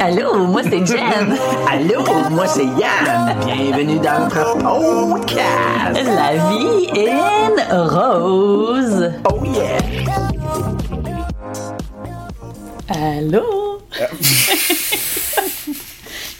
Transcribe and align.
Allô, 0.00 0.46
moi 0.46 0.62
c'est 0.62 0.86
Jen. 0.86 1.36
Allô, 1.70 2.04
moi 2.30 2.46
c'est 2.46 2.64
Yann. 2.64 3.36
Bienvenue 3.44 3.98
dans 3.98 4.20
notre 4.24 4.58
podcast. 4.58 6.04
La 6.04 6.32
vie 6.50 6.88
est 6.94 7.72
rose. 7.72 9.10
Oh 9.30 9.44
yeah. 9.44 9.78
Allô? 12.88 13.80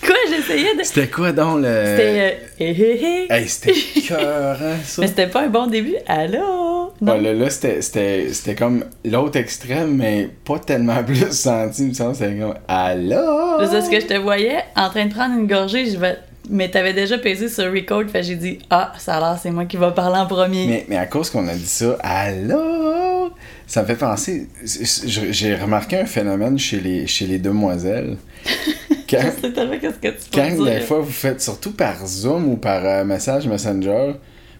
quoi, 0.06 0.16
j'essayais 0.30 0.74
de. 0.76 0.82
C'était 0.84 1.08
quoi 1.08 1.32
donc 1.32 1.58
le. 1.62 1.64
C'était. 1.64 2.46
euh, 2.60 2.64
hé, 2.64 2.70
hé, 2.70 3.04
hé. 3.04 3.26
Hey, 3.32 3.48
c'était 3.48 3.74
cœur, 4.06 4.56
ça? 4.84 5.00
Mais 5.02 5.08
c'était 5.08 5.26
pas 5.26 5.42
un 5.42 5.48
bon 5.48 5.66
début. 5.66 5.96
Allô? 6.06 6.77
Non. 7.00 7.12
Ouais, 7.12 7.20
là, 7.20 7.32
là, 7.32 7.48
c'était- 7.50 7.80
c'était 7.80 8.32
c'était 8.32 8.54
comme 8.56 8.84
l'autre 9.04 9.38
extrême, 9.38 9.96
mais 9.96 10.28
pas 10.44 10.58
tellement 10.58 11.02
plus 11.06 11.30
senti, 11.32 11.82
il 11.82 11.88
me 11.90 11.94
semble. 11.94 12.14
C'était 12.16 12.36
comme 12.36 12.54
Allô? 12.66 13.60
C'est 13.70 13.82
ce 13.82 13.90
que 13.90 14.00
je 14.00 14.06
te 14.06 14.14
voyais 14.18 14.58
en 14.76 14.90
train 14.90 15.06
de 15.06 15.12
prendre 15.14 15.38
une 15.38 15.46
gorgée, 15.46 15.86
je 15.90 15.96
vais. 15.96 16.16
Mais 16.50 16.70
t'avais 16.70 16.94
déjà 16.94 17.18
pesé 17.18 17.48
sur 17.48 17.70
record, 17.72 18.04
fait 18.10 18.22
j'ai 18.22 18.34
dit 18.36 18.58
Ah, 18.70 18.92
ça 18.98 19.16
a 19.16 19.20
l'air, 19.20 19.38
c'est 19.40 19.50
moi 19.50 19.66
qui 19.66 19.76
va 19.76 19.90
parler 19.90 20.18
en 20.18 20.26
premier. 20.26 20.66
Mais, 20.66 20.86
mais 20.88 20.96
à 20.96 21.06
cause 21.06 21.28
qu'on 21.30 21.46
a 21.46 21.54
dit 21.54 21.66
ça, 21.66 21.96
Allô? 22.00 23.30
Ça 23.66 23.82
me 23.82 23.86
fait 23.86 23.96
penser. 23.96 24.48
J'ai 24.64 25.54
remarqué 25.56 25.98
un 25.98 26.06
phénomène 26.06 26.58
chez 26.58 26.80
les, 26.80 27.06
chez 27.06 27.26
les 27.26 27.38
demoiselles. 27.38 28.16
Quand, 29.10 29.18
Je 29.20 29.40
sais 29.46 29.52
tellement 29.52 29.78
qu'est-ce 29.78 29.98
que 29.98 30.08
tu 30.08 30.30
quand 30.34 30.64
des 30.64 30.80
fois 30.80 31.00
vous 31.00 31.10
faites, 31.10 31.40
surtout 31.40 31.72
par 31.72 32.06
Zoom 32.06 32.48
ou 32.48 32.56
par 32.56 32.84
euh, 32.84 33.04
message 33.04 33.46
Messenger 33.46 34.14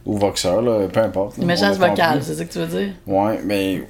ou 0.08 0.18
Voxer, 0.18 0.48
là, 0.48 0.88
peu 0.92 1.00
importe. 1.00 1.36
là, 1.36 1.42
Le 1.42 1.46
message 1.46 1.76
on 1.78 1.82
a 1.82 1.88
vocal, 1.90 2.10
compris. 2.14 2.24
c'est 2.26 2.34
ça 2.34 2.44
que 2.44 2.52
tu 2.52 2.58
veux 2.58 2.66
dire? 2.66 2.92
Ouais, 3.06 3.38
mais 3.44 3.82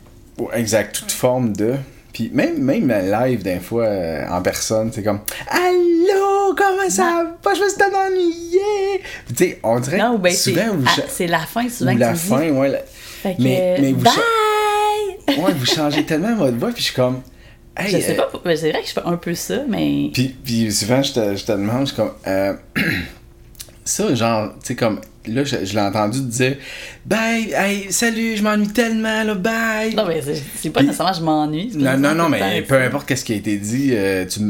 exact, 0.53 0.95
toute 0.97 1.13
forme 1.13 1.55
de. 1.55 1.77
Puis 2.13 2.31
même, 2.35 2.59
même 2.59 2.89
live, 2.89 3.43
des 3.43 3.61
fois, 3.61 3.85
euh, 3.85 4.27
en 4.29 4.43
personne, 4.43 4.91
c'est 4.93 5.03
comme 5.05 5.21
Allô, 5.49 6.55
comment 6.57 6.89
ça 6.91 7.25
va? 7.45 7.55
Je 7.55 7.61
me 7.63 7.69
suis 7.69 7.83
ennuyé. 7.83 9.01
Puis 9.27 9.35
tu 9.35 9.45
sais, 9.45 9.61
on 9.63 9.79
dirait 9.79 9.99
Non, 9.99 10.19
ben 10.19 10.31
que 10.31 10.35
c'est 10.37 10.51
souvent, 10.53 10.75
vous, 10.75 10.87
c'est 11.09 11.27
la 11.29 11.39
fin 11.41 11.69
souvent 11.69 11.93
ou 11.93 11.95
que 11.95 12.01
la 12.01 12.09
tu 12.09 12.15
dis. 12.15 12.21
fin, 12.29 12.51
ouais, 12.51 12.69
la- 12.69 12.79
Fait 13.23 13.35
que, 13.37 13.43
Mais- 13.43 13.77
mais 13.81 13.93
vous 13.93 14.01
bye! 14.03 15.37
ouais, 15.39 15.53
vous 15.53 15.67
changez 15.67 16.05
tellement 16.05 16.35
votre 16.35 16.57
voix, 16.57 16.71
puis 16.71 16.79
je 16.81 16.85
suis 16.87 16.95
comme. 16.95 17.21
Hey, 17.77 17.91
Je 17.93 17.99
sais 17.99 18.13
euh, 18.19 18.25
pas, 18.25 18.41
mais 18.45 18.57
c'est 18.57 18.73
vrai 18.73 18.81
que 18.83 18.89
je 18.89 18.93
fais 18.93 19.03
un 19.05 19.17
peu 19.17 19.35
ça, 19.35 19.59
mais. 19.69 20.11
Puis, 20.13 20.35
puis 20.45 20.73
souvent, 20.73 21.01
je 21.03 21.13
te, 21.13 21.37
je 21.37 21.45
te 21.45 21.53
demande, 21.53 21.83
je 21.83 21.87
suis 21.93 21.97
comme. 21.97 22.13
euh, 22.27 22.55
ça, 23.89 24.15
genre, 24.15 24.53
tu 24.61 24.69
sais, 24.69 24.75
comme. 24.77 25.01
Là, 25.27 25.45
je, 25.45 25.57
je 25.63 25.75
l'ai 25.75 25.81
entendu 25.83 26.21
te 26.21 26.25
dire 26.31 26.57
Bye, 27.05 27.53
hey, 27.53 27.93
salut, 27.93 28.35
je 28.37 28.43
m'ennuie 28.43 28.69
tellement, 28.69 29.25
là, 29.25 29.35
bye. 29.35 29.95
Non, 29.95 30.07
mais 30.09 30.23
c'est 30.23 30.43
c'est 30.57 30.71
pas 30.71 30.83
nécessairement 30.83 31.13
je 31.13 31.23
m'ennuie. 31.23 31.71
Non, 31.77 31.99
non, 31.99 32.15
non, 32.15 32.29
mais 32.31 32.63
tout 32.63 32.69
peu 32.69 32.81
importe 32.81 33.07
qu'est-ce 33.07 33.27
qui 33.27 33.35
a 33.35 33.37
été 33.37 33.59
dit, 33.59 33.91
euh, 33.93 34.25
tu, 34.25 34.41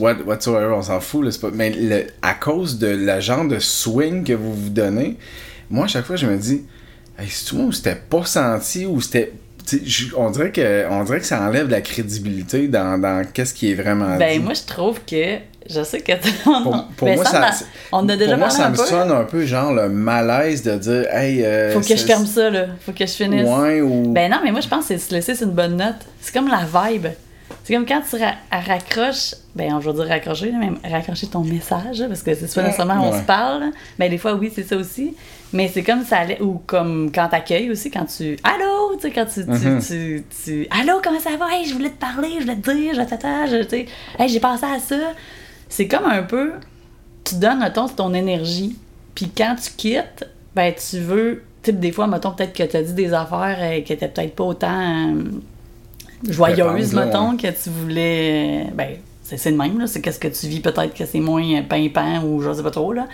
what, 0.00 0.16
whatsoever, 0.26 0.74
on 0.76 0.82
s'en 0.82 0.98
fout, 0.98 1.24
là, 1.24 1.30
c'est 1.30 1.40
pas, 1.40 1.50
mais 1.54 1.70
le- 1.70 2.06
à 2.20 2.34
cause 2.34 2.78
de 2.80 2.88
la 2.88 3.20
genre 3.20 3.46
de 3.46 3.60
swing 3.60 4.24
que 4.24 4.32
vous 4.32 4.52
vous 4.54 4.70
donnez, 4.70 5.16
moi, 5.70 5.84
à 5.84 5.88
chaque 5.88 6.04
fois, 6.06 6.16
je 6.16 6.26
me 6.26 6.36
dis, 6.36 6.62
hey, 7.16 7.28
c'est 7.30 7.52
ou 7.52 7.70
c'était 7.70 7.94
pas 7.94 8.24
senti 8.24 8.86
ou 8.86 9.00
c'était. 9.00 9.32
je- 9.84 10.14
On 10.16 10.30
dirait, 10.30 10.50
que, 10.50 10.86
on 10.90 11.04
dirait 11.04 11.20
que 11.20 11.26
ça 11.26 11.40
enlève 11.46 11.66
de 11.66 11.72
la 11.72 11.80
crédibilité 11.80 12.66
dans, 12.66 12.98
dans 13.00 13.24
qu'est-ce 13.32 13.54
qui 13.54 13.70
est 13.70 13.74
vraiment 13.74 14.16
Ben, 14.18 14.38
dit. 14.38 14.44
moi, 14.44 14.54
je 14.54 14.62
trouve 14.66 14.98
que. 15.06 15.36
Je 15.68 15.82
sais 15.82 16.00
que. 16.00 16.12
pour, 16.44 16.84
pour 16.96 17.08
moi, 17.08 17.24
ça, 17.24 17.52
ça, 17.52 17.64
on 17.92 18.08
a 18.08 18.16
déjà 18.16 18.32
pour 18.32 18.38
moi, 18.40 18.50
ça 18.50 18.66
un 18.66 18.70
me 18.70 18.76
peu. 18.76 18.84
sonne 18.84 19.10
un 19.10 19.24
peu 19.24 19.44
genre 19.46 19.72
le 19.72 19.88
malaise 19.88 20.62
de 20.62 20.76
dire, 20.76 21.06
hey. 21.10 21.44
euh, 21.44 21.72
Faut 21.72 21.80
que 21.80 21.86
je 21.88 21.96
c'est- 21.96 22.06
ferme 22.06 22.26
ça, 22.26 22.50
là. 22.50 22.66
Faut 22.80 22.92
que 22.92 23.06
je 23.06 23.12
finisse. 23.12 23.48
Ouais, 23.48 23.80
ou. 23.80 24.12
Ben 24.12 24.30
non, 24.30 24.38
mais 24.44 24.50
moi, 24.52 24.60
je 24.60 24.68
pense 24.68 24.80
que 24.86 24.88
c'est 24.88 24.98
se 24.98 25.14
laisser 25.14 25.34
sur 25.34 25.46
une 25.46 25.54
bonne 25.54 25.76
note. 25.76 25.96
C'est 26.20 26.32
comme 26.34 26.48
la 26.48 26.64
vibe. 26.64 27.06
C'est 27.62 27.72
comme 27.74 27.86
quand 27.86 28.02
tu 28.08 28.16
ra- 28.16 28.34
raccroches, 28.50 29.34
ben 29.54 29.80
je 29.80 29.88
vais 29.88 29.94
dire 29.96 30.06
raccrocher, 30.08 30.52
mais 30.52 30.70
raccrocher 30.90 31.28
ton 31.28 31.40
message, 31.40 32.04
parce 32.08 32.22
que 32.22 32.34
c'est 32.34 32.52
pas 32.54 32.62
nécessairement 32.62 33.08
on 33.08 33.12
se 33.18 33.22
parle. 33.24 33.60
là. 33.60 33.66
Ben 33.98 34.10
des 34.10 34.18
fois, 34.18 34.34
oui, 34.34 34.52
c'est 34.54 34.64
ça 34.68 34.76
aussi. 34.76 35.14
Mais 35.52 35.70
c'est 35.72 35.82
comme 35.84 36.04
ça 36.04 36.18
allait, 36.18 36.40
ou 36.42 36.60
comme 36.66 37.10
quand 37.14 37.28
t'accueilles 37.28 37.70
aussi, 37.70 37.90
quand 37.90 38.04
tu. 38.06 38.36
Allô! 38.42 38.96
Tu 38.96 39.02
sais, 39.02 39.10
quand 39.12 39.24
tu. 39.26 39.44
tu, 39.44 39.50
Mhm. 39.50 39.80
tu, 39.80 40.24
tu- 40.44 40.66
Allô, 40.70 40.94
comment 41.02 41.20
ça 41.20 41.30
va? 41.38 41.46
Hey, 41.54 41.64
je 41.66 41.74
voulais 41.74 41.90
te 41.90 42.00
parler, 42.00 42.28
je 42.38 42.42
voulais 42.42 42.56
te 42.56 42.70
dire, 42.72 42.92
je 42.94 43.00
je. 43.00 43.68
Sais, 43.68 43.86
hey, 44.18 44.28
j'ai 44.28 44.40
pensé 44.40 44.64
à 44.64 44.78
ça. 44.80 44.96
C'est 45.68 45.88
comme 45.88 46.04
un 46.04 46.22
peu. 46.22 46.52
Tu 47.24 47.36
donnes, 47.36 47.60
mettons, 47.60 47.88
ton 47.88 48.14
énergie. 48.14 48.76
Puis 49.14 49.30
quand 49.36 49.56
tu 49.62 49.70
quittes, 49.76 50.28
ben 50.54 50.72
tu 50.74 50.98
veux. 51.00 51.42
Sais, 51.62 51.72
des 51.72 51.92
fois, 51.92 52.06
mettons, 52.06 52.32
peut-être 52.32 52.52
que 52.52 52.62
tu 52.62 52.76
as 52.76 52.82
dit 52.82 52.92
des 52.92 53.14
affaires 53.14 53.56
euh, 53.58 53.80
qui 53.80 53.92
étaient 53.94 54.08
peut-être 54.08 54.34
pas 54.34 54.44
autant 54.44 55.14
euh, 55.14 55.22
joyeuses, 56.28 56.92
mettons, 56.92 57.30
ouais. 57.30 57.36
que 57.36 57.48
tu 57.48 57.70
voulais. 57.70 58.66
Ben, 58.74 58.96
c'est 59.22 59.50
le 59.50 59.56
même, 59.56 59.78
là. 59.78 59.86
C'est 59.86 60.02
qu'est-ce 60.02 60.18
que 60.18 60.28
tu 60.28 60.46
vis, 60.46 60.60
peut-être 60.60 60.92
que 60.94 61.06
c'est 61.06 61.20
moins 61.20 61.42
euh, 61.54 61.62
pimpant 61.62 62.22
ou 62.22 62.42
je 62.42 62.52
sais 62.52 62.62
pas 62.62 62.70
trop, 62.70 62.92
là. 62.92 63.06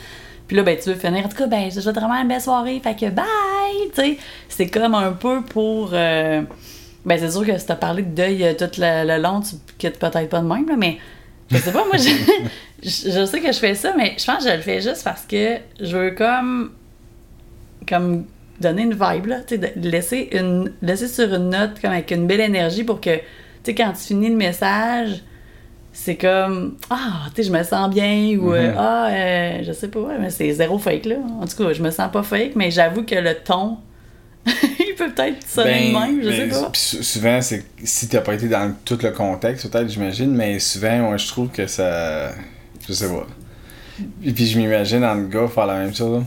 Puis 0.48 0.56
là, 0.56 0.64
ben, 0.64 0.76
tu 0.76 0.90
veux 0.90 0.96
finir. 0.96 1.24
En 1.24 1.28
tout 1.28 1.36
cas, 1.36 1.46
ben, 1.46 1.70
je 1.70 1.80
souhaite 1.80 1.94
vraiment 1.94 2.20
une 2.20 2.26
belle 2.26 2.40
soirée. 2.40 2.80
Fait 2.82 2.96
que 2.96 3.08
bye! 3.08 3.24
Tu 3.94 4.00
sais, 4.00 4.18
c'est 4.48 4.66
comme 4.66 4.96
un 4.96 5.12
peu 5.12 5.42
pour. 5.42 5.90
euh, 5.92 6.42
ben, 7.04 7.18
c'est 7.18 7.30
sûr 7.30 7.46
que 7.46 7.56
si 7.56 7.66
t'as 7.66 7.76
parlé 7.76 8.02
de 8.02 8.14
deuil 8.14 8.44
euh, 8.44 8.54
tout 8.54 8.70
le, 8.78 9.06
le 9.06 9.22
long, 9.22 9.40
tu 9.40 9.54
quittes 9.78 9.98
peut-être 10.00 10.28
pas 10.28 10.40
de 10.40 10.46
même, 10.46 10.68
là, 10.68 10.74
mais 10.76 10.98
je 11.50 11.56
sais 11.58 11.72
pas, 11.72 11.84
moi, 11.84 11.96
je, 11.96 12.10
je, 12.82 13.24
sais 13.26 13.40
que 13.40 13.52
je 13.52 13.58
fais 13.58 13.74
ça, 13.74 13.92
mais 13.96 14.14
je 14.18 14.24
pense 14.24 14.44
que 14.44 14.50
je 14.50 14.56
le 14.56 14.62
fais 14.62 14.80
juste 14.80 15.02
parce 15.04 15.22
que 15.22 15.56
je 15.80 15.96
veux 15.96 16.10
comme. 16.12 16.72
comme 17.88 18.24
donner 18.60 18.82
une 18.82 18.92
vibe, 18.92 19.24
là, 19.26 19.40
tu 19.40 19.58
sais, 19.58 19.72
de 19.74 19.88
laisser, 19.88 20.28
une, 20.32 20.70
laisser 20.82 21.08
sur 21.08 21.32
une 21.34 21.48
note, 21.48 21.80
comme 21.80 21.92
avec 21.92 22.10
une 22.10 22.26
belle 22.26 22.42
énergie 22.42 22.84
pour 22.84 23.00
que, 23.00 23.16
tu 23.16 23.22
sais, 23.64 23.74
quand 23.74 23.90
tu 23.92 24.02
finis 24.08 24.28
le 24.28 24.36
message, 24.36 25.22
c'est 25.92 26.16
comme 26.16 26.76
ah 26.88 27.26
tu 27.34 27.42
sais 27.42 27.48
je 27.48 27.52
me 27.52 27.62
sens 27.64 27.90
bien 27.90 28.36
ou 28.38 28.52
Mhm. 28.52 28.74
ah 28.78 29.08
euh, 29.10 29.58
je 29.64 29.72
sais 29.72 29.88
pas 29.88 29.98
ouais, 30.00 30.18
mais 30.20 30.30
c'est 30.30 30.52
zéro 30.52 30.78
fake 30.78 31.04
là 31.06 31.16
en 31.40 31.46
tout 31.46 31.56
cas 31.56 31.72
je 31.72 31.82
me 31.82 31.90
sens 31.90 32.12
pas 32.12 32.22
fake 32.22 32.52
mais 32.54 32.70
j'avoue 32.70 33.02
que 33.02 33.16
le 33.16 33.34
ton 33.34 33.78
il 34.46 34.94
peut 34.96 35.10
peut-être 35.10 35.46
sonner 35.46 35.92
de 35.92 35.98
même 35.98 36.22
je 36.22 36.30
sais 36.30 36.46
ben, 36.46 36.60
pas 36.62 36.70
souvent, 36.74 37.42
c'est 37.42 37.64
si 37.84 38.08
t'as 38.08 38.20
pas 38.20 38.34
été 38.34 38.48
dans 38.48 38.74
tout 38.84 38.98
le 39.02 39.10
contexte, 39.10 39.68
peut-être, 39.70 39.88
j'imagine, 39.88 40.34
mais 40.34 40.58
souvent, 40.58 41.10
ouais, 41.10 41.18
je 41.18 41.26
trouve 41.28 41.48
que 41.48 41.66
ça. 41.66 42.30
Je 42.88 42.92
sais 42.92 43.08
pas. 43.08 43.26
Et 44.24 44.32
puis, 44.32 44.46
je 44.46 44.58
m'imagine 44.58 45.00
le 45.00 45.26
gars 45.26 45.46
faire 45.46 45.66
la 45.66 45.76
même 45.76 45.94
chose. 45.94 46.24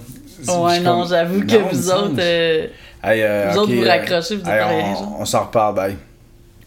Ouais 0.48 0.80
non 0.80 1.00
comme, 1.00 1.10
j'avoue 1.10 1.40
que 1.42 1.54
non, 1.58 1.68
vous 1.72 1.90
autres 1.92 2.16
euh, 2.20 2.68
Hey, 3.04 3.22
euh, 3.24 3.50
vous 3.52 3.60
autres, 3.60 3.74
vous 3.74 3.84
euh, 3.84 3.88
raccrochez, 3.88 4.36
vous 4.36 4.42
dites 4.42 4.52
hey, 4.52 4.62
rien, 4.64 4.96
on, 5.18 5.26
s'en 5.26 5.46
reparle, 5.46 5.76
bye. 5.76 5.96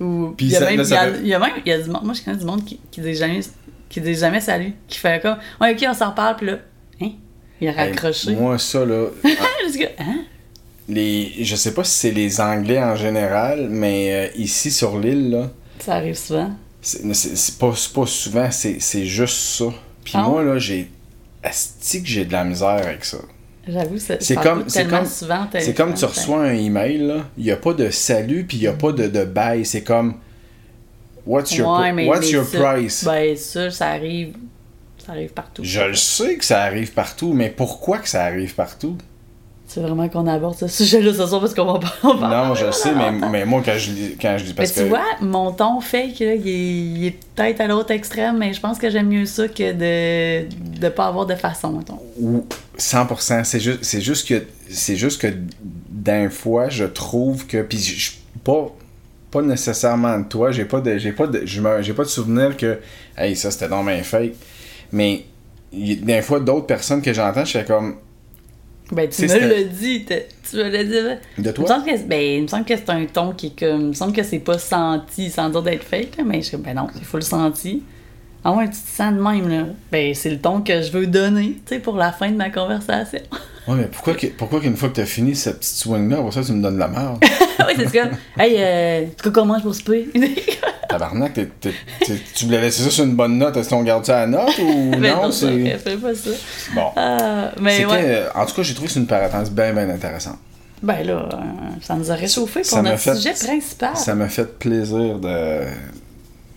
ou 0.00 0.34
Puis 0.36 0.46
il 0.46 0.52
y 0.52 0.56
a 0.56 0.60
ça- 0.60 0.64
même 0.66 0.76
là, 0.78 0.82
il 0.82 0.86
y 0.86 0.88
ça 0.88 1.00
a, 1.00 1.12
fait- 1.12 1.20
il 1.20 1.26
y 1.26 1.34
a 1.34 1.38
même 1.38 1.50
il 1.64 1.68
y 1.68 1.72
a 1.72 1.78
du 1.80 1.90
monde 1.90 2.04
moi 2.04 2.14
je 2.14 2.22
connais 2.22 2.36
du 2.38 2.44
monde 2.44 2.64
qui, 2.64 2.80
qui 2.90 3.00
dit 3.00 3.14
jamais 3.14 3.40
qui 3.88 4.00
dit 4.00 4.14
jamais 4.14 4.40
salut 4.40 4.72
qui 4.88 4.98
fait 4.98 5.20
comme 5.20 5.36
ouais 5.60 5.72
ok 5.74 5.86
on 5.90 5.94
s'en 5.94 6.10
reparle 6.10 6.36
puis 6.36 6.46
là 6.46 6.58
hein 7.02 7.10
il 7.60 7.68
a 7.68 7.70
Hey, 7.72 7.76
raccroché 7.90 8.34
moi, 8.34 8.58
ça, 8.58 8.84
là. 8.84 9.06
Hein? 9.98 10.24
Les, 10.88 11.32
je 11.44 11.56
sais 11.56 11.74
pas 11.74 11.84
si 11.84 11.98
c'est 11.98 12.10
les 12.10 12.40
Anglais 12.40 12.82
en 12.82 12.96
général, 12.96 13.68
mais 13.70 14.12
euh, 14.12 14.28
ici 14.36 14.70
sur 14.70 14.98
l'île, 14.98 15.30
là, 15.30 15.50
ça 15.78 15.94
arrive 15.96 16.16
souvent 16.16 16.50
c'est 16.82 17.58
pas, 17.58 17.72
pas 17.94 18.06
souvent, 18.06 18.48
c'est 18.52 19.06
juste 19.06 19.36
ça. 19.36 19.64
Puis 20.04 20.12
Ah 20.16 20.22
moi, 20.22 20.44
là, 20.44 20.56
j'ai. 20.58 20.88
Asti 21.42 22.00
que 22.02 22.08
j'ai 22.08 22.24
de 22.24 22.32
la 22.32 22.44
misère 22.44 22.68
avec 22.68 23.04
ça. 23.04 23.18
j'avoue 23.66 23.98
c'est 23.98 24.34
comme- 24.36 24.64
tellement 24.66 24.98
comme- 24.98 25.06
souvent 25.06 25.48
C'est 25.58 25.74
comme 25.74 25.94
tu 25.94 26.04
reçois 26.04 26.44
un 26.44 26.54
email, 26.54 26.98
là, 26.98 27.24
il 27.36 27.42
n'y 27.44 27.50
a 27.50 27.56
pas 27.56 27.72
de 27.74 27.90
salut, 27.90 28.44
puis 28.44 28.58
il 28.58 28.60
n'y 28.60 28.66
a 28.68 28.72
pas 28.72 28.92
de, 28.92 29.08
de 29.08 29.24
bye. 29.24 29.64
C'est 29.66 29.82
comme. 29.82 30.14
What's 31.26 31.52
your, 31.56 31.68
Ouais, 31.76 31.90
pr- 31.90 31.94
mais- 31.94 32.06
what's 32.08 32.20
mais 32.26 32.30
your 32.30 32.44
ça- 32.46 32.58
price? 32.74 33.04
Ben, 33.04 33.36
ça, 33.36 33.70
ça 33.72 33.88
arrive. 33.88 34.36
Ça 35.04 35.12
arrive 35.12 35.30
partout. 35.30 35.62
Je 35.64 35.80
le 35.80 35.94
sais 35.94 36.36
que 36.36 36.44
ça 36.44 36.62
arrive 36.62 36.92
partout, 36.92 37.32
mais 37.32 37.50
pourquoi 37.50 37.98
que 37.98 38.08
ça 38.08 38.22
arrive 38.24 38.54
partout? 38.54 38.96
C'est 39.76 39.82
vraiment 39.82 40.08
qu'on 40.08 40.26
aborde 40.26 40.56
ce 40.56 40.68
sujet-là 40.68 41.12
ce 41.12 41.26
soir 41.26 41.38
parce 41.42 41.52
qu'on 41.52 41.70
va 41.70 41.78
pas. 41.78 41.92
en 42.02 42.14
Non, 42.14 42.54
je 42.54 42.60
parler 42.60 42.72
sais, 42.72 42.94
mais, 42.94 43.10
mais 43.28 43.44
moi, 43.44 43.60
quand 43.62 43.76
je, 43.76 43.90
lis- 43.90 44.16
quand 44.18 44.38
je 44.38 44.44
dis. 44.44 44.50
Mais 44.50 44.54
Parce 44.56 44.72
tu 44.72 44.80
que. 44.80 44.84
vois, 44.88 45.04
mon 45.20 45.52
ton 45.52 45.80
fake, 45.82 46.18
là, 46.20 46.34
il 46.34 47.04
est, 47.06 47.14
peut-être 47.34 47.60
à 47.60 47.66
l'autre 47.66 47.90
extrême, 47.90 48.38
mais 48.38 48.54
je 48.54 48.60
pense 48.60 48.78
que 48.78 48.88
j'aime 48.88 49.08
mieux 49.08 49.26
ça 49.26 49.48
que 49.48 49.72
de 49.72 50.48
de 50.80 50.88
pas 50.88 51.08
avoir 51.08 51.26
de 51.26 51.34
façon. 51.34 51.78
Ou 52.18 52.46
100%. 52.78 53.44
C'est 53.44 53.60
juste, 53.60 53.78
c'est 53.82 54.00
juste 54.00 54.26
que 54.26 54.44
c'est 54.70 54.96
juste 54.96 55.20
que 55.20 55.28
d'un 55.90 56.30
fois, 56.30 56.70
je 56.70 56.84
trouve 56.84 57.46
que 57.46 57.60
puis 57.60 57.78
je 57.78 58.12
pas 58.44 58.72
pas 59.30 59.42
nécessairement 59.42 60.18
de 60.20 60.24
toi, 60.24 60.52
j'ai 60.52 60.64
pas 60.64 60.80
de 60.80 60.96
j'ai 60.96 61.12
pas 61.12 61.26
de 61.26 61.42
je 61.44 61.60
me- 61.60 61.82
j'ai 61.82 61.92
pas 61.92 62.04
de 62.04 62.08
souvenir 62.08 62.56
que 62.56 62.78
hey 63.18 63.36
ça 63.36 63.50
c'était 63.50 63.68
dans 63.68 63.82
mes 63.82 64.02
fake. 64.02 64.32
Mais 64.92 65.24
des 65.72 66.22
fois 66.22 66.40
d'autres 66.40 66.66
personnes 66.66 67.02
que 67.02 67.12
j'entends, 67.12 67.44
je 67.44 67.50
fais 67.58 67.64
comme 67.66 67.96
Ben, 68.92 69.08
tu 69.08 69.22
me 69.22 69.64
dit, 69.64 70.04
t'as- 70.04 70.14
tu 70.48 70.56
me 70.56 70.68
l'as 70.68 70.84
dit. 70.84 70.90
là. 70.92 71.14
de 71.14 71.18
Il 71.38 71.42
me 71.44 71.52
toi? 71.52 71.66
semble 71.66 71.84
que, 71.86 72.02
ben, 72.04 72.20
il 72.20 72.42
me 72.42 72.46
semble 72.46 72.64
que 72.64 72.76
c'est 72.76 72.90
un 72.90 73.04
ton 73.06 73.32
qui 73.32 73.48
est 73.48 73.58
comme. 73.58 73.80
Il 73.80 73.86
me 73.88 73.92
semble 73.94 74.12
que 74.12 74.22
c'est 74.22 74.38
pas 74.38 74.58
senti 74.58 75.28
sans 75.30 75.48
dire 75.48 75.62
d'être 75.62 75.82
fake, 75.82 76.16
là, 76.18 76.24
mais 76.24 76.36
je 76.40 76.46
suis 76.48 76.50
comme, 76.52 76.62
ben 76.62 76.74
non, 76.74 76.86
il 76.96 77.04
faut 77.04 77.16
le 77.16 77.22
sentir. 77.24 77.78
Ah 78.44 78.52
ouais, 78.52 78.66
tu 78.66 78.72
te 78.72 78.88
sens 78.96 79.12
de 79.12 79.20
même, 79.20 79.48
là. 79.48 79.66
Ben, 79.90 80.14
c'est 80.14 80.30
le 80.30 80.38
ton 80.38 80.60
que 80.60 80.80
je 80.82 80.92
veux 80.92 81.06
donner, 81.08 81.56
tu 81.66 81.74
sais, 81.74 81.78
pour 81.80 81.96
la 81.96 82.12
fin 82.12 82.30
de 82.30 82.36
ma 82.36 82.48
conversation. 82.50 83.18
Ouais, 83.68 83.74
mais 83.76 83.84
pourquoi 83.86 84.14
que, 84.14 84.26
pourquoi 84.28 84.60
qu'une 84.60 84.76
fois 84.76 84.88
que 84.90 84.94
t'as 84.94 85.06
fini 85.06 85.34
cette 85.34 85.58
petite 85.58 85.74
swing 85.76 86.08
là, 86.08 86.16
pour 86.18 86.32
ça 86.32 86.42
tu 86.42 86.52
me 86.52 86.62
donnes 86.62 86.78
la 86.78 86.88
merde? 86.88 87.18
oui, 87.66 87.72
c'est 87.76 87.88
ça. 87.88 88.04
Hey, 88.38 88.54
euh, 88.58 89.04
tu 89.22 89.30
comment 89.32 89.58
je 89.58 89.62
pour 89.64 89.74
souper? 89.74 90.08
Tabarnak, 90.88 91.32
t'es- 91.34 91.50
t'es- 91.60 91.72
t'es- 92.06 92.20
tu 92.34 92.44
voulais 92.44 92.60
laisser 92.60 92.82
ça 92.84 92.90
sur 92.90 93.04
une 93.04 93.16
bonne 93.16 93.38
note, 93.38 93.56
est-ce 93.56 93.68
qu'on 93.70 93.82
garde 93.82 94.04
ça 94.06 94.20
à 94.20 94.26
note 94.26 94.56
ou 94.58 94.90
Mais 95.00 95.10
non? 95.10 95.24
non, 95.24 95.32
c'est... 95.32 95.76
fais 95.78 95.96
pas 95.96 96.14
ça. 96.14 96.30
Bon. 96.74 96.86
Ah, 96.94 97.50
mais 97.60 97.72
C'était, 97.78 97.86
ouais. 97.86 98.02
euh, 98.04 98.28
en 98.36 98.46
tout 98.46 98.54
cas, 98.54 98.62
j'ai 98.62 98.72
trouvé 98.74 98.86
que 98.86 98.92
c'est 98.94 99.00
une 99.00 99.06
parenthèse 99.08 99.50
bien, 99.50 99.72
bien 99.72 99.90
intéressante. 99.90 100.38
Ben 100.82 101.02
là, 101.04 101.28
euh, 101.32 101.36
ça 101.82 101.94
nous 101.96 102.10
a 102.10 102.14
réchauffé 102.14 102.62
Ça 102.62 102.76
pour 102.76 102.82
m'a 102.84 102.90
notre 102.90 103.02
fait- 103.02 103.14
sujet 103.16 103.32
principal. 103.32 103.96
Ça 103.96 104.14
m'a 104.14 104.28
fait 104.28 104.58
plaisir 104.58 105.18
de, 105.18 105.60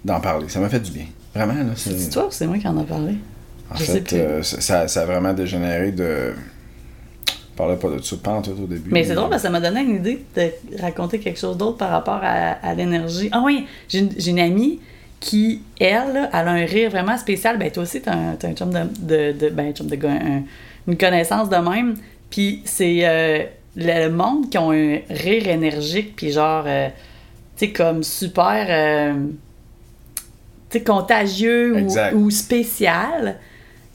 d'en 0.05 0.19
parler. 0.19 0.47
Ça 0.49 0.59
m'a 0.59 0.69
fait 0.69 0.79
du 0.81 0.91
bien. 0.91 1.05
Vraiment, 1.33 1.53
là. 1.53 1.71
C'est, 1.75 1.97
C'est 1.97 2.09
toi 2.11 2.27
ou 2.27 2.31
c'est 2.31 2.45
moi 2.45 2.57
qui 2.59 2.67
en 2.67 2.77
a 2.77 2.83
parlé? 2.83 3.15
en 3.71 3.77
je 3.77 3.83
sais 3.85 3.93
fait, 3.93 4.01
plus. 4.01 4.17
euh, 4.17 4.43
ça, 4.43 4.87
ça 4.87 5.01
a 5.01 5.05
vraiment 5.05 5.33
dégénéré 5.33 5.91
de. 5.91 6.33
Je 7.59 7.63
parlais 7.65 7.75
pas 7.77 7.89
de 7.89 8.01
ça 8.01 8.15
tout 8.41 8.51
au 8.63 8.67
début. 8.67 8.89
Mais 8.89 9.03
c'est 9.03 9.15
drôle 9.15 9.29
parce 9.29 9.41
que 9.41 9.47
ça 9.49 9.51
m'a 9.51 9.59
donné 9.59 9.81
une 9.81 9.97
idée 9.97 10.23
de 10.33 10.49
raconter 10.81 11.19
quelque 11.19 11.37
chose 11.37 11.57
d'autre 11.57 11.75
par 11.75 11.89
rapport 11.89 12.21
à, 12.23 12.51
à 12.51 12.73
l'énergie. 12.73 13.27
Ah 13.33 13.41
oui, 13.43 13.67
j'ai 13.89 14.07
une, 14.29 14.39
amie 14.39 14.79
qui, 15.19 15.61
elle, 15.77 16.13
là, 16.13 16.29
elle 16.31 16.47
a 16.47 16.51
un 16.51 16.65
rire 16.65 16.89
vraiment 16.89 17.17
spécial. 17.17 17.57
Ben 17.59 17.69
toi 17.69 17.83
aussi, 17.83 17.99
t'as 18.01 18.13
un, 18.15 18.37
un 18.41 18.53
chum 18.53 18.71
de, 18.71 18.79
de, 19.01 19.37
de- 19.37 19.49
Ben, 19.49 19.67
un 19.67 19.71
chum 19.73 19.87
de 19.87 19.95
gars, 19.97 20.09
un- 20.09 20.43
une 20.87 20.97
connaissance 20.97 21.49
de 21.49 21.57
même. 21.57 21.95
Puis 22.29 22.61
c'est 22.63 22.99
euh, 23.03 23.43
le 23.75 24.07
monde 24.07 24.49
qui 24.49 24.57
ont 24.57 24.71
un 24.71 24.99
rire 25.09 25.49
énergique, 25.49 26.15
puis 26.15 26.31
genre, 26.31 26.63
euh, 26.65 26.87
tu 27.57 27.65
sais, 27.65 27.73
comme 27.73 28.03
super... 28.03 28.67
euh, 28.69 29.13
contagieux 30.85 31.73
ou 32.15 32.29
spécial. 32.29 33.37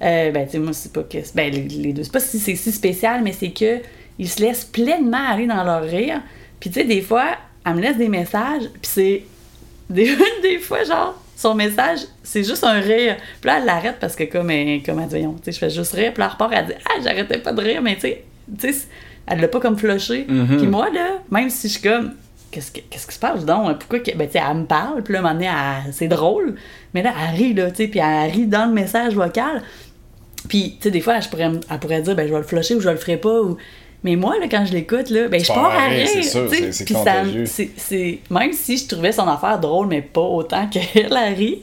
Euh, 0.04 0.30
ben, 0.30 0.44
tu 0.46 0.52
sais, 0.52 0.58
moi, 0.58 0.72
c'est 0.72 0.92
pas 0.92 1.02
que. 1.02 1.18
Ben, 1.34 1.52
les, 1.52 1.62
les 1.62 1.92
deux. 1.92 2.02
C'est 2.04 2.12
pas 2.12 2.20
si 2.20 2.38
c'est 2.38 2.56
si 2.56 2.70
spécial, 2.72 3.22
mais 3.22 3.32
c'est 3.32 3.50
que 3.50 3.78
ils 4.18 4.28
se 4.28 4.40
laissent 4.40 4.64
pleinement 4.64 5.26
aller 5.28 5.46
dans 5.46 5.64
leur 5.64 5.82
rire. 5.82 6.20
Puis, 6.60 6.70
tu 6.70 6.80
sais, 6.80 6.84
des 6.86 7.00
fois, 7.00 7.24
elle 7.66 7.74
me 7.74 7.80
laisse 7.80 7.96
des 7.96 8.08
messages, 8.08 8.64
puis 8.80 8.80
c'est. 8.82 9.22
Des, 9.90 10.16
des 10.42 10.58
fois, 10.60 10.82
genre, 10.82 11.22
son 11.36 11.54
message, 11.54 11.98
c'est 12.22 12.42
juste 12.42 12.64
un 12.64 12.80
rire. 12.80 13.16
Puis 13.40 13.48
là, 13.50 13.58
elle 13.58 13.66
l'arrête 13.66 13.96
parce 14.00 14.16
que, 14.16 14.24
comme, 14.24 14.50
elle, 14.50 14.82
comme 14.82 14.98
elle 14.98 15.08
dit, 15.08 15.20
tu 15.20 15.44
sais, 15.44 15.52
je 15.52 15.58
fais 15.58 15.68
juste 15.68 15.92
rire. 15.92 16.12
Puis 16.14 16.20
là, 16.20 16.26
elle 16.26 16.32
repart, 16.32 16.52
elle 16.56 16.66
dit, 16.68 16.72
ah, 16.86 17.00
j'arrêtais 17.02 17.36
pas 17.38 17.52
de 17.52 17.60
rire, 17.60 17.82
mais 17.82 17.94
tu 17.96 18.00
sais, 18.00 18.24
tu 18.58 18.72
sais, 18.72 18.86
elle 19.26 19.40
l'a 19.40 19.48
pas 19.48 19.60
comme 19.60 19.76
flushé. 19.76 20.24
Mhm. 20.26 20.56
Puis 20.56 20.66
moi, 20.66 20.88
là, 20.90 21.18
même 21.30 21.50
si 21.50 21.68
je 21.68 21.74
suis 21.74 21.82
comme, 21.82 22.12
qu'est-ce, 22.50 22.72
que- 22.72 22.80
qu'est-ce 22.88 23.06
qui 23.06 23.14
se 23.14 23.18
passe 23.20 23.44
donc? 23.44 23.78
Pourquoi 23.80 23.98
que. 23.98 24.16
Ben, 24.16 24.26
tu 24.26 24.32
sais, 24.38 24.44
elle 24.50 24.56
me 24.56 24.64
parle, 24.64 25.02
puis 25.02 25.12
là, 25.12 25.18
à 25.18 25.20
un 25.20 25.24
moment 25.24 25.34
donné, 25.34 25.50
elle- 25.86 25.92
c'est 25.92 26.08
drôle. 26.08 26.54
Mais 26.94 27.02
là, 27.02 27.12
elle 27.28 27.36
rit, 27.36 27.52
là, 27.52 27.70
tu 27.70 27.76
sais, 27.76 27.88
puis 27.88 28.00
elle 28.00 28.30
rit 28.30 28.46
dans 28.46 28.64
le 28.66 28.72
message 28.72 29.14
vocal. 29.14 29.62
Puis, 30.49 30.76
tu 30.79 30.85
sais, 30.85 30.91
des 30.91 31.00
fois, 31.00 31.20
je 31.20 31.29
pourrais, 31.29 31.50
elle 31.70 31.79
pourrait 31.79 32.02
dire, 32.02 32.14
ben, 32.14 32.26
je 32.29 32.32
vais 32.32 32.38
le 32.38 32.44
flusher 32.44 32.75
ou 32.75 32.81
je 32.81 32.88
le 32.91 32.96
ferai 32.96 33.17
pas. 33.17 33.41
Ou... 33.41 33.56
Mais 34.02 34.17
moi, 34.17 34.35
là, 34.38 34.46
quand 34.50 34.67
je 34.67 34.73
l'écoute, 34.73 35.08
là, 35.11 35.29
ben, 35.29 35.41
je 35.41 35.46
pars 35.46 35.73
à 35.73 35.88
rire, 35.88 36.06
c'est 36.12 36.23
sûr, 36.23 36.49
c'est- 36.50 36.93
contagieux. 36.93 37.44
Même 38.31 38.52
si 38.52 38.76
je 38.76 38.87
trouvais 38.87 39.12
son 39.12 39.26
affaire 39.26 39.58
drôle, 39.58 39.87
mais 39.87 40.02
pas 40.02 40.20
autant 40.20 40.67
qu'elle, 40.69 40.82
elle 40.94 41.35
rit, 41.35 41.62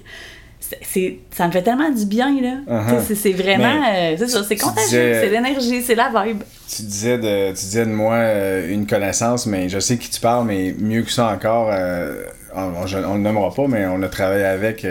c'est, 0.82 1.18
ça 1.32 1.48
me 1.48 1.52
fait 1.52 1.62
tellement 1.62 1.90
du 1.90 2.06
bien, 2.06 2.34
là. 2.42 2.82
Uh-huh. 2.82 3.14
C'est, 3.14 3.34
vraiment. 3.34 3.84
Euh, 3.94 4.16
c'est 4.18 4.28
ça, 4.30 4.44
c'est 4.44 4.56
tu 4.56 4.64
contagieux, 4.64 4.88
disais- 4.88 5.20
c'est 5.22 5.30
l'énergie, 5.30 5.82
c'est 5.82 5.96
la 5.96 6.10
vibe. 6.24 6.42
Tu 6.74 6.84
disais 6.84 7.18
de, 7.18 7.50
tu 7.50 7.54
disais 7.66 7.86
de 7.86 7.92
moi 7.92 8.14
euh, 8.16 8.72
une 8.72 8.88
connaissance, 8.88 9.46
mais 9.46 9.68
je 9.70 9.80
sais 9.80 9.98
qui 9.98 10.10
tu 10.10 10.22
parles, 10.22 10.46
mais 10.48 10.74
mieux 10.80 11.02
que 11.02 11.12
ça 11.12 11.28
encore, 11.28 11.70
euh, 11.74 12.24
on, 12.56 12.62
on, 12.62 13.04
on 13.06 13.14
le 13.16 13.20
nommera 13.20 13.54
pas, 13.54 13.68
mais 13.68 13.86
on 13.86 14.02
a 14.02 14.08
travaillé 14.08 14.46
avec 14.46 14.86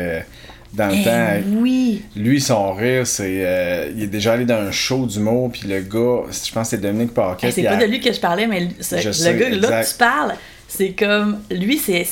dans 0.73 0.87
le 0.89 0.95
Eh 1.01 1.05
temps. 1.05 1.49
oui! 1.61 2.03
Lui, 2.17 2.41
son 2.41 2.73
rire, 2.75 3.07
c'est. 3.07 3.45
euh, 3.45 3.91
il 3.97 4.05
est 4.05 4.07
déjà 4.09 4.35
allé 4.35 4.45
dans 4.45 4.61
un 4.61 4.71
show 4.71 5.05
d'humour, 5.07 5.51
puis 5.53 5.69
le 5.69 5.81
gars, 5.81 6.23
je 6.31 6.53
pense 6.53 6.69
que 6.71 6.77
c'est 6.77 6.81
Dominique 6.81 7.13
Paquet. 7.15 7.49
Hey, 7.49 7.53
c'est 7.53 7.63
pas 7.65 7.77
de 7.77 7.87
lui 7.87 8.01
que 8.01 8.13
je 8.13 8.21
parlais, 8.21 8.47
mais 8.47 8.61
le- 8.61 8.69
ce- 8.81 8.99
Je 8.99 9.09
le 9.09 9.13
sais, 9.13 9.35
gars 9.37 9.49
là 9.49 9.57
exact. 9.57 9.85
que 9.85 9.91
tu 9.93 9.99
parles, 9.99 10.35
c'est 10.69 10.93
comme. 10.93 11.39
Lui, 11.51 11.77
c'est. 11.79 12.07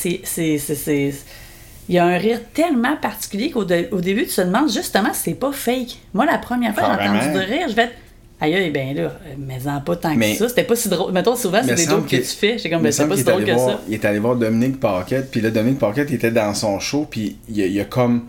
il 1.87 1.97
a 1.97 2.05
un 2.05 2.17
rire 2.17 2.41
tellement 2.53 2.95
particulier 2.97 3.49
qu'au 3.49 3.63
de- 3.65 3.87
au 3.91 4.01
début, 4.01 4.25
tu 4.27 4.35
te 4.35 4.41
demandes 4.41 4.71
justement 4.71 5.13
si 5.13 5.21
c'est 5.31 5.33
pas 5.39 5.51
fake. 5.51 5.97
Moi, 6.13 6.25
la 6.25 6.37
première 6.37 6.73
fois 6.75 6.95
que 6.95 7.01
j'ai 7.03 7.09
entendu 7.09 7.33
de 7.33 7.39
rire, 7.39 7.67
je 7.69 7.75
vais 7.75 7.83
être. 7.83 7.93
Aïe, 8.41 8.55
aïe, 8.55 8.69
ben 8.71 8.95
là, 8.95 9.01
euh, 9.01 9.09
mais 9.37 9.57
en 9.67 9.81
pas 9.81 9.97
tant 9.97 10.15
Mais- 10.15 10.31
que 10.31 10.37
ça. 10.37 10.47
C'était 10.49 10.63
pas 10.63 10.75
si 10.75 10.87
drôle. 10.87 11.11
Mettons, 11.11 11.35
souvent, 11.35 11.59
c'est 11.61 11.71
Mais 11.71 11.75
des 11.75 11.85
jokes 11.85 12.07
que 12.07 12.15
tu 12.15 12.23
fais. 12.23 12.57
J'ai 12.57 12.69
comme, 12.69 12.79
Il 12.79 12.83
ben, 12.83 12.91
c'est 12.93 13.05
pas 13.05 13.15
si 13.15 13.21
est 13.21 13.23
drôle 13.25 13.41
allé 13.43 13.51
que 13.51 13.57
voir- 13.57 13.69
ça. 13.71 13.81
Il 13.87 13.93
est 13.95 14.05
allé 14.05 14.19
voir 14.19 14.35
Dominique 14.37 14.79
Paquette, 14.79 15.29
puis 15.29 15.41
là, 15.41 15.49
Dominique 15.51 15.79
Paquette 15.79 16.07
il 16.09 16.15
était 16.15 16.31
dans 16.31 16.53
son 16.53 16.79
show, 16.79 17.05
puis 17.09 17.37
il 17.49 17.57
il 17.57 17.79
a 17.81 17.85
comme. 17.85 18.23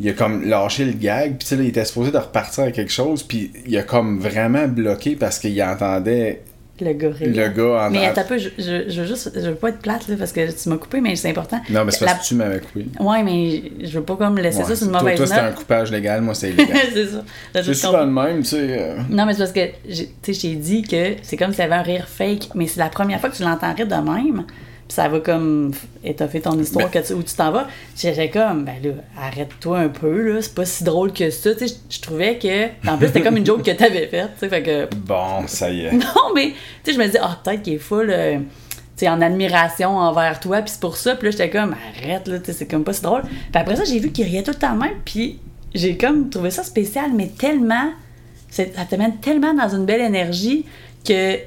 Il 0.00 0.08
a 0.08 0.12
comme 0.14 0.44
lâché 0.48 0.84
le 0.86 0.92
gag, 0.92 1.30
puis 1.36 1.38
tu 1.40 1.46
sais, 1.46 1.56
là, 1.56 1.62
il 1.62 1.68
était 1.68 1.84
supposé 1.84 2.10
de 2.10 2.16
repartir 2.18 2.64
à 2.64 2.70
quelque 2.70 2.90
chose, 2.92 3.22
puis 3.22 3.52
il 3.66 3.76
a 3.76 3.82
comme 3.82 4.18
vraiment 4.18 4.66
bloqué 4.66 5.14
parce 5.14 5.38
qu'il 5.38 5.62
entendait 5.62 6.42
Le 6.80 6.92
gars 6.94 7.10
rire. 7.10 7.28
le 7.34 7.48
gars 7.48 7.86
en 7.86 7.90
Mais 7.90 8.06
attends 8.06 8.22
un 8.22 8.24
peu, 8.24 8.38
je, 8.38 8.48
je, 8.56 8.88
je 8.88 9.00
veux 9.02 9.06
juste. 9.06 9.30
Je 9.34 9.48
veux 9.50 9.54
pas 9.56 9.68
être 9.68 9.80
plate, 9.80 10.08
là, 10.08 10.14
parce 10.18 10.32
que 10.32 10.50
tu 10.50 10.68
m'as 10.70 10.78
coupé, 10.78 11.02
mais 11.02 11.14
c'est 11.16 11.28
important. 11.28 11.60
Non, 11.68 11.84
mais 11.84 11.90
c'est 11.92 12.06
La- 12.06 12.12
parce 12.12 12.22
que 12.24 12.28
tu 12.28 12.34
m'avais 12.36 12.60
coupé. 12.60 12.86
Ouais, 12.98 13.22
mais 13.22 13.62
je 13.86 13.98
veux 13.98 14.02
pas 14.04 14.16
comme 14.16 14.38
laisser 14.38 14.60
Ouais, 14.60 14.64
ça 14.64 14.76
sur 14.76 14.86
une 14.86 14.92
toi- 14.92 15.00
mauvaise 15.02 15.16
Toi, 15.18 15.26
c'était 15.26 15.38
un 15.40 15.46
note. 15.50 15.54
coupage 15.56 15.90
légal, 15.92 16.22
moi, 16.22 16.34
c'était 16.34 16.54
illégal. 16.62 16.78
c'est 16.94 17.06
ça. 17.06 17.62
C'est 17.62 17.74
souvent 17.74 18.04
le 18.04 18.10
même, 18.10 18.38
tu 18.38 18.48
sais. 18.48 18.56
euh. 18.80 18.96
Non, 19.10 19.26
mais 19.26 19.34
c'est 19.34 19.40
parce 19.40 19.52
que, 19.52 19.60
j'ai- 19.86 20.06
tu 20.22 20.32
sais, 20.32 20.32
je 20.32 20.40
t'ai 20.40 20.54
dit 20.54 20.82
que 20.82 21.16
c'est 21.22 21.36
comme 21.36 21.50
s'il 21.50 21.60
y 21.60 21.64
avait 21.64 21.74
un 21.74 21.82
rire 21.82 22.08
fake, 22.08 22.48
mais 22.54 22.66
c'est 22.66 22.80
la 22.80 22.88
première 22.88 23.20
fois 23.20 23.28
que 23.28 23.36
tu 23.36 23.42
l'entends 23.42 23.74
rire 23.74 23.86
de 23.86 23.94
même, 23.94 24.44
puis 24.90 24.94
ça 24.96 25.06
va 25.06 25.20
comme 25.20 25.70
étoffer 26.02 26.40
ton 26.40 26.58
histoire 26.58 26.90
Ben- 26.90 27.00
que 27.00 27.06
tu, 27.06 27.12
où 27.12 27.22
tu 27.22 27.32
t'en 27.36 27.52
vas. 27.52 27.68
J'étais 27.96 28.28
comme, 28.28 28.64
ben 28.64 28.74
là, 28.82 28.90
arrête-toi 29.16 29.78
un 29.78 29.88
peu, 29.88 30.32
là, 30.32 30.42
c'est 30.42 30.52
pas 30.52 30.64
si 30.64 30.82
drôle 30.82 31.12
que 31.12 31.30
ça. 31.30 31.54
Tu 31.54 31.68
sais, 31.68 31.76
je- 31.88 32.00
trouvais 32.00 32.38
que, 32.38 32.88
en 32.90 32.98
plus, 32.98 33.06
c'était 33.06 33.22
comme 33.22 33.36
une 33.36 33.46
joke 33.46 33.62
que 33.62 33.70
t'avais 33.70 34.08
faite, 34.08 34.30
tu 34.34 34.40
sais, 34.40 34.48
fait 34.48 34.62
que, 34.64 34.88
Bon, 34.96 35.46
ça 35.46 35.70
y 35.70 35.82
est. 35.82 35.92
non, 35.92 36.34
mais, 36.34 36.54
tu 36.82 36.90
sais, 36.90 36.92
je 36.94 36.98
me 36.98 37.06
dis, 37.06 37.18
ah, 37.22 37.38
peut-être 37.44 37.62
qu'il 37.62 37.74
est 37.74 37.78
full, 37.78 38.10
euh, 38.10 38.38
sais, 38.96 39.08
en 39.08 39.22
admiration 39.22 39.96
envers 39.96 40.40
toi, 40.40 40.60
puis 40.62 40.72
c'est 40.72 40.80
pour 40.80 40.96
ça, 40.96 41.14
puis 41.14 41.26
là, 41.26 41.30
j'étais 41.30 41.50
comme, 41.50 41.76
arrête, 42.02 42.26
là, 42.26 42.38
c'est 42.42 42.66
comme 42.68 42.82
pas 42.82 42.92
si 42.92 43.02
drôle. 43.02 43.22
Puis 43.22 43.30
après 43.54 43.76
ça, 43.76 43.84
j'ai 43.84 44.00
vu 44.00 44.10
qu'il 44.10 44.24
riait 44.24 44.42
tout 44.42 44.50
le 44.50 44.58
temps 44.58 44.74
même, 44.74 44.94
puis 45.04 45.38
j'ai 45.72 45.96
comme 45.96 46.30
trouvé 46.30 46.50
ça 46.50 46.64
spécial, 46.64 47.12
mais 47.14 47.28
tellement, 47.28 47.92
ça 48.50 48.64
te 48.64 48.96
mène 48.96 49.18
tellement 49.20 49.54
dans 49.54 49.68
une 49.68 49.84
belle 49.86 50.00
énergie 50.00 50.66
que 51.06 51.38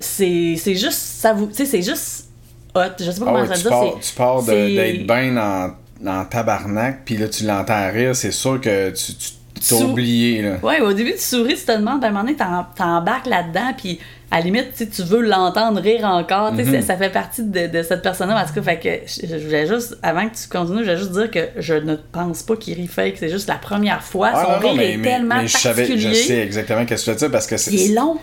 c'est 0.00 0.56
c'est 0.58 0.74
juste, 0.74 0.98
ça 0.98 1.32
vous, 1.32 1.46
tu 1.46 1.54
sais, 1.54 1.66
c'est 1.66 1.82
juste 1.82 2.29
hot, 2.74 2.80
je 2.98 3.10
sais 3.10 3.20
pas 3.20 3.26
Ah 3.28 3.30
comment 3.32 3.40
ouais, 3.40 3.46
ça 3.48 3.54
tu 3.54 3.60
dire, 3.62 3.70
pars, 3.70 3.94
tu 4.00 4.12
pars 4.14 4.42
d'être 4.42 5.06
bien 5.06 5.36
en, 5.36 5.70
en 6.08 6.24
tabarnak, 6.24 7.02
puis 7.04 7.16
là, 7.16 7.28
tu 7.28 7.44
l'entends 7.44 7.90
rire, 7.92 8.14
c'est 8.16 8.30
sûr 8.32 8.60
que 8.60 8.90
tu 8.90 9.14
tu- 9.14 9.30
t'as 9.68 9.76
oublié, 9.84 10.40
là. 10.40 10.56
Ouais, 10.62 10.80
au 10.80 10.92
début, 10.94 11.12
tu 11.12 11.18
souris, 11.18 11.54
tu 11.56 11.64
te 11.66 11.72
demandes, 11.76 12.02
à 12.02 12.06
un 12.06 12.10
moment 12.12 12.24
donné, 12.24 12.34
t'embarques 12.76 13.26
là-dedans, 13.26 13.74
puis 13.76 13.98
à 14.30 14.38
la 14.38 14.44
limite, 14.44 14.72
tu 14.90 15.02
veux 15.02 15.20
l'entendre 15.20 15.80
rire 15.82 16.04
encore. 16.06 16.56
sais, 16.56 16.62
Mhm. 16.64 16.80
ça, 16.80 16.86
ça 16.86 16.96
fait 16.96 17.10
partie 17.10 17.42
de, 17.44 17.66
de 17.66 17.82
cette 17.82 18.00
personne-là. 18.00 18.42
En 18.42 18.46
tout 18.46 18.54
cas, 18.54 18.62
fait 18.62 18.78
que 18.78 18.88
je, 19.06 19.26
je 19.38 19.44
voulais 19.44 19.66
juste, 19.66 19.98
avant 20.02 20.26
que 20.30 20.34
tu 20.34 20.48
continues, 20.48 20.78
je 20.78 20.84
voulais 20.84 20.96
juste 20.96 21.12
dire 21.12 21.30
que 21.30 21.60
je 21.60 21.74
ne 21.74 21.96
pense 21.96 22.42
pas 22.42 22.56
qu'il 22.56 22.72
rit 22.74 22.86
fake. 22.86 23.16
C'est 23.18 23.28
juste 23.28 23.48
la 23.48 23.56
première 23.56 24.02
fois. 24.02 24.30
Ah, 24.32 24.44
Son 24.44 24.50
non, 24.52 24.56
non, 24.60 24.68
rire 24.68 24.74
mais, 24.76 24.92
est 24.92 24.96
mais- 24.96 25.08
tellement 25.10 25.36
mais 25.42 25.46
je 25.48 25.56
savais, 25.58 25.84
je 25.84 25.90
particulier. 25.92 26.14
sais 26.14 26.38
exactement 26.38 26.86
qu'est-ce 26.86 27.02
que 27.04 27.10
tu 27.10 27.10
veux 27.10 27.18
dire 27.18 27.30
parce 27.30 27.46
que 27.46 27.56
c'est 27.58 27.72
Il 27.74 27.90
est 27.90 27.94
long. 27.94 28.16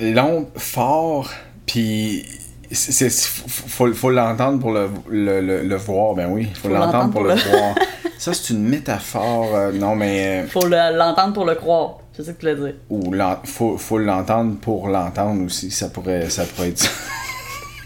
long, 0.00 0.48
fort, 0.56 1.28
puis 1.66 2.24
c'est, 2.72 3.10
faut, 3.10 3.92
faut, 3.92 4.10
l'entendre 4.10 4.58
pour 4.60 4.72
le, 4.72 4.88
le, 5.08 5.40
le, 5.40 5.62
le 5.62 5.76
voir, 5.76 6.14
ben 6.14 6.28
oui, 6.30 6.48
faut, 6.54 6.68
Faut 6.68 6.74
l'entendre 6.74 7.10
pour 7.10 7.22
le, 7.24 7.34
voir. 7.34 7.74
Ça, 8.18 8.34
c'est 8.34 8.52
une 8.52 8.64
métaphore, 8.68 9.54
euh, 9.54 9.72
non, 9.72 9.96
mais... 9.96 10.42
euh, 10.44 10.46
Faut 10.46 10.66
le- 10.66 10.96
l'entendre 10.96 11.32
pour 11.32 11.46
le 11.46 11.54
croire. 11.54 11.98
C'est 12.12 12.22
ça 12.22 12.32
que 12.34 12.40
tu 12.40 12.52
voulais 12.52 12.72
dire. 12.72 12.74
Ou 12.90 13.14
faut, 13.44 13.78
faut 13.78 13.96
l'entendre 13.98 14.56
pour 14.60 14.88
l'entendre 14.88 15.42
aussi, 15.46 15.70
ça 15.70 15.88
pourrait, 15.88 16.28
ça 16.28 16.44
pourrait 16.44 16.68
être 16.68 16.78
ça. 16.78 16.90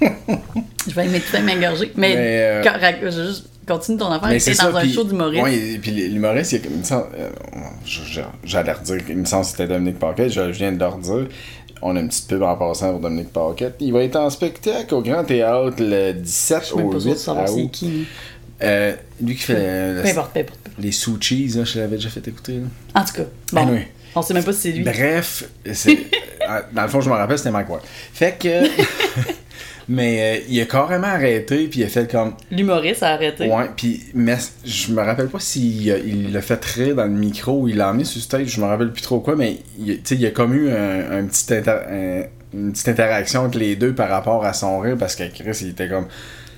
Je 0.89 0.95
vais 0.95 1.07
m'étouffer, 1.07 1.41
m'engorger. 1.41 1.93
Mais, 1.97 2.15
Mais, 2.15 2.17
euh, 2.43 2.63
quand- 2.65 2.79
je 3.11 3.11
juste 3.11 3.47
continue 3.67 3.97
ton 3.97 4.11
affaire. 4.11 4.39
C'est 4.41 4.51
dans 4.61 4.73
ça, 4.73 4.79
un 4.81 4.89
show 4.89 5.05
d'humoriste. 5.05 5.43
Ouais, 5.43 5.57
et 5.57 5.79
puis 5.79 5.93
l'humoriste, 5.93 6.53
il, 6.53 6.63
il 6.71 6.79
me 6.79 6.83
semble, 6.83 7.07
euh, 7.17 7.31
je- 7.87 8.03
je- 8.03 8.21
j'allais 8.45 8.73
redire, 8.73 8.99
il 9.09 9.17
me 9.19 9.25
semble 9.25 9.45
que 9.45 9.51
c'était 9.51 9.67
Dominique 9.69 9.99
Paquette, 9.99 10.31
je, 10.33 10.53
je 10.53 10.59
viens 10.59 10.73
de 10.73 10.79
le 10.79 10.87
redire. 10.87 11.29
On 11.87 11.95
a 11.97 12.01
une 12.01 12.09
petite 12.09 12.29
pub 12.29 12.43
en 12.43 12.57
passant 12.57 12.93
pour 12.93 13.01
Dominique 13.01 13.31
Paquette. 13.31 13.77
Il 13.81 13.93
va 13.93 14.03
être 14.03 14.17
en 14.17 14.31
spectacle 14.31 14.95
au 14.95 15.03
Grand 15.03 15.23
Théâtre 15.23 15.77
le 15.81 16.13
17 16.13 16.59
Je 16.61 16.65
suis 16.67 16.77
même 16.77 16.87
au 16.87 16.91
pas 16.93 16.99
sûre 17.01 17.11
de 17.11 17.15
8 17.15 17.19
savoir 17.21 17.45
à 17.45 17.47
c'est 17.47 17.55
août. 17.63 17.71
qui. 17.71 18.07
Euh, 18.63 18.95
lui 19.21 19.35
qui 19.37 19.43
fait 19.43 19.55
euh, 19.59 20.03
Peu 20.03 20.09
importe, 20.09 20.33
peu 20.33 20.41
importe. 20.41 20.55
peu 20.59 20.71
importe. 20.71 20.79
les 20.79 20.93
sous 20.93 21.19
cheese, 21.21 21.63
je 21.63 21.79
l'avais 21.79 21.97
déjà 21.97 22.09
fait 22.09 22.27
écouter. 22.27 22.55
là. 22.55 23.01
En 23.01 23.05
tout 23.05 23.13
cas, 23.13 23.25
bon. 23.53 23.61
Anyway. 23.61 23.89
On 24.17 24.23
sait 24.23 24.33
même 24.33 24.45
pas 24.45 24.53
si 24.55 24.61
c'est 24.61 24.73
lui. 24.73 24.83
Bref, 24.85 25.45
euh, 25.67 25.73
dans 26.73 26.83
le 26.83 26.89
fond, 26.89 27.01
je 27.03 27.11
me 27.11 27.15
rappelle, 27.17 27.37
c'était 27.37 27.51
Mike 27.51 27.69
Ward. 27.69 27.83
Fait 27.85 28.39
que. 28.39 28.65
mais 29.89 30.39
euh, 30.39 30.45
il 30.49 30.61
a 30.61 30.65
carrément 30.67 31.07
arrêté, 31.09 31.67
puis 31.69 31.81
il 31.81 31.85
a 31.85 31.89
fait 31.89 32.11
comme. 32.11 32.35
L'humoriste 32.51 33.03
a 33.03 33.11
arrêté. 33.11 33.49
Ouais, 33.49 33.69
puis 33.77 34.03
mais 34.15 34.37
je 34.65 34.93
me 34.93 35.03
rappelle 35.03 35.29
pas 35.29 35.41
s'il 35.41 36.33
l'a 36.33 36.41
fait 36.43 36.65
rire 36.65 36.95
dans 36.97 37.05
le 37.05 37.11
micro 37.11 37.61
ou 37.63 37.69
il 37.69 37.77
l'a 37.77 37.91
emmené 37.91 38.05
sur 38.05 38.21
stage, 38.23 38.47
je 38.49 38.61
me 38.61 38.67
rappelle 38.67 38.93
plus 38.93 39.03
trop 39.03 39.21
quoi, 39.21 39.37
mais 39.37 39.59
il, 39.79 40.01
il 40.11 40.21
y 40.21 40.27
a 40.27 40.31
comme 40.31 40.55
eu 40.55 40.71
un, 40.71 41.19
un 41.19 41.25
petit 41.27 41.53
inter- 41.55 41.81
un- 41.91 42.23
une 42.57 42.73
petite 42.73 42.89
interaction 42.89 43.43
entre 43.43 43.59
les 43.59 43.75
deux 43.77 43.95
par 43.95 44.09
rapport 44.09 44.45
à 44.45 44.53
son 44.53 44.79
rire 44.79 44.97
parce 44.99 45.17
que 45.17 45.25
Chris 45.25 45.59
il 45.63 45.71
était 45.71 45.89
comme 45.89 46.07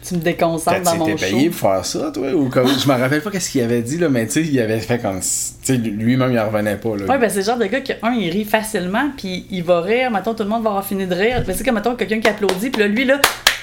Tu 0.06 0.14
me 0.14 0.20
déconcentres 0.20 0.82
dans 0.82 0.96
mon 0.96 1.08
été 1.08 1.26
payé 1.26 1.44
show? 1.46 1.50
pour 1.58 1.70
faire 1.70 1.84
ça 1.84 2.10
toi 2.12 2.30
ou 2.32 2.48
comme 2.48 2.68
je 2.68 2.86
me 2.88 2.94
rappelle 2.94 3.22
pas 3.22 3.30
qu'est-ce 3.30 3.50
qu'il 3.50 3.62
avait 3.62 3.82
dit 3.82 3.98
là 3.98 4.08
mais 4.08 4.26
tu 4.26 4.32
sais 4.32 4.42
il 4.42 4.60
avait 4.60 4.78
fait 4.78 4.98
comme 4.98 5.20
lui-même 5.68 6.32
il 6.32 6.38
en 6.38 6.46
revenait 6.46 6.76
pas 6.76 6.96
là. 6.96 7.06
Ouais, 7.06 7.18
ben 7.18 7.28
c'est 7.28 7.38
le 7.40 7.44
genre 7.44 7.58
de 7.58 7.66
gars 7.66 7.80
qui, 7.80 7.92
un, 8.02 8.12
il 8.12 8.30
rit 8.30 8.44
facilement, 8.44 9.10
puis 9.16 9.46
il 9.50 9.62
va 9.64 9.80
rire, 9.80 10.10
mettons, 10.10 10.34
tout 10.34 10.42
le 10.42 10.48
monde 10.48 10.62
va 10.62 10.70
avoir 10.70 10.84
fini 10.84 11.06
de 11.06 11.14
rire. 11.14 11.42
Ben, 11.46 11.54
c'est 11.56 11.64
comme, 11.64 11.75
mettons, 11.75 11.94
quelqu'un 11.96 12.20
qui 12.20 12.28
applaudit, 12.28 12.70
puis 12.70 12.82
là, 12.82 12.88
lui, 12.88 13.04
là, 13.04 13.20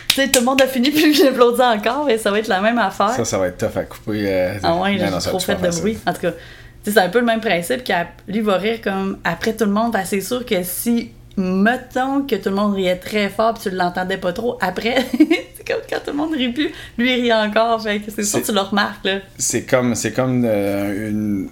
Tu 0.10 0.16
sais, 0.16 0.28
tout 0.30 0.40
le 0.40 0.46
monde 0.46 0.62
a 0.62 0.68
fini, 0.68 0.92
puis 0.92 1.14
j'applaudis 1.14 1.62
encore, 1.62 2.10
et 2.10 2.18
ça 2.18 2.32
va 2.32 2.40
être 2.40 2.48
la 2.48 2.62
même 2.62 2.78
affaire. 2.78 3.12
Ça, 3.12 3.26
ça 3.26 3.38
va 3.38 3.48
être 3.48 3.58
tough 3.58 3.78
à 3.78 3.84
couper. 3.84 4.26
euh, 4.28 4.54
Ah 4.64 4.76
ouais, 4.76 4.98
j'ai 5.00 5.30
trop 5.30 5.40
fait 5.40 5.56
de 5.56 5.70
bruit. 5.80 5.98
En 6.06 6.14
tout 6.14 6.22
cas, 6.22 6.32
c'est 6.84 6.98
un 6.98 7.10
peu 7.10 7.20
le 7.20 7.26
même 7.26 7.40
principe 7.40 7.90
lui 8.28 8.42
va 8.42 8.58
rire 8.58 8.82
comme 8.82 9.18
après 9.24 9.54
tout 9.54 9.66
le 9.66 9.72
monde. 9.72 9.94
Ben, 9.94 10.04
c'est 10.06 10.22
sûr 10.22 10.46
que 10.46 10.62
si, 10.64 11.12
mettons 11.38 12.22
que 12.24 12.36
tout 12.36 12.50
le 12.50 12.56
monde 12.56 12.76
riait 12.76 12.98
très 12.98 13.30
fort 13.30 13.54
puis 13.56 13.70
tu 13.70 13.76
l'entendais 13.76 14.18
pas 14.18 14.34
trop, 14.34 14.58
après, 14.62 14.96
c'est 15.56 15.68
comme 15.68 15.82
quand 15.90 15.98
tout 16.06 16.12
le 16.12 16.18
monde 16.18 16.34
rit 16.34 16.50
plus, 16.54 16.72
lui 16.98 17.18
il 17.18 17.22
rit 17.24 17.34
encore. 17.34 17.82
Fait 17.82 18.00
que 18.00 18.12
c'est 18.12 18.24
sûr 18.24 18.42
que 18.42 18.46
tu 18.46 18.54
le 18.54 18.60
remarques, 18.62 19.06
là. 19.06 19.20
C'est 19.38 19.64
comme, 19.64 19.96
c'est 19.96 20.12
comme 20.12 20.44
euh, 20.46 21.10
une, 21.10 21.50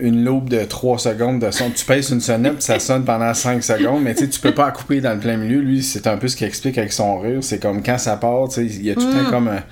une 0.00 0.24
loupe 0.24 0.48
de 0.48 0.64
3 0.64 0.98
secondes 0.98 1.40
de 1.40 1.50
son. 1.50 1.70
Tu 1.70 1.84
pèses 1.84 2.10
une 2.10 2.20
sonnette, 2.20 2.62
ça 2.62 2.78
sonne 2.78 3.04
pendant 3.04 3.32
5 3.34 3.62
secondes, 3.62 4.02
mais 4.02 4.14
tu 4.14 4.26
peux 4.40 4.54
pas 4.54 4.66
la 4.66 4.72
couper 4.72 5.00
dans 5.00 5.14
le 5.14 5.20
plein 5.20 5.36
milieu. 5.36 5.58
Lui, 5.60 5.82
c'est 5.82 6.06
un 6.06 6.16
peu 6.16 6.28
ce 6.28 6.36
qu'il 6.36 6.46
explique 6.46 6.78
avec 6.78 6.92
son 6.92 7.18
rire. 7.18 7.38
C'est 7.42 7.60
comme 7.60 7.82
quand 7.82 7.98
ça 7.98 8.16
part, 8.16 8.46
il 8.58 8.82
y 8.84 8.90
a 8.90 8.94
tout 8.94 9.00
le 9.06 9.24
temps 9.24 9.30
comme. 9.30 9.48
un- 9.48 9.62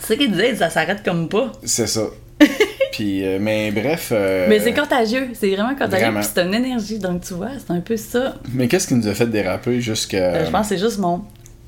C'est 0.00 0.14
ce 0.14 0.18
qu'il 0.18 0.30
disait, 0.32 0.54
ça 0.54 0.70
s'arrête 0.70 1.02
comme 1.04 1.28
pas. 1.28 1.50
C'est 1.64 1.86
ça. 1.86 2.02
Puis, 2.94 3.24
euh, 3.26 3.38
mais 3.40 3.72
bref. 3.72 4.10
euh, 4.12 4.46
Mais 4.48 4.60
c'est 4.60 4.72
contagieux, 4.72 5.28
c'est 5.34 5.50
vraiment 5.54 5.74
contagieux, 5.74 6.12
puis 6.14 6.24
c'est 6.32 6.42
une 6.42 6.54
énergie, 6.54 6.98
donc 7.00 7.22
tu 7.22 7.34
vois, 7.34 7.48
c'est 7.58 7.72
un 7.72 7.80
peu 7.80 7.96
ça. 7.96 8.34
Mais 8.52 8.68
qu'est-ce 8.68 8.86
qui 8.86 8.94
nous 8.94 9.08
a 9.08 9.14
fait 9.14 9.26
déraper 9.26 9.80
jusqu'à. 9.80 10.16
Euh, 10.18 10.44
je 10.46 10.50
pense 10.50 10.68
que 10.68 10.76
c'est 10.76 10.80
juste 10.80 10.98
mon 10.98 11.22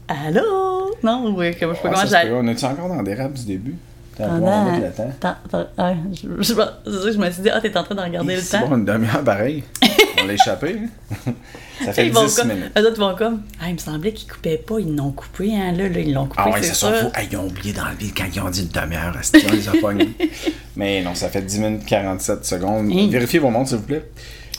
Allô? 0.06 0.94
Non, 1.02 1.34
oui, 1.36 1.54
comme 1.56 1.70
je 1.70 1.76
sais 1.76 1.82
pas 1.82 2.04
comment. 2.22 2.38
On 2.40 2.46
est-tu 2.48 2.64
encore 2.64 2.88
dans 2.88 3.02
des 3.02 3.14
raps 3.14 3.40
du 3.40 3.46
début? 3.46 3.74
Pendant- 4.16 4.34
on 4.46 4.64
va 4.66 4.70
mettre 4.78 5.02
le 5.02 5.12
temps. 5.20 5.34
Ouais, 5.78 5.96
je, 6.14 6.28
je, 6.38 6.42
c'est 6.44 6.54
que 6.54 7.12
je 7.12 7.18
me 7.18 7.30
suis 7.30 7.42
dit, 7.42 7.50
ah, 7.50 7.60
t'es 7.60 7.76
en 7.76 7.82
train 7.82 7.94
de 7.96 8.00
regarder 8.00 8.36
le 8.36 8.40
C'est 8.40 8.58
temps. 8.60 8.68
bon, 8.68 8.76
une 8.76 8.84
demi-heure 8.84 9.22
pareil. 9.24 9.64
Échappé. 10.30 10.80
hein? 11.26 11.32
ça 11.84 11.92
fait 11.92 12.06
Ils 12.06 12.12
vont 12.12 12.24
10 12.26 12.34
comme, 12.36 12.48
minutes. 12.48 12.72
eux 12.78 12.86
autres 12.86 12.98
vont 13.00 13.14
comme, 13.16 13.42
ah, 13.60 13.68
il 13.68 13.74
me 13.74 13.78
semblait 13.78 14.12
qu'ils 14.12 14.30
coupaient 14.30 14.58
pas, 14.58 14.78
ils 14.80 14.94
l'ont 14.94 15.12
coupé, 15.12 15.54
hein, 15.56 15.72
là, 15.72 15.88
là, 15.88 15.98
ils 16.00 16.12
l'ont 16.12 16.26
coupé, 16.26 16.42
Ah 16.44 16.50
ouais, 16.50 16.62
c'est 16.62 16.74
ça. 16.74 16.92
Faut... 16.92 17.10
Hey, 17.14 17.28
ils 17.30 17.36
ont 17.36 17.46
oublié 17.46 17.72
d'enlever 17.72 18.12
quand 18.16 18.24
ils 18.34 18.40
ont 18.40 18.50
dit 18.50 18.62
une 18.62 18.68
demi-heure. 18.68 19.14
On 19.48 19.52
les 19.52 19.68
a 19.68 19.72
pognés? 19.80 20.10
Mais 20.76 21.02
non, 21.02 21.14
ça 21.14 21.28
fait 21.28 21.42
10 21.42 21.58
minutes 21.60 21.86
47 21.86 22.44
secondes. 22.44 22.90
Hein? 22.92 23.08
Vérifiez 23.10 23.38
vos 23.38 23.50
montres, 23.50 23.68
s'il 23.70 23.78
vous 23.78 23.84
plaît. 23.84 24.04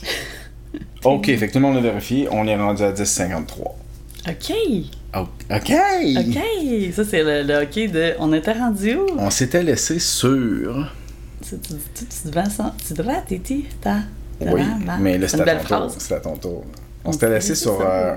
Ok, 1.03 1.25
fait 1.27 1.47
que 1.47 1.53
tout 1.53 1.59
le 1.59 1.65
monde 1.65 1.77
a 1.77 1.81
vérifié. 1.81 2.27
On 2.31 2.45
est 2.47 2.55
rendu 2.57 2.81
à 2.83 2.91
10,53. 2.91 3.45
OK, 4.29 4.53
Oh, 5.15 5.27
Ok! 5.49 5.71
OK, 5.71 6.93
ça 6.93 7.03
c'est 7.05 7.23
le, 7.23 7.43
le 7.43 7.63
OK 7.63 7.91
de, 7.91 8.13
on 8.19 8.33
était 8.33 8.51
rendu 8.51 8.95
où? 8.95 9.05
On 9.17 9.29
s'était 9.29 9.63
laissé 9.63 9.99
sur. 9.99 10.91
Tu, 11.47 11.57
tu, 11.59 11.73
tu, 11.95 12.05
tu 12.05 12.27
devais 12.27 12.49
ça, 12.49 12.75
tu 12.85 12.93
devais, 12.93 13.13
Titi, 13.25 13.65
Oui, 14.41 14.61
là. 14.85 14.97
mais 14.99 15.17
là, 15.17 15.27
C'est 15.27 15.37
c'était 15.37 15.51
à 15.51 15.55
à 15.57 16.19
ton 16.19 16.37
tour. 16.37 16.63
On 17.03 17.09
On 17.09 17.11
s'était 17.11 17.29
laissé 17.29 17.55
sur. 17.55 17.79
euh, 17.81 18.15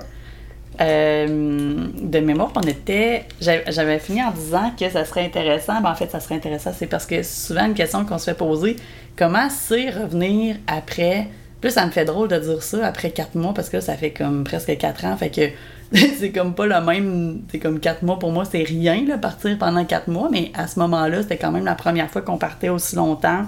Euh, 0.81 1.89
de 2.01 2.19
mémoire, 2.21 2.53
on 2.57 2.63
était. 2.63 3.27
J'avais 3.41 3.99
fini 3.99 4.23
en 4.23 4.31
disant 4.31 4.73
que 4.79 4.89
ça 4.89 5.05
serait 5.05 5.25
intéressant. 5.25 5.81
Ben, 5.83 5.91
en 5.91 5.95
fait, 5.95 6.11
ça 6.11 6.21
serait 6.21 6.37
intéressant, 6.37 6.73
c'est 6.77 6.87
parce 6.87 7.07
que 7.07 7.23
souvent 7.23 7.67
une 7.67 7.75
question 7.75 8.05
qu'on 8.05 8.19
se 8.19 8.25
fait 8.25 8.37
poser. 8.37 8.77
Comment 9.17 9.49
c'est 9.51 9.91
revenir 9.91 10.57
après? 10.67 11.29
Plus 11.61 11.71
ça 11.71 11.85
me 11.85 11.91
fait 11.91 12.07
drôle 12.07 12.29
de 12.29 12.39
dire 12.39 12.63
ça 12.63 12.87
après 12.87 13.11
quatre 13.11 13.35
mois 13.35 13.53
parce 13.53 13.69
que 13.69 13.77
là, 13.77 13.81
ça 13.83 13.95
fait 13.95 14.13
comme 14.13 14.45
presque 14.45 14.75
quatre 14.79 15.05
ans. 15.05 15.17
Fait 15.19 15.29
que 15.31 15.51
c'est 16.19 16.31
comme 16.31 16.55
pas 16.55 16.67
le 16.67 16.81
même. 16.81 17.43
C'est 17.51 17.59
comme 17.59 17.81
quatre 17.81 18.03
mois 18.03 18.19
pour 18.19 18.33
moi, 18.33 18.45
c'est 18.51 18.63
rien, 18.63 19.05
là, 19.07 19.19
partir 19.19 19.59
pendant 19.59 19.85
quatre 19.85 20.09
mois. 20.09 20.29
Mais 20.33 20.51
à 20.55 20.67
ce 20.67 20.79
moment-là, 20.79 21.23
c'était 21.23 21.37
quand 21.37 21.53
même 21.53 21.67
la 21.67 21.75
première 21.75 22.09
fois 22.11 22.23
qu'on 22.23 22.39
partait 22.39 22.71
aussi 22.71 22.97
longtemps. 22.97 23.45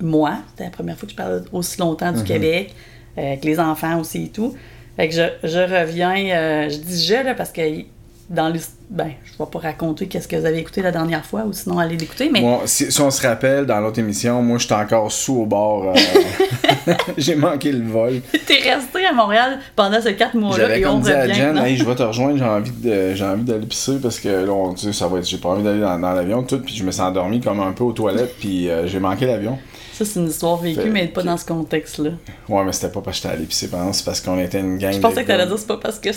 Moi, 0.00 0.34
c'était 0.50 0.64
la 0.64 0.70
première 0.70 0.96
fois 0.96 1.06
que 1.06 1.12
je 1.12 1.16
parlais 1.16 1.40
aussi 1.52 1.78
longtemps 1.80 2.12
du 2.12 2.22
Québec, 2.24 2.74
euh, 3.18 3.22
avec 3.28 3.44
les 3.44 3.58
enfants 3.60 3.98
aussi 4.00 4.24
et 4.24 4.28
tout. 4.28 4.54
Fait 4.96 5.08
que 5.08 5.14
je, 5.14 5.48
je 5.48 5.58
reviens, 5.58 6.16
euh, 6.16 6.68
je 6.68 6.76
dis 6.76 7.04
je 7.04 7.14
là 7.24 7.34
parce 7.34 7.52
que 7.52 7.62
dans 8.28 8.48
le. 8.48 8.60
Ben, 8.90 9.10
je 9.24 9.32
vais 9.38 9.50
pas 9.50 9.58
raconter 9.60 10.06
qu'est-ce 10.08 10.26
que 10.28 10.36
vous 10.36 10.46
avez 10.46 10.58
écouté 10.58 10.82
la 10.82 10.90
dernière 10.92 11.24
fois 11.24 11.44
ou 11.44 11.52
sinon 11.52 11.78
allez 11.78 11.96
l'écouter, 11.96 12.28
mais 12.32 12.40
Moi, 12.40 12.62
si, 12.66 12.90
si 12.90 13.00
on 13.00 13.10
se 13.10 13.24
rappelle, 13.26 13.66
dans 13.66 13.78
l'autre 13.80 13.98
émission, 14.00 14.42
moi, 14.42 14.58
j'étais 14.58 14.74
encore 14.74 15.10
sous 15.12 15.42
au 15.42 15.46
bord. 15.46 15.92
euh, 15.94 15.94
J'ai 17.18 17.34
manqué 17.36 17.72
le 17.72 17.86
vol. 17.86 18.20
t'es 18.46 18.54
resté 18.54 19.04
à 19.06 19.12
Montréal 19.12 19.58
pendant 19.76 20.00
ces 20.00 20.14
quatre 20.16 20.34
mois-là 20.34 20.76
et 20.76 20.86
on 20.86 20.98
dit 20.98 21.12
à. 21.12 21.28
Jen, 21.28 21.56
hey, 21.58 21.76
je 21.76 21.84
vais 21.84 21.94
te 21.94 22.02
rejoindre, 22.02 22.38
j'ai 22.38 22.44
envie 22.44 22.70
de, 22.72 23.14
j'ai 23.14 23.24
envie 23.24 23.44
d'aller 23.44 23.66
pisser 23.66 23.98
parce 24.02 24.18
que 24.18 24.28
là, 24.28 24.52
on, 24.52 24.74
tu 24.74 24.86
sais, 24.86 24.92
ça 24.92 25.06
va 25.06 25.18
être, 25.18 25.28
j'ai 25.28 25.38
pas 25.38 25.50
envie 25.50 25.62
d'aller 25.62 25.80
dans, 25.80 25.98
dans 25.98 26.12
l'avion 26.12 26.42
tout, 26.42 26.58
puis 26.60 26.74
je 26.74 26.84
me 26.84 26.90
suis 26.90 27.02
endormi 27.02 27.40
comme 27.40 27.60
un 27.60 27.72
peu 27.72 27.84
aux 27.84 27.92
toilettes, 27.92 28.36
puis 28.38 28.68
euh, 28.68 28.86
j'ai 28.86 28.98
manqué 29.00 29.26
l'avion. 29.26 29.58
Ça, 30.00 30.06
c'est 30.06 30.20
une 30.20 30.28
histoire 30.28 30.56
vécue, 30.56 30.80
Fait 30.80 30.88
mais 30.88 31.08
pas 31.08 31.22
dans 31.22 31.36
ce 31.36 31.44
contexte-là. 31.44 32.12
Ouais, 32.48 32.64
mais 32.64 32.72
c'était 32.72 32.88
pas 32.88 33.02
parce 33.02 33.18
que 33.18 33.22
j'étais 33.24 33.34
allé 33.36 33.44
pisser 33.44 33.68
pendant, 33.68 33.92
c'est 33.92 34.02
parce 34.02 34.22
qu'on 34.22 34.38
était 34.38 34.60
une 34.60 34.78
gang. 34.78 34.94
Je 34.94 34.98
pensais 34.98 35.22
que 35.22 35.26
t'allais 35.28 35.46
dire 35.46 35.58
c'est 35.58 35.66
pas 35.66 35.76
parce 35.76 35.98
que 35.98 36.08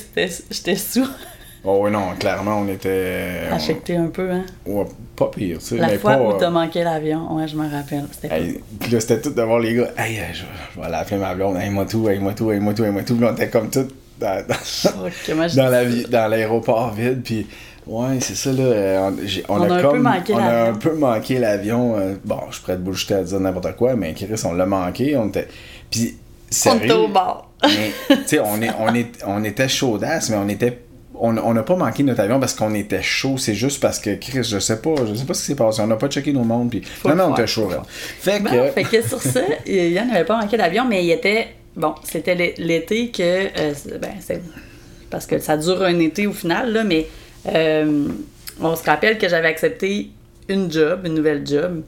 j'étais 0.50 0.76
sous, 0.78 1.06
Oh, 1.66 1.80
ouais, 1.84 1.92
non, 1.92 2.14
clairement, 2.18 2.60
on 2.60 2.68
était. 2.70 3.42
on- 3.52 3.56
affecté 3.56 3.98
un 3.98 4.08
peu, 4.08 4.30
hein. 4.32 4.46
ouais, 4.66 4.86
pas 5.18 5.28
pire, 5.28 5.58
tu 5.60 5.66
sais, 5.66 5.78
La 5.78 5.88
mais 5.88 5.98
fois 5.98 6.16
pas. 6.16 6.22
où 6.22 6.38
t'as 6.38 6.50
manqué 6.50 6.82
l'avion, 6.84 7.36
ouais, 7.36 7.46
je 7.48 7.58
me 7.58 7.70
rappelle. 7.70 8.06
C'était 8.12 8.34
Hey, 8.34 8.62
puis 8.80 8.92
là, 8.92 9.00
c'était 9.02 9.20
tout 9.20 9.32
de 9.32 9.42
voir 9.42 9.60
les 9.60 9.74
gars. 9.74 9.90
Hey, 9.98 10.18
euh, 10.20 10.24
je, 10.32 10.44
je 10.76 10.80
vais 10.80 10.86
aller 10.86 10.96
appeler 10.96 11.18
ma 11.18 11.36
blonde. 11.36 11.58
Hey, 11.58 11.70
moi 11.70 11.86
tout, 11.86 12.08
hey, 12.08 12.20
moi 12.20 12.34
tout, 12.34 12.52
hey, 12.52 12.60
moi 12.62 12.74
tout, 12.74 12.84
hey, 12.86 12.92
moi 12.92 13.04
tout. 13.04 13.16
Puis 13.18 13.26
on 13.26 13.34
était 13.34 13.50
comme 13.50 13.70
tout 13.70 13.88
dans, 14.18 14.46
dans, 14.48 16.10
dans 16.10 16.28
l'aéroport 16.30 16.94
vide. 16.94 17.22
Puis, 17.24 17.48
ouais, 17.88 18.20
c'est 18.20 18.36
ça, 18.36 18.52
là. 18.52 18.64
euh, 18.64 19.10
On, 19.10 19.16
j'ai- 19.26 19.44
on 19.50 19.58
On 19.60 19.62
a, 19.70 19.74
a 19.76 19.78
un 19.80 19.92
peu 19.92 20.00
manqué 20.00 20.34
on 20.34 20.38
a 20.38 20.42
l'avion. 20.52 20.74
un 20.74 20.78
peu 20.78 20.94
manqué 20.96 21.40
l'avion. 21.40 21.98
euh, 21.98 22.16
bon, 22.24 22.40
je 22.50 22.56
suis 22.56 22.64
prêt 22.64 22.76
de 22.78 22.82
bullshiter 22.82 23.16
à 23.16 23.24
dire 23.24 23.40
n'importe 23.40 23.76
quoi, 23.76 23.96
mais 23.96 24.14
Chris, 24.14 24.28
on 24.46 24.54
l'a 24.54 24.66
manqué. 24.66 25.16
On 25.18 25.28
était. 25.30 25.48
Puis, 25.92 26.16
On 26.52 26.54
sérieux. 26.54 26.84
était 26.86 26.94
au 26.94 27.08
bord. 27.08 27.50
mais, 27.64 27.92
tu 28.10 28.16
sais, 28.26 28.40
on, 28.40 28.62
est, 28.62 28.70
on, 28.80 28.94
est, 28.94 29.08
on 29.26 29.44
était 29.44 29.68
chaudasse, 29.70 30.30
mais 30.30 30.38
on 30.38 30.48
était. 30.50 30.80
On 31.16 31.32
n'a 31.54 31.64
pas 31.64 31.76
manqué 31.78 32.04
notre 32.04 32.20
avion 32.22 32.38
parce 32.40 32.54
qu'on 32.54 32.74
était 32.74 33.02
chaud, 33.04 33.38
c'est 33.38 33.54
juste 33.54 33.80
parce 33.80 34.00
que 34.00 34.16
Chris, 34.16 34.44
je 34.44 34.60
sais 34.60 34.82
pas, 34.82 34.96
je 35.08 35.14
sais 35.14 35.24
pas 35.26 35.34
ce 35.34 35.42
qui 35.42 35.46
s'est 35.48 35.56
passé, 35.56 35.82
on 35.82 35.88
n'a 35.88 35.96
pas 35.96 36.10
checké 36.10 36.34
nos 36.34 36.44
montres, 36.44 36.72
puis 36.72 36.82
non, 37.06 37.16
non, 37.16 37.26
on 37.30 37.34
était 37.34 37.48
chaud. 37.48 37.70
là. 37.70 37.82
Fait 37.88 38.40
que, 38.44 38.50
Bon, 38.50 38.72
fait 38.74 38.84
que 38.84 39.02
sur 39.08 39.22
ça, 39.22 39.40
Yann 39.66 40.10
n'avait 40.10 40.26
pas 40.26 40.38
manqué 40.42 40.58
l'avion, 40.58 40.86
mais 40.86 41.06
il 41.06 41.12
était. 41.12 41.48
Bon, 41.78 41.94
c'était 42.04 42.36
l'é- 42.36 42.56
l'été 42.58 43.10
que. 43.10 43.22
euh, 43.22 43.74
ben, 44.02 44.16
c'est. 44.20 44.42
Parce 45.10 45.26
que 45.26 45.40
ça 45.40 45.56
dure 45.56 45.82
un 45.84 45.98
été 46.00 46.28
au 46.28 46.34
final, 46.34 46.74
là, 46.74 46.84
mais 46.84 47.08
euh, 47.48 48.08
on 48.62 48.76
se 48.76 48.84
rappelle 48.84 49.18
que 49.18 49.28
j'avais 49.28 49.48
accepté 49.48 50.10
une 50.50 50.72
job, 50.72 51.02
une 51.06 51.16
nouvelle 51.16 51.46
job. 51.46 51.84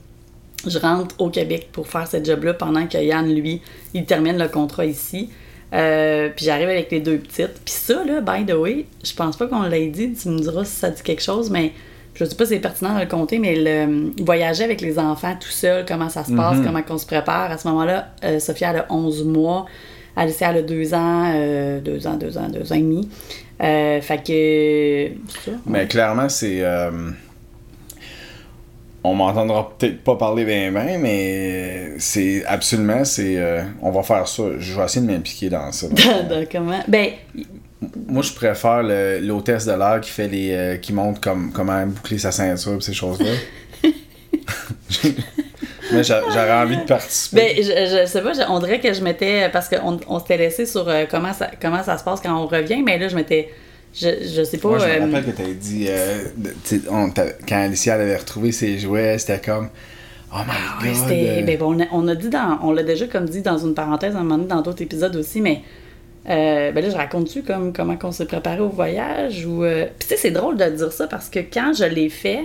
Je 0.67 0.79
rentre 0.79 1.15
au 1.19 1.29
Québec 1.29 1.69
pour 1.71 1.87
faire 1.87 2.07
cette 2.07 2.25
job-là 2.25 2.53
pendant 2.53 2.87
que 2.87 2.97
Yann, 2.97 3.33
lui, 3.33 3.61
il 3.93 4.05
termine 4.05 4.37
le 4.37 4.47
contrat 4.47 4.85
ici. 4.85 5.29
Euh, 5.73 6.29
puis 6.35 6.45
j'arrive 6.45 6.69
avec 6.69 6.91
les 6.91 6.99
deux 6.99 7.17
petites. 7.17 7.59
Puis 7.63 7.73
ça, 7.73 8.03
là, 8.05 8.21
by 8.21 8.45
the 8.45 8.55
way, 8.55 8.85
je 9.03 9.13
pense 9.13 9.35
pas 9.37 9.47
qu'on 9.47 9.63
l'ait 9.63 9.87
dit. 9.87 10.13
Tu 10.13 10.29
me 10.29 10.39
diras 10.39 10.63
si 10.63 10.75
ça 10.75 10.89
dit 10.89 11.03
quelque 11.03 11.21
chose, 11.21 11.49
mais 11.49 11.73
je 12.13 12.23
sais 12.25 12.35
pas 12.35 12.45
si 12.45 12.53
c'est 12.53 12.59
pertinent 12.59 12.95
de 12.95 13.01
le 13.01 13.07
compter, 13.07 13.39
mais 13.39 13.55
le, 13.55 14.11
voyager 14.23 14.63
avec 14.63 14.81
les 14.81 14.97
enfants 14.97 15.35
tout 15.39 15.49
seul, 15.49 15.85
comment 15.85 16.09
ça 16.09 16.23
se 16.23 16.31
passe, 16.31 16.57
comment 16.63 16.81
qu'on 16.81 16.97
se 16.97 17.05
prépare. 17.05 17.51
À 17.51 17.57
ce 17.57 17.67
moment-là, 17.67 18.09
euh, 18.23 18.39
Sophia, 18.39 18.71
elle 18.71 18.77
a 18.77 18.85
11 18.89 19.25
mois. 19.25 19.65
Alicia, 20.15 20.51
elle 20.51 20.57
a 20.57 20.61
2 20.61 20.93
ans, 20.93 21.33
2 21.83 22.07
ans, 22.07 22.15
2 22.15 22.37
ans, 22.37 22.47
2 22.47 22.71
ans 22.71 22.75
et 22.75 22.79
demi. 22.79 23.09
Euh, 23.61 24.01
fait 24.01 24.21
que. 24.23 25.11
ça, 25.45 25.51
Mais 25.65 25.87
clairement, 25.87 26.27
c'est. 26.29 26.59
euh, 26.61 26.91
on 29.03 29.13
m'entendra 29.13 29.71
peut-être 29.77 30.03
pas 30.03 30.15
parler 30.15 30.43
bien, 30.45 30.71
bien, 30.71 30.97
mais 30.97 31.93
c'est 31.99 32.43
absolument, 32.45 33.05
c'est. 33.05 33.37
euh, 33.37 33.61
on 33.81 33.91
va 33.91 34.03
faire 34.03 34.27
ça. 34.27 34.43
Je 34.57 34.73
vais 34.77 34.83
essayer 34.85 35.05
de 35.05 35.11
m'impliquer 35.11 35.49
dans 35.49 35.71
ça. 35.71 35.87
de 35.89 36.47
comment? 36.51 36.83
Ben, 36.87 37.11
Moi, 38.07 38.23
je 38.23 38.33
préfère 38.33 38.83
le- 38.83 39.19
l'hôtesse 39.19 39.65
de 39.65 39.73
l'air 39.73 40.01
qui 40.01 40.09
fait 40.11 40.27
les. 40.27 40.51
euh, 40.51 40.77
qui 40.77 40.91
montre 40.91 41.21
comme, 41.21 41.51
comment 41.53 41.85
boucler 41.87 42.17
sa 42.17 42.31
ceinture 42.31 42.75
et 42.77 42.81
ces 42.81 42.93
choses-là. 42.93 43.31
j'aurais 45.91 46.53
envie 46.53 46.77
de 46.77 46.83
participer. 46.83 47.37
Ben, 47.55 47.55
je, 47.57 48.01
je 48.01 48.05
sais 48.07 48.21
pas, 48.21 48.33
je- 48.33 48.41
on 48.49 48.59
dirait 48.59 48.79
que 48.79 48.93
je 48.93 49.01
m'étais. 49.01 49.49
Parce 49.49 49.69
qu'on 49.69 49.99
on 50.07 50.19
s'était 50.19 50.37
laissé 50.37 50.65
sur 50.65 50.87
euh, 50.87 51.05
comment, 51.09 51.33
ça, 51.33 51.49
comment 51.61 51.83
ça 51.83 51.97
se 51.97 52.03
passe 52.03 52.21
quand 52.21 52.35
on 52.35 52.47
revient, 52.47 52.81
mais 52.83 52.97
là, 52.97 53.07
je 53.07 53.15
m'étais. 53.15 53.49
Je, 53.93 54.09
je 54.35 54.43
sais 54.43 54.57
pas. 54.57 54.67
Moi, 54.69 54.79
je 54.79 54.85
me 54.85 54.89
euh, 54.91 55.05
rappelle 55.05 55.25
que 55.25 55.37
t'avais 55.37 55.53
dit. 55.53 55.85
euh, 55.89 56.23
on 56.89 57.09
quand 57.11 57.55
Alicia 57.63 57.93
avait 57.93 58.17
retrouvé 58.17 58.51
ses 58.51 58.77
jouets, 58.77 59.17
c'était 59.17 59.39
comme. 59.39 59.69
Oh 60.33 60.37
my 60.45 60.51
Ah 60.51 60.83
ouais, 60.83 60.89
god. 60.89 60.97
c'était- 60.97 61.29
euh, 61.39 61.41
ben, 61.43 61.57
bon, 61.57 61.75
on, 61.75 61.79
a, 61.81 61.85
on 61.91 62.07
a 62.09 62.15
dit 62.15 62.29
dans. 62.29 62.59
On 62.63 62.71
l'a 62.73 62.83
déjà 62.83 63.07
comme 63.07 63.29
dit 63.29 63.41
dans 63.41 63.57
une 63.57 63.73
parenthèse 63.73 64.15
à 64.15 64.19
un 64.19 64.23
moment 64.23 64.37
donné 64.37 64.49
dans 64.49 64.61
d'autres 64.61 64.81
épisodes 64.81 65.15
aussi, 65.15 65.39
mais. 65.39 65.61
euh, 66.29 66.71
ben 66.71 66.83
là, 66.83 66.89
je 66.89 66.95
raconte-tu 66.97 67.43
comme 67.43 67.71
comment 67.71 67.95
qu'on 67.95 68.11
s'est 68.11 68.25
préparé 68.25 68.59
au 68.59 68.67
voyage 68.69 69.45
ou. 69.45 69.63
euh, 69.63 69.85
Puis 69.97 70.09
tu 70.09 70.15
sais, 70.15 70.21
c'est 70.21 70.31
drôle 70.31 70.57
de 70.57 70.65
dire 70.65 70.91
ça 70.91 71.07
parce 71.07 71.29
que 71.29 71.39
quand 71.39 71.71
je 71.77 71.85
l'ai 71.85 72.09
fait. 72.09 72.41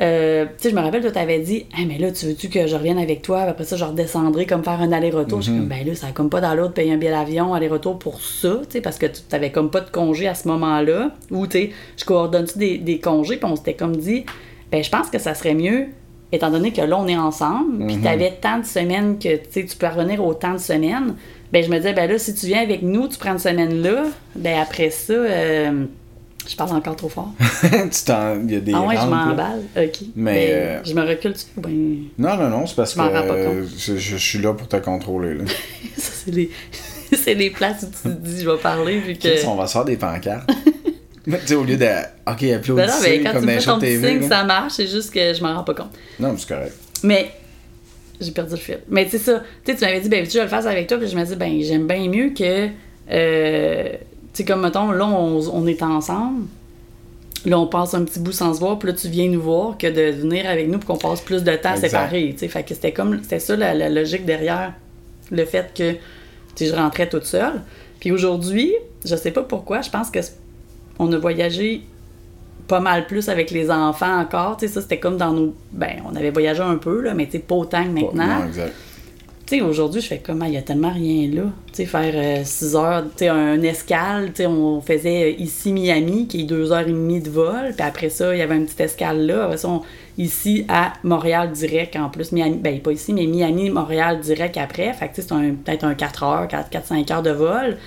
Euh, 0.00 0.46
tu 0.46 0.50
sais, 0.58 0.70
je 0.70 0.74
me 0.74 0.80
rappelle, 0.80 1.02
toi, 1.02 1.10
t'avais 1.10 1.40
dit, 1.40 1.66
hey, 1.76 1.86
mais 1.86 1.98
là, 1.98 2.10
tu 2.10 2.26
veux-tu 2.26 2.48
que 2.48 2.66
je 2.66 2.74
revienne 2.74 2.98
avec 2.98 3.20
toi? 3.20 3.42
Après 3.42 3.64
ça, 3.64 3.76
je 3.76 3.84
redescendrai 3.84 4.46
comme 4.46 4.64
faire 4.64 4.80
un 4.80 4.92
aller-retour. 4.92 5.40
Je 5.40 5.50
suis 5.50 5.58
comme, 5.58 5.68
ben 5.68 5.86
là, 5.86 5.94
ça 5.94 6.06
a 6.08 6.12
comme 6.12 6.30
pas 6.30 6.40
dans 6.40 6.54
l'autre 6.54 6.72
payer 6.72 6.92
un 6.92 6.96
billet 6.96 7.10
d'avion, 7.10 7.52
aller-retour 7.52 7.98
pour 7.98 8.22
ça, 8.22 8.60
tu 8.62 8.72
sais, 8.72 8.80
parce 8.80 8.98
que 8.98 9.06
tu 9.06 9.20
t'avais 9.28 9.50
comme 9.50 9.70
pas 9.70 9.80
de 9.80 9.90
congé 9.90 10.26
à 10.26 10.34
ce 10.34 10.48
moment-là. 10.48 11.10
Ou, 11.30 11.46
tu 11.46 11.58
sais, 11.58 11.70
je 11.98 12.04
coordonne-tu 12.04 12.58
des, 12.58 12.78
des 12.78 12.98
congés? 12.98 13.36
Puis 13.36 13.50
on 13.50 13.56
s'était 13.56 13.74
comme 13.74 13.96
dit, 13.96 14.24
ben 14.72 14.82
je 14.82 14.90
pense 14.90 15.10
que 15.10 15.18
ça 15.18 15.34
serait 15.34 15.54
mieux, 15.54 15.88
étant 16.32 16.50
donné 16.50 16.72
que 16.72 16.80
là, 16.80 16.98
on 16.98 17.08
est 17.08 17.16
ensemble, 17.16 17.86
puis 17.86 17.98
t'avais 17.98 18.32
tant 18.40 18.58
de 18.58 18.64
semaines 18.64 19.18
que, 19.18 19.36
tu 19.36 19.42
sais, 19.50 19.64
tu 19.66 19.76
peux 19.76 19.88
revenir 19.88 20.24
autant 20.24 20.52
de 20.52 20.58
semaines. 20.58 21.14
Ben 21.52 21.64
je 21.64 21.68
me 21.68 21.76
disais, 21.76 21.92
ben 21.92 22.08
là, 22.08 22.16
si 22.18 22.34
tu 22.34 22.46
viens 22.46 22.62
avec 22.62 22.82
nous, 22.82 23.08
tu 23.08 23.18
prends 23.18 23.32
une 23.32 23.38
semaine 23.38 23.82
là, 23.82 24.04
ben 24.36 24.60
après 24.60 24.90
ça, 24.90 25.12
euh, 25.12 25.84
Je 26.48 26.56
parle 26.56 26.72
encore 26.74 26.96
trop 26.96 27.08
fort. 27.08 27.32
tu 27.62 28.04
t'en. 28.04 28.40
Il 28.42 28.50
y 28.52 28.56
a 28.56 28.60
des. 28.60 28.72
ah 28.74 28.80
ouais, 28.82 28.96
je 28.96 29.00
rampes, 29.00 29.10
m'emballe. 29.10 29.62
Ok. 29.76 29.98
Mais, 30.16 30.48
euh, 30.50 30.84
Je 30.84 30.94
me 30.94 31.02
recule 31.06 31.32
dessus. 31.32 31.46
Ben, 31.56 32.04
Non, 32.18 32.36
non, 32.36 32.48
non, 32.48 32.66
c'est 32.66 32.74
parce 32.76 32.90
Je 32.92 32.96
que 32.96 33.00
m'en 33.02 33.10
rends 33.10 33.26
pas 33.26 33.34
euh, 33.34 33.64
je, 33.78 33.96
je 33.96 34.16
suis 34.16 34.38
là 34.38 34.54
pour 34.54 34.66
te 34.66 34.76
contrôler. 34.76 35.34
Là. 35.34 35.44
ça, 35.96 36.12
c'est 36.24 36.30
les... 36.30 36.50
c'est 37.12 37.34
les 37.34 37.50
places 37.50 37.82
où 37.82 37.86
tu 37.86 38.14
te 38.14 38.18
dis, 38.20 38.42
je 38.42 38.50
vais 38.50 38.56
parler, 38.58 38.98
vu 39.00 39.14
que. 39.16 39.46
On 39.46 39.54
va 39.56 39.66
se 39.66 39.72
faire 39.74 39.84
des 39.84 39.96
pancartes. 39.96 40.50
Mais 41.26 41.38
tu 41.40 41.48
sais, 41.48 41.54
au 41.54 41.64
lieu 41.64 41.76
de. 41.76 41.86
Ok, 42.26 42.42
applaudissez 42.42 42.66
Ben 42.74 42.86
non, 42.86 42.94
mais 43.02 43.20
quand 43.20 43.32
comme 43.32 43.40
tu 43.42 43.46
me 43.46 43.58
fais 43.60 43.66
ton 43.66 43.78
TV. 43.78 44.08
signe, 44.08 44.20
là. 44.22 44.28
ça 44.28 44.44
marche, 44.44 44.72
c'est 44.74 44.86
juste 44.86 45.12
que 45.12 45.34
je 45.34 45.42
m'en 45.42 45.54
rends 45.54 45.64
pas 45.64 45.74
compte. 45.74 45.92
Non, 46.18 46.32
mais 46.32 46.38
c'est 46.38 46.48
correct. 46.48 46.74
Mais 47.02 47.30
j'ai 48.20 48.30
perdu 48.32 48.52
le 48.52 48.56
fil. 48.56 48.78
Mais 48.88 49.04
tu 49.04 49.12
sais 49.12 49.18
ça, 49.18 49.42
tu 49.64 49.72
sais, 49.72 49.78
tu 49.78 49.84
m'avais 49.84 50.00
dit, 50.00 50.08
ben, 50.08 50.24
tu 50.24 50.32
je 50.32 50.38
vais 50.38 50.44
le 50.44 50.48
faire 50.50 50.66
avec 50.66 50.86
toi, 50.86 50.98
puis 50.98 51.08
je 51.08 51.16
me 51.16 51.24
dis, 51.24 51.36
ben, 51.36 51.60
j'aime 51.62 51.86
bien 51.86 52.08
mieux 52.08 52.30
que, 52.30 52.68
euh, 53.10 53.92
sais, 54.34 54.44
comme 54.44 54.62
mettons, 54.62 54.90
là, 54.92 55.06
on, 55.06 55.40
on 55.52 55.66
est 55.66 55.82
ensemble, 55.82 56.46
là, 57.46 57.58
on 57.58 57.66
passe 57.66 57.94
un 57.94 58.04
petit 58.04 58.20
bout 58.20 58.32
sans 58.32 58.54
se 58.54 58.60
voir, 58.60 58.78
puis 58.78 58.88
là, 58.88 58.94
tu 58.94 59.08
viens 59.08 59.28
nous 59.28 59.40
voir, 59.40 59.78
que 59.78 59.86
de 59.86 60.16
venir 60.16 60.48
avec 60.48 60.68
nous, 60.68 60.78
pour 60.78 60.94
qu'on 60.98 61.08
passe 61.08 61.20
plus 61.20 61.42
de 61.42 61.52
temps 61.56 61.74
Exact. 61.74 61.88
séparés, 61.88 62.30
tu 62.32 62.38
sais. 62.40 62.48
Fait 62.48 62.62
que 62.62 62.74
c'était 62.74 62.92
comme, 62.92 63.20
c'était 63.22 63.40
ça 63.40 63.56
la, 63.56 63.74
la 63.74 63.88
logique 63.88 64.24
derrière 64.24 64.74
le 65.30 65.44
fait 65.44 65.72
que, 65.74 65.94
je 66.58 66.74
rentrais 66.74 67.08
toute 67.08 67.24
seule. 67.24 67.62
Puis 68.00 68.12
aujourd'hui, 68.12 68.74
je 69.04 69.16
sais 69.16 69.30
pas 69.30 69.42
pourquoi, 69.42 69.80
je 69.80 69.88
pense 69.88 70.10
que 70.10 70.18
on 70.98 71.10
a 71.12 71.16
voyagé 71.16 71.82
pas 72.68 72.80
mal 72.80 73.06
plus 73.06 73.28
avec 73.30 73.50
les 73.50 73.70
enfants 73.70 74.20
encore. 74.20 74.58
Tu 74.58 74.68
sais, 74.68 74.74
ça, 74.74 74.82
c'était 74.82 74.98
comme 74.98 75.16
dans 75.16 75.32
nos. 75.32 75.54
Ben, 75.72 76.02
on 76.10 76.14
avait 76.14 76.30
voyagé 76.30 76.62
un 76.62 76.76
peu, 76.76 77.00
là, 77.00 77.14
mais 77.14 77.26
tu 77.26 77.32
sais, 77.32 77.38
pas 77.38 77.54
autant 77.54 77.82
que 77.82 77.88
maintenant. 77.88 78.40
Non, 78.40 78.46
exact. 78.46 78.74
Aujourd'hui, 79.58 80.00
je 80.00 80.06
fais 80.06 80.18
comme, 80.18 80.42
Ah, 80.42 80.48
il 80.48 80.54
y 80.54 80.56
a 80.56 80.62
tellement 80.62 80.92
rien 80.92 81.28
là. 81.28 81.42
Tu 81.72 81.82
sais, 81.82 81.86
faire 81.86 82.46
6 82.46 82.76
heures, 82.76 83.04
tu 83.10 83.24
sais, 83.24 83.28
un 83.28 83.60
escale, 83.62 84.28
tu 84.28 84.42
sais, 84.42 84.46
on 84.46 84.80
faisait 84.80 85.32
euh, 85.32 85.42
ici 85.42 85.72
Miami, 85.72 86.28
qui 86.28 86.42
est 86.42 86.44
2 86.44 86.70
heures 86.70 86.86
et 86.86 86.92
demie 86.92 87.20
de 87.20 87.30
vol, 87.30 87.72
puis 87.76 87.86
après 87.86 88.10
ça, 88.10 88.32
il 88.32 88.38
y 88.38 88.42
avait 88.42 88.56
une 88.56 88.66
petite 88.66 88.80
escale 88.80 89.26
là. 89.26 89.50
Après 89.52 89.56
ici 90.18 90.64
à 90.68 90.92
Montréal 91.02 91.50
direct 91.50 91.96
en 91.96 92.10
plus. 92.10 92.30
Miami, 92.30 92.58
ben, 92.58 92.78
pas 92.80 92.92
ici, 92.92 93.12
mais 93.12 93.26
Miami, 93.26 93.70
Montréal 93.70 94.20
direct 94.20 94.56
après. 94.56 94.92
Fait 94.92 95.08
que, 95.08 95.14
tu 95.16 95.22
sais, 95.22 95.28
c'est 95.28 95.52
peut-être 95.64 95.84
un 95.84 95.94
4 95.94 96.22
heures, 96.22 96.46
4-5 96.46 97.12
heures 97.12 97.22
de 97.22 97.30
vol. 97.30 97.78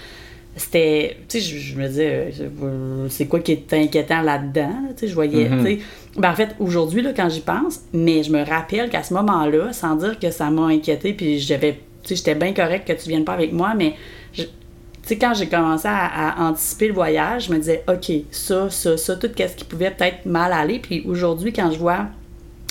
C'était. 0.56 1.18
Tu 1.28 1.40
sais, 1.40 1.46
je, 1.46 1.58
je 1.58 1.76
me 1.80 1.88
disais, 1.88 2.32
euh, 2.62 3.08
c'est 3.10 3.26
quoi 3.26 3.40
qui 3.40 3.54
est 3.54 3.74
inquiétant 3.74 4.22
là-dedans? 4.22 4.68
là? 4.70 4.90
Tu 4.96 5.02
sais, 5.02 5.08
je 5.08 5.14
voyais. 5.16 5.50
Tu 5.50 5.64
sais. 5.64 5.80
Ben, 6.18 6.32
en 6.32 6.36
fait, 6.36 6.50
aujourd'hui, 6.60 7.02
là, 7.02 7.12
quand 7.16 7.28
j'y 7.30 7.42
pense, 7.42 7.80
mais 7.92 8.22
je 8.24 8.32
me 8.32 8.44
rappelle 8.46 8.90
qu'à 8.90 9.02
ce 9.04 9.14
moment-là, 9.16 9.74
sans 9.74 9.96
dire 9.96 10.20
que 10.20 10.30
ça 10.30 10.50
m'a 10.52 10.68
inquiété, 10.68 11.14
puis 11.14 11.40
j'avais. 11.40 11.74
Tu 12.04 12.10
sais, 12.10 12.16
j'étais 12.18 12.36
bien 12.36 12.54
correct 12.54 12.88
que 12.88 12.94
tu 12.94 13.10
viennes 13.10 13.26
pas 13.26 13.34
avec 13.34 13.52
moi, 13.52 13.74
mais. 13.76 13.96
je- 14.34 14.44
tu 14.44 15.10
sais, 15.10 15.18
quand 15.18 15.34
j'ai 15.34 15.48
commencé 15.48 15.86
à, 15.88 16.06
à 16.46 16.50
anticiper 16.50 16.88
le 16.88 16.94
voyage, 16.94 17.48
je 17.48 17.52
me 17.52 17.58
disais, 17.58 17.84
OK, 17.90 18.10
ça, 18.32 18.70
ça, 18.70 18.96
ça, 18.96 19.16
tout 19.18 19.28
ce 19.36 19.56
qui 19.56 19.66
pouvait 19.66 19.92
peut-être 19.92 20.26
mal 20.26 20.54
aller. 20.54 20.80
Puis 20.80 21.04
aujourd'hui, 21.06 21.52
quand 21.52 21.72
je 21.72 21.78
vois 21.78 22.06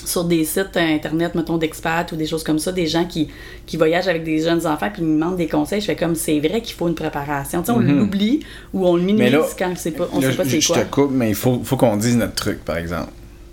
sur 0.04 0.25
des 0.25 0.44
sites 0.44 0.76
internet, 0.76 1.35
mettons, 1.35 1.59
d'experts 1.59 2.06
ou 2.12 2.16
des 2.16 2.26
choses 2.26 2.44
comme 2.44 2.59
ça, 2.59 2.73
des 2.73 2.87
gens 2.87 3.04
qui, 3.04 3.28
qui 3.66 3.76
voyagent 3.76 4.09
avec 4.09 4.25
des 4.25 4.40
jeunes 4.40 4.66
enfants 4.66 4.88
puis 4.92 5.02
ils 5.02 5.09
me 5.09 5.14
demandent 5.14 5.37
des 5.37 5.49
conseils, 5.49 5.80
je 5.80 5.87
fais 5.87 5.97
comme 5.97 6.14
c'est 6.14 6.38
vrai 6.40 6.61
qu'il 6.61 6.75
faut 6.75 6.88
une 6.88 6.94
préparation. 6.94 7.61
Tu 7.61 7.66
sais, 7.66 7.73
on 7.73 7.80
l'oublie 7.80 8.40
ou 8.73 8.87
on 8.87 8.97
le 8.97 9.02
minimise 9.02 9.32
là, 9.32 9.42
quand 9.59 9.73
c'est 9.76 9.92
pas, 9.92 10.09
on 10.12 10.21
Là, 10.21 10.30
sait 10.30 10.37
pas 10.37 10.44
je 10.44 10.49
c'est 10.50 10.61
je 10.61 10.66
quoi. 10.73 10.78
te 10.85 10.90
coupe, 10.90 11.11
mais 11.12 11.28
il 11.28 11.35
faut, 11.35 11.61
faut 11.64 11.76
qu'on 11.76 11.97
dise 11.97 12.16
notre 12.16 12.35
truc, 12.35 12.64
par 12.64 12.76
exemple. 12.76 13.11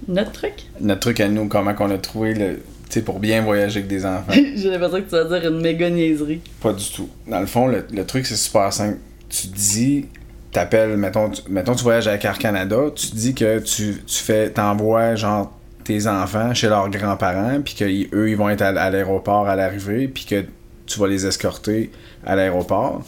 Notre 0.07 0.31
truc? 0.31 0.53
Notre 0.81 1.01
truc 1.01 1.19
à 1.19 1.27
nous, 1.27 1.47
comment 1.47 1.73
qu'on 1.73 1.91
a 1.91 1.97
trouvé 1.97 2.33
le. 2.33 2.55
Tu 2.89 2.95
sais, 2.95 3.01
pour 3.03 3.19
bien 3.19 3.43
voyager 3.43 3.79
avec 3.79 3.87
des 3.87 4.03
enfants. 4.05 4.31
J'ai 4.55 4.69
l'impression 4.71 4.97
que 4.97 5.09
tu 5.09 5.11
vas 5.11 5.25
dire 5.39 5.51
une 5.51 5.61
méga 5.61 5.89
niaiserie. 5.91 6.41
Pas 6.61 6.73
du 6.73 6.89
tout. 6.89 7.07
Dans 7.27 7.39
le 7.39 7.45
fond, 7.45 7.67
le, 7.67 7.85
le 7.93 8.03
truc, 8.05 8.25
c'est 8.25 8.35
super 8.35 8.73
simple. 8.73 8.97
Tu 9.29 9.45
dis, 9.47 10.05
t'appelles, 10.51 10.97
mettons, 10.97 11.29
tu, 11.29 11.41
mettons, 11.49 11.75
tu 11.75 11.83
voyages 11.83 12.07
avec 12.07 12.25
Air 12.25 12.39
Canada, 12.39 12.77
tu 12.95 13.07
dis 13.13 13.35
que 13.35 13.59
tu, 13.59 14.01
tu 14.07 14.15
fais, 14.23 14.49
t'envoies, 14.49 15.13
genre, 15.13 15.51
tes 15.89 16.05
enfants 16.05 16.53
chez 16.53 16.69
leurs 16.69 16.87
grands-parents, 16.91 17.61
puis 17.65 17.73
qu'eux, 17.73 18.29
ils 18.29 18.37
vont 18.37 18.47
être 18.47 18.61
à, 18.61 18.67
à 18.67 18.91
l'aéroport 18.91 19.47
à 19.47 19.55
l'arrivée, 19.55 20.07
puis 20.07 20.23
que 20.23 20.45
tu 20.85 20.99
vas 20.99 21.07
les 21.07 21.25
escorter 21.25 21.89
à 22.23 22.35
l'aéroport. 22.35 23.01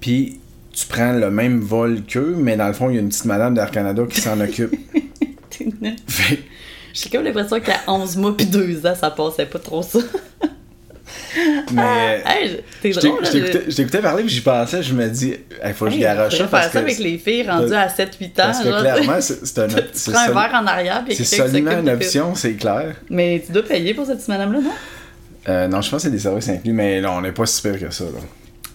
Puis 0.00 0.40
tu 0.72 0.86
prends 0.86 1.12
le 1.12 1.30
même 1.30 1.60
vol 1.60 2.04
qu'eux, 2.08 2.34
mais 2.38 2.56
dans 2.56 2.68
le 2.68 2.72
fond, 2.72 2.88
il 2.88 2.94
y 2.94 2.96
a 2.96 3.02
une 3.02 3.10
petite 3.10 3.26
madame 3.26 3.52
d'Air 3.52 3.70
Canada 3.70 4.02
qui 4.08 4.22
s'en 4.22 4.40
occupe. 4.40 4.74
J'ai 6.94 7.10
comme 7.10 7.24
l'impression 7.24 7.60
qu'à 7.60 7.80
11 7.86 8.16
mois 8.16 8.34
puis 8.34 8.46
2 8.46 8.86
ans, 8.86 8.94
ça 8.94 9.10
passait 9.10 9.44
pas 9.44 9.58
trop 9.58 9.82
ça. 9.82 9.98
Mais. 11.72 12.22
Hey, 12.26 12.60
t'es 12.82 12.92
Je 12.92 13.00
drôle, 13.00 13.24
je 13.24 13.30
t'écoutais- 13.30 13.96
je 13.96 13.98
parler, 14.00 14.22
puis 14.24 14.32
j'y 14.32 14.40
pensais, 14.40 14.82
je 14.82 14.94
me 14.94 15.08
dis, 15.08 15.34
il 15.64 15.74
faut 15.74 15.86
que 15.86 15.90
je 15.92 15.96
Hey, 15.96 16.02
garoche 16.02 16.34
on 16.34 16.36
ça 16.38 16.44
parce 16.46 16.64
faire 16.64 16.72
ça 16.72 16.78
avec 16.80 16.98
les 16.98 17.18
filles 17.18 17.48
rendues 17.48 17.74
à 17.74 17.88
7-8 17.88 18.26
ans. 18.30 18.32
Parce 18.36 18.58
que 18.60 18.70
genre, 18.70 18.80
clairement, 18.80 19.20
c'est 19.20 19.58
un. 19.58 19.68
tu 19.68 20.10
prends 20.10 20.18
un 20.20 20.28
verre 20.28 20.50
en 20.54 20.66
arrière 20.66 21.02
puis 21.04 21.14
C'est 21.14 21.24
seulement 21.24 21.78
une 21.78 21.88
option, 21.90 22.34
c'est 22.34 22.54
clair. 22.54 22.94
Mais 23.10 23.42
tu 23.44 23.52
dois 23.52 23.62
payer 23.62 23.94
pour 23.94 24.06
cette 24.06 24.16
petite 24.16 24.28
madame-là, 24.28 24.60
non? 24.60 24.72
Euh, 25.48 25.68
non, 25.68 25.80
je 25.80 25.90
pense 25.90 26.02
que 26.02 26.08
c'est 26.08 26.12
des 26.14 26.18
services 26.18 26.48
inclus, 26.48 26.72
mais 26.72 27.00
là, 27.00 27.12
on 27.12 27.20
n'est 27.20 27.30
pas 27.32 27.46
si 27.46 27.62
pire 27.62 27.78
que 27.78 27.90
ça. 27.94 28.04
Là. 28.04 28.10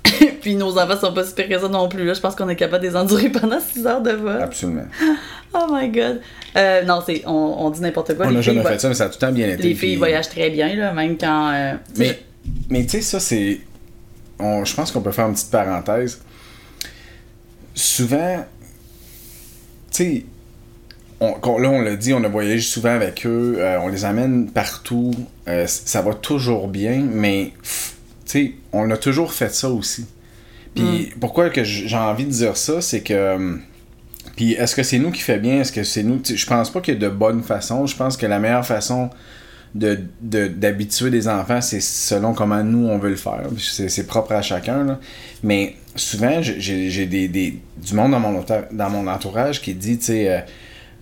Puis 0.41 0.55
nos 0.55 0.77
enfants 0.77 0.99
sont 0.99 1.13
pas 1.13 1.23
pires 1.23 1.47
que 1.49 1.59
ça 1.59 1.67
non 1.67 1.87
plus. 1.87 2.05
Là. 2.05 2.13
Je 2.13 2.19
pense 2.19 2.35
qu'on 2.35 2.49
est 2.49 2.55
capable 2.55 2.83
de 2.83 2.89
les 2.89 2.95
endurer 2.95 3.29
pendant 3.29 3.59
6 3.59 3.85
heures 3.85 4.01
de 4.01 4.11
vol. 4.11 4.41
Absolument. 4.41 4.85
Oh 5.53 5.67
my 5.69 5.89
god. 5.89 6.21
Euh, 6.55 6.81
non, 6.83 7.01
c'est, 7.05 7.23
on, 7.25 7.31
on 7.65 7.69
dit 7.71 7.81
n'importe 7.81 8.15
quoi. 8.15 8.25
on 8.27 8.31
n'a 8.31 8.39
jamais 8.39 8.63
fait 8.63 8.79
ça, 8.79 8.87
mais 8.87 8.93
ça 8.93 9.03
a 9.03 9.09
tout 9.09 9.17
le 9.21 9.27
temps 9.27 9.33
bien 9.33 9.49
été. 9.49 9.61
les 9.63 9.69
filles 9.75 9.89
puis- 9.89 9.95
voyagent 9.97 10.29
très 10.29 10.49
bien, 10.49 10.73
là, 10.77 10.93
même 10.93 11.17
quand. 11.17 11.51
euh, 11.51 11.73
Mais, 11.97 12.21
mais 12.69 12.83
tu 12.83 12.91
sais, 12.91 13.01
ça, 13.01 13.19
c'est. 13.19 13.59
on- 14.39 14.63
Je 14.63 14.73
pense 14.73 14.93
qu'on 14.93 15.01
peut 15.01 15.11
faire 15.11 15.27
une 15.27 15.33
petite 15.33 15.51
parenthèse. 15.51 16.21
Souvent, 17.75 18.45
tu 19.91 20.03
sais, 20.03 20.25
on- 21.19 21.57
là, 21.59 21.69
on 21.69 21.81
l'a 21.81 21.95
dit, 21.97 22.13
on 22.13 22.23
a 22.23 22.27
voyagé 22.29 22.61
souvent 22.61 22.91
avec 22.95 23.25
eux, 23.25 23.55
euh, 23.59 23.77
on 23.81 23.89
les 23.89 24.05
amène 24.05 24.49
partout, 24.51 25.11
ça 25.65 26.01
va 26.01 26.13
toujours 26.13 26.67
bien, 26.69 27.01
mais, 27.11 27.51
pff, 27.61 27.95
sais, 28.31 28.51
on 28.73 28.89
a 28.91 28.97
toujours 28.97 29.33
fait 29.33 29.53
ça 29.53 29.69
aussi. 29.69 30.05
Puis 30.75 31.11
pourquoi 31.19 31.49
que 31.49 31.63
j'ai 31.63 31.97
envie 31.97 32.25
de 32.25 32.31
dire 32.31 32.55
ça, 32.57 32.81
c'est 32.81 33.01
que. 33.01 33.35
hum, 33.35 33.61
Puis 34.35 34.53
est-ce 34.53 34.75
que 34.75 34.83
c'est 34.83 34.99
nous 34.99 35.11
qui 35.11 35.21
fait 35.21 35.37
bien, 35.39 35.61
est-ce 35.61 35.71
que 35.71 35.83
c'est 35.83 36.03
nous. 36.03 36.21
Je 36.23 36.45
pense 36.45 36.69
pas 36.71 36.79
qu'il 36.81 36.93
y 36.93 36.97
a 36.97 36.99
de 36.99 37.09
bonnes 37.09 37.43
façons, 37.43 37.85
je 37.87 37.95
pense 37.95 38.15
que 38.17 38.25
la 38.25 38.39
meilleure 38.39 38.65
façon 38.65 39.09
de, 39.75 39.99
de- 40.21 40.47
d'habituer 40.47 41.09
des 41.09 41.27
enfants, 41.27 41.61
c'est 41.61 41.81
selon 41.81 42.33
comment 42.33 42.63
nous 42.63 42.87
on 42.87 42.97
veut 42.97 43.09
le 43.09 43.15
faire. 43.15 43.43
C'est, 43.57 44.05
propre 44.07 44.33
à 44.33 44.41
chacun. 44.41 44.83
là. 44.85 44.99
Mais 45.43 45.75
souvent, 45.95 46.41
j'ai, 46.41 47.05
des, 47.05 47.27
des- 47.27 47.59
du 47.77 47.93
monde 47.93 48.11
dans 48.11 48.19
mon, 48.19 48.39
auteur- 48.39 48.67
dans 48.71 48.89
mon 48.89 49.07
entourage 49.07 49.61
qui 49.61 49.73
dit, 49.73 49.97
tu 49.97 50.05
sais, 50.05 50.29
euh, 50.29 50.39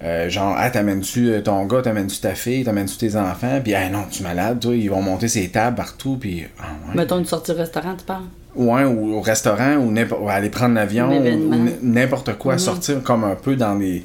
euh, 0.01 0.29
genre, 0.29 0.55
ah, 0.57 0.69
t'amènes-tu 0.69 1.29
euh, 1.29 1.41
ton 1.41 1.65
gars, 1.65 1.81
t'amènes-tu 1.81 2.19
ta 2.19 2.33
fille, 2.33 2.63
t'amènes-tu 2.63 2.97
tes 2.97 3.15
enfants, 3.17 3.59
puis, 3.61 3.73
ah 3.75 3.89
non, 3.89 4.05
tu 4.09 4.21
es 4.21 4.23
malade, 4.23 4.59
toi, 4.59 4.73
ils 4.75 4.89
vont 4.89 5.01
monter 5.01 5.27
ces 5.27 5.49
tables 5.49 5.75
partout, 5.75 6.17
puis, 6.17 6.45
ah 6.59 6.67
ouais. 6.87 6.95
Mettons 6.95 7.19
une 7.19 7.25
sortie 7.25 7.51
au 7.51 7.55
restaurant, 7.55 7.95
tu 7.97 8.05
parles? 8.05 8.23
Ouais, 8.55 8.85
ou 8.85 9.15
au 9.15 9.21
restaurant, 9.21 9.75
ou, 9.75 9.93
ou 9.93 10.29
aller 10.29 10.49
prendre 10.49 10.75
l'avion, 10.75 11.09
ou, 11.11 11.69
n'importe 11.81 12.37
quoi, 12.37 12.57
sortir 12.57 13.03
comme 13.03 13.23
un 13.23 13.35
peu 13.35 13.55
dans 13.55 13.75
des 13.75 14.03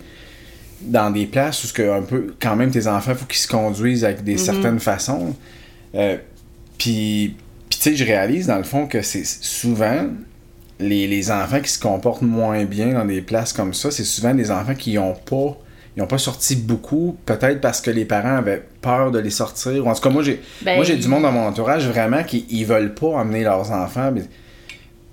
dans 0.81 1.11
des 1.11 1.25
places 1.25 1.65
où 1.65 1.67
ce 1.67 1.73
que 1.73 1.99
un 1.99 2.03
peu 2.03 2.35
quand 2.39 2.57
même 2.57 2.71
tes 2.71 2.87
enfants 2.87 3.15
faut 3.15 3.25
qu'ils 3.25 3.39
se 3.39 3.49
conduisent 3.49 4.05
avec 4.05 4.23
des 4.23 4.37
certaines 4.37 4.81
façons. 4.81 5.35
Euh, 5.95 6.19
puis 6.77 7.37
puis 7.71 7.79
tu 7.79 7.91
sais 7.91 7.97
je 7.97 8.05
réalise 8.05 8.49
dans 8.49 8.59
le 8.59 8.65
fond 8.65 8.87
que 8.87 9.01
c'est 9.01 9.25
souvent 9.25 10.09
les, 10.79 11.07
les 11.07 11.31
enfants 11.31 11.61
qui 11.61 11.71
se 11.71 11.79
comportent 11.79 12.21
moins 12.21 12.65
bien 12.65 12.93
dans 12.93 13.07
des 13.07 13.23
places 13.23 13.55
comme 13.55 13.73
ça, 13.73 13.91
c'est 13.91 14.05
souvent 14.05 14.35
des 14.35 14.51
enfants 14.51 14.75
qui 14.75 14.99
ont 14.99 15.15
pas 15.15 15.57
ils 15.97 16.03
ont 16.03 16.07
pas 16.07 16.19
sorti 16.19 16.57
beaucoup, 16.57 17.17
peut-être 17.25 17.61
parce 17.61 17.81
que 17.81 17.91
les 17.91 18.05
parents 18.05 18.37
avaient 18.37 18.63
peur 18.83 19.11
de 19.13 19.19
les 19.21 19.31
sortir. 19.31 19.87
Ou 19.87 19.89
en 19.91 19.95
tout 19.95 20.01
cas, 20.03 20.11
moi, 20.11 20.23
j'ai 20.23 20.41
Ben, 20.63 20.77
moi 20.77 20.85
j'ai 20.85 20.97
du 20.97 21.07
monde 21.09 21.23
dans 21.23 21.33
mon 21.33 21.47
entourage 21.47 21.87
vraiment 21.87 22.23
qui 22.25 22.47
ils 22.51 22.65
veulent 22.67 22.95
pas 22.95 23.07
emmener 23.09 23.45
leurs 23.45 23.71
enfants. 23.71 24.11
mais- 24.13 24.23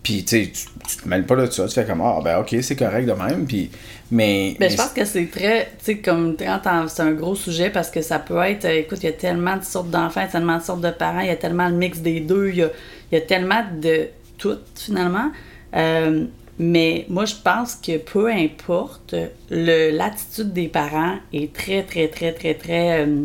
Puis, 0.04 0.24
tu 0.24 0.46
sais, 0.46 0.52
tu 0.88 0.98
te 0.98 1.08
mêles 1.08 1.26
pas 1.28 1.36
de 1.36 1.46
ça. 1.46 1.67
Tu 1.67 1.76
fais 1.76 1.86
comme, 1.86 2.02
ah, 2.02 2.20
ben, 2.24 2.39
ok, 2.39 2.56
c'est 2.63 2.76
correct 2.76 3.06
de 3.06 3.12
même. 3.13 3.46
Puis, 3.46 3.70
mais. 4.10 4.56
Ben, 4.60 4.65
mais 4.65 4.70
je 4.72 4.78
pense 4.78 4.89
que 4.89 5.06
c'est 5.06 5.28
très, 5.30 5.65
tu 5.78 5.86
sais, 5.86 5.98
comme 6.00 6.36
c'est 6.39 7.02
un 7.04 7.12
gros 7.12 7.36
sujet 7.36 7.70
parce 7.70 7.91
que 7.91 8.02
ça 8.02 8.17
peut 8.17 8.39
être, 8.39 8.65
euh, 8.65 8.80
écoute, 8.80 8.98
il 9.04 9.06
y 9.06 9.10
a 9.10 9.13
tellement 9.13 9.58
de 9.58 9.63
sortes 9.63 9.91
d'enfants, 9.91 10.22
il 10.22 10.24
y 10.24 10.30
a 10.30 10.32
tellement 10.32 10.58
de 10.58 10.63
sortes 10.63 10.82
de 10.82 10.89
parents, 10.89 11.20
il 11.20 11.28
y 11.28 11.30
a 11.30 11.36
tellement 11.36 11.70
le 11.70 11.76
mix 11.76 12.00
des 12.00 12.20
deux, 12.20 12.50
il 12.50 12.56
y 12.56 12.63
a, 12.63 12.70
il 13.12 13.20
y 13.20 13.22
a 13.22 13.26
tellement 13.26 13.63
de 13.80 14.08
tout 14.39 14.58
finalement. 14.76 15.30
Euh, 15.76 16.26
mais 16.59 17.05
moi, 17.09 17.25
je 17.25 17.35
pense 17.43 17.75
que 17.75 17.97
peu 17.97 18.27
importe, 18.31 19.15
le- 19.49 19.91
l'attitude 19.91 20.53
des 20.53 20.67
parents 20.67 21.15
est 21.33 21.51
très, 21.53 21.83
très, 21.83 22.07
très, 22.07 22.33
très, 22.33 22.53
très 22.53 23.01
euh, 23.05 23.23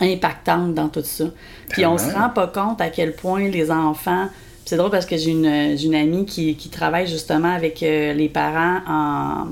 impactante 0.00 0.74
dans 0.74 0.88
tout 0.88 1.02
ça. 1.02 1.24
Puis 1.70 1.84
on 1.86 1.98
se 1.98 2.12
rend 2.12 2.28
pas 2.30 2.46
compte 2.46 2.80
à 2.80 2.88
quel 2.88 3.14
point 3.14 3.48
les 3.48 3.70
enfants. 3.70 4.26
puis 4.28 4.62
C'est 4.64 4.76
drôle 4.76 4.90
parce 4.90 5.06
que 5.06 5.16
j'ai 5.16 5.30
une, 5.30 5.76
j'ai 5.76 5.86
une 5.86 5.94
amie 5.94 6.24
qui, 6.26 6.56
qui 6.56 6.68
travaille 6.68 7.06
justement 7.06 7.52
avec 7.52 7.82
euh, 7.82 8.12
les 8.12 8.28
parents 8.28 8.80
en, 8.86 9.46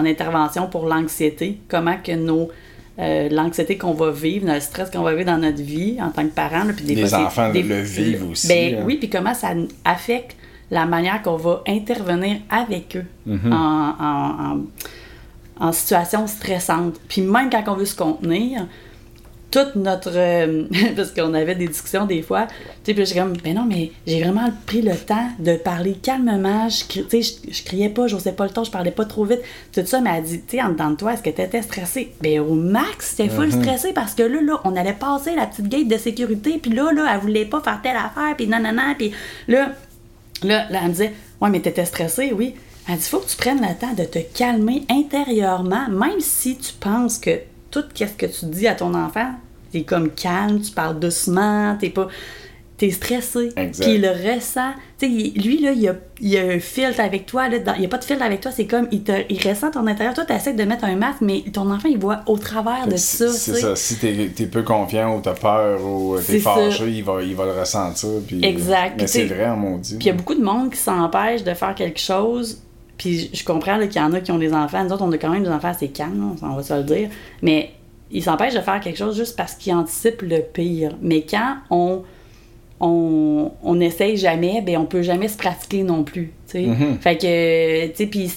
en 0.00 0.04
intervention 0.06 0.66
pour 0.68 0.86
l'anxiété. 0.86 1.58
Comment 1.68 1.96
que 2.02 2.12
nos 2.12 2.50
euh, 2.98 3.30
l'anxiété 3.30 3.78
qu'on 3.78 3.94
va 3.94 4.10
vivre, 4.10 4.52
le 4.52 4.60
stress 4.60 4.90
qu'on 4.90 5.00
va 5.02 5.14
vivre 5.14 5.30
dans 5.30 5.38
notre 5.38 5.62
vie 5.62 5.96
en 6.02 6.10
tant 6.10 6.22
que 6.24 6.34
parents. 6.34 6.64
là, 6.64 6.72
puis 6.76 6.84
des 6.84 6.96
Les 6.96 7.14
enfants 7.14 7.50
des- 7.50 7.62
le 7.62 7.80
vivent 7.80 8.28
aussi, 8.30 8.48
Ben, 8.48 8.74
hein. 8.74 8.82
oui, 8.84 8.96
puis 8.96 9.08
comment 9.08 9.32
ça 9.32 9.52
affecte 9.86 10.36
la 10.70 10.86
manière 10.86 11.22
qu'on 11.22 11.36
va 11.36 11.62
intervenir 11.66 12.38
avec 12.48 12.96
eux 12.96 13.04
Mhm. 13.26 13.52
en, 13.52 13.94
en- 14.00 14.52
en- 14.54 15.66
en 15.68 15.72
situation 15.72 16.26
stressante. 16.26 16.94
Puis 17.08 17.22
même 17.22 17.50
quand 17.50 17.64
on 17.68 17.74
veut 17.74 17.84
se 17.84 17.96
contenir, 17.96 18.66
toute 19.50 19.74
notre. 19.74 20.12
euh, 20.14 20.64
parce 20.96 21.10
qu'on 21.10 21.34
avait 21.34 21.56
des 21.56 21.66
discussions 21.66 22.06
des 22.06 22.22
fois. 22.22 22.46
Tu 22.46 22.54
sais, 22.84 22.94
puis 22.94 23.04
j'ai 23.04 23.16
comme, 23.16 23.32
ben 23.42 23.52
non, 23.56 23.64
mais 23.68 23.90
j'ai 24.06 24.22
vraiment 24.22 24.48
pris 24.64 24.80
le 24.80 24.94
temps 24.96 25.26
de 25.40 25.56
parler 25.56 25.94
calmement. 25.94 26.68
Je, 26.68 26.84
tu 27.02 27.04
sais, 27.10 27.22
je, 27.48 27.52
je 27.52 27.64
criais 27.64 27.88
pas, 27.88 28.06
j'osais 28.06 28.30
pas 28.32 28.44
le 28.44 28.50
ton, 28.52 28.62
je 28.62 28.70
parlais 28.70 28.92
pas 28.92 29.04
trop 29.06 29.24
vite. 29.24 29.40
Tout 29.74 29.84
ça, 29.84 30.00
mais 30.00 30.10
elle 30.16 30.22
dit, 30.22 30.40
tu 30.42 30.56
sais, 30.56 30.62
en 30.62 30.68
dedans 30.70 30.90
de 30.90 30.96
toi, 30.96 31.14
est-ce 31.14 31.22
que 31.22 31.30
t'étais 31.30 31.62
stressée? 31.62 32.12
Ben 32.22 32.38
au 32.40 32.54
max, 32.54 33.16
j'étais 33.18 33.28
full 33.28 33.50
stressée 33.50 33.92
parce 33.92 34.14
que 34.14 34.22
là, 34.22 34.40
là, 34.40 34.60
on 34.64 34.76
allait 34.76 34.92
passer 34.92 35.34
la 35.34 35.46
petite 35.46 35.68
gate 35.68 35.88
de 35.88 35.98
sécurité, 35.98 36.58
puis 36.62 36.70
là, 36.70 36.92
là, 36.92 37.06
elle 37.12 37.18
voulait 37.20 37.44
pas 37.44 37.60
faire 37.60 37.80
telle 37.82 37.96
affaire, 37.96 38.36
puis 38.36 38.46
non, 38.46 38.60
non, 38.62 38.72
non, 38.72 38.94
puis 38.96 39.10
là, 39.48 39.72
là, 40.42 40.66
elle 40.70 40.82
me 40.82 40.88
disait, 40.88 41.12
ouais, 41.40 41.50
mais 41.50 41.60
t'étais 41.60 41.84
stressée, 41.84 42.32
oui. 42.34 42.54
Elle 42.88 42.96
dit, 42.96 43.04
faut 43.04 43.18
que 43.18 43.28
tu 43.28 43.36
prennes 43.36 43.60
le 43.60 43.74
temps 43.78 43.92
de 43.92 44.04
te 44.04 44.18
calmer 44.18 44.84
intérieurement, 44.90 45.88
même 45.88 46.20
si 46.20 46.56
tu 46.56 46.72
penses 46.72 47.18
que 47.18 47.40
tout 47.70 47.84
ce 47.94 48.04
que 48.04 48.26
tu 48.26 48.46
dis 48.46 48.66
à 48.66 48.74
ton 48.74 48.94
enfant, 48.94 49.32
t'es 49.70 49.82
comme 49.82 50.10
calme, 50.10 50.60
tu 50.60 50.72
parles 50.72 50.98
doucement, 50.98 51.76
t'es 51.78 51.90
pas. 51.90 52.08
T'es 52.80 52.88
stressé. 52.92 53.50
Puis 53.54 53.94
il 53.96 54.00
le 54.00 54.08
ressent. 54.08 54.70
Tu 54.98 55.06
sais, 55.06 55.12
il- 55.12 55.42
lui, 55.42 55.60
là, 55.60 55.72
il 55.72 55.86
a, 55.86 55.96
il 56.18 56.34
a 56.38 56.40
un 56.44 56.58
filtre 56.60 56.98
avec 57.00 57.26
toi. 57.26 57.46
Là, 57.50 57.58
dans- 57.58 57.74
il 57.74 57.80
n'y 57.80 57.84
a 57.84 57.90
pas 57.90 57.98
de 57.98 58.04
filtre 58.04 58.22
avec 58.22 58.40
toi. 58.40 58.50
C'est 58.52 58.64
comme, 58.64 58.88
il, 58.90 59.02
te, 59.02 59.12
il 59.28 59.46
ressent 59.46 59.70
ton 59.70 59.86
intérieur. 59.86 60.14
Toi, 60.14 60.24
tu 60.24 60.32
essaies 60.32 60.54
de 60.54 60.62
mettre 60.64 60.84
un 60.84 60.96
masque, 60.96 61.18
mais 61.20 61.42
ton 61.52 61.70
enfant, 61.70 61.88
il 61.90 61.98
voit 61.98 62.20
au 62.26 62.38
travers 62.38 62.88
de 62.88 62.96
ça. 62.96 63.28
c'est 63.28 63.52
tu 63.52 63.60
ça. 63.60 63.76
Si 63.76 63.96
t'es 63.96 64.30
es 64.38 64.46
peu 64.46 64.62
confiant 64.62 65.14
ou 65.14 65.20
t'as 65.20 65.34
peur 65.34 65.84
ou 65.84 66.16
t'es 66.16 66.22
C'est 66.22 66.40
ça. 66.40 66.54
fâché, 66.54 66.88
il 66.88 67.04
va, 67.04 67.22
il 67.22 67.34
va 67.36 67.44
le 67.44 67.52
ressentir. 67.60 68.08
Puis, 68.26 68.42
Exact. 68.42 68.94
Mais 68.98 69.06
c'est 69.06 69.26
t'sais- 69.26 69.34
vrai, 69.34 69.46
en 69.50 69.56
maudit. 69.58 69.96
Puis 69.98 70.06
il 70.06 70.08
y 70.08 70.12
a 70.12 70.14
beaucoup 70.14 70.34
de 70.34 70.42
monde 70.42 70.70
qui 70.70 70.78
s'empêche 70.78 71.44
de 71.44 71.52
faire 71.52 71.74
quelque 71.74 72.00
chose. 72.00 72.62
Puis 72.96 73.28
je 73.34 73.44
comprends 73.44 73.78
qu'il 73.86 74.00
y 74.00 74.04
en 74.04 74.14
a 74.14 74.20
qui 74.20 74.32
ont 74.32 74.38
des 74.38 74.54
enfants. 74.54 74.82
Nous 74.84 74.92
autres, 74.92 75.04
on 75.04 75.12
a 75.12 75.18
quand 75.18 75.28
même 75.28 75.42
des 75.42 75.50
enfants 75.50 75.68
assez 75.68 75.88
calmes, 75.88 76.34
on 76.40 76.54
va 76.54 76.62
se 76.62 76.72
le 76.72 76.82
dire. 76.84 77.10
Mais 77.42 77.72
ils 78.10 78.22
s'empêchent 78.24 78.54
de 78.54 78.60
faire 78.60 78.80
quelque 78.80 78.96
chose 78.98 79.18
juste 79.18 79.36
parce 79.36 79.52
qu'ils 79.54 79.74
anticipent 79.74 80.22
le 80.22 80.40
pire. 80.40 80.96
Mais 81.02 81.26
quand 81.28 81.56
on 81.68 82.02
on, 82.80 83.52
on 83.62 83.74
n'essaye 83.74 84.16
jamais, 84.16 84.62
ben 84.62 84.78
on 84.78 84.86
peut 84.86 85.02
jamais 85.02 85.28
se 85.28 85.36
pratiquer 85.36 85.82
non 85.82 86.02
plus. 86.02 86.32
Mhm. 86.54 86.98
Fait 87.00 87.16
que, 87.16 87.86
tu 87.88 87.96
sais, 87.96 88.06
puis 88.06 88.32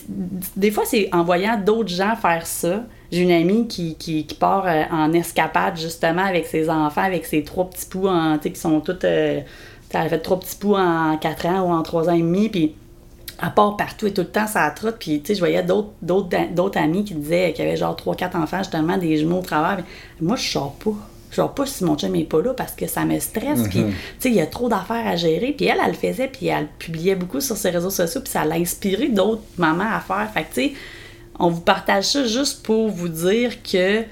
des 0.56 0.70
fois, 0.70 0.84
c'est 0.86 1.10
en 1.14 1.24
voyant 1.24 1.58
d'autres 1.58 1.90
gens 1.90 2.16
faire 2.16 2.46
ça. 2.46 2.84
J'ai 3.12 3.22
une 3.22 3.32
amie 3.32 3.68
qui, 3.68 3.96
qui, 3.96 4.26
qui 4.26 4.36
part 4.36 4.66
euh, 4.68 4.84
en 4.92 5.14
escapade 5.14 5.78
justement 5.78 6.24
avec 6.26 6.46
ses 6.46 6.70
enfants, 6.70 7.02
avec 7.04 7.26
ses 7.26 7.44
trois 7.44 7.70
petits 7.70 7.86
poux 7.86 8.08
en, 8.08 8.38
tu 8.38 8.44
sais, 8.44 8.52
qui 8.52 8.60
sont 8.60 8.80
toutes. 8.82 9.04
euh, 9.06 9.42
elle 9.94 10.02
a 10.02 10.10
fait 10.10 10.20
trois 10.20 10.40
petits 10.40 10.56
poux 10.56 10.74
en 10.76 11.18
4 11.18 11.46
ans 11.46 11.62
ou 11.68 11.72
en 11.72 11.84
3 11.84 12.10
ans 12.10 12.14
et 12.14 12.22
demi, 12.22 12.50
puis 12.50 12.74
elle 13.42 13.54
part 13.54 13.78
partout 13.78 14.08
et 14.08 14.12
tout 14.14 14.22
le 14.22 14.28
temps 14.28 14.48
ça 14.48 14.68
trotte. 14.72 14.98
Puis, 15.00 15.22
tu 15.22 15.28
sais, 15.28 15.36
je 15.36 15.40
voyais 15.40 15.62
d'autres, 15.62 15.90
d'autres, 16.02 16.36
d'autres 16.52 16.80
amis 16.80 17.04
qui 17.04 17.14
disaient 17.14 17.54
qu'il 17.54 17.64
y 17.66 17.68
avait 17.68 17.78
genre 17.78 17.96
3-4 17.96 18.36
enfants, 18.38 18.58
justement, 18.60 18.98
des 18.98 19.18
jumeaux 19.18 19.40
au 19.40 19.44
travers. 19.44 19.78
Mais 19.78 19.84
moi, 20.28 20.36
je 20.36 20.50
sors 20.50 20.74
pas. 20.74 20.96
Je 21.34 21.38
sors 21.38 21.54
pas 21.54 21.66
si 21.66 21.84
mon 21.84 21.98
chum 21.98 22.16
est 22.16 22.26
pas 22.26 22.44
là 22.44 22.54
parce 22.54 22.74
que 22.74 22.86
ça 22.86 23.06
me 23.06 23.18
stresse. 23.20 23.64
Puis, 23.68 23.84
tu 23.84 23.94
sais, 24.20 24.30
il 24.30 24.36
y 24.36 24.40
a 24.40 24.46
trop 24.46 24.70
d'affaires 24.70 25.08
à 25.08 25.16
gérer. 25.16 25.52
Puis 25.58 25.66
elle, 25.66 25.80
elle 25.84 25.92
le 25.92 25.98
faisait, 25.98 26.28
puis 26.28 26.46
elle 26.46 26.68
publiait 26.78 27.16
beaucoup 27.16 27.42
sur 27.42 27.58
ses 27.58 27.72
réseaux 27.72 27.90
sociaux, 27.90 28.22
puis 28.22 28.30
ça 28.30 28.46
l'a 28.46 28.56
inspiré 28.56 29.10
d'autres 29.10 29.42
mamans 29.58 29.90
à 29.92 30.00
faire. 30.00 30.30
Fait 30.32 30.44
que, 30.44 30.54
tu 30.54 30.70
sais, 30.70 30.74
on 31.40 31.50
vous 31.50 31.62
partage 31.62 32.06
ça 32.06 32.24
juste 32.26 32.62
pour 32.62 32.90
vous 32.90 33.10
dire 33.10 33.64
que 33.64 34.04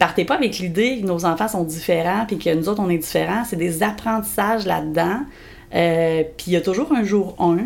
partez 0.00 0.24
pas 0.24 0.34
avec 0.34 0.58
l'idée 0.58 1.00
que 1.00 1.06
nos 1.06 1.24
enfants 1.24 1.46
sont 1.46 1.62
différents 1.62 2.24
puis 2.26 2.38
que 2.38 2.52
nous 2.52 2.68
autres 2.68 2.82
on 2.82 2.90
est 2.90 2.98
différents. 2.98 3.44
C'est 3.44 3.56
des 3.56 3.84
apprentissages 3.84 4.66
là-dedans. 4.66 5.20
Euh, 5.76 6.24
puis 6.36 6.46
il 6.48 6.52
y 6.54 6.56
a 6.56 6.60
toujours 6.60 6.92
un 6.92 7.04
jour 7.04 7.36
1. 7.38 7.58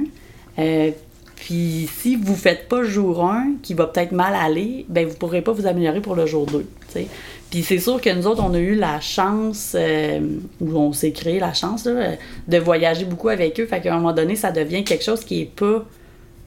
Euh, 0.59 0.90
puis 1.37 1.88
si 1.99 2.16
vous 2.16 2.35
faites 2.35 2.68
pas 2.68 2.83
jour 2.83 3.25
1, 3.25 3.55
qui 3.62 3.73
va 3.75 3.87
peut-être 3.87 4.12
mal 4.12 4.35
aller, 4.35 4.85
ben 4.88 5.07
vous 5.07 5.14
pourrez 5.14 5.40
pas 5.40 5.53
vous 5.53 5.66
améliorer 5.66 6.01
pour 6.01 6.14
le 6.14 6.27
jour 6.27 6.47
2. 6.47 6.59
tu 6.59 6.66
sais. 6.88 7.07
Puis 7.51 7.63
c'est 7.63 7.79
sûr 7.79 8.01
que 8.01 8.11
nous 8.11 8.27
autres, 8.27 8.43
on 8.45 8.53
a 8.53 8.59
eu 8.59 8.75
la 8.75 9.01
chance, 9.01 9.75
euh, 9.75 10.21
ou 10.61 10.77
on 10.77 10.93
s'est 10.93 11.13
créé 11.13 11.39
la 11.41 11.55
chance, 11.55 11.87
là, 11.87 12.17
de 12.47 12.59
voyager 12.59 13.05
beaucoup 13.05 13.31
avec 13.31 13.59
eux. 13.59 13.67
Fait 13.67 13.81
qu'à 13.81 13.95
un 13.95 13.97
moment 13.97 14.13
donné, 14.13 14.37
ça 14.37 14.53
devient 14.53 14.85
quelque 14.85 15.05
chose 15.05 15.25
qui 15.25 15.43
est 15.43 15.51
pas 15.57 15.87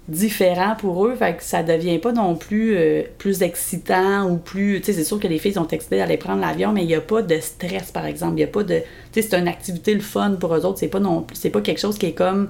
différent 0.08 0.76
pour 0.78 1.06
eux, 1.06 1.16
fait 1.16 1.38
que 1.38 1.44
ça 1.44 1.64
devient 1.64 1.98
pas 1.98 2.12
non 2.12 2.36
plus 2.36 2.76
euh, 2.76 3.04
plus 3.18 3.42
excitant 3.42 4.30
ou 4.30 4.38
plus... 4.38 4.82
Tu 4.82 4.88
sais, 4.88 4.94
c'est 4.94 5.04
sûr 5.04 5.20
que 5.20 5.28
les 5.28 5.40
filles 5.40 5.54
sont 5.54 5.68
excitées 5.68 5.98
d'aller 5.98 6.18
prendre 6.18 6.42
l'avion, 6.42 6.72
mais 6.74 6.82
il 6.82 6.88
n'y 6.88 6.96
a 6.96 7.02
pas 7.02 7.22
de 7.22 7.40
stress, 7.40 7.92
par 7.92 8.06
exemple. 8.06 8.38
Il 8.38 8.42
y 8.42 8.44
a 8.44 8.48
pas 8.48 8.64
de... 8.64 8.80
Tu 9.12 9.22
sais, 9.22 9.28
c'est 9.30 9.40
une 9.40 9.48
activité 9.48 9.94
le 9.94 10.02
fun 10.02 10.36
pour 10.40 10.54
eux 10.54 10.66
autres. 10.66 10.80
C'est 10.80 10.88
pas 10.88 11.00
non 11.00 11.22
plus... 11.22 11.36
C'est 11.36 11.50
pas 11.50 11.62
quelque 11.62 11.80
chose 11.80 11.98
qui 11.98 12.08
est 12.08 12.14
comme... 12.14 12.50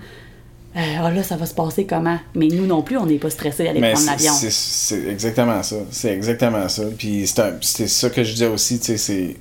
euh, 0.76 0.80
Ah 1.00 1.12
là, 1.12 1.24
ça 1.24 1.36
va 1.36 1.46
se 1.46 1.54
passer 1.54 1.86
comment? 1.86 2.18
Mais 2.36 2.48
nous 2.48 2.66
non 2.66 2.82
plus, 2.82 2.98
on 2.98 3.06
n'est 3.06 3.18
pas 3.18 3.30
stressés 3.30 3.64
d'aller 3.66 3.82
prendre 3.94 4.06
l'avion. 4.06 4.34
c'est 4.34 5.08
exactement 5.10 5.62
ça. 5.64 5.76
C'est 5.92 6.14
exactement 6.14 6.68
ça. 6.70 6.84
Puis 6.98 7.26
c'est 7.62 7.88
ça 7.88 8.10
que 8.10 8.24
je 8.24 8.32
disais 8.34 8.48
aussi, 8.48 8.80
tu 8.80 8.98
sais, 8.98 9.36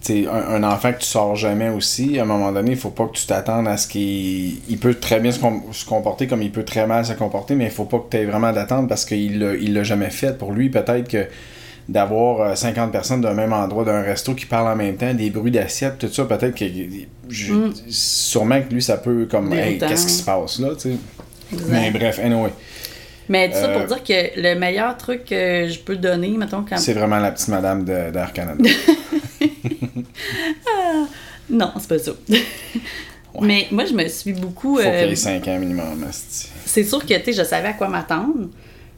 c'est. 0.00 0.26
un, 0.26 0.62
un 0.62 0.64
enfant 0.64 0.92
que 0.92 1.00
tu 1.00 1.06
sors 1.06 1.36
jamais 1.36 1.68
aussi, 1.68 2.18
à 2.18 2.22
un 2.22 2.26
moment 2.26 2.50
donné, 2.52 2.70
il 2.72 2.76
faut 2.78 2.90
pas 2.90 3.06
que 3.06 3.12
tu 3.18 3.26
t'attendes 3.26 3.68
à 3.68 3.76
ce 3.76 3.86
qu'il 3.88 4.56
il 4.70 4.78
peut 4.78 4.94
très 4.94 5.20
bien 5.20 5.32
se, 5.32 5.38
com- 5.38 5.62
se 5.72 5.84
comporter 5.84 6.26
comme 6.26 6.40
il 6.42 6.50
peut 6.52 6.64
très 6.64 6.86
mal 6.86 7.04
se 7.04 7.12
comporter, 7.12 7.54
mais 7.54 7.66
il 7.66 7.70
faut 7.70 7.84
pas 7.84 7.98
que 7.98 8.10
tu 8.10 8.16
aies 8.16 8.24
vraiment 8.24 8.52
d'attente 8.52 8.88
parce 8.88 9.04
qu'il 9.04 9.38
l'a 9.38 9.54
il 9.54 9.74
l'a 9.74 9.82
jamais 9.82 10.10
fait. 10.10 10.38
Pour 10.38 10.52
lui, 10.52 10.70
peut-être 10.70 11.08
que 11.08 11.26
d'avoir 11.88 12.40
euh, 12.50 12.54
50 12.54 12.92
personnes 12.92 13.20
d'un 13.22 13.34
même 13.34 13.52
endroit, 13.52 13.84
d'un 13.84 14.02
resto 14.02 14.34
qui 14.34 14.46
parlent 14.46 14.68
en 14.68 14.76
même 14.76 14.96
temps, 14.96 15.14
des 15.14 15.30
bruits 15.30 15.50
d'assiette, 15.50 15.98
tout 15.98 16.08
ça, 16.12 16.24
peut-être 16.26 16.54
que 16.54 16.64
je- 17.28 17.52
sûrement 17.88 18.60
que 18.62 18.72
lui, 18.74 18.82
ça 18.82 18.98
peut 18.98 19.26
comme 19.30 19.52
hey, 19.52 19.78
qu'est-ce 19.78 20.06
qui 20.06 20.12
se 20.12 20.22
passe 20.24 20.58
là, 20.58 20.70
tu 20.74 20.90
sais? 20.92 20.96
Mais 21.68 21.90
bref, 21.90 22.18
anyway, 22.22 22.50
Mais 23.30 23.48
tout 23.48 23.54
ça 23.56 23.70
Euh, 23.70 23.78
pour 23.78 23.86
dire 23.86 24.02
que 24.04 24.40
le 24.40 24.54
meilleur 24.58 24.96
truc 24.98 25.24
que 25.24 25.66
je 25.68 25.78
peux 25.78 25.96
donner, 25.96 26.28
mettons, 26.36 26.62
quand... 26.68 26.76
c'est 26.76 26.92
vraiment 26.92 27.18
la 27.18 27.30
petite 27.30 27.48
madame 27.48 27.84
d'Air 27.84 28.32
Canada. 28.34 28.62
Non, 31.50 31.72
c'est 31.78 31.88
pas 31.88 31.98
ça. 31.98 32.12
Mais 33.40 33.68
moi, 33.70 33.84
je 33.86 33.94
me 33.94 34.06
suis 34.08 34.32
beaucoup... 34.34 34.76
Faut 34.76 34.82
euh, 34.86 35.00
qu'il 35.00 35.08
y 35.08 35.12
ait 35.12 35.16
5 35.16 35.48
ans 35.48 35.58
minimum, 35.58 36.04
c'est 36.66 36.84
sûr 36.84 36.98
que, 37.06 37.14
tu 37.14 37.24
sais, 37.24 37.32
je 37.32 37.42
savais 37.44 37.68
à 37.68 37.72
quoi 37.72 37.88
m'attendre. 37.88 38.48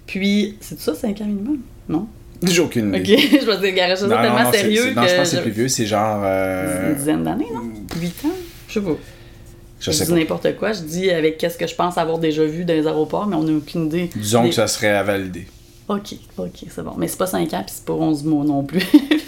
Puis, 0.07 0.57
c'est 0.61 0.81
ça, 0.81 0.95
5 0.95 1.21
ans 1.21 1.27
minimum? 1.27 1.59
Non? 1.89 2.09
J'ai 2.43 2.61
aucune 2.61 2.95
Ok, 2.95 3.01
idée. 3.09 3.17
je 3.43 3.51
vais 3.51 3.73
dire, 3.73 3.97
ça 3.99 4.07
non, 4.07 4.17
tellement 4.23 4.43
non, 4.45 4.51
c'est- 4.53 4.59
sérieux 4.61 4.83
que... 4.91 4.95
non, 4.95 5.03
je 5.07 5.15
pense 5.17 5.31
que 5.31 5.37
c'est 5.37 5.43
plus 5.43 5.51
vieux, 5.51 5.69
c'est 5.69 5.87
genre. 5.87 6.23
euh, 6.25 6.91
Une 6.91 6.97
dizaine 6.97 7.25
d'années, 7.25 7.47
non? 7.53 7.63
8 8.01 8.07
ans? 8.25 8.29
Je 8.69 8.75
sais 8.75 8.81
pas. 8.81 8.91
je 9.81 9.91
Je, 9.91 9.97
sais 9.97 10.05
dis 10.07 10.13
n'importe 10.13 10.57
quoi. 10.57 10.73
Je 10.73 10.81
dis 10.81 11.11
avec 11.11 11.37
qu'est-ce 11.39 11.59
que 11.59 11.67
je 11.67 11.75
pense 11.75 11.99
avoir 11.99 12.19
déjà 12.19 12.45
vu 12.45 12.65
dans 12.65 12.73
les 12.75 12.87
aéroports, 12.87 13.27
mais 13.27 13.37
on 13.37 13.43
n'a 13.43 13.53
aucune 13.53 13.87
idée. 13.87 14.11
Disons 14.17 14.43
Des- 14.45 14.49
que 14.51 14.55
ça 14.55 14.67
serait 14.69 14.89
à 14.91 15.03
valider. 15.03 15.47
Ok, 15.89 16.15
ok, 16.39 16.51
c'est 16.69 16.83
bon. 16.85 16.93
Mais 16.97 17.09
c'est 17.09 17.19
pas 17.19 17.27
5 17.27 17.53
ans, 17.53 17.63
puis 17.67 17.75
c'est 17.75 17.85
pas 17.85 17.93
11 17.95 18.25
mois 18.25 18.45
non 18.45 18.63
plus. 18.63 18.81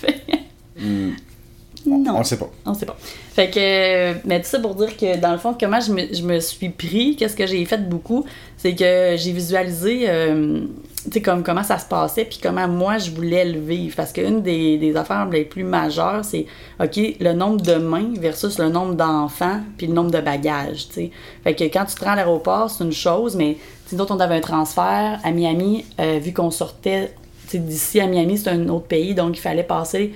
On 2.14 2.18
le 2.18 2.25
sait 2.25 2.38
pas. 2.38 2.51
On 2.66 2.75
sait 2.75 2.87
pas. 2.87 2.96
Fait 3.35 3.51
que, 3.51 3.59
euh, 3.59 4.14
mais 4.25 4.40
tout 4.40 4.48
ça 4.48 4.59
pour 4.59 4.75
dire 4.75 4.96
que 4.96 5.18
dans 5.18 5.33
le 5.33 5.38
fond, 5.38 5.57
comment 5.59 5.81
je 5.81 5.92
me, 5.92 6.12
je 6.12 6.22
me 6.22 6.38
suis 6.40 6.68
pris, 6.68 7.16
qu'est-ce 7.16 7.37
que 7.37 7.46
j'ai 7.46 7.64
fait 7.64 7.88
beaucoup, 7.88 8.25
c'est 8.57 8.75
que 8.75 9.16
j'ai 9.16 9.33
visualisé, 9.33 10.09
euh, 10.09 10.61
tu 11.05 11.12
sais, 11.12 11.22
comme 11.22 11.42
comment 11.42 11.62
ça 11.62 11.79
se 11.79 11.87
passait, 11.87 12.25
puis 12.25 12.38
comment 12.42 12.68
moi 12.68 12.98
je 12.98 13.11
voulais 13.11 13.44
le 13.44 13.59
vivre. 13.59 13.96
Parce 13.96 14.12
qu'une 14.12 14.42
des, 14.42 14.79
des 14.79 14.96
affaires 14.96 15.27
les 15.29 15.44
plus 15.44 15.64
majeures, 15.64 16.25
c'est, 16.25 16.46
OK, 16.79 17.01
le 17.20 17.33
nombre 17.33 17.61
de 17.62 17.75
mains 17.75 18.12
versus 18.20 18.59
le 18.59 18.68
nombre 18.68 18.94
d'enfants, 18.94 19.61
puis 19.79 19.87
le 19.87 19.94
nombre 19.94 20.11
de 20.11 20.20
bagages, 20.20 20.88
tu 20.88 20.94
sais. 20.94 21.11
Fait 21.42 21.55
que 21.55 21.64
quand 21.64 21.87
tu 21.87 21.94
te 21.94 22.05
rends 22.05 22.12
à 22.12 22.16
l'aéroport, 22.16 22.70
c'est 22.70 22.85
une 22.85 22.92
chose, 22.92 23.35
mais, 23.35 23.57
d'autres, 23.92 24.14
on 24.14 24.20
avait 24.20 24.37
un 24.37 24.40
transfert 24.40 25.20
à 25.25 25.31
Miami, 25.31 25.85
euh, 26.01 26.18
vu 26.22 26.33
qu'on 26.33 26.51
sortait, 26.51 27.14
tu 27.44 27.53
sais, 27.53 27.59
d'ici 27.59 28.01
à 28.01 28.07
Miami, 28.07 28.38
c'est 28.38 28.51
un 28.51 28.68
autre 28.68 28.87
pays, 28.87 29.14
donc 29.14 29.37
il 29.37 29.40
fallait 29.40 29.62
passer 29.62 30.12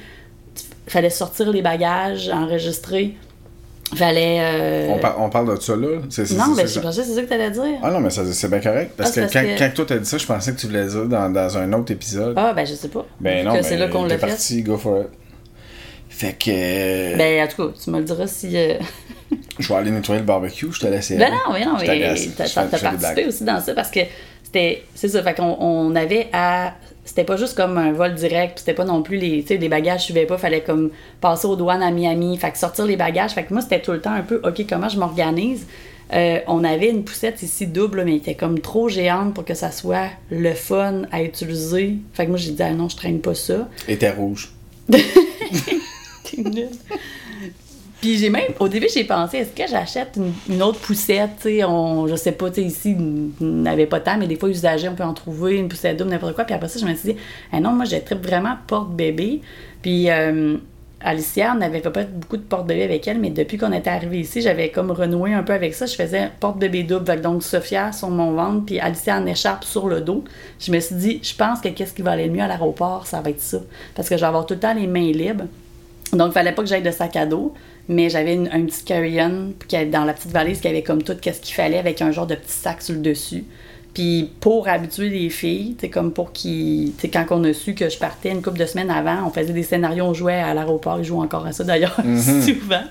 fallait 0.87 1.11
sortir 1.11 1.51
les 1.51 1.63
bagages, 1.63 2.29
enregistrer. 2.29 3.15
Fallait. 3.95 4.39
euh, 4.41 4.89
On, 4.95 4.99
par- 4.99 5.21
on 5.21 5.31
parle 5.31 5.55
de 5.57 5.61
ça 5.61 5.77
là. 5.77 5.87
Non, 5.89 6.01
ben, 6.01 6.11
c'est 6.11 6.27
je 6.27 6.81
pensais 6.81 7.03
que 7.03 7.07
c'est 7.07 7.15
ça 7.15 7.23
que 7.23 7.29
t'allais 7.29 7.51
dire. 7.53 7.79
Ah 7.83 7.91
non, 7.93 8.01
mais 8.01 8.11
c'est 8.11 8.49
bien 8.51 8.59
correct. 8.61 8.93
Parce 8.97 9.11
Ah, 9.11 9.15
que, 9.15 9.21
parce 9.21 9.33
quand, 9.33 9.43
que- 9.43 9.59
quand 9.59 9.71
toi 9.75 9.85
t'as 9.89 9.99
dit 9.99 10.09
ça, 10.09 10.19
je 10.19 10.27
pensais 10.27 10.53
que 10.53 10.59
tu 10.59 10.67
voulais 10.67 10.87
dire 10.87 11.05
dans, 11.07 11.33
dans 11.33 11.57
un 11.57 11.73
autre 11.73 11.93
épisode. 11.93 12.35
Ah, 12.37 12.53
ben, 12.53 12.67
je 12.67 12.75
sais 12.75 12.89
pas. 12.89 13.07
ben 13.21 13.45
non, 13.45 13.53
ben, 13.53 13.63
c'est 13.63 13.77
là 13.77 13.87
qu'on 13.87 14.03
t'es 14.03 14.15
l'a 14.15 14.19
fait. 14.19 14.27
parti, 14.27 14.63
go 14.63 14.77
for 14.77 15.03
it. 15.03 15.09
Fait 16.09 16.33
que. 16.33 16.51
euh, 16.51 17.17
Ben, 17.17 17.45
en 17.45 17.47
tout 17.49 17.69
cas, 17.69 17.75
tu 17.83 17.91
me 17.91 17.99
le 17.99 18.05
diras 18.05 18.27
si. 18.27 18.57
euh, 18.57 18.75
Je 19.61 19.69
vais 19.69 19.75
aller 19.75 19.91
nettoyer 19.93 20.21
le 20.21 20.27
barbecue, 20.27 20.67
je 20.73 20.81
te 20.81 20.87
laisse 20.89 21.13
Ben 21.13 21.23
aller. 21.23 21.31
non, 21.33 21.53
mais 21.53 21.65
non, 21.65 21.77
mais 21.81 21.87
t'as 22.37 22.79
participé 22.79 23.27
aussi 23.27 23.45
dans 23.45 23.61
ça 23.61 23.73
parce 23.73 23.91
que 23.93 24.01
c'était. 24.43 24.83
C'est 24.97 25.09
ça, 25.09 25.23
fait 25.23 25.35
qu'on 25.35 25.57
on 25.61 25.95
avait 25.95 26.29
à. 26.33 26.75
C'était 27.07 27.25
pas 27.25 27.37
juste 27.37 27.57
comme 27.57 27.79
un 27.79 27.93
vol 27.93 28.15
direct, 28.15 28.55
puis 28.55 28.61
c'était 28.61 28.75
pas 28.75 28.85
non 28.85 29.03
plus 29.03 29.17
les. 29.17 29.43
Tu 29.43 29.49
sais, 29.49 29.57
les 29.57 29.69
bagages 29.69 30.03
suivaient 30.03 30.27
pas, 30.27 30.37
fallait 30.37 30.61
comme 30.61 30.91
passer 31.21 31.47
aux 31.47 31.57
douanes 31.57 31.83
à 31.83 31.91
Miami, 31.91 32.37
fait 32.37 32.51
que 32.51 32.59
sortir 32.59 32.85
les 32.85 32.97
bagages. 32.97 33.31
Fait 33.31 33.45
que 33.45 33.53
moi, 33.55 33.63
c'était 33.63 33.81
tout 33.81 33.93
le 33.93 34.01
temps 34.01 34.13
un 34.13 34.23
peu, 34.23 34.41
OK, 34.45 34.67
comment 34.69 34.89
je 34.89 34.99
m'organise? 34.99 35.67
Euh, 36.13 36.41
on 36.47 36.63
avait 36.63 36.91
une 36.91 37.05
poussette 37.05 37.43
ici 37.43 37.67
double, 37.67 38.05
mais 38.05 38.13
elle 38.13 38.19
était 38.19 38.35
comme 38.35 38.61
trop 38.61 38.89
géante 38.89 39.35
pour 39.35 39.45
que 39.45 39.55
ça 39.55 39.71
soit 39.71 40.09
le 40.31 40.53
fun 40.53 41.03
à 41.13 41.23
utiliser. 41.23 41.97
Fait 42.13 42.25
que 42.25 42.31
moi, 42.31 42.39
j'ai 42.39 42.51
dit, 42.53 42.63
ah 42.63 42.73
non, 42.73 42.89
je 42.89 42.97
traîne 42.97 43.21
pas 43.21 43.35
ça. 43.35 43.69
Et 43.89 43.97
t'es 43.97 44.11
rouge. 44.11 44.53
T'es. 44.91 46.43
Puis 48.07 48.19
j'ai 48.19 48.31
même, 48.31 48.53
au 48.61 48.69
début, 48.69 48.87
j'ai 48.95 49.03
pensé, 49.03 49.39
est-ce 49.39 49.51
que 49.51 49.69
j'achète 49.69 50.17
une, 50.49 50.63
autre 50.63 50.79
poussette, 50.79 51.41
sais, 51.41 51.59
je 51.59 52.15
sais 52.15 52.31
pas, 52.31 52.51
tu 52.51 52.61
sais, 52.61 52.63
ici, 52.63 52.97
on 53.41 53.45
n'avait 53.45 53.87
pas 53.87 53.99
tant, 53.99 54.17
mais 54.17 54.29
des 54.29 54.37
fois, 54.37 54.49
usagée, 54.49 54.89
on 54.89 54.95
peut 54.95 55.03
en 55.03 55.13
trouver, 55.13 55.57
une 55.57 55.67
poussette 55.67 55.97
double, 55.97 56.11
n'importe 56.11 56.37
quoi. 56.37 56.45
Puis 56.45 56.55
après 56.55 56.69
ça, 56.69 56.79
je 56.79 56.85
me 56.85 56.95
suis 56.95 57.15
dit, 57.15 57.19
ah 57.51 57.59
non, 57.59 57.73
moi, 57.73 57.85
j'ai 57.85 58.01
très 58.01 58.15
vraiment 58.15 58.55
porte-bébé. 58.69 59.41
Puis 59.83 60.09
euh, 60.09 60.57
Alicia, 61.01 61.53
on 61.53 61.59
n'avait 61.59 61.81
pas 61.81 61.91
beaucoup 61.91 62.37
de 62.37 62.43
porte-bébé 62.43 62.85
avec 62.85 63.09
elle, 63.09 63.19
mais 63.19 63.31
depuis 63.31 63.59
qu'on 63.59 63.73
était 63.73 63.91
arrivé 63.91 64.21
ici, 64.21 64.41
j'avais 64.41 64.69
comme 64.71 64.93
renoué 64.93 65.35
un 65.35 65.43
peu 65.43 65.55
avec 65.55 65.75
ça. 65.75 65.87
Je 65.87 65.97
faisais 65.97 66.31
porte-bébé 66.39 66.85
double, 66.85 67.21
donc 67.21 67.43
Sophia 67.43 67.91
sur 67.91 68.11
mon 68.11 68.35
ventre, 68.35 68.67
puis 68.67 68.79
Alicia 68.79 69.17
en 69.17 69.27
écharpe 69.27 69.65
sur 69.65 69.89
le 69.89 70.01
dos. 70.01 70.23
Je 70.61 70.71
me 70.71 70.79
suis 70.79 70.95
dit, 70.95 71.21
je 71.25 71.35
pense 71.35 71.61
que 71.61 71.71
qu'est-ce 71.71 71.93
qui 71.93 72.03
va 72.03 72.13
aller 72.13 72.27
le 72.27 72.33
mieux 72.33 72.43
à 72.43 72.47
l'aéroport, 72.47 73.09
ça 73.09 73.21
va 73.21 73.31
être 73.31 73.41
ça. 73.41 73.59
Parce 73.97 74.09
que 74.09 74.15
je 74.15 74.21
vais 74.21 74.29
avoir 74.29 74.47
tout 74.47 74.55
le 74.55 74.61
temps 74.61 74.75
les 74.75 74.87
mains 74.87 75.11
libres. 75.11 75.47
Donc, 76.13 76.29
il 76.29 76.33
fallait 76.35 76.53
pas 76.53 76.63
que 76.63 76.69
j'aille 76.69 76.83
de 76.83 76.91
sac 76.93 77.17
à 77.17 77.27
dos, 77.27 77.53
mais 77.89 78.09
j'avais 78.11 78.35
une- 78.35 78.49
un 78.53 78.65
petit 78.65 78.85
carry-on 78.85 79.53
dans 79.91 80.05
la 80.05 80.13
petite 80.13 80.33
valise 80.33 80.61
qui 80.61 80.69
avait 80.69 80.83
comme 80.83 81.03
tout 81.03 81.17
qu'est-ce 81.21 81.41
qu'il 81.41 81.55
fallait 81.55 81.79
avec 81.79 82.03
un 82.03 82.11
genre 82.13 82.27
de 82.27 82.35
petit 82.35 82.53
sac 82.53 82.83
sur 82.83 82.95
le 82.95 83.01
dessus. 83.01 83.45
Puis 83.95 84.31
pour 84.41 84.69
habituer 84.69 85.09
les 85.09 85.31
filles, 85.31 85.75
c'est 85.81 85.89
comme 85.89 86.13
pour 86.13 86.31
qu'ils. 86.33 86.93
Quand 87.13 87.25
on 87.31 87.45
a 87.45 87.55
su 87.55 87.75
que 87.75 87.89
je 87.89 87.97
partais 87.99 88.31
une 88.31 88.43
couple 88.43 88.59
de 88.59 88.67
semaines 88.67 88.91
avant, 88.91 89.27
on 89.27 89.31
faisait 89.31 89.55
des 89.55 89.63
scénarios, 89.63 90.05
on 90.05 90.13
jouait 90.13 90.35
à 90.35 90.53
l'aéroport, 90.53 90.99
ils 90.99 91.05
jouent 91.05 91.23
encore 91.23 91.47
à 91.47 91.53
ça 91.53 91.65
d'ailleurs, 91.65 91.97
souvent. 92.45 92.83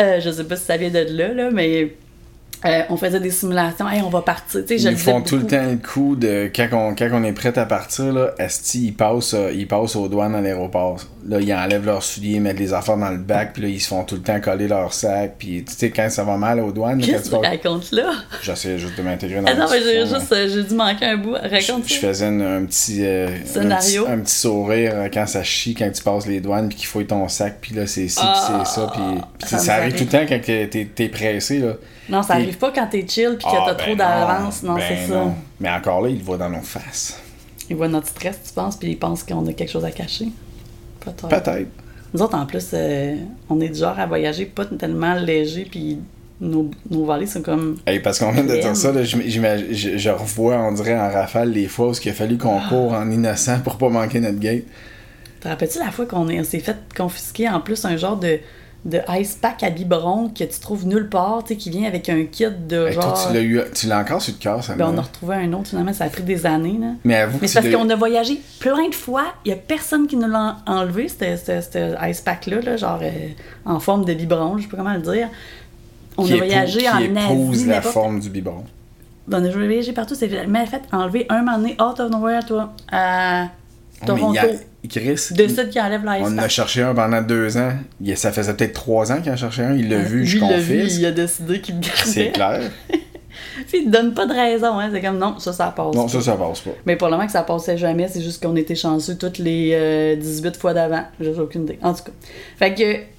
Euh, 0.00 0.20
je 0.20 0.30
sais 0.30 0.44
pas 0.44 0.56
si 0.56 0.64
ça 0.64 0.78
vient 0.78 0.88
de 0.88 1.04
là, 1.10 1.34
là, 1.34 1.50
mais 1.50 1.92
euh, 2.64 2.82
on 2.90 2.96
faisait 2.96 3.20
des 3.20 3.30
simulations, 3.30 3.88
hey, 3.88 4.02
on 4.02 4.08
va 4.10 4.22
partir. 4.22 4.62
Je 4.68 4.74
Ils 4.74 4.96
font 4.96 5.20
tout 5.22 5.36
le 5.36 5.46
temps 5.46 5.64
le 5.64 5.76
coup 5.76 6.16
de 6.16 6.50
quand 6.54 6.68
on, 6.72 6.94
quand 6.94 7.08
on 7.12 7.22
est 7.24 7.32
prêt 7.32 7.56
à 7.58 7.64
partir, 7.66 8.12
là, 8.12 8.30
Esti, 8.38 8.86
ils 8.86 8.92
passent, 8.94 9.34
euh, 9.34 9.52
ils 9.54 9.66
passent 9.68 9.96
aux 9.96 10.08
douanes 10.08 10.34
à 10.34 10.40
l'aéroport. 10.40 10.98
Là, 11.28 11.40
ils 11.40 11.52
enlèvent 11.52 11.84
leurs 11.84 12.02
souliers, 12.02 12.40
mettent 12.40 12.58
les 12.58 12.72
affaires 12.72 12.96
dans 12.96 13.10
le 13.10 13.18
bac, 13.18 13.52
puis 13.52 13.62
là, 13.62 13.68
ils 13.68 13.80
se 13.80 13.88
font 13.88 14.02
tout 14.04 14.14
le 14.16 14.22
temps 14.22 14.40
coller 14.40 14.66
leur 14.66 14.92
sac. 14.92 15.34
Puis 15.38 15.62
tu 15.64 15.74
sais, 15.74 15.90
quand 15.90 16.08
ça 16.10 16.24
va 16.24 16.36
mal 16.36 16.58
aux 16.60 16.72
douanes, 16.72 17.00
Qu'est-ce 17.00 17.30
que 17.30 17.36
tu 17.36 17.46
racontes 17.46 17.92
là? 17.92 18.10
j'essaie 18.42 18.78
juste 18.78 18.96
de 18.96 19.02
m'intégrer 19.02 19.40
dans 19.40 19.46
Ah 19.48 19.54
non, 19.54 19.66
mais 19.70 19.82
j'ai 19.82 20.06
juste 20.06 20.32
euh, 20.32 20.48
j'ai 20.48 20.64
dû 20.64 20.74
manquer 20.74 21.04
un 21.06 21.16
bout. 21.16 21.32
Raconte 21.34 21.84
Je, 21.86 21.94
je 21.94 22.00
ça. 22.00 22.08
faisais 22.08 22.26
une- 22.28 22.42
un 22.42 22.64
petit, 22.64 23.04
euh, 23.04 23.28
Scénario. 23.44 24.02
Un, 24.02 24.06
petit, 24.06 24.12
un 24.12 24.18
petit 24.20 24.34
sourire 24.34 24.94
quand 25.12 25.26
ça 25.26 25.42
chie, 25.42 25.74
quand 25.74 25.90
tu 25.92 26.02
passes 26.02 26.26
les 26.26 26.40
douanes, 26.40 26.68
puis 26.68 26.78
qu'ils 26.78 26.86
fouillent 26.86 27.06
ton 27.06 27.28
sac, 27.28 27.58
puis 27.60 27.74
là, 27.74 27.86
c'est 27.86 28.08
ci, 28.08 28.16
puis 28.18 28.24
Ah, 28.26 28.62
c'est 28.64 28.74
ça. 28.80 28.90
Puis, 28.94 29.02
puis 29.38 29.48
ça 29.48 29.58
ça, 29.58 29.74
me 29.76 29.80
arrive 29.82 29.94
tout 29.94 30.04
le 30.04 30.10
temps 30.10 30.24
quand 30.28 30.40
t'es, 30.42 30.88
t'es 30.94 31.08
pressé. 31.08 31.58
Là. 31.58 31.72
Non, 32.08 32.22
ça 32.22 32.36
Puis- 32.36 32.44
arrive 32.48 32.58
pas 32.58 32.70
quand 32.72 32.86
t'es 32.86 33.06
chill 33.06 33.36
puis 33.38 33.44
que 33.44 33.50
Ah, 33.56 33.64
t'as 33.66 33.74
ben 33.74 33.84
trop 33.84 33.94
d'avance. 33.96 34.62
Non, 34.62 34.74
ben 34.74 34.82
c'est 34.88 35.06
ça. 35.08 35.14
non. 35.14 35.34
Mais 35.60 35.70
encore 35.70 36.02
là, 36.02 36.08
il 36.08 36.18
le 36.18 36.24
voit 36.24 36.36
dans 36.38 36.50
nos 36.50 36.60
faces. 36.62 37.20
Ils 37.70 37.76
voient 37.76 37.88
notre 37.88 38.08
stress, 38.08 38.38
tu 38.46 38.52
penses, 38.52 38.76
puis 38.76 38.90
ils 38.90 38.98
pensent 38.98 39.22
qu'on 39.22 39.46
a 39.46 39.52
quelque 39.52 39.70
chose 39.70 39.84
à 39.84 39.90
cacher. 39.90 40.28
Peut-être. 41.00 41.28
Peut-être. 41.28 41.68
Nous 42.14 42.22
autres, 42.22 42.36
en 42.36 42.46
plus, 42.46 42.66
euh, 42.72 43.16
on 43.50 43.60
est 43.60 43.68
du 43.68 43.78
genre 43.80 43.98
à 43.98 44.06
voyager 44.06 44.46
pas 44.46 44.64
tellement 44.64 45.14
léger, 45.14 45.66
puis 45.70 45.98
nos, 46.40 46.70
nos 46.90 47.04
valises 47.04 47.32
sont 47.34 47.42
comme. 47.42 47.76
Hey, 47.86 48.00
parce 48.00 48.18
qu'on 48.18 48.32
vient 48.32 48.44
de 48.44 48.56
dire 48.58 48.74
ça, 48.74 48.92
là, 48.92 49.04
je, 49.04 49.18
je 49.98 50.10
revois, 50.10 50.56
on 50.56 50.72
dirait 50.72 50.98
en 50.98 51.10
rafale, 51.10 51.50
les 51.52 51.68
fois 51.68 51.88
où 51.90 51.92
il 52.02 52.08
a 52.08 52.12
fallu 52.14 52.38
qu'on 52.38 52.58
Ah. 52.58 52.66
court 52.70 52.92
en 52.94 53.10
innocent 53.10 53.60
pour 53.60 53.76
pas 53.76 53.90
manquer 53.90 54.20
notre 54.20 54.38
gate. 54.38 54.64
Te 55.40 55.48
rappelles-tu 55.48 55.78
la 55.78 55.90
fois 55.90 56.06
qu'on 56.06 56.28
est- 56.30 56.40
on 56.40 56.44
s'est 56.44 56.58
fait 56.60 56.76
confisquer 56.96 57.48
en 57.48 57.60
plus 57.60 57.84
un 57.84 57.96
genre 57.96 58.16
de, 58.16 58.38
de 58.84 59.00
ice 59.10 59.34
pack 59.40 59.62
à 59.64 59.70
biberon 59.70 60.28
que 60.28 60.44
tu 60.44 60.60
trouves 60.60 60.86
nulle 60.86 61.08
part, 61.08 61.42
tu 61.42 61.48
sais, 61.48 61.56
qui 61.56 61.68
vient 61.68 61.86
avec 61.86 62.08
un 62.08 62.24
kit 62.24 62.46
de 62.68 62.86
Hey, 62.88 62.94
toi, 62.94 63.14
tu 63.26 63.34
l'as 63.34 63.40
eu, 63.42 63.60
tu 63.74 63.86
l'as 63.88 63.98
encore 63.98 64.22
sur 64.22 64.32
le 64.34 64.38
cœur, 64.38 64.62
ça 64.62 64.74
Ben, 64.76 64.90
on 64.94 64.96
a 64.98 65.02
retrouvé 65.02 65.34
un 65.34 65.52
autre 65.52 65.68
finalement, 65.70 65.92
ça 65.92 66.04
a 66.04 66.08
pris 66.08 66.22
des 66.22 66.46
années. 66.46 66.78
Là. 66.80 66.92
Mais 67.04 67.16
avoue 67.16 67.36
que 67.38 67.42
Mais 67.42 67.48
c'est 67.48 67.60
parce 67.60 67.74
qu'on 67.74 67.90
a 67.90 67.96
voyagé 67.96 68.40
plein 68.60 68.88
de 68.88 68.94
fois, 68.94 69.24
il 69.44 69.48
y 69.50 69.52
a 69.52 69.56
personne 69.56 70.06
qui 70.06 70.16
nous 70.16 70.28
l'a 70.28 70.58
enlevé, 70.66 71.08
ce 71.08 71.16
ce- 71.36 71.60
ce 71.60 72.08
ice 72.10 72.20
pack-là, 72.20 72.60
là, 72.60 72.76
genre 72.76 73.00
euh, 73.02 73.10
en 73.64 73.80
forme 73.80 74.04
de 74.04 74.14
biberon, 74.14 74.56
je 74.58 74.62
sais 74.62 74.68
pas 74.68 74.76
comment 74.78 74.94
le 74.94 75.00
dire. 75.00 75.28
On 76.16 76.24
qui 76.24 76.32
a 76.34 76.36
voyagé 76.36 76.80
qui 76.80 76.88
en 76.88 76.98
épouse 76.98 77.56
Asie, 77.56 77.66
la 77.68 77.82
forme 77.82 78.20
du 78.20 78.30
biberon. 78.30 78.64
On 79.30 79.44
a 79.44 79.50
voyagé 79.50 79.92
partout, 79.92 80.14
c'est 80.14 80.30
mais 80.48 80.64
fait 80.66 80.82
enlever 80.92 81.26
un 81.28 81.42
moment 81.42 81.58
donné, 81.58 81.76
out 81.82 82.00
of 82.00 82.10
nowhere, 82.10 82.44
toi, 82.46 82.72
à 82.90 83.48
Oh, 84.02 84.12
mais 84.12 84.18
Toronto. 84.20 84.34
il 84.34 84.38
a- 84.38 84.44
Chris, 84.88 85.34
De 85.34 85.48
ça 85.48 85.64
qui 85.64 85.80
enlève 85.80 86.04
l'ice 86.04 86.22
on 86.22 86.32
en 86.34 86.38
a 86.38 86.48
cherché 86.48 86.82
un 86.82 86.94
pendant 86.94 87.20
deux 87.20 87.56
ans. 87.56 87.72
Il- 88.00 88.16
ça 88.16 88.30
faisait 88.32 88.54
peut-être 88.54 88.72
trois 88.72 89.10
ans 89.12 89.20
qu'il 89.20 89.32
en 89.32 89.36
cherchait 89.36 89.64
un. 89.64 89.74
Il 89.74 89.88
l'a 89.90 89.98
vu, 89.98 90.24
je 90.24 90.38
Lui, 90.38 90.44
il 90.98 91.04
a 91.06 91.10
décidé 91.10 91.60
qu'il 91.60 91.74
me 91.76 91.82
C'est 91.82 92.30
gardait. 92.32 92.60
clair. 92.60 92.70
Puis 93.68 93.80
il 93.80 93.84
te 93.86 93.90
donne 93.90 94.14
pas 94.14 94.24
de 94.26 94.32
raison, 94.32 94.78
hein. 94.78 94.88
C'est 94.92 95.00
comme 95.00 95.18
non, 95.18 95.38
ça, 95.38 95.52
ça 95.52 95.66
passe. 95.76 95.94
Non, 95.94 96.04
pas. 96.04 96.08
ça, 96.08 96.20
ça 96.20 96.36
passe 96.36 96.60
pas. 96.60 96.70
Mais 96.86 96.96
pour 96.96 97.08
le 97.08 97.14
moment 97.14 97.26
que 97.26 97.32
ça 97.32 97.42
passait 97.42 97.76
jamais, 97.76 98.08
c'est 98.08 98.22
juste 98.22 98.42
qu'on 98.42 98.54
était 98.56 98.74
chanceux 98.76 99.16
toutes 99.16 99.38
les 99.38 99.70
euh, 99.74 100.16
18 100.16 100.56
fois 100.56 100.74
d'avant. 100.74 101.02
J'ai 101.20 101.30
aucune 101.38 101.62
idée. 101.64 101.78
En 101.82 101.92
tout 101.92 102.04
cas. 102.04 102.12
Fait 102.56 102.74
que. 102.74 103.17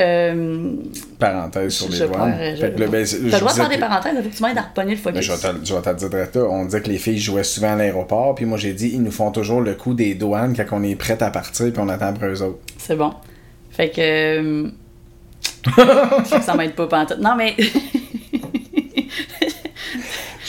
Euh, 0.00 0.72
Parenthèse 1.18 1.72
sur 1.74 1.88
les 1.88 1.98
douanes. 2.00 2.36
ben, 2.36 2.58
T'as 2.58 2.68
le 2.68 3.38
droit 3.38 3.52
de 3.52 3.56
faire 3.56 3.68
des 3.68 3.78
parenthèses, 3.78 4.12
il 4.16 4.22
faut 4.24 4.28
que 4.30 4.34
tu 4.36 4.42
m'aides 4.42 4.58
à 4.58 4.62
repogner 4.62 4.94
le 4.96 5.00
Ben, 5.00 5.02
focus. 5.22 5.24
je 5.26 5.74
vais 5.74 5.82
te, 5.82 5.94
dire 5.94 6.08
direct. 6.10 6.36
On 6.36 6.64
disait 6.64 6.80
que 6.80 6.88
les 6.90 6.98
filles 6.98 7.18
jouaient 7.18 7.44
souvent 7.44 7.72
à 7.74 7.76
l'aéroport, 7.76 8.34
puis 8.34 8.44
moi 8.44 8.58
j'ai 8.58 8.72
dit 8.72 8.90
ils 8.94 9.02
nous 9.02 9.12
font 9.12 9.30
toujours 9.30 9.60
le 9.60 9.74
coup 9.74 9.94
des 9.94 10.14
douanes 10.14 10.54
quand 10.56 10.64
on 10.72 10.82
est 10.82 10.96
prêt 10.96 11.22
à 11.22 11.30
partir, 11.30 11.72
puis 11.72 11.80
on 11.80 11.88
attend 11.88 12.06
après 12.06 12.28
eux 12.28 12.42
autres. 12.42 12.58
C'est 12.78 12.96
bon. 12.96 13.12
Fait 13.70 13.90
que. 13.90 14.00
euh, 14.00 14.68
fait 16.24 16.38
que 16.38 16.44
ça 16.44 16.54
m'aide 16.56 16.72
pas 16.74 16.86
pantoute. 16.88 17.20
Non, 17.20 17.34
mais. 17.36 17.54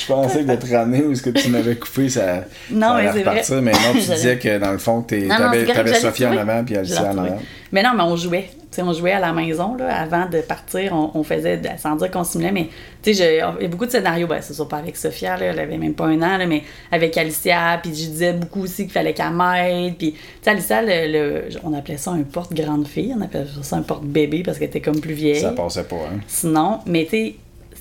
Je 0.07 0.13
pensais 0.13 0.43
que 0.43 0.51
de 0.51 0.55
te 0.55 0.71
ramener 0.73 1.01
où 1.03 1.11
est-ce 1.11 1.21
que 1.23 1.31
tu 1.31 1.49
m'avais 1.49 1.75
coupé, 1.75 2.09
ça, 2.09 2.43
Non, 2.69 2.87
ça 2.89 2.93
mais 2.95 3.07
allait 3.07 3.09
vrai. 3.23 3.31
repartir, 3.31 3.61
mais 3.61 3.71
non, 3.71 3.77
tu 3.93 3.99
disais 3.99 4.37
que 4.37 4.57
dans 4.59 4.71
le 4.71 4.77
fond, 4.77 5.01
t'avais 5.01 5.93
Sophie 5.95 6.25
en 6.25 6.37
avant, 6.37 6.63
puis 6.63 6.77
Alicia 6.77 7.03
en 7.11 7.17
avant. 7.17 7.39
Mais 7.71 7.83
non, 7.83 7.91
mais 7.95 8.03
on 8.03 8.15
jouait. 8.15 8.49
On 8.77 8.91
jouait 8.91 9.13
à 9.13 9.21
la 9.21 9.31
maison, 9.31 9.77
là, 9.77 10.01
avant 10.01 10.27
de 10.29 10.41
partir. 10.41 10.91
On, 10.93 11.11
on 11.17 11.23
faisait, 11.23 11.61
sans 11.77 11.95
dire 11.95 12.11
qu'on 12.11 12.25
simulait, 12.25 12.51
mais 12.51 12.67
tu 13.01 13.13
sais, 13.13 13.35
il 13.35 13.61
y 13.63 13.65
a 13.65 13.67
beaucoup 13.69 13.85
de 13.85 13.91
scénarios. 13.91 14.27
Ben, 14.27 14.39
c'est 14.41 14.53
sûr 14.53 14.67
pas 14.67 14.75
avec 14.79 14.97
Sophia, 14.97 15.37
là, 15.37 15.45
elle 15.45 15.59
avait 15.59 15.77
même 15.77 15.93
pas 15.93 16.07
un 16.07 16.21
an, 16.21 16.37
là, 16.37 16.45
mais 16.45 16.61
avec 16.91 17.15
Alicia. 17.17 17.79
Puis 17.81 17.91
je 17.95 18.09
disais 18.09 18.33
beaucoup 18.33 18.63
aussi 18.63 18.83
qu'il 18.83 18.91
fallait 18.91 19.13
qu'elle 19.13 19.31
m'aide. 19.31 19.95
Puis, 19.97 20.11
tu 20.11 20.19
sais, 20.41 20.49
Alicia, 20.49 20.81
le- 20.81 21.09
le- 21.09 21.43
on 21.63 21.73
appelait 21.73 21.95
ça 21.95 22.11
un 22.11 22.23
porte-grande 22.23 22.85
fille. 22.85 23.15
On 23.17 23.21
appelait 23.21 23.45
ça 23.61 23.77
un 23.77 23.81
porte-bébé 23.81 24.43
parce 24.43 24.57
qu'elle 24.57 24.67
était 24.67 24.81
comme 24.81 24.99
plus 24.99 25.13
vieille. 25.13 25.39
Ça 25.39 25.51
passait 25.51 25.85
pas, 25.85 25.95
hein. 26.13 26.19
Sinon, 26.27 26.79
mais 26.85 27.05
tu 27.05 27.11
sais, 27.11 27.35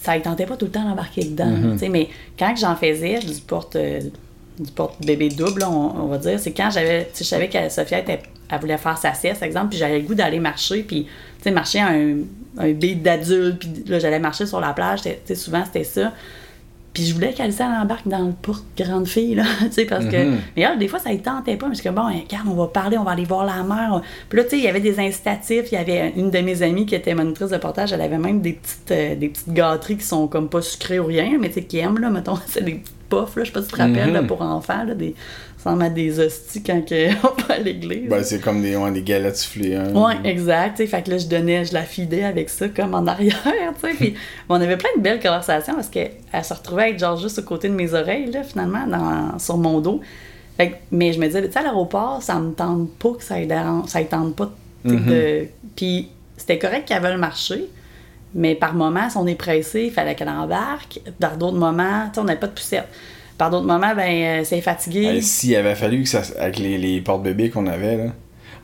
ça 0.05 0.17
ne 0.19 0.23
tentait 0.23 0.45
pas 0.47 0.57
tout 0.57 0.67
le 0.67 0.71
temps 0.71 0.85
d'embarquer 0.85 1.25
dedans. 1.25 1.79
Sais, 1.79 1.89
Mais 1.89 2.09
quand 2.39 2.55
j'en 2.57 2.77
faisais 2.77 3.21
du 3.21 3.41
porte 3.41 3.77
euh, 3.77 4.01
du 4.59 4.71
porte 4.71 5.05
bébé 5.05 5.31
double, 5.31 5.61
là, 5.61 5.71
on, 5.71 6.03
on 6.03 6.07
va 6.07 6.19
dire, 6.19 6.39
c'est 6.39 6.53
quand 6.53 6.71
j'avais, 6.71 7.11
je 7.17 7.25
savais 7.25 7.49
que 7.49 7.69
Sophia 7.69 8.01
était, 8.01 8.21
elle 8.49 8.61
voulait 8.61 8.79
faire 8.79 8.99
sa 8.99 9.15
sieste, 9.15 9.43
exemple, 9.43 9.71
puis 9.71 9.79
j'avais 9.79 9.99
le 9.99 10.07
goût 10.07 10.15
d'aller 10.15 10.39
marcher, 10.39 10.83
puis 10.83 11.07
marcher 11.51 11.81
un, 11.81 12.19
un 12.59 12.73
beat 12.73 13.03
d'adulte, 13.03 13.59
puis 13.59 13.85
là, 13.87 13.99
j'allais 13.99 14.19
marcher 14.19 14.47
sur 14.47 14.61
la 14.61 14.73
plage, 14.73 15.01
souvent 15.35 15.65
c'était 15.65 15.85
ça. 15.85 16.13
Puis 16.95 17.07
je 17.07 17.15
voulais 17.15 17.33
qu'elle 17.33 17.53
embarque 17.61 18.07
dans 18.07 18.25
le 18.25 18.33
porte 18.33 18.65
grande 18.79 19.09
fille, 19.09 19.35
là, 19.35 19.43
tu 19.65 19.73
sais, 19.73 19.85
parce 19.85 20.05
que. 20.07 20.31
Mhm. 20.31 20.39
Mais 20.57 20.63
là, 20.63 20.77
des 20.77 20.87
fois, 20.87 21.01
ça 21.01 21.13
ne 21.13 21.19
tentait 21.19 21.57
pas. 21.57 21.67
Mais 21.67 21.75
je 21.75 21.81
suis 21.81 21.89
comme, 21.89 21.97
bon, 21.97 22.07
regarde, 22.07 22.47
on 22.49 22.55
va 22.55 22.69
parler, 22.69 22.97
on 22.97 23.03
va 23.03 23.11
aller 23.11 23.25
voir 23.25 23.45
la 23.45 23.65
mer. 23.65 24.01
Puis 24.29 24.39
là, 24.39 24.45
tu 24.45 24.51
sais, 24.51 24.59
il 24.59 24.65
y 24.65 24.69
avait 24.69 24.81
des 24.81 25.01
incitatifs. 25.01 25.73
Il 25.73 25.75
y 25.75 25.77
avait 25.77 26.13
une 26.17 26.31
de 26.31 26.39
mes 26.39 26.63
amies 26.63 26.87
qui 26.87 26.95
était 26.95 27.15
monitrice 27.15 27.51
de 27.51 27.57
portage. 27.57 27.93
Elle 27.93 28.01
avait 28.01 28.17
même 28.17 28.41
des 28.41 28.53
petites, 28.53 28.93
euh, 28.93 29.17
des 29.17 29.29
petites 29.29 29.53
gâteries 29.53 29.97
qui 29.97 30.05
sont 30.05 30.29
comme 30.29 30.49
pas 30.49 30.63
sucrées 30.63 31.01
ou 31.01 31.07
rien, 31.07 31.37
mais 31.41 31.49
tu 31.49 31.55
sais, 31.55 31.65
qui 31.65 31.79
aiment, 31.79 31.99
là, 31.99 32.11
mettons, 32.11 32.39
c'est 32.47 32.65
des 32.65 32.75
petites 32.75 32.94
puffs, 33.23 33.37
là. 33.37 33.45
Je 33.45 33.49
sais 33.49 33.53
pas 33.53 33.63
si 33.63 33.69
tu 33.69 33.75
te 33.75 33.79
rappelles, 33.81 34.13
là, 34.13 34.21
Mhm. 34.23 34.27
pour 34.27 34.43
enfants, 34.43 34.85
là, 34.85 34.95
des. 34.95 35.15
Sans 35.59 35.77
mettre 35.77 35.95
des 35.95 36.21
hosties 36.21 36.63
quand 36.63 36.83
on 36.93 37.43
va 37.49 37.55
à 37.55 37.59
l'église. 37.59 38.09
Ben, 38.11 38.23
c'est 38.23 38.39
comme 38.39 38.61
des, 38.61 38.77
ouais, 38.77 38.91
des 38.93 39.01
galettes 39.01 39.37
soufflées. 39.37 39.75
Hein. 39.77 39.93
Ouais, 39.95 40.15
exact. 40.25 40.85
Fait 40.87 41.03
que 41.03 41.11
là, 41.11 41.17
je 41.19 41.27
donnais, 41.27 41.65
je 41.65 41.73
la 41.73 41.83
fidais 41.85 42.25
avec 42.25 42.51
ça 42.51 42.69
comme 42.69 42.93
en 42.95 43.07
arrière. 43.07 43.35
Puis 43.99 44.15
on 44.51 44.57
avait 44.57 44.77
plein 44.77 44.91
de 44.97 45.01
belles 45.01 45.21
conversations 45.21 45.75
parce 45.75 45.89
qu'elle 45.89 46.11
se 46.43 46.53
retrouvait 46.53 46.83
à 46.83 46.89
être 46.91 46.99
genre 46.99 47.17
juste 47.17 47.39
aux 47.39 47.43
côtés 47.45 47.69
de 47.71 47.75
mes 47.75 47.95
oreilles, 47.95 48.31
là, 48.31 48.43
finalement, 48.43 48.87
dans, 48.87 49.39
sur 49.39 49.57
mon 49.57 49.81
dos. 49.81 50.03
Fait 50.59 50.71
que- 50.71 50.75
mais 50.93 51.15
je 51.15 51.19
me 51.19 51.27
disais, 51.27 51.47
tu 51.47 51.51
sais, 51.53 51.59
à 51.59 51.63
l'aéroport, 51.63 52.23
ça 52.23 52.35
me 52.39 52.53
tente 52.53 52.91
pas 52.99 53.13
que 53.19 53.25
ça 53.25 53.37
dérange- 53.45 53.89
ça 53.89 54.03
tente 54.05 54.37
pas. 54.37 54.53
sais, 54.87 54.95
de... 54.97 55.47
Puis 55.77 56.11
c'était 56.37 56.59
correct 56.59 56.87
qu'elle 56.87 57.01
veuille 57.03 57.17
marcher. 57.17 57.65
Mais 58.35 58.55
par 58.55 58.75
moments, 58.75 59.09
si 59.09 59.17
on 59.17 59.27
est 59.27 59.35
pressé, 59.37 59.85
il 59.85 59.91
fallait 59.93 60.15
qu'elle 60.15 60.29
embarque. 60.29 61.01
Par 61.21 61.37
d'autres 61.37 61.57
moments, 61.57 62.11
on 62.17 62.25
n'avait 62.25 62.39
pas 62.41 62.49
de 62.49 62.53
poussette. 62.53 62.89
Par 63.39 63.51
d'autres 63.51 63.67
moments, 63.67 63.95
ben, 63.95 64.41
euh, 64.41 64.45
c'est 64.45 64.61
fatigué. 64.61 65.05
Hey, 65.05 65.23
S'il 65.23 65.55
avait 65.57 65.75
fallu 65.75 66.03
que 66.03 66.09
ça. 66.09 66.23
Avec 66.39 66.59
les, 66.59 66.79
les 66.79 67.01
porte-bébés 67.01 67.51
qu'on 67.51 67.67
avait, 67.67 67.97
là. 67.97 68.05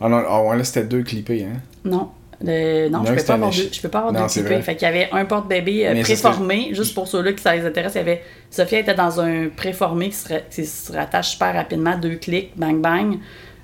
Ah 0.01 0.09
non, 0.09 0.23
ah 0.29 0.43
ouais, 0.43 0.57
là, 0.57 0.65
c'était 0.65 0.85
deux 0.85 1.03
clippés, 1.03 1.45
hein. 1.45 1.61
Non. 1.85 2.11
Non, 2.43 2.89
Non, 2.91 3.05
je 3.05 3.13
peux 3.13 3.23
pas 3.23 3.35
avoir 3.35 3.51
deux, 3.51 3.69
je 3.71 3.81
peux 3.83 3.89
pas 3.91 3.99
avoir 3.99 4.13
Non, 4.15 4.21
deux 4.23 4.27
clippés. 4.29 4.63
Fait 4.63 4.75
qu'il 4.75 4.87
y 4.87 4.89
avait 4.89 5.09
un 5.13 5.25
porte-bébé 5.27 5.87
euh, 5.89 6.03
préformé, 6.03 6.69
juste 6.73 6.95
pour 6.95 7.07
ceux-là 7.07 7.33
qui 7.35 7.43
ça 7.43 7.55
les 7.55 7.67
intéresse. 7.67 7.93
Il 7.97 7.99
y 7.99 8.01
avait 8.01 8.23
Sophia 8.51 8.79
était 8.79 8.95
dans 8.95 9.21
un 9.21 9.49
préformé 9.55 10.09
qui 10.09 10.17
se, 10.17 10.29
ra- 10.33 10.41
qui 10.51 10.65
se 10.65 10.91
rattache 10.91 11.33
super 11.33 11.53
rapidement, 11.55 11.99
deux 11.99 12.17
clics, 12.17 12.53
bang 12.57 12.81
bang, 12.81 13.19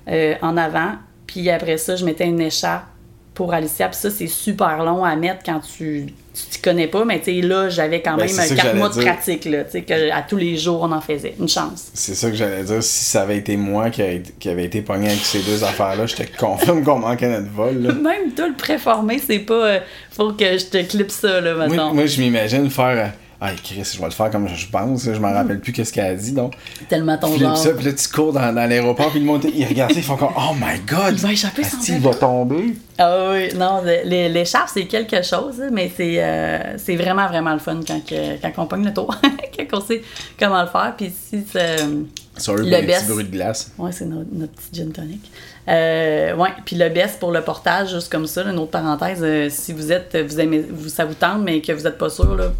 euh, 0.09 0.35
en 0.43 0.57
avant. 0.57 0.91
Puis 1.25 1.49
après 1.49 1.77
ça, 1.77 1.95
je 1.95 2.05
mettais 2.05 2.25
une 2.27 2.39
écharpe 2.39 2.85
pour 3.37 3.53
Alicia. 3.53 3.87
Puis 3.87 3.99
ça, 3.99 4.09
c'est 4.09 4.25
super 4.27 4.83
long 4.83 5.03
à 5.05 5.15
mettre 5.15 5.43
quand 5.45 5.59
tu 5.59 6.07
tu 6.33 6.43
t'y 6.51 6.61
connais 6.61 6.85
pas, 6.87 7.03
mais 7.03 7.17
tu 7.19 7.25
sais, 7.33 7.41
là, 7.41 7.67
j'avais 7.69 7.99
quand 8.03 8.11
Ben, 8.15 8.25
même 8.25 8.27
c'est 8.29 8.35
ça 8.43 8.49
que 8.49 8.55
4 8.55 8.65
j'allais 8.67 8.77
mois 8.79 8.89
de 8.89 8.93
dire. 8.93 9.03
pratique, 9.05 9.45
là, 9.45 9.63
tu 9.63 9.71
sais, 9.71 9.81
que 9.81 10.11
à 10.11 10.21
tous 10.21 10.37
les 10.37 10.55
jours, 10.55 10.81
on 10.83 10.91
en 10.91 11.01
faisait. 11.01 11.33
Une 11.39 11.49
chance. 11.49 11.89
C'est 11.95 12.13
ça 12.13 12.29
que 12.29 12.35
j'allais 12.35 12.63
dire. 12.63 12.83
Si 12.83 13.05
ça 13.05 13.21
avait 13.23 13.37
été 13.37 13.57
moi 13.57 13.89
qui, 13.89 14.01
a 14.03 14.11
été- 14.11 14.33
qui 14.39 14.49
avait 14.49 14.65
été 14.65 14.81
pogné 14.83 15.07
avec 15.07 15.19
ces 15.25 15.39
deux 15.39 15.63
affaires-là, 15.63 16.05
je 16.05 16.15
te 16.15 16.37
confirme 16.37 16.83
qu'on 16.83 16.99
manquait 16.99 17.29
notre 17.29 17.49
vol. 17.51 17.81
Là. 17.81 17.93
Même 17.93 18.31
toi, 18.35 18.47
le 18.49 18.53
préformé, 18.55 19.17
c'est 19.19 19.39
pas. 19.39 19.53
euh, 19.65 19.79
faut 20.11 20.31
que 20.33 20.57
je 20.59 20.65
te 20.65 20.77
clippe 20.83 21.09
ça, 21.11 21.41
là, 21.41 21.55
Moi, 21.55 21.67
maintenant. 21.67 21.93
moi, 21.95 22.05
je 22.05 22.21
m'imagine 22.21 22.69
faire. 22.69 22.85
euh, 23.05 23.07
Ah, 23.39 23.51
Chris, 23.63 23.83
je 23.93 23.99
vais 23.99 24.05
le 24.05 24.11
faire 24.11 24.31
comme 24.31 24.47
je 24.47 24.67
pense. 24.67 25.03
Je 25.05 25.19
m'en 25.19 25.31
rappelle 25.31 25.59
plus 25.59 25.71
qu'est-ce 25.71 25.93
qu'elle 25.93 26.05
a 26.07 26.15
dit. 26.15 26.31
Donc, 26.31 26.53
Tellement 26.89 27.17
ton 27.19 27.37
genre. 27.37 27.55
ça, 27.55 27.69
puis 27.73 27.85
là, 27.85 27.93
tu 27.93 28.07
cours 28.09 28.33
dans, 28.33 28.51
dans 28.51 28.67
l'aéroport, 28.67 29.11
puis 29.11 29.19
le 29.19 29.25
monde, 29.27 29.45
ils 29.53 29.63
regardent 29.65 29.91
ça, 29.91 29.99
ils 29.99 30.03
font 30.03 30.17
comme 30.17 30.33
Oh 30.35 30.53
my 30.55 30.79
god! 30.87 31.13
Il 31.13 31.19
va 31.19 31.31
échapper 31.33 31.63
sans 31.63 31.87
il 31.87 31.99
va 31.99 32.15
tomber. 32.15 32.73
Ah 32.97 33.29
oui, 33.31 33.53
non, 33.55 33.83
l'écharpe, 34.05 34.69
c'est 34.73 34.85
quelque 34.87 35.21
chose, 35.21 35.61
mais 35.71 35.91
c'est 35.95 36.15
euh, 36.23 36.77
c'est 36.77 36.95
vraiment, 36.95 37.27
vraiment 37.27 37.53
le 37.53 37.59
fun 37.59 37.79
quand, 37.87 38.03
que- 38.03 38.41
quand 38.41 38.63
on 38.63 38.65
pogne 38.65 38.85
le 38.85 38.93
tour, 38.93 39.15
quand 39.69 39.77
on 39.77 39.81
sait 39.85 40.01
comment 40.39 40.63
le 40.63 40.67
faire. 40.69 40.95
Puis 40.97 41.11
si 41.15 41.43
c'est. 41.51 41.75
Sorry 42.37 42.65
Le 42.65 42.69
les 42.71 42.81
best. 42.83 43.01
petits 43.01 43.11
bruits 43.11 43.23
de 43.25 43.31
glace. 43.31 43.71
Ouais, 43.77 43.91
c'est 43.91 44.05
notre, 44.05 44.29
notre 44.31 44.53
petit 44.53 44.69
gin 44.81 44.91
tonic. 44.91 45.21
Euh, 45.67 46.35
ouais, 46.35 46.49
puis 46.65 46.75
le 46.75 46.89
best 46.89 47.19
pour 47.19 47.31
le 47.31 47.41
portage, 47.41 47.91
juste 47.93 48.11
comme 48.11 48.25
ça, 48.27 48.43
là, 48.43 48.51
une 48.51 48.59
autre 48.59 48.71
parenthèse, 48.71 49.19
euh, 49.21 49.47
si 49.49 49.73
vous 49.73 49.91
êtes, 49.91 50.15
vous 50.17 50.39
aimez, 50.39 50.63
vous, 50.69 50.87
ça 50.89 51.03
vous 51.05 51.13
tente, 51.15 51.41
mais 51.43 51.61
que 51.61 51.71
vous 51.71 51.83
n'êtes 51.83 51.97
pas 51.97 52.09
sûr, 52.09 52.35
là, 52.35 52.51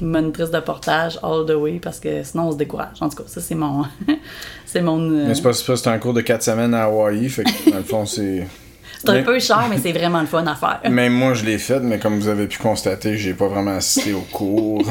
monitrice 0.00 0.50
de 0.50 0.60
portage 0.60 1.18
all 1.22 1.44
the 1.46 1.54
way, 1.56 1.80
parce 1.82 2.00
que 2.00 2.22
sinon 2.22 2.48
on 2.48 2.52
se 2.52 2.56
décourage. 2.56 2.96
En 3.00 3.08
tout 3.08 3.16
cas, 3.18 3.22
ça 3.26 3.40
c'est 3.40 3.54
mon, 3.54 3.84
c'est 4.66 4.80
mon. 4.82 5.00
euh, 5.00 5.24
Mais 5.28 5.34
c'est 5.34 5.42
pas, 5.42 5.52
c'est 5.52 5.66
pas- 5.66 5.76
c'est 5.76 5.88
un 5.88 5.98
cours 5.98 6.14
de 6.14 6.20
4 6.20 6.42
semaines 6.42 6.74
à 6.74 6.84
Hawaï, 6.84 7.28
fait 7.28 7.44
que 7.44 7.70
dans 7.70 7.76
le 7.78 7.82
fond, 7.82 8.06
c'est. 8.06 8.46
c'est 9.04 9.10
un 9.10 9.22
peu 9.22 9.38
cher, 9.38 9.66
mais 9.70 9.78
c'est 9.78 9.92
vraiment 9.92 10.20
le 10.20 10.26
fun 10.26 10.46
à 10.46 10.54
faire. 10.54 10.80
Même 10.90 11.12
moi, 11.14 11.34
je 11.34 11.44
l'ai 11.44 11.58
fait, 11.58 11.80
mais 11.80 11.98
comme 11.98 12.18
vous 12.18 12.28
avez 12.28 12.46
pu 12.46 12.58
constater, 12.58 13.16
j'ai 13.16 13.34
pas 13.34 13.48
vraiment 13.48 13.76
assisté 13.76 14.12
au 14.12 14.20
cours. 14.32 14.82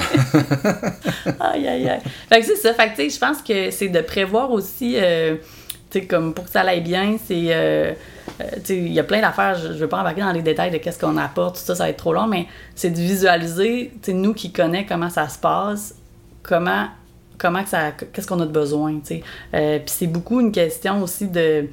Aïe, 1.39 1.67
aïe, 1.67 1.89
aïe. 1.89 1.99
Fait 2.29 2.39
que 2.39 2.45
c'est 2.45 2.55
ça. 2.55 2.73
Fait 2.73 2.89
que, 2.89 2.95
tu 2.95 3.09
sais, 3.09 3.09
je 3.09 3.19
pense 3.19 3.41
que 3.41 3.71
c'est 3.71 3.89
de 3.89 4.01
prévoir 4.01 4.51
aussi, 4.51 4.95
euh, 4.97 5.35
tu 5.91 5.99
sais, 5.99 6.05
comme 6.05 6.33
pour 6.33 6.45
que 6.45 6.51
ça 6.51 6.61
aille 6.61 6.81
bien, 6.81 7.17
c'est. 7.23 7.47
euh, 7.49 7.93
il 8.69 8.93
y 8.93 8.99
a 8.99 9.03
plein 9.03 9.21
d'affaires, 9.21 9.55
je, 9.55 9.73
je 9.73 9.77
veux 9.77 9.89
pas 9.89 9.99
embarquer 9.99 10.21
dans 10.21 10.31
les 10.31 10.41
détails 10.41 10.71
de 10.71 10.77
qu'est-ce 10.77 10.99
qu'on 10.99 11.17
apporte, 11.17 11.55
tout 11.55 11.61
ça, 11.61 11.75
ça 11.75 11.83
va 11.83 11.89
être 11.89 11.97
trop 11.97 12.13
long, 12.13 12.27
mais 12.27 12.47
c'est 12.75 12.89
de 12.89 12.97
visualiser, 12.97 13.91
nous 14.07 14.33
qui 14.33 14.51
connaissons 14.51 14.85
comment 14.87 15.09
ça 15.09 15.27
se 15.27 15.37
passe, 15.37 15.95
comment, 16.43 16.87
comment 17.37 17.63
que 17.63 17.69
ça, 17.69 17.91
qu'est-ce 17.91 18.27
qu'on 18.27 18.39
a 18.39 18.45
de 18.45 18.51
besoin, 18.51 18.99
tu. 18.99 19.21
Euh, 19.53 19.79
Puis 19.79 19.93
c'est 19.97 20.07
beaucoup 20.07 20.39
une 20.39 20.51
question 20.51 21.01
aussi 21.01 21.27
de. 21.27 21.67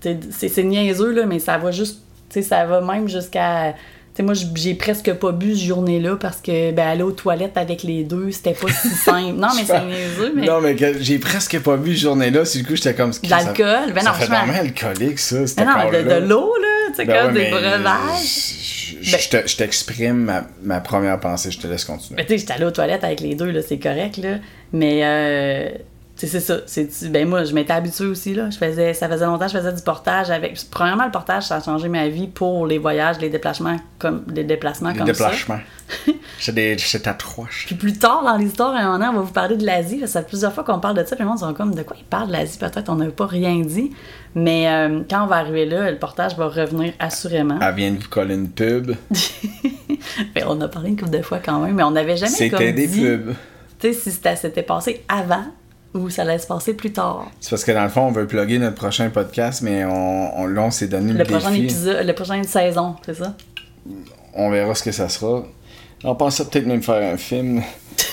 sais, 0.00 0.18
C'est 0.30 0.62
niaiseux, 0.64 1.12
là, 1.12 1.26
mais 1.26 1.38
ça 1.38 1.58
va 1.58 1.70
juste. 1.70 2.00
Ça 2.42 2.66
va 2.66 2.80
même 2.80 3.08
jusqu'à. 3.08 3.74
Tu 4.14 4.18
sais, 4.18 4.22
moi, 4.22 4.34
j'ai 4.54 4.74
presque 4.74 5.12
pas 5.14 5.32
bu 5.32 5.56
cette 5.56 5.66
journée-là 5.66 6.14
parce 6.20 6.36
que, 6.40 6.70
ben, 6.70 6.86
aller 6.86 7.02
aux 7.02 7.10
toilettes 7.10 7.56
avec 7.56 7.82
les 7.82 8.04
deux, 8.04 8.30
c'était 8.30 8.52
pas 8.52 8.68
si 8.68 8.88
simple. 9.04 9.32
Non, 9.36 9.48
mais 9.56 9.64
c'est 9.66 9.84
niaiseux, 9.84 10.32
mais. 10.36 10.46
Non, 10.46 10.60
mais 10.60 10.76
que 10.76 11.02
j'ai 11.02 11.18
presque 11.18 11.58
pas 11.58 11.76
bu 11.76 11.94
cette 11.94 12.02
journée-là, 12.02 12.44
c'est 12.44 12.58
du 12.60 12.64
coup, 12.64 12.76
j'étais 12.76 12.94
comme. 12.94 13.10
De 13.10 13.28
l'alcool, 13.28 13.92
ben 13.92 14.02
ça 14.02 14.10
non, 14.10 14.14
fait 14.14 14.26
franchement. 14.26 14.46
vraiment 14.46 14.60
alcoolique, 14.60 15.18
ça, 15.18 15.46
cet 15.48 15.58
Mais 15.58 15.64
non, 15.64 15.72
de, 15.72 15.78
accord-là. 15.78 16.20
de 16.20 16.26
l'eau, 16.26 16.54
là, 16.60 16.68
tu 16.90 16.94
sais, 16.94 17.04
Ben 17.06 17.24
comme 17.24 17.34
des 17.34 17.40
mais 17.40 17.50
breuvages. 17.50 18.54
Je 19.02 19.16
je 19.18 19.28
te- 19.28 19.46
je 19.48 19.56
t'exprime 19.56 20.16
ma, 20.24 20.46
ma 20.62 20.80
première 20.80 21.18
pensée, 21.18 21.50
je 21.50 21.58
te 21.58 21.66
laisse 21.66 21.84
continuer. 21.84 22.16
Mais 22.16 22.24
tu 22.24 22.32
sais, 22.34 22.38
j'étais 22.38 22.52
allée 22.52 22.64
aux 22.66 22.70
toilettes 22.70 23.02
avec 23.04 23.20
les 23.20 23.34
deux, 23.34 23.50
là, 23.50 23.60
c'est 23.66 23.78
correct, 23.78 24.16
là. 24.18 24.36
Mais, 24.72 25.00
euh, 25.02 25.70
c'est 26.16 26.40
ça. 26.40 26.58
c'est- 26.66 27.08
Ben, 27.10 27.28
moi, 27.28 27.44
je 27.44 27.52
m'étais 27.54 27.72
habituée 27.72 28.06
aussi, 28.06 28.34
là. 28.34 28.48
Je 28.50 28.56
faisais, 28.56 28.94
ça 28.94 29.08
faisait 29.08 29.26
longtemps 29.26 29.46
que 29.46 29.52
je 29.52 29.58
faisais 29.58 29.72
du 29.72 29.82
portage 29.82 30.30
avec. 30.30 30.56
Premièrement, 30.70 31.04
le 31.06 31.10
portage, 31.10 31.44
ça 31.44 31.56
a 31.56 31.60
changé 31.62 31.88
ma 31.88 32.08
vie 32.08 32.28
pour 32.28 32.66
les 32.66 32.78
voyages, 32.78 33.18
les 33.20 33.30
déplacements 33.30 33.76
comme, 33.98 34.24
les 34.32 34.44
déplacements 34.44 34.90
Les 34.90 34.98
comme 34.98 35.06
ça. 35.08 35.12
déplacements. 35.30 35.60
J'ai 36.38 36.52
des 36.52 36.76
j'étais 36.78 37.08
à 37.08 37.14
trois. 37.14 37.46
Puis 37.66 37.74
plus 37.74 37.92
tard 37.98 38.22
dans 38.24 38.36
l'histoire, 38.36 38.74
un 38.74 38.92
moment 38.98 39.10
on 39.10 39.16
va 39.16 39.20
vous 39.22 39.32
parler 39.32 39.56
de 39.56 39.64
l'Asie. 39.66 40.06
Ça 40.06 40.20
fait 40.22 40.28
plusieurs 40.28 40.52
fois 40.52 40.64
qu'on 40.64 40.78
parle 40.78 40.96
de 40.96 41.04
ça. 41.04 41.14
Puis 41.16 41.24
le 41.24 41.28
monde 41.30 41.38
dit 41.38 41.54
comme 41.54 41.74
de 41.74 41.82
quoi 41.82 41.96
il 41.98 42.04
parle 42.04 42.28
de 42.28 42.32
l'Asie? 42.32 42.58
Peut-être 42.58 42.88
on 42.88 42.96
n'a 42.96 43.06
pas 43.10 43.26
rien 43.26 43.60
dit. 43.60 43.92
Mais 44.34 44.68
euh, 44.68 45.00
quand 45.08 45.24
on 45.24 45.26
va 45.26 45.36
arriver 45.36 45.64
là, 45.66 45.90
le 45.90 45.98
portage 45.98 46.36
va 46.36 46.48
revenir 46.48 46.92
assurément. 46.98 47.58
Elle 47.60 47.74
vient 47.74 47.92
de 47.92 47.98
vous 47.98 48.08
coller 48.08 48.34
une 48.34 48.50
pub. 48.50 48.92
Ben, 50.34 50.44
on 50.48 50.60
a 50.60 50.68
parlé 50.68 50.90
une 50.90 50.96
couple 50.96 51.10
de 51.16 51.22
fois 51.22 51.38
quand 51.38 51.60
même, 51.60 51.74
mais 51.74 51.82
on 51.82 51.90
n'avait 51.90 52.16
jamais 52.16 52.30
comme 52.50 52.58
C'était 52.60 52.72
des 52.72 52.86
dit, 52.86 53.00
pubs. 53.00 53.34
Tu 53.80 53.88
sais, 53.88 53.92
si 53.94 54.10
c'était 54.10 54.36
s'était 54.36 54.62
passé 54.62 55.02
avant 55.08 55.44
ou 55.94 56.10
ça 56.10 56.22
allait 56.22 56.38
se 56.38 56.46
passer 56.46 56.74
plus 56.74 56.92
tard. 56.92 57.30
C'est 57.40 57.50
parce 57.50 57.64
que 57.64 57.72
dans 57.72 57.84
le 57.84 57.88
fond, 57.88 58.02
on 58.02 58.12
veut 58.12 58.26
plugger 58.26 58.58
notre 58.58 58.74
prochain 58.74 59.08
podcast, 59.10 59.62
mais 59.62 59.84
on, 59.84 60.40
on, 60.40 60.46
là, 60.46 60.62
on 60.62 60.70
s'est 60.70 60.88
donné 60.88 61.12
le, 61.12 61.18
Le 61.20 61.24
prochain 61.24 61.50
défi. 61.50 61.64
épisode, 61.64 62.06
le 62.06 62.12
prochaine 62.12 62.44
saison, 62.44 62.96
c'est 63.06 63.14
ça? 63.14 63.34
On 64.34 64.50
verra 64.50 64.74
ce 64.74 64.82
que 64.82 64.92
ça 64.92 65.08
sera. 65.08 65.44
On 66.02 66.14
pensait 66.16 66.44
peut-être 66.46 66.66
même 66.66 66.82
faire 66.82 67.14
un 67.14 67.16
film. 67.16 67.62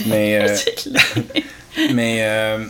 Mais, 0.06 0.40
euh, 0.42 0.56
mais, 1.94 2.20
euh, 2.22 2.66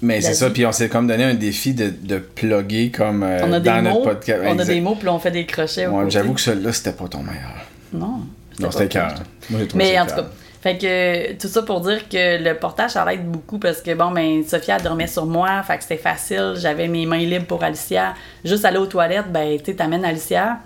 mais 0.00 0.20
c'est 0.20 0.28
La 0.28 0.34
ça. 0.34 0.50
Puis 0.50 0.64
on 0.64 0.72
s'est 0.72 0.88
comme 0.88 1.06
donné 1.08 1.24
un 1.24 1.34
défi 1.34 1.74
de, 1.74 1.90
de 1.90 2.18
plugger 2.18 2.90
comme 2.90 3.24
euh, 3.24 3.40
on 3.42 3.52
a 3.52 3.60
des 3.60 3.68
dans 3.68 3.82
notre 3.82 3.96
mots, 3.96 4.04
podcast. 4.04 4.42
on 4.46 4.58
a 4.58 4.64
des 4.64 4.80
mots, 4.80 4.94
puis 4.94 5.08
on 5.08 5.18
fait 5.18 5.30
des 5.32 5.46
crochets. 5.46 5.86
Ouais. 5.88 6.08
J'avoue 6.08 6.34
que 6.34 6.40
celui-là, 6.40 6.72
c'était 6.72 6.92
pas 6.92 7.08
ton 7.08 7.22
meilleur. 7.22 7.66
Non. 7.92 8.20
Non, 8.60 8.70
c'était 8.70 8.88
cœur. 8.88 9.14
Moi, 9.50 9.60
j'ai 9.60 9.68
trouvé 9.68 9.84
Mais 9.84 9.98
en 9.98 10.06
tout 10.06 10.14
cas, 10.14 10.26
fait 10.62 10.78
que 10.78 11.32
tout 11.32 11.48
ça 11.48 11.62
pour 11.62 11.80
dire 11.80 12.08
que 12.08 12.40
le 12.40 12.56
portage, 12.56 12.92
ça 12.92 13.04
l'aide 13.04 13.28
beaucoup 13.28 13.58
parce 13.58 13.82
que 13.82 13.94
bon, 13.94 14.12
ben, 14.12 14.44
Sophia 14.44 14.78
dormait 14.78 15.08
sur 15.08 15.26
moi, 15.26 15.60
fait 15.64 15.76
que 15.76 15.82
c'était 15.82 15.96
facile, 15.96 16.52
j'avais 16.56 16.86
mes 16.86 17.04
mains 17.04 17.18
libres 17.18 17.46
pour 17.46 17.64
Alicia. 17.64 18.14
Juste 18.44 18.64
aller 18.64 18.78
aux 18.78 18.86
toilettes, 18.86 19.32
ben, 19.32 19.60
tu 19.60 19.74
t'amènes 19.74 20.04
Alicia. 20.04 20.60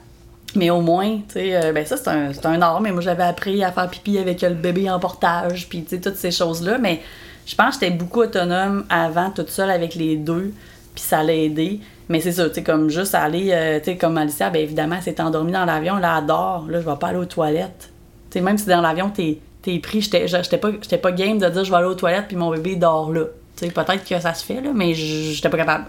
Mais 0.54 0.68
au 0.68 0.82
moins, 0.82 1.16
tu 1.28 1.35
sais, 1.35 1.56
euh, 1.56 1.72
ben 1.72 1.85
ça, 1.85 1.96
c'est 1.96 2.09
un, 2.09 2.30
un 2.44 2.62
art, 2.62 2.80
mais 2.80 2.92
moi, 2.92 3.00
j'avais 3.00 3.22
appris 3.22 3.64
à 3.64 3.72
faire 3.72 3.88
pipi 3.88 4.18
avec 4.18 4.42
le 4.42 4.50
bébé 4.50 4.88
en 4.90 4.98
portage, 5.00 5.68
puis 5.68 5.82
tu 5.82 5.96
sais, 5.96 6.00
toutes 6.00 6.16
ces 6.16 6.30
choses-là. 6.30 6.76
Mais 6.78 7.00
je 7.46 7.54
pense 7.54 7.76
que 7.76 7.87
j'étais 7.87 7.96
beaucoup 7.96 8.20
autonome 8.20 8.85
avant, 8.90 9.30
toute 9.30 9.50
seule 9.50 9.70
avec 9.70 9.94
les 9.94 10.16
deux, 10.16 10.52
puis 10.94 11.04
ça 11.04 11.22
l'a 11.22 11.35
aidé. 11.35 11.80
Mais 12.11 12.20
c'est 12.20 12.32
ça, 12.32 12.48
tu 12.48 12.56
sais, 12.56 12.62
comme 12.62 12.90
juste 12.90 13.14
aller, 13.14 13.48
euh, 13.50 13.78
tu 13.78 13.87
sais, 13.87 13.96
comme 13.96 14.18
Alicia, 14.18 14.50
ben 14.50 14.61
évidemment, 14.61 14.96
elle 14.96 15.02
s'est 15.02 15.20
endormie 15.22 15.52
dans 15.52 15.64
l'avion, 15.64 15.96
là, 15.96 16.20
elle 16.20 16.26
là, 16.26 16.62
je 16.70 16.88
vais 16.88 16.96
pas 17.00 17.09
aller 17.09 17.18
aux 17.18 17.24
toilettes. 17.24 17.90
Tu 18.30 18.38
sais, 18.38 18.40
même 18.40 18.59
si 18.59 18.66
dans 18.66 18.80
l'avion, 18.80 19.11
t'es, 19.11 19.38
t'es 19.66 19.79
pris, 19.81 20.00
j'étais, 20.00 20.59
pas, 20.59 20.70
pas 21.02 21.12
game 21.12 21.38
de 21.38 21.48
dire 21.48 21.64
je 21.64 21.70
vais 21.70 21.76
aller 21.76 21.87
aux 21.88 21.94
toilettes, 21.94 22.29
puis 22.29 22.37
mon 22.37 22.50
bébé 22.50 22.76
dort 22.76 23.12
là. 23.12 23.24
Tu 23.57 23.66
sais, 23.66 23.70
peut-être 23.72 24.05
que 24.09 24.20
ça 24.20 24.33
se 24.35 24.44
fait, 24.44 24.61
là, 24.61 24.70
mais 24.74 24.94
j'étais 24.94 25.48
pas 25.48 25.57
capable. 25.57 25.87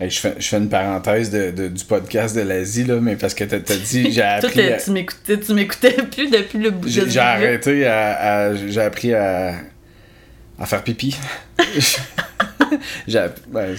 Hey, 0.00 0.08
je, 0.10 0.18
fais, 0.18 0.34
je 0.38 0.48
fais 0.48 0.56
une 0.56 0.68
parenthèse 0.70 1.30
de, 1.30 1.50
de- 1.50 1.68
du 1.68 1.84
podcast 1.84 2.34
de 2.34 2.40
l'Asie, 2.40 2.84
là, 2.84 2.96
mais 3.00 3.16
parce 3.16 3.34
que 3.34 3.44
t'as 3.44 3.56
as 3.58 3.76
dit, 3.76 4.10
j'ai 4.10 4.22
appris. 4.22 4.60
à- 4.72 4.78
tu, 4.78 4.90
m'écoutais, 4.90 5.38
tu 5.38 5.52
m'écoutais 5.54 5.92
plus 6.10 6.30
depuis 6.30 6.58
le 6.58 6.70
bout 6.70 6.88
de 6.88 7.06
J'ai 7.08 7.20
arrêté 7.20 7.86
à, 7.86 8.46
à- 8.46 8.54
J'ai 8.54 8.80
appris 8.80 9.12
à. 9.14 9.52
à 10.58 10.66
faire 10.66 10.82
pipi. 10.82 11.16
j'ai 13.06 13.26
ben, 13.48 13.76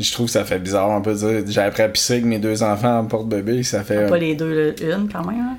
je 0.00 0.12
trouve 0.12 0.26
que 0.26 0.32
ça 0.32 0.44
fait 0.44 0.58
bizarre, 0.58 0.90
on 0.90 1.00
peut 1.02 1.14
dire. 1.14 1.44
J'ai 1.46 1.60
appris 1.60 1.82
à 1.84 1.88
pisser 1.88 2.14
avec 2.14 2.24
mes 2.24 2.38
deux 2.40 2.62
enfants 2.64 2.98
en 2.98 3.04
porte-bébé, 3.04 3.62
ça 3.62 3.84
fait. 3.84 4.06
Pas 4.08 4.18
les 4.18 4.34
deux, 4.34 4.74
là, 4.80 4.96
une 4.96 5.08
quand 5.08 5.24
même. 5.24 5.38
Hein? 5.40 5.56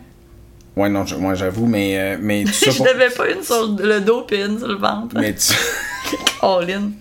Ouais, 0.76 0.90
non, 0.90 1.06
je- 1.06 1.16
moi 1.16 1.36
j'avoue, 1.36 1.66
mais, 1.68 1.98
euh, 1.98 2.18
mais 2.22 2.44
tout 2.44 2.52
ça 2.54 2.72
Je 2.72 2.78
pour. 2.78 2.86
n'avais 2.86 3.10
pas 3.10 3.30
une 3.30 3.44
sur 3.44 3.76
le 3.80 4.00
dos 4.02 4.24
puis 4.24 4.42
une 4.42 4.58
sur 4.60 4.68
le 4.68 4.76
ventre. 4.76 5.16
mais, 5.20 5.34
tu- 5.34 5.54
All 6.42 6.70
in. 6.70 6.92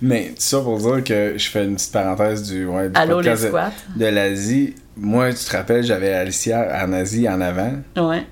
mais 0.00 0.28
tout 0.28 0.34
ça 0.38 0.60
pour 0.60 0.78
dire 0.78 1.04
que 1.04 1.34
je 1.36 1.48
fais 1.50 1.64
une 1.64 1.74
petite 1.76 1.92
parenthèse 1.92 2.42
du, 2.50 2.64
ouais, 2.66 2.88
du 2.88 2.98
Allô, 2.98 3.20
les 3.20 3.30
podcast 3.30 3.52
de, 3.96 4.06
l'Asie. 4.06 4.74
Moi, 4.96 5.32
tu 5.32 5.44
te 5.44 5.56
rappelles, 5.56 5.84
j'avais 5.84 6.12
Alicia 6.12 6.82
en 6.84 6.92
Asie 6.92 7.28
en 7.28 7.40
avant. 7.40 7.72
Ouais. 7.96 8.22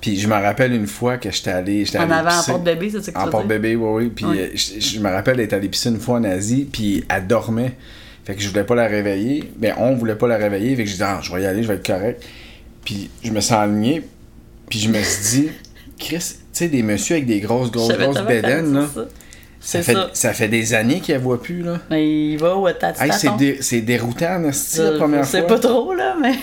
Puis 0.00 0.18
je 0.18 0.28
me 0.28 0.34
rappelle 0.34 0.72
une 0.74 0.86
fois 0.86 1.16
que 1.16 1.30
j'étais 1.30 1.50
allé. 1.50 1.84
j'étais 1.84 1.98
En 1.98 2.02
allé 2.02 2.12
avant, 2.12 2.38
en 2.38 2.42
porte-bébé, 2.44 2.90
c'est 2.90 3.02
ça 3.02 3.12
que 3.12 3.16
tu 3.18 3.22
En 3.24 3.28
porte-bébé, 3.30 3.74
oui, 3.76 4.04
oui. 4.04 4.12
Puis 4.14 4.26
euh, 4.26 4.48
je, 4.54 4.78
je 4.80 5.00
me 5.00 5.08
rappelle 5.10 5.36
d'être 5.38 5.54
allé 5.54 5.68
pisser 5.68 5.88
une 5.88 5.98
fois 6.00 6.18
en 6.18 6.24
Asie, 6.24 6.68
puis 6.70 7.04
elle 7.08 7.26
dormait. 7.26 7.72
Fait 8.24 8.34
que 8.34 8.42
je 8.42 8.48
voulais 8.48 8.64
pas 8.64 8.74
la 8.74 8.86
réveiller. 8.86 9.50
Ben, 9.56 9.74
on 9.78 9.94
voulait 9.94 10.14
pas 10.16 10.26
la 10.28 10.36
réveiller. 10.36 10.76
Fait 10.76 10.84
que 10.84 10.90
j'ai 10.90 10.96
dit, 10.96 11.02
ah, 11.02 11.20
je 11.22 11.32
vais 11.32 11.42
y 11.42 11.46
aller, 11.46 11.62
je 11.62 11.68
vais 11.68 11.74
être 11.76 11.86
correct. 11.86 12.22
Puis 12.84 13.08
je 13.22 13.30
me 13.30 13.40
suis 13.40 13.54
aligné, 13.54 14.02
puis 14.68 14.78
je 14.78 14.88
me 14.88 15.02
suis 15.02 15.40
dit, 15.42 15.48
Chris, 15.98 16.18
tu 16.18 16.34
sais, 16.52 16.68
des 16.68 16.82
messieurs 16.82 17.16
avec 17.16 17.26
des 17.26 17.40
grosses, 17.40 17.70
grosses, 17.70 17.96
grosses 17.96 18.22
bédaines, 18.26 18.72
là. 18.74 18.86
ça. 18.94 19.04
Ça 19.60 19.78
C'est 19.78 19.82
fait, 19.82 19.92
ça. 19.94 20.10
ça 20.12 20.32
fait 20.34 20.48
des 20.48 20.74
années 20.74 21.00
qu'elle 21.00 21.22
voit 21.22 21.40
plus, 21.40 21.62
là. 21.62 21.80
Mais 21.88 22.32
il 22.32 22.36
va 22.36 22.54
où 22.54 22.68
t'as 22.78 22.92
Hey, 23.02 23.10
c'est, 23.18 23.34
dé- 23.36 23.58
c'est 23.62 23.80
déroutant, 23.80 24.38
Nasty, 24.38 24.78
la 24.78 24.92
Je 24.92 24.96
première 24.98 25.24
sais 25.24 25.38
fois. 25.38 25.46
pas 25.48 25.58
trop, 25.58 25.94
là, 25.94 26.16
mais. 26.20 26.34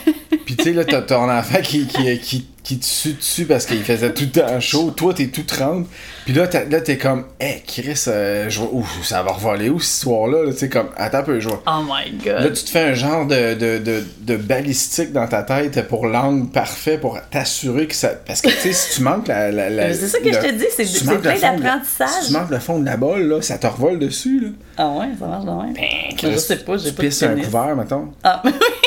Puis 0.43 0.55
tu 0.55 0.63
sais, 0.63 0.73
là, 0.73 0.83
t'as 0.85 1.03
ton 1.03 1.29
enfant 1.29 1.61
qui, 1.61 1.85
qui, 1.85 2.17
qui, 2.19 2.47
qui 2.63 2.77
te 2.77 2.85
sue 2.85 3.13
dessus 3.13 3.45
parce 3.45 3.65
qu'il 3.65 3.83
faisait 3.83 4.13
tout 4.13 4.23
le 4.33 4.41
temps 4.41 4.59
chaud. 4.59 4.91
Toi, 4.91 5.13
t'es 5.15 5.27
tout 5.27 5.41
tremble. 5.43 5.87
Puis 6.25 6.33
là, 6.33 6.47
t'as- 6.47 6.65
là, 6.65 6.79
t'es 6.79 6.97
comme, 6.97 7.25
hé, 7.39 7.63
Chris, 7.65 8.03
euh, 8.07 8.49
je 8.49 8.61
ouf, 8.61 9.03
ça 9.03 9.23
va 9.23 9.31
revoler 9.31 9.69
où 9.69 9.79
cette 9.79 9.93
histoire-là? 9.95 10.45
là? 10.45 10.53
Tu 10.53 10.69
comme, 10.69 10.89
attends 10.95 11.17
un 11.19 11.23
peu, 11.23 11.39
je 11.39 11.49
vais- 11.49 11.55
Oh 11.65 11.81
my 11.83 12.19
Là, 12.23 12.43
god. 12.43 12.53
tu 12.53 12.63
te 12.63 12.69
fais 12.69 12.81
un 12.89 12.93
genre 12.93 13.25
de, 13.25 13.55
de, 13.55 13.77
de, 13.79 14.03
de 14.19 14.35
balistique 14.37 15.11
dans 15.11 15.27
ta 15.27 15.41
tête 15.41 15.87
pour 15.87 16.05
l'angle 16.05 16.49
parfait 16.49 16.99
pour 16.99 17.19
t'assurer 17.31 17.87
que 17.87 17.95
ça. 17.95 18.09
Parce 18.09 18.41
que, 18.41 18.49
tu 18.49 18.55
sais, 18.57 18.73
si 18.73 18.95
tu 18.97 19.01
manques 19.01 19.27
la. 19.27 19.51
la, 19.51 19.93
c'est 19.95 20.07
ça 20.07 20.19
que 20.19 20.31
je 20.31 20.37
te 20.39 20.51
dis, 20.51 20.65
c'est- 20.75 20.85
si 20.85 20.99
tu 20.99 21.05
plein 21.05 21.15
le 21.33 21.39
d'apprentissage. 21.41 22.09
Si 22.21 22.27
tu 22.27 22.33
manques 22.33 22.51
le 22.51 22.59
fond 22.59 22.77
de 22.79 22.85
la 22.85 22.97
balle, 22.97 23.27
là, 23.27 23.41
ça 23.41 23.57
te 23.57 23.65
revole 23.65 23.97
dessus, 23.97 24.39
là. 24.39 24.47
Ah 24.77 24.89
ouais, 24.99 25.07
ça 25.19 25.25
marche 25.25 25.45
de 25.45 25.49
même. 25.51 25.73
Ben, 25.73 26.31
je 26.33 26.37
sais 26.37 26.57
pas, 26.57 26.77
j'ai 26.77 26.89
tu 26.89 26.95
pas 26.95 27.01
de 27.03 27.07
pisses 27.07 27.23
un 27.23 27.35
couvert, 27.35 27.75
mettons. 27.75 28.09
Ah, 28.23 28.41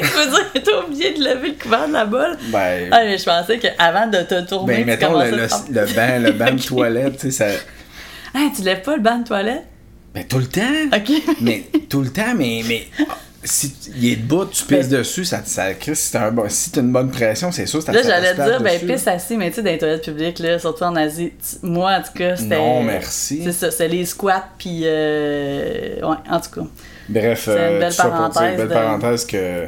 tu 0.06 0.18
veux 0.18 0.30
dire 0.30 0.52
que 0.52 0.58
t'as 0.58 0.84
oublié 0.84 1.12
de 1.14 1.18
lever 1.24 1.48
le 1.48 1.54
couvert 1.62 1.88
de 1.88 1.92
la 1.92 2.04
bolle? 2.04 2.36
Ben, 2.48 2.88
Ah, 2.90 3.00
mais 3.04 3.18
je 3.18 3.24
pensais 3.24 3.58
qu'avant 3.58 4.06
de 4.06 4.18
te 4.22 4.46
tourner, 4.48 4.78
ben 4.78 4.86
mettons 4.86 5.18
le, 5.18 5.30
le, 5.30 5.46
te 5.46 5.72
le 5.72 5.86
banc, 5.94 6.22
le 6.22 6.32
banc 6.32 6.54
de 6.54 6.62
toilette, 6.66 7.18
tu 7.18 7.30
sais, 7.30 7.50
ça. 7.52 7.58
Ah, 8.34 8.48
tu 8.54 8.62
lèves 8.62 8.82
pas 8.82 8.96
le 8.96 9.02
banc 9.02 9.18
de 9.18 9.24
toilette? 9.24 9.64
Ben, 10.14 10.24
tout 10.26 10.38
le 10.38 10.46
temps. 10.46 10.96
OK. 10.96 11.12
mais 11.40 11.64
tout 11.88 12.02
le 12.02 12.10
temps, 12.10 12.34
mais. 12.36 12.62
mais 12.66 12.86
si 13.44 13.72
il 13.96 14.12
est 14.12 14.16
debout, 14.16 14.44
tu 14.46 14.64
pisses 14.64 14.88
dessus, 14.88 15.24
ça, 15.24 15.40
ça 15.44 15.68
si 15.80 16.12
t'as 16.12 16.26
un 16.26 16.32
bon- 16.32 16.48
si 16.48 16.70
une 16.76 16.90
bonne 16.90 17.10
pression, 17.10 17.52
c'est 17.52 17.66
sûr 17.66 17.80
ça 17.80 17.92
Là, 17.92 18.02
j'allais 18.02 18.34
te 18.34 18.42
dire, 18.42 18.60
ben, 18.60 18.80
pisse 18.80 19.06
assis, 19.06 19.36
mais 19.36 19.50
tu 19.50 19.56
sais, 19.56 19.62
dans 19.62 19.70
les 19.70 19.78
toilettes 19.78 20.04
publiques, 20.04 20.38
là, 20.40 20.58
surtout 20.58 20.82
en 20.82 20.96
Asie, 20.96 21.32
moi, 21.62 21.92
en 21.92 22.02
tout 22.02 22.12
cas, 22.14 22.34
c'était. 22.36 22.56
Non, 22.56 22.82
merci. 22.82 23.42
C'est 23.44 23.52
ça, 23.52 23.70
c'est 23.70 23.88
les 23.88 24.04
squats, 24.04 24.48
puis. 24.58 24.80
Euh... 24.84 26.00
Ouais, 26.00 26.16
en 26.28 26.40
tout 26.40 26.60
cas. 26.60 26.66
Bref, 27.08 27.42
C'est 27.44 27.52
une 27.52 27.58
euh, 27.58 27.78
belle 27.80 27.88
tout 27.90 27.94
ça 27.96 28.04
pour 28.04 28.12
dire, 28.12 28.30
parenthèse 28.32 28.56
belle 28.58 28.68
de- 28.68 28.72
parenthèse 28.74 29.24
que. 29.26 29.66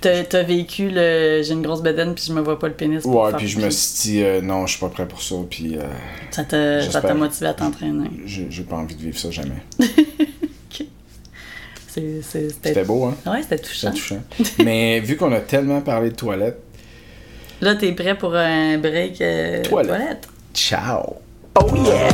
T'as 0.00 0.42
vécu 0.42 0.90
le. 0.92 1.40
J'ai 1.42 1.52
une 1.54 1.62
grosse 1.62 1.82
bedaine, 1.82 2.14
puis 2.14 2.24
je 2.28 2.32
me 2.34 2.40
vois 2.42 2.58
pas 2.58 2.68
le 2.68 2.74
pénis. 2.74 3.02
pour 3.02 3.14
Ouais, 3.22 3.32
puis 3.36 3.48
je 3.48 3.58
me 3.58 3.70
suis 3.70 4.02
dit, 4.12 4.22
euh, 4.22 4.42
non, 4.42 4.66
je 4.66 4.72
suis 4.72 4.80
pas 4.80 4.90
prêt 4.90 5.08
pour 5.08 5.22
ça, 5.22 5.34
puis 5.48 5.78
euh, 5.78 5.82
Ça 6.30 6.44
t'a 6.44 7.14
motivé 7.14 7.46
à 7.46 7.54
t'entraîner. 7.54 8.10
j'ai 8.26 8.62
pas 8.64 8.76
envie 8.76 8.94
de 8.94 9.00
vivre 9.02 9.18
ça 9.18 9.30
jamais. 9.30 9.62
C'est- 11.88 12.22
C'était 12.22 12.82
beau, 12.84 13.04
hein? 13.04 13.14
Ouais, 13.24 13.40
c'était 13.42 13.58
touchant. 13.60 13.92
Touchant. 13.92 14.20
Mais 14.64 14.98
vu 15.04 15.16
qu'on 15.16 15.30
a 15.32 15.38
tellement 15.38 15.80
parlé 15.80 16.10
de 16.10 16.16
toilettes, 16.16 16.58
Là, 17.60 17.76
t'es 17.76 17.92
prêt 17.92 18.18
pour 18.18 18.34
un 18.34 18.78
break 18.78 19.20
euh, 19.20 19.62
Toilette. 19.62 19.88
toilette? 19.88 20.28
ciao! 20.52 21.16
Oh 21.54 21.70
yeah! 21.76 22.08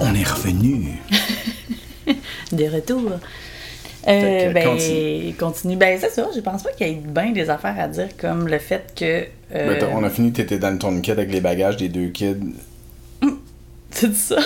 On 0.00 0.14
est 0.14 0.24
revenu. 0.28 1.00
Des 2.52 2.68
retours. 2.68 3.12
Fait 4.04 4.48
Euh, 4.50 4.52
ben, 4.52 4.64
continue. 4.68 5.34
continue. 5.34 5.76
Ben, 5.76 5.98
c'est 6.00 6.10
ça. 6.10 6.28
Je 6.34 6.40
pense 6.40 6.62
pas 6.62 6.72
qu'il 6.72 6.88
y 6.88 6.90
ait 6.90 6.94
bien 7.02 7.30
des 7.32 7.48
affaires 7.48 7.76
à 7.78 7.88
dire 7.88 8.08
comme 8.18 8.46
le 8.48 8.58
fait 8.58 8.92
que. 8.94 9.24
euh, 9.54 9.78
Ben, 9.80 9.88
on 9.94 10.04
a 10.04 10.10
fini, 10.10 10.32
t'étais 10.32 10.58
dans 10.58 10.70
le 10.70 10.78
tourniquet 10.78 11.12
avec 11.12 11.30
les 11.32 11.40
bagages 11.40 11.76
des 11.78 11.88
deux 11.88 12.08
kids. 12.08 12.36
Tu 13.94 14.08
dis 14.08 14.14
ça? 14.14 14.36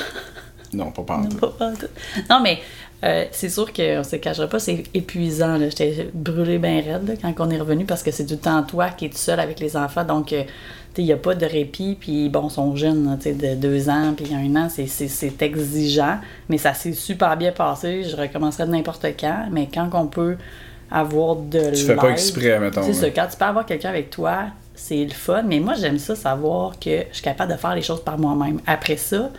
Non, 0.74 0.90
pas 0.92 1.00
Non, 1.00 1.22
pantoute. 1.22 1.40
pas 1.40 1.48
pantoute. 1.58 1.90
Non, 2.30 2.40
mais 2.42 2.58
euh, 3.02 3.24
c'est 3.32 3.48
sûr 3.48 3.72
qu'on 3.72 4.04
se 4.04 4.16
cachera 4.16 4.46
pas, 4.46 4.58
c'est 4.60 4.84
épuisant. 4.94 5.56
là. 5.56 5.70
J'étais 5.70 6.08
brûlée 6.12 6.58
bien 6.58 6.76
raide 6.82 7.08
là, 7.08 7.14
quand 7.20 7.34
on 7.46 7.50
est 7.50 7.58
revenu 7.58 7.84
parce 7.86 8.02
que 8.02 8.10
c'est 8.10 8.24
du 8.26 8.36
temps 8.36 8.62
toi 8.62 8.90
qui 8.90 9.06
es 9.06 9.08
tout 9.08 9.16
seul 9.16 9.40
avec 9.40 9.58
les 9.58 9.76
enfants. 9.76 10.04
Donc, 10.04 10.32
euh, 10.34 10.44
il 10.96 11.04
n'y 11.04 11.12
a 11.12 11.16
pas 11.16 11.34
de 11.34 11.46
répit. 11.46 11.96
Puis, 12.00 12.28
bon, 12.28 12.48
ils 12.48 12.52
sont 12.52 12.74
jeunes, 12.74 13.16
tu 13.20 13.24
sais, 13.24 13.32
de 13.34 13.54
deux 13.54 13.88
ans, 13.88 14.14
puis 14.16 14.34
un 14.34 14.56
an, 14.56 14.68
c'est- 14.68 15.42
exigeant. 15.42 16.18
Mais 16.48 16.58
ça 16.58 16.74
s'est 16.74 16.92
super 16.92 17.36
bien 17.36 17.52
passé. 17.52 18.04
Je 18.04 18.16
recommencerai 18.16 18.66
de 18.66 18.72
n'importe 18.72 19.06
quand. 19.18 19.46
Mais 19.52 19.68
quand 19.72 19.88
on 19.92 20.06
peut 20.06 20.36
avoir 20.90 21.36
de 21.36 21.70
Tu 21.74 21.84
fais 21.84 21.94
pas 21.94 22.04
l'aide, 22.04 22.12
exprès, 22.12 22.58
mettons. 22.58 22.82
C'est 22.82 22.94
ça, 22.94 23.10
quand 23.10 23.26
tu 23.30 23.36
peux 23.36 23.44
avoir 23.44 23.66
quelqu'un 23.66 23.90
avec 23.90 24.10
toi, 24.10 24.44
c'est 24.74 25.04
le 25.04 25.10
fun. 25.12 25.42
Mais 25.42 25.60
moi, 25.60 25.74
j'aime 25.74 25.98
ça 25.98 26.16
savoir 26.16 26.78
que 26.78 27.04
je 27.10 27.14
suis 27.14 27.22
capable 27.22 27.52
de 27.52 27.58
faire 27.58 27.74
les 27.74 27.82
choses 27.82 28.02
par 28.02 28.18
moi-même. 28.18 28.60
Après 28.66 28.96
ça, 28.96 29.30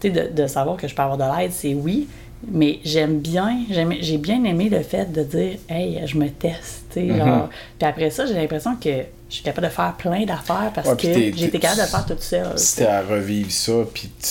tu 0.00 0.08
sais, 0.08 0.30
de, 0.30 0.42
de 0.42 0.46
savoir 0.46 0.76
que 0.76 0.88
je 0.88 0.94
peux 0.94 1.02
avoir 1.02 1.18
de 1.18 1.38
l'aide, 1.40 1.52
c'est 1.52 1.74
oui. 1.74 2.08
Mais 2.46 2.78
j'aime 2.84 3.18
bien, 3.18 3.58
j'ai 4.00 4.16
bien 4.18 4.44
aimé 4.44 4.68
le 4.68 4.82
fait 4.82 5.10
de 5.12 5.22
dire, 5.24 5.58
hey, 5.68 6.00
je 6.06 6.16
me 6.16 6.28
teste, 6.28 6.96
Mhm. 6.96 7.16
genre. 7.16 7.48
Puis 7.78 7.88
après 7.88 8.10
ça, 8.10 8.26
j'ai 8.26 8.34
l'impression 8.34 8.76
que 8.76 8.90
je 9.28 9.34
suis 9.34 9.42
capable 9.42 9.66
de 9.66 9.72
faire 9.72 9.94
plein 9.98 10.24
d'affaires 10.24 10.70
parce 10.74 10.88
Ouais, 10.88 10.96
que 10.96 11.02
t'es- 11.02 11.58
capable 11.58 11.80
de 11.80 11.86
faire 11.86 12.06
tout 12.06 12.14
seul. 12.20 12.46
Si 12.56 12.76
t'es 12.76 12.86
à 12.86 13.02
revivre 13.02 13.50
ça, 13.50 13.72
puis 13.92 14.08
tu- 14.20 14.28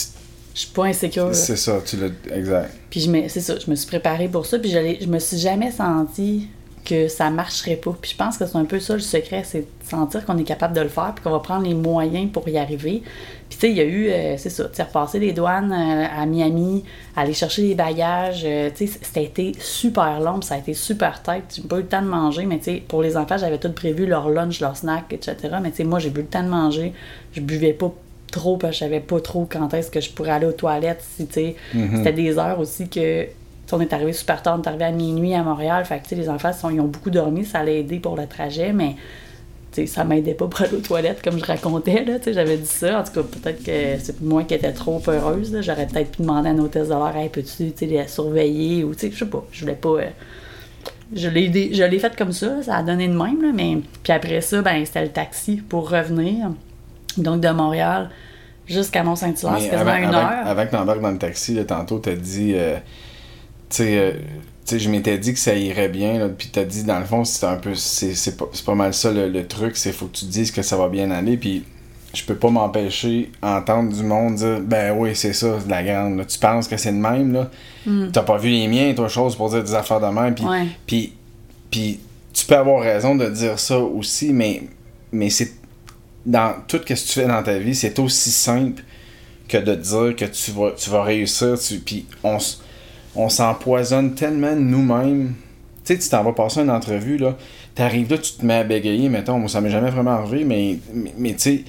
Je 0.53 0.59
suis 0.61 0.69
pas 0.69 0.85
insécure. 0.85 1.35
c'est 1.35 1.55
ça, 1.57 1.79
tu 1.85 1.97
l'as. 1.97 2.35
Exact. 2.35 2.71
Puis 2.89 3.01
je 3.01 3.11
me- 3.11 3.27
c'est 3.27 3.41
ça, 3.41 3.55
je 3.63 3.69
me 3.69 3.75
suis 3.75 3.87
préparée 3.87 4.27
pour 4.29 4.45
ça, 4.45 4.57
puis 4.57 4.71
je, 4.71 4.77
je 5.01 5.07
me 5.07 5.19
suis 5.19 5.37
jamais 5.37 5.71
senti 5.71 6.47
que 6.87 7.09
ça 7.09 7.29
marcherait 7.29 7.75
pas. 7.75 7.95
Puis 8.01 8.11
je 8.11 8.17
pense 8.17 8.37
que 8.37 8.45
c'est 8.45 8.57
un 8.57 8.63
peu 8.63 8.79
ça 8.79 8.93
le 8.93 9.01
secret, 9.01 9.43
c'est 9.45 9.59
de 9.59 9.65
sentir 9.83 10.25
qu'on 10.25 10.37
est 10.37 10.45
capable 10.45 10.73
de 10.73 10.81
le 10.81 10.87
faire, 10.87 11.11
puis 11.13 11.23
qu'on 11.23 11.31
va 11.31 11.39
prendre 11.39 11.65
les 11.65 11.73
moyens 11.73 12.31
pour 12.31 12.47
y 12.47 12.57
arriver. 12.57 13.03
Puis 13.49 13.57
tu 13.57 13.59
sais, 13.59 13.69
il 13.71 13.77
y 13.77 13.81
a 13.81 13.83
eu, 13.83 14.07
euh, 14.07 14.37
c'est 14.37 14.49
ça, 14.49 14.65
tu 14.65 14.75
sais, 14.75 14.83
repasser 14.83 15.19
les 15.19 15.33
douanes 15.33 15.73
euh, 15.73 16.05
à 16.21 16.25
Miami, 16.25 16.85
aller 17.15 17.33
chercher 17.33 17.63
les 17.63 17.75
bagages, 17.75 18.43
euh, 18.45 18.69
tu 18.73 18.87
sais, 18.87 18.99
c'était 19.01 19.25
été 19.25 19.51
super 19.59 20.21
long, 20.21 20.39
puis 20.39 20.47
ça 20.47 20.55
a 20.55 20.57
été 20.59 20.73
super 20.73 21.21
tête. 21.21 21.43
J'ai 21.55 21.61
pas 21.63 21.77
eu 21.77 21.81
le 21.81 21.87
temps 21.87 22.01
de 22.01 22.07
manger, 22.07 22.45
mais 22.45 22.59
tu 22.59 22.65
sais, 22.65 22.83
pour 22.87 23.01
les 23.01 23.17
enfants, 23.17 23.37
j'avais 23.37 23.57
tout 23.57 23.71
prévu, 23.73 24.05
leur 24.05 24.29
lunch, 24.29 24.61
leur 24.61 24.77
snack, 24.77 25.11
etc. 25.11 25.35
Mais 25.61 25.71
tu 25.71 25.77
sais, 25.77 25.83
moi, 25.83 25.99
j'ai 25.99 26.09
eu 26.09 26.13
le 26.13 26.25
temps 26.25 26.43
de 26.43 26.49
manger, 26.49 26.93
je 27.33 27.41
buvais 27.41 27.73
pas 27.73 27.93
trop 28.31 28.57
parce 28.57 28.71
que 28.71 28.75
je 28.75 28.79
savais 28.79 28.99
pas 28.99 29.19
trop 29.19 29.47
quand 29.49 29.73
est-ce 29.73 29.91
que 29.91 30.01
je 30.01 30.11
pourrais 30.11 30.31
aller 30.31 30.45
aux 30.45 30.51
toilettes 30.51 31.01
si 31.15 31.27
tu 31.27 31.33
sais 31.33 31.55
c'était 31.71 32.11
des 32.11 32.37
heures 32.37 32.59
aussi 32.59 32.89
que 32.89 33.25
on 33.73 33.81
est 33.81 33.91
arrivé 33.93 34.13
super 34.13 34.41
tard, 34.41 34.57
on 34.59 34.61
est 34.61 34.67
arrivé 34.67 34.85
à 34.85 34.91
minuit 34.91 35.33
à 35.33 35.43
Montréal, 35.43 35.83
fait 35.85 35.97
que 35.99 36.03
tu 36.03 36.09
sais, 36.09 36.15
les 36.15 36.29
enfants 36.29 36.51
ils 36.71 36.79
ont 36.79 36.85
beaucoup 36.85 37.09
dormi, 37.09 37.45
ça 37.45 37.59
allait 37.59 37.79
aider 37.81 37.99
pour 37.99 38.15
le 38.15 38.25
trajet, 38.27 38.71
mais 38.73 38.95
ça 39.85 40.03
m'aidait 40.03 40.33
pas 40.33 40.47
pour 40.47 40.61
aller 40.61 40.75
aux 40.75 40.79
toilettes 40.81 41.21
comme 41.23 41.37
je 41.37 41.45
racontais 41.45 42.03
là, 42.03 42.13
j'avais 42.25 42.57
dit 42.57 42.65
ça, 42.65 42.99
en 42.99 43.03
tout 43.03 43.11
cas 43.11 43.21
peut-être 43.21 43.63
que 43.63 43.99
c'est 44.03 44.19
moi 44.21 44.43
qui 44.43 44.55
étais 44.55 44.71
trop 44.71 44.99
heureuse, 45.07 45.53
là. 45.53 45.61
j'aurais 45.61 45.85
peut-être 45.85 46.11
pu 46.13 46.23
demander 46.23 46.49
à 46.49 46.51
une 46.53 46.61
hôtesse 46.61 46.87
de 46.87 46.93
l'air, 46.93 47.15
hey, 47.15 47.29
peux-tu 47.29 47.71
les 47.85 48.07
surveiller 48.07 48.83
ou 48.83 48.93
je 48.93 49.07
sais 49.15 49.25
pas, 49.25 49.43
je 49.51 49.61
voulais 49.61 49.75
pas 49.75 49.89
euh, 49.89 50.05
je 51.13 51.29
l'ai 51.29 51.73
je 51.73 51.83
l'ai 51.83 51.99
fait 51.99 52.15
comme 52.17 52.31
ça, 52.31 52.63
ça 52.63 52.77
a 52.77 52.83
donné 52.83 53.07
de 53.07 53.13
même, 53.13 53.41
là, 53.41 53.51
mais 53.53 53.77
puis 54.03 54.13
après 54.13 54.41
ça, 54.41 54.61
ben 54.61 54.83
c'était 54.85 55.03
le 55.03 55.09
taxi 55.11 55.57
pour 55.57 55.89
revenir. 55.89 56.49
Donc 57.17 57.41
de 57.41 57.49
Montréal 57.49 58.09
jusqu'à 58.65 59.03
Mont-Saint-Hilaire, 59.03 59.57
c'est 59.59 59.69
quasiment 59.69 59.91
avant, 59.91 59.99
une 59.99 60.15
avant- 60.15 60.17
heure. 60.17 60.47
avant 60.47 60.65
que 60.65 60.71
t'embarques 60.71 61.01
dans 61.01 61.11
le 61.11 61.17
taxi, 61.17 61.53
là, 61.53 61.63
tantôt, 61.65 61.99
t'as 61.99 62.15
dit. 62.15 62.53
euh, 62.55 62.77
tu 63.69 63.75
sais, 63.77 63.97
euh, 63.97 64.11
tu 64.65 64.75
sais, 64.75 64.79
je 64.79 64.89
m'étais 64.89 65.17
dit 65.17 65.33
que 65.33 65.39
ça 65.39 65.53
irait 65.55 65.89
bien, 65.89 66.19
là, 66.19 66.29
puis 66.29 66.49
t'as 66.51 66.63
dit, 66.65 66.83
dans 66.83 66.99
le 66.99 67.05
fond, 67.05 67.23
c'est 67.23 67.45
un 67.45 67.55
peu. 67.57 67.73
C'est 67.75 68.37
pas, 68.37 68.45
c'est 68.53 68.65
pas 68.65 68.75
mal 68.75 68.93
ça 68.93 69.11
le, 69.11 69.29
le 69.29 69.47
truc, 69.47 69.77
c'est 69.77 69.91
faut 69.91 70.07
que 70.07 70.17
tu 70.17 70.25
te 70.25 70.31
dises 70.31 70.51
que 70.51 70.61
ça 70.61 70.75
va 70.77 70.89
bien 70.89 71.09
aller, 71.11 71.37
puis 71.37 71.63
je 72.13 72.23
peux 72.23 72.35
pas 72.35 72.49
m'empêcher 72.49 73.31
d'entendre 73.41 73.93
du 73.95 74.01
monde 74.03 74.35
dire 74.35 74.59
ben 74.61 74.95
oui 74.97 75.11
c'est 75.13 75.33
ça 75.33 75.57
c'est 75.59 75.65
de 75.65 75.69
la 75.69 75.83
grande 75.83 76.17
là. 76.17 76.25
tu 76.25 76.39
penses 76.39 76.67
que 76.67 76.77
c'est 76.77 76.91
de 76.93 76.97
même 76.97 77.33
là? 77.33 77.51
T'as 78.11 78.23
pas 78.23 78.37
vu 78.37 78.49
les 78.49 78.67
miens 78.67 78.93
toi 78.95 79.09
chose 79.09 79.35
pour 79.35 79.49
dire 79.49 79.61
des 79.63 79.73
affaires 79.75 79.99
de 79.99 80.07
même 80.07 80.33
puis 80.33 80.45
puis 80.87 81.13
puis 81.69 81.99
tu 82.33 82.45
peux 82.45 82.55
avoir 82.55 82.81
raison 82.81 83.13
de 83.15 83.29
dire 83.29 83.59
ça 83.59 83.77
aussi 83.77 84.31
mais 84.31 84.63
mais 85.11 85.29
c'est 85.29 85.51
dans 86.25 86.55
tout 86.67 86.77
ce 86.77 86.83
que 86.83 86.93
tu 86.93 87.13
fais 87.19 87.27
dans 87.27 87.43
ta 87.43 87.59
vie 87.59 87.75
c'est 87.75 87.99
aussi 87.99 88.31
simple 88.31 88.81
que 89.49 89.57
de 89.57 89.75
dire 89.75 90.15
que 90.15 90.25
tu 90.25 90.51
vas 90.51 90.71
tu 90.71 90.89
vas 90.89 91.03
réussir 91.03 91.59
tu, 91.59 91.77
puis 91.79 92.05
on 92.23 92.37
s- 92.37 92.61
on 93.17 93.29
s'empoisonne 93.29 94.13
tellement 94.15 94.55
nous-mêmes 94.55 95.33
tu 95.83 95.93
sais 95.93 95.99
tu 95.99 96.09
t'en 96.09 96.23
vas 96.23 96.33
passer 96.33 96.61
une 96.61 96.69
entrevue 96.71 97.17
là 97.17 97.35
t'arrives 97.75 98.09
là 98.11 98.17
tu 98.17 98.33
te 98.33 98.45
mets 98.45 98.55
à 98.55 98.63
bégayer 98.63 99.09
mettons 99.09 99.39
moi 99.39 99.49
ça 99.49 99.59
m'est 99.61 99.69
jamais 99.69 99.89
vraiment 99.91 100.11
arrivé 100.11 100.43
mais 100.45 100.77
mais, 100.93 101.13
mais 101.17 101.33
tu 101.33 101.39
sais 101.39 101.63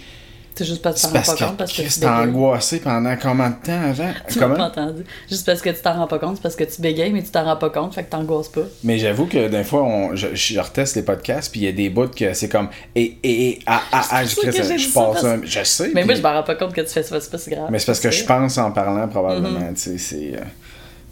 C'est 0.55 0.65
juste 0.65 0.83
parce 0.83 1.01
que 1.01 1.07
tu 1.07 1.13
t'en 1.13 1.21
rends 1.21 1.25
pas 1.37 1.47
compte 1.47 1.57
parce 1.57 1.73
que 1.73 1.83
tu 1.83 2.01
bégayes. 2.01 2.17
angoissé 2.19 2.81
pendant 2.81 3.17
combien 3.17 3.51
de 3.51 3.55
temps 3.65 3.81
avant? 3.81 4.13
Tu 4.29 4.41
m'as 4.41 4.49
pas 4.49 4.65
entendu. 4.65 5.05
Juste 5.31 5.47
parce 5.47 5.63
que 5.63 5.71
tu 5.71 5.81
t'en 5.81 5.95
rends 5.95 6.09
pas 6.09 6.19
compte, 6.19 6.35
c'est 6.37 6.43
parce 6.43 6.57
que 6.57 6.65
tu 6.65 6.83
bégayes, 6.83 7.13
mais 7.13 7.23
tu 7.23 7.31
t'en 7.31 7.45
rends 7.45 7.57
pas 7.57 7.71
compte, 7.71 7.95
fait 7.95 8.03
que 8.03 8.11
t'angoisses 8.11 8.49
pas. 8.49 8.63
Mais 8.83 8.99
j'avoue 8.99 9.27
que 9.27 9.47
des 9.47 9.63
fois, 9.63 9.85
on, 9.85 10.17
je, 10.17 10.35
je 10.35 10.59
reteste 10.59 10.97
les 10.97 11.03
podcasts, 11.03 11.53
puis 11.53 11.61
il 11.61 11.65
y 11.65 11.69
a 11.69 11.73
des 11.73 11.91
bouts 11.91 12.09
que 12.09 12.35
c'est 12.35 12.49
comme 12.49 12.69
et 12.97 13.19
et 13.23 13.49
et 13.51 13.59
ah 13.67 13.83
ah 13.93 14.05
ah, 14.11 14.25
je, 14.25 14.31
je 14.31 14.93
passe 14.93 15.23
un- 15.25 15.65
sais. 15.65 15.91
Mais 15.95 16.05
moi, 16.05 16.15
je 16.17 16.21
me 16.23 16.27
rends 16.27 16.43
pas 16.43 16.57
compte 16.57 16.73
que 16.75 16.81
tu 16.81 16.89
fais 16.89 17.05
ça, 17.05 17.21
c'est 17.21 17.31
pas 17.31 17.39
si 17.39 17.51
grave. 17.51 17.69
mais 17.71 17.79
c'est 17.79 17.87
parce 17.87 18.01
que 18.01 18.11
je 18.11 18.25
pense 18.25 18.59
en 18.59 18.73
parlant 18.73 19.07
probablement, 19.07 19.69
tu 19.75 19.81
sais, 19.81 19.99
c'est 19.99 20.33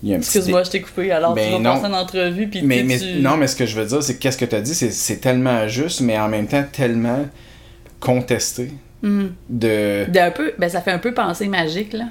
un. 0.04 0.16
Excuse-moi, 0.16 0.62
je 0.64 0.70
t'ai 0.70 0.80
coupé. 0.80 1.10
Alors, 1.10 1.34
Ben 1.34 1.46
tu 1.46 1.52
vas 1.52 1.58
non. 1.58 1.74
passer 1.74 1.86
une 1.86 1.94
entrevue, 1.94 2.48
puis 2.48 2.62
mais, 2.62 2.82
mais 2.82 2.98
tu... 2.98 3.20
non, 3.20 3.36
mais 3.36 3.46
ce 3.46 3.56
que 3.56 3.66
je 3.66 3.78
veux 3.78 3.86
dire, 3.86 4.02
c'est 4.02 4.14
que 4.14 4.20
qu'est-ce 4.20 4.38
que 4.38 4.44
tu 4.44 4.54
as 4.54 4.60
dit, 4.60 4.74
c'est, 4.74 5.16
tellement 5.20 5.66
juste, 5.68 6.00
mais 6.00 6.18
en 6.18 6.28
même 6.28 6.46
temps 6.46 6.64
tellement 6.70 7.26
contesté. 8.00 8.70
Mm. 9.02 9.26
De. 9.48 10.04
D'un 10.08 10.30
peu, 10.30 10.52
ben 10.58 10.68
ça 10.68 10.80
fait 10.80 10.92
un 10.92 10.98
peu 10.98 11.12
penser 11.14 11.48
magique, 11.48 11.92
là. 11.92 12.06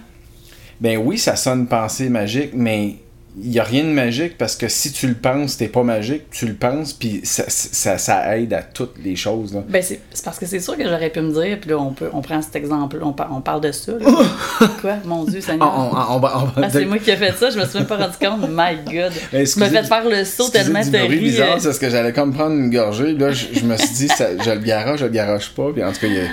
Ben 0.81 0.97
oui, 0.97 1.17
ça 1.17 1.35
sonne 1.35 1.67
pensée 1.67 2.09
magique, 2.09 2.51
mais 2.53 2.97
il 3.41 3.49
n'y 3.49 3.59
a 3.59 3.63
rien 3.63 3.83
de 3.83 3.89
magique 3.89 4.37
parce 4.37 4.55
que 4.55 4.67
si 4.67 4.91
tu 4.91 5.07
le 5.07 5.13
penses, 5.13 5.57
t'es 5.57 5.67
pas 5.67 5.83
magique, 5.83 6.29
tu 6.31 6.45
le 6.45 6.53
penses, 6.53 6.93
puis 6.93 7.19
ça, 7.23 7.43
ça, 7.47 7.97
ça 7.97 8.37
aide 8.37 8.53
à 8.53 8.61
toutes 8.63 8.95
les 9.03 9.15
choses. 9.15 9.53
Là. 9.53 9.63
Ben, 9.67 9.81
c'est 9.83 9.99
c'est 10.13 10.23
parce 10.23 10.39
que 10.39 10.45
c'est 10.45 10.59
sûr 10.59 10.77
que 10.77 10.83
j'aurais 10.83 11.09
pu 11.09 11.19
me 11.21 11.33
dire, 11.33 11.57
puis 11.59 11.69
là, 11.71 11.77
on, 11.77 11.91
peut, 11.91 12.09
on 12.13 12.21
prend 12.21 12.41
cet 12.41 12.55
exemple, 12.55 12.97
on, 13.01 13.11
par- 13.13 13.29
on 13.35 13.41
parle 13.41 13.61
de 13.61 13.71
ça. 13.71 13.91
là. 13.93 14.67
Quoi? 14.81 14.95
Mon 15.05 15.23
Dieu, 15.25 15.41
Seigneur. 15.41 15.67
on- 15.67 15.95
Ah, 15.95 16.69
c'est 16.71 16.85
moi 16.85 16.97
qui 16.97 17.11
ai 17.11 17.17
fait 17.17 17.33
ça, 17.37 17.49
je 17.49 17.59
me 17.59 17.65
suis 17.65 17.77
même 17.79 17.87
pas 17.87 17.97
rendu 17.97 18.15
compte. 18.19 18.49
My 18.49 18.75
God. 18.93 19.11
Je 19.33 19.59
me 19.59 19.65
fait 19.65 19.83
faire 19.83 20.09
le 20.09 20.23
saut 20.23 20.49
tellement 20.49 20.79
t'as 20.81 21.05
bruit 21.05 21.17
ri. 21.19 21.23
bizarre, 21.25 21.49
euh, 21.55 21.59
c'est 21.59 21.65
parce 21.67 21.79
que 21.79 21.89
j'allais 21.89 22.13
comme 22.13 22.33
prendre 22.33 22.55
une 22.55 22.69
gorgée, 22.69 23.13
là, 23.13 23.31
je, 23.31 23.47
je 23.53 23.65
me 23.65 23.75
suis 23.77 23.89
dit, 23.89 24.07
ça- 24.07 24.37
je 24.43 24.49
le 24.51 24.59
garoche, 24.59 24.99
je 25.01 25.05
le 25.05 25.11
garoche 25.11 25.49
pas, 25.49 25.71
puis 25.73 25.83
en 25.83 25.91
tout 25.91 25.99
cas, 25.99 26.07
il 26.07 26.13
y 26.13 26.19
a- 26.19 26.23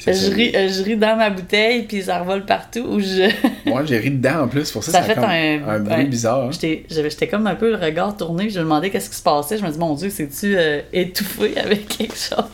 ça. 0.00 0.12
Je 0.12 0.30
ris, 0.30 0.52
euh, 0.54 0.68
je 0.68 0.82
ris 0.82 0.96
dans 0.96 1.16
ma 1.16 1.30
bouteille, 1.30 1.82
puis 1.82 2.02
ça 2.02 2.20
revole 2.20 2.44
partout. 2.46 2.80
Ou 2.88 3.00
je... 3.00 3.30
Moi, 3.68 3.84
j'ai 3.84 3.98
ri 3.98 4.10
dedans 4.10 4.42
en 4.44 4.48
plus, 4.48 4.70
pour 4.70 4.82
ça, 4.82 4.92
Ça 4.92 4.98
ça, 5.00 5.04
fait 5.04 5.14
comme 5.14 5.24
un- 5.24 5.68
un, 5.68 5.78
bruit 5.80 5.94
un- 5.94 6.04
bizarre. 6.04 6.44
hein. 6.46 6.50
J'étais 6.52 6.84
j'étais 6.90 7.28
comme 7.28 7.46
un 7.46 7.54
peu 7.54 7.70
le 7.70 7.76
regard 7.76 8.16
tourné, 8.16 8.48
je 8.50 8.58
me 8.58 8.64
demandais 8.64 8.90
qu'est-ce 8.90 9.10
qui 9.10 9.16
se 9.16 9.22
passait. 9.22 9.58
Je 9.58 9.64
me 9.64 9.70
dis, 9.70 9.78
mon 9.78 9.94
Dieu, 9.94 10.10
c'est-tu 10.10 10.56
euh, 10.56 10.80
étouffé 10.92 11.56
avec 11.62 11.86
quelque 11.88 12.16
chose? 12.16 12.44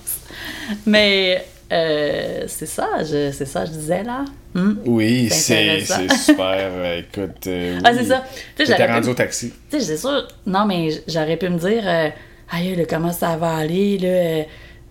Mais 0.87 1.45
euh, 1.73 2.45
c'est 2.47 2.67
ça, 2.67 2.89
je- 3.01 3.31
c'est 3.33 3.45
ça, 3.47 3.65
je 3.65 3.71
disais 3.73 4.03
là. 4.03 4.25
Hmm? 4.55 4.75
Oui, 4.85 5.29
C'est 5.31 5.81
super. 6.25 6.47
euh, 6.51 7.01
Écoute, 7.01 7.47
euh, 7.47 7.79
Ah, 7.85 7.91
oui. 7.93 7.99
c'est 8.01 8.05
ça. 8.09 8.25
J'aurais 8.59 8.87
rendu 8.93 9.03
pu- 9.07 9.11
au 9.11 9.15
taxi. 9.15 9.53
Tu 9.71 9.79
sais, 9.79 9.85
c'est 9.85 9.97
sûr, 9.99 10.27
non, 10.47 10.65
mais 10.67 10.89
j'aurais 11.07 11.37
pu 11.37 11.49
me 11.49 11.59
dire, 11.59 11.83
euh, 11.85 12.09
aïe, 12.51 12.87
comment 12.89 13.13
ça 13.13 13.37
va 13.37 13.57
aller, 13.57 13.99
là. 13.99 14.45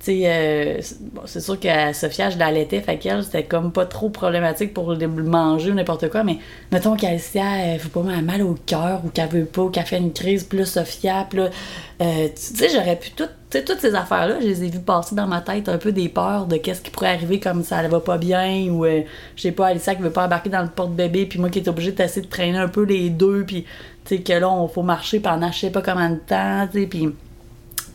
Euh, 0.10 0.82
bon, 1.14 1.22
c'est 1.26 1.40
sûr 1.40 1.60
que 1.60 1.94
Sophia, 1.94 2.30
je 2.30 2.38
l'allaitais, 2.38 2.82
fait 2.82 2.98
qu'elle, 2.98 3.24
c'était 3.24 3.44
comme 3.44 3.72
pas 3.72 3.86
trop 3.86 4.10
problématique 4.10 4.74
pour 4.74 4.94
le 4.94 5.08
manger 5.08 5.72
ou 5.72 5.74
n'importe 5.74 6.10
quoi, 6.10 6.24
mais 6.24 6.38
mettons 6.72 6.96
qu'Alicia, 6.96 7.58
elle 7.58 7.80
fait 7.80 7.90
pas 7.90 8.02
mal 8.02 8.42
au 8.42 8.56
cœur 8.66 9.02
ou 9.06 9.10
qu'elle 9.10 9.30
veut 9.30 9.46
pas, 9.46 9.64
ou 9.64 9.70
qu'elle 9.70 9.86
fait 9.86 9.98
une 9.98 10.14
crise, 10.14 10.48
là, 10.52 10.66
Sophia, 10.66 11.28
euh, 11.36 12.28
tu 12.28 12.32
sais, 12.36 12.70
j'aurais 12.70 12.98
pu 12.98 13.12
tout, 13.12 13.30
toutes 13.50 13.80
ces 13.80 13.96
affaires-là, 13.96 14.40
je 14.42 14.48
les 14.48 14.64
ai 14.64 14.70
vues 14.70 14.80
passer 14.80 15.16
dans 15.16 15.28
ma 15.28 15.42
tête 15.42 15.70
un 15.70 15.78
peu 15.78 15.92
des 15.92 16.10
peurs 16.10 16.46
de 16.46 16.58
qu'est-ce 16.58 16.82
qui 16.82 16.92
pourrait 16.92 17.10
arriver 17.10 17.40
comme 17.40 17.64
ça, 17.64 17.82
elle 17.82 17.90
va 17.90 18.00
pas 18.00 18.18
bien, 18.18 18.68
ou 18.70 18.86
euh, 18.86 19.02
je 19.36 19.42
sais 19.42 19.52
pas, 19.52 19.68
Alicia 19.68 19.96
qui 19.96 20.02
veut 20.02 20.12
pas 20.12 20.26
embarquer 20.26 20.50
dans 20.50 20.62
le 20.62 20.70
porte-bébé, 20.70 21.26
puis 21.26 21.40
moi 21.40 21.50
qui 21.50 21.60
est 21.60 21.68
obligée 21.68 21.92
d'essayer 21.92 22.26
de 22.26 22.30
traîner 22.30 22.58
un 22.58 22.68
peu 22.68 22.84
les 22.84 23.10
deux, 23.10 23.44
puis 23.46 23.66
tu 24.06 24.18
sais, 24.18 24.22
que 24.22 24.34
là, 24.34 24.52
on 24.52 24.68
faut 24.68 24.84
marcher 24.84 25.20
pendant 25.20 25.52
je 25.52 25.60
sais 25.60 25.72
pas 25.72 25.82
combien 25.82 26.12
de 26.12 26.20
temps, 26.20 26.68
tu 26.72 26.82
sais, 26.82 26.88
puis 26.88 27.10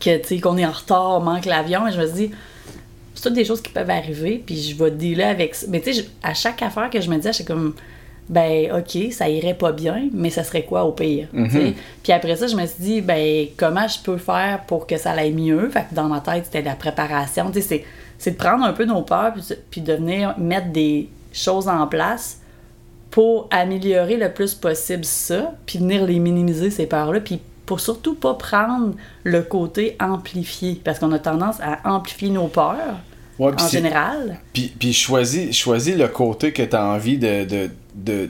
que, 0.00 0.18
tu 0.18 0.28
sais, 0.28 0.40
qu'on 0.40 0.56
est 0.56 0.66
en 0.66 0.72
retard, 0.72 1.18
on 1.18 1.20
manque 1.20 1.44
l'avion, 1.44 1.84
mais 1.84 1.92
je 1.92 2.00
me 2.00 2.06
dit, 2.06 2.30
c'est 3.14 3.22
toutes 3.22 3.34
des 3.34 3.44
choses 3.44 3.60
qui 3.60 3.70
peuvent 3.72 3.90
arriver, 3.90 4.42
puis 4.44 4.56
je 4.56 4.76
vais 4.76 4.90
dealer 4.90 5.24
avec 5.24 5.54
ça. 5.54 5.66
Mais 5.68 5.80
tu 5.80 5.92
sais, 5.92 6.06
à 6.22 6.34
chaque 6.34 6.62
affaire 6.62 6.90
que 6.90 7.00
je 7.00 7.10
me 7.10 7.16
disais, 7.16 7.32
j'étais 7.32 7.52
comme, 7.52 7.74
ben, 8.28 8.72
OK, 8.72 9.12
ça 9.12 9.28
irait 9.28 9.54
pas 9.54 9.72
bien, 9.72 10.08
mais 10.12 10.30
ça 10.30 10.44
serait 10.44 10.62
quoi 10.62 10.84
au 10.84 10.92
pire? 10.92 11.28
sais? 11.50 11.74
Puis 12.02 12.12
après 12.12 12.36
ça, 12.36 12.46
je 12.46 12.56
me 12.56 12.64
suis 12.64 12.82
dit, 12.82 13.00
ben, 13.00 13.46
comment 13.56 13.88
je 13.88 13.98
peux 14.00 14.16
faire 14.16 14.62
pour 14.66 14.86
que 14.86 14.96
ça 14.96 15.10
aille 15.10 15.32
mieux? 15.32 15.68
Fait 15.68 15.84
que 15.90 15.94
dans 15.94 16.08
ma 16.08 16.20
tête, 16.20 16.44
c'était 16.46 16.62
la 16.62 16.76
préparation. 16.76 17.50
Tu 17.50 17.60
sais, 17.60 17.68
c'est, 17.68 17.84
c'est 18.18 18.30
de 18.32 18.36
prendre 18.36 18.64
un 18.64 18.72
peu 18.72 18.84
nos 18.84 19.02
peurs, 19.02 19.32
puis, 19.34 19.42
puis 19.70 19.80
de 19.80 19.94
venir 19.94 20.38
mettre 20.38 20.68
des 20.68 21.08
choses 21.32 21.68
en 21.68 21.86
place 21.86 22.38
pour 23.10 23.48
améliorer 23.50 24.16
le 24.16 24.32
plus 24.32 24.54
possible 24.54 25.04
ça, 25.04 25.52
puis 25.66 25.78
venir 25.78 26.04
les 26.06 26.20
minimiser, 26.20 26.70
ces 26.70 26.86
peurs-là, 26.86 27.20
puis 27.20 27.40
pour 27.70 27.78
surtout 27.78 28.16
pas 28.16 28.34
prendre 28.34 28.96
le 29.22 29.42
côté 29.42 29.96
amplifié, 30.00 30.80
parce 30.84 30.98
qu'on 30.98 31.12
a 31.12 31.20
tendance 31.20 31.60
à 31.60 31.78
amplifier 31.88 32.28
nos 32.28 32.48
peurs 32.48 32.98
Ouais, 33.38 33.52
en 33.56 33.68
général. 33.68 34.40
Puis, 34.52 34.74
puis 34.76 34.92
choisis, 34.92 35.56
choisis 35.56 35.94
le 35.94 36.08
côté 36.08 36.52
que 36.52 36.64
tu 36.64 36.74
as 36.74 36.84
envie 36.84 37.16
de, 37.16 37.44
de, 37.44 37.70
de, 37.94 38.28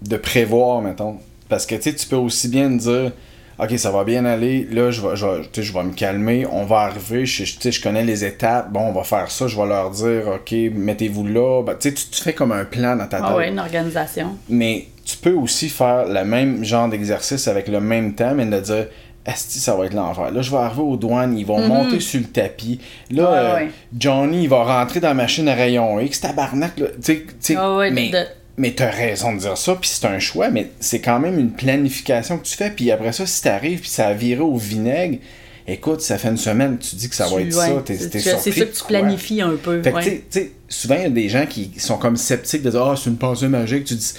de 0.00 0.16
prévoir, 0.16 0.80
mettons. 0.80 1.18
Parce 1.50 1.66
que 1.66 1.74
tu 1.74 1.82
sais, 1.82 1.94
tu 1.94 2.06
peux 2.06 2.16
aussi 2.16 2.48
bien 2.48 2.70
dire 2.70 3.12
Ok, 3.58 3.72
ça 3.76 3.90
va 3.90 4.04
bien 4.04 4.24
aller, 4.24 4.66
là, 4.70 4.90
je 4.90 5.02
vais, 5.02 5.16
je 5.16 5.26
vais, 5.26 5.62
je 5.62 5.78
me 5.78 5.92
calmer, 5.92 6.46
on 6.50 6.64
va 6.64 6.78
arriver, 6.78 7.26
je, 7.26 7.82
connais 7.82 8.04
les 8.04 8.24
étapes, 8.24 8.72
bon, 8.72 8.80
on 8.80 8.92
va 8.92 9.02
faire 9.04 9.30
ça, 9.30 9.48
je 9.48 9.56
vais 9.56 9.66
leur 9.66 9.90
dire 9.90 10.28
Ok, 10.28 10.54
mettez-vous 10.72 11.26
là. 11.26 11.62
Ben, 11.62 11.74
tu 11.74 11.90
sais, 11.90 11.94
tu, 11.94 12.06
tu 12.06 12.22
fais 12.22 12.32
comme 12.32 12.52
un 12.52 12.64
plan 12.64 12.96
dans 12.96 13.06
ta 13.06 13.18
tête. 13.18 13.26
Ah 13.28 13.36
ouais, 13.36 13.50
une 13.50 13.58
organisation. 13.58 14.34
Mais 14.48 14.88
tu 15.06 15.16
peux 15.16 15.32
aussi 15.32 15.68
faire 15.70 16.06
le 16.06 16.24
même 16.24 16.62
genre 16.64 16.88
d'exercice 16.88 17.48
avec 17.48 17.68
le 17.68 17.80
même 17.80 18.14
temps, 18.14 18.34
mais 18.34 18.44
de 18.44 18.60
dire 18.60 18.86
Asti, 19.24 19.58
ça 19.58 19.74
va 19.74 19.86
être 19.86 19.94
l'enfer. 19.94 20.30
Là, 20.30 20.42
je 20.42 20.50
vais 20.50 20.56
arriver 20.58 20.82
aux 20.82 20.96
douanes, 20.96 21.36
ils 21.38 21.46
vont 21.46 21.58
monter 21.66 21.98
sur 22.00 22.20
le 22.20 22.26
tapis. 22.26 22.78
Là, 23.10 23.22
Mhm. 23.22 23.28
Ouais, 23.28 23.38
euh, 23.38 23.54
ouais. 23.66 23.70
Johnny, 23.98 24.42
il 24.44 24.48
va 24.48 24.62
rentrer 24.62 25.00
dans 25.00 25.08
la 25.08 25.14
machine 25.14 25.48
à 25.48 25.54
rayon 25.54 25.98
X, 26.00 26.20
tabarnak. 26.20 26.78
Là. 26.78 26.86
Tu 26.88 26.94
sais- 27.02 27.14
tu 27.22 27.34
sais, 27.40 27.54
Ah 27.58 27.76
ouais, 27.76 27.90
mais, 27.90 28.10
de- 28.10 28.18
mais 28.56 28.72
t'as 28.72 28.90
raison 28.90 29.32
de 29.32 29.38
dire 29.40 29.56
ça, 29.58 29.74
puis 29.80 29.88
c'est 29.92 30.06
un 30.06 30.18
choix, 30.20 30.50
mais 30.50 30.70
c'est 30.80 31.00
quand 31.00 31.18
même 31.18 31.38
une 31.40 31.50
planification 31.52 32.38
que 32.38 32.44
tu 32.44 32.56
fais. 32.56 32.70
Puis 32.70 32.90
après 32.92 33.12
ça, 33.12 33.26
si 33.26 33.42
t'arrives, 33.42 33.80
puis 33.80 33.90
ça 33.90 34.06
a 34.08 34.12
viré 34.12 34.42
au 34.42 34.56
vinaigre, 34.56 35.18
écoute, 35.66 36.02
ça 36.02 36.18
fait 36.18 36.28
une 36.28 36.36
semaine, 36.36 36.78
tu 36.78 36.94
dis 36.94 37.08
que 37.08 37.16
ça 37.16 37.24
va 37.26 37.40
être 37.40 37.52
ça, 37.52 37.82
t'es 37.84 37.96
c'est- 37.96 38.10
surpris 38.20 38.52
ça 38.60 38.66
que 38.66 38.70
tu 38.70 38.84
planifies 39.00 39.40
un 39.42 39.56
peu. 39.56 39.82
Fait 39.82 39.92
que, 40.32 40.40
souvent, 40.68 40.94
il 40.96 41.02
y 41.02 41.06
a 41.06 41.10
des 41.10 41.28
gens 41.28 41.46
qui 41.46 41.72
sont 41.78 41.96
comme 41.98 42.16
sceptiques 42.16 42.62
de 42.62 42.70
dire 42.70 42.82
Ah, 42.84 42.94
c'est 42.96 43.10
une 43.10 43.16
pensée 43.18 43.48
magique. 43.48 43.84
Tu 43.84 43.94
dis. 43.94 44.14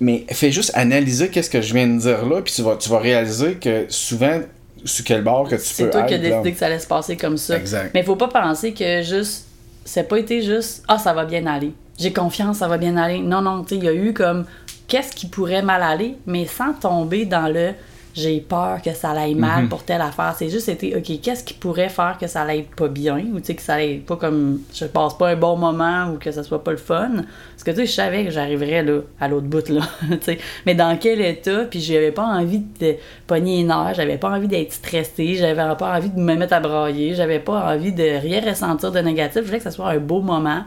Mais 0.00 0.24
fais 0.30 0.50
juste 0.50 0.72
analyser 0.74 1.28
qu'est-ce 1.28 1.50
que 1.50 1.60
je 1.60 1.74
viens 1.74 1.86
de 1.86 1.98
dire 1.98 2.24
là, 2.26 2.40
puis 2.40 2.52
tu 2.54 2.62
vas, 2.62 2.76
tu 2.76 2.88
vas 2.88 2.98
réaliser 2.98 3.54
que 3.54 3.84
souvent, 3.88 4.40
sur 4.84 5.04
quel 5.04 5.22
bord 5.22 5.44
que 5.44 5.56
tu 5.56 5.60
peux 5.60 5.62
C'est 5.62 5.90
toi 5.90 6.02
qui 6.04 6.14
as 6.14 6.18
décidé 6.18 6.52
que 6.52 6.58
ça 6.58 6.66
allait 6.66 6.78
se 6.78 6.86
passer 6.86 7.16
comme 7.16 7.36
ça. 7.36 7.56
Exact. 7.56 7.90
Mais 7.92 8.00
il 8.00 8.06
faut 8.06 8.16
pas 8.16 8.28
penser 8.28 8.72
que 8.72 9.02
juste. 9.02 9.46
C'est 9.84 10.04
pas 10.04 10.18
été 10.18 10.42
juste 10.42 10.84
Ah, 10.88 10.98
ça 10.98 11.12
va 11.12 11.24
bien 11.24 11.46
aller. 11.46 11.72
J'ai 11.98 12.12
confiance, 12.12 12.58
ça 12.58 12.68
va 12.68 12.78
bien 12.78 12.96
aller. 12.96 13.18
Non, 13.18 13.42
non, 13.42 13.62
tu 13.62 13.70
sais, 13.70 13.76
il 13.76 13.84
y 13.84 13.88
a 13.88 13.94
eu 13.94 14.14
comme 14.14 14.46
qu'est-ce 14.88 15.12
qui 15.12 15.26
pourrait 15.26 15.62
mal 15.62 15.82
aller, 15.82 16.16
mais 16.26 16.46
sans 16.46 16.72
tomber 16.72 17.24
dans 17.24 17.52
le 17.52 17.72
j'ai 18.14 18.40
peur 18.40 18.82
que 18.82 18.92
ça 18.92 19.10
aille 19.10 19.34
mal 19.34 19.68
pour 19.68 19.84
telle 19.84 20.00
affaire. 20.00 20.34
C'est 20.36 20.48
juste 20.48 20.68
été 20.68 20.96
OK, 20.96 21.20
qu'est-ce 21.20 21.44
qui 21.44 21.54
pourrait 21.54 21.88
faire 21.88 22.18
que 22.20 22.26
ça 22.26 22.42
aille 22.42 22.66
pas 22.76 22.88
bien 22.88 23.24
ou 23.32 23.40
que 23.40 23.62
ça 23.62 23.74
aille 23.74 23.98
pas 23.98 24.16
comme 24.16 24.60
je 24.74 24.84
passe 24.86 25.14
pas 25.14 25.28
un 25.28 25.36
bon 25.36 25.56
moment 25.56 26.10
ou 26.12 26.18
que 26.18 26.30
ça 26.30 26.42
soit 26.42 26.62
pas 26.64 26.72
le 26.72 26.76
fun? 26.76 27.10
Parce 27.52 27.64
que 27.64 27.70
tu 27.70 27.76
sais, 27.78 27.86
je 27.86 27.92
savais 27.92 28.24
que 28.24 28.30
j'arriverais 28.30 28.82
là, 28.82 29.00
à 29.20 29.28
l'autre 29.28 29.46
bout 29.46 29.68
là. 29.68 29.82
mais 30.66 30.74
dans 30.74 30.96
quel 30.98 31.20
état, 31.20 31.64
puis 31.70 31.80
j'avais 31.80 32.12
pas 32.12 32.24
envie 32.24 32.62
de 32.80 32.96
pogner 33.26 33.58
les 33.58 33.64
nerfs, 33.64 33.94
j'avais 33.94 34.18
pas 34.18 34.30
envie 34.30 34.48
d'être 34.48 34.72
stressée, 34.72 35.34
j'avais 35.34 35.76
pas 35.76 35.96
envie 35.96 36.10
de 36.10 36.20
me 36.20 36.34
mettre 36.34 36.54
à 36.54 36.60
brailler, 36.60 37.14
j'avais 37.14 37.40
pas 37.40 37.74
envie 37.74 37.92
de 37.92 38.20
rien 38.20 38.40
ressentir 38.40 38.90
de 38.92 38.98
négatif. 38.98 39.42
Je 39.42 39.46
voulais 39.46 39.58
que 39.58 39.64
ça 39.64 39.70
soit 39.70 39.90
un 39.90 39.98
beau 39.98 40.20
moment 40.20 40.64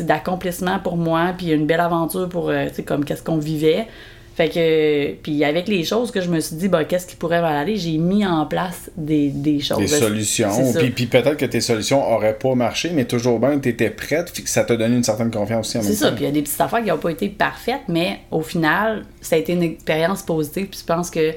d'accomplissement 0.00 0.78
pour 0.78 0.96
moi, 0.96 1.32
puis 1.36 1.50
une 1.50 1.66
belle 1.66 1.80
aventure 1.80 2.28
pour, 2.28 2.50
euh, 2.50 2.68
tu 2.68 2.76
sais, 2.76 2.82
comme 2.84 3.04
qu'est-ce 3.04 3.22
qu'on 3.22 3.38
vivait. 3.38 3.86
Fait 4.34 4.48
que, 4.48 5.12
puis 5.22 5.44
avec 5.44 5.68
les 5.68 5.84
choses 5.84 6.10
que 6.10 6.20
je 6.20 6.28
me 6.28 6.40
suis 6.40 6.56
dit, 6.56 6.68
ben, 6.68 6.82
qu'est-ce 6.82 7.06
qui 7.06 7.14
pourrait 7.14 7.40
mal 7.40 7.54
aller, 7.54 7.76
j'ai 7.76 7.98
mis 7.98 8.26
en 8.26 8.46
place 8.46 8.90
des, 8.96 9.28
des 9.28 9.60
choses. 9.60 9.78
Des 9.78 9.86
solutions. 9.86 10.50
Puis, 10.76 10.90
puis 10.90 11.06
peut-être 11.06 11.36
que 11.36 11.44
tes 11.44 11.60
solutions 11.60 12.04
auraient 12.12 12.36
pas 12.36 12.56
marché, 12.56 12.90
mais 12.92 13.04
toujours 13.04 13.38
bien, 13.38 13.60
tu 13.60 13.68
étais 13.68 13.90
prête, 13.90 14.32
puis 14.32 14.42
que 14.42 14.48
ça 14.50 14.64
t'a 14.64 14.76
donné 14.76 14.96
une 14.96 15.04
certaine 15.04 15.30
confiance 15.30 15.68
aussi 15.68 15.78
en 15.78 15.82
C'est 15.82 15.94
ça, 15.94 16.10
puis 16.10 16.24
il 16.24 16.26
y 16.26 16.30
a 16.30 16.32
des 16.32 16.42
petites 16.42 16.60
affaires 16.60 16.82
qui 16.82 16.88
n'ont 16.88 16.98
pas 16.98 17.10
été 17.10 17.28
parfaites, 17.28 17.82
mais 17.86 18.22
au 18.32 18.40
final, 18.40 19.04
ça 19.20 19.36
a 19.36 19.38
été 19.38 19.52
une 19.52 19.62
expérience 19.62 20.22
positive, 20.22 20.66
puis 20.66 20.80
je 20.80 20.84
pense 20.84 21.10
que 21.10 21.32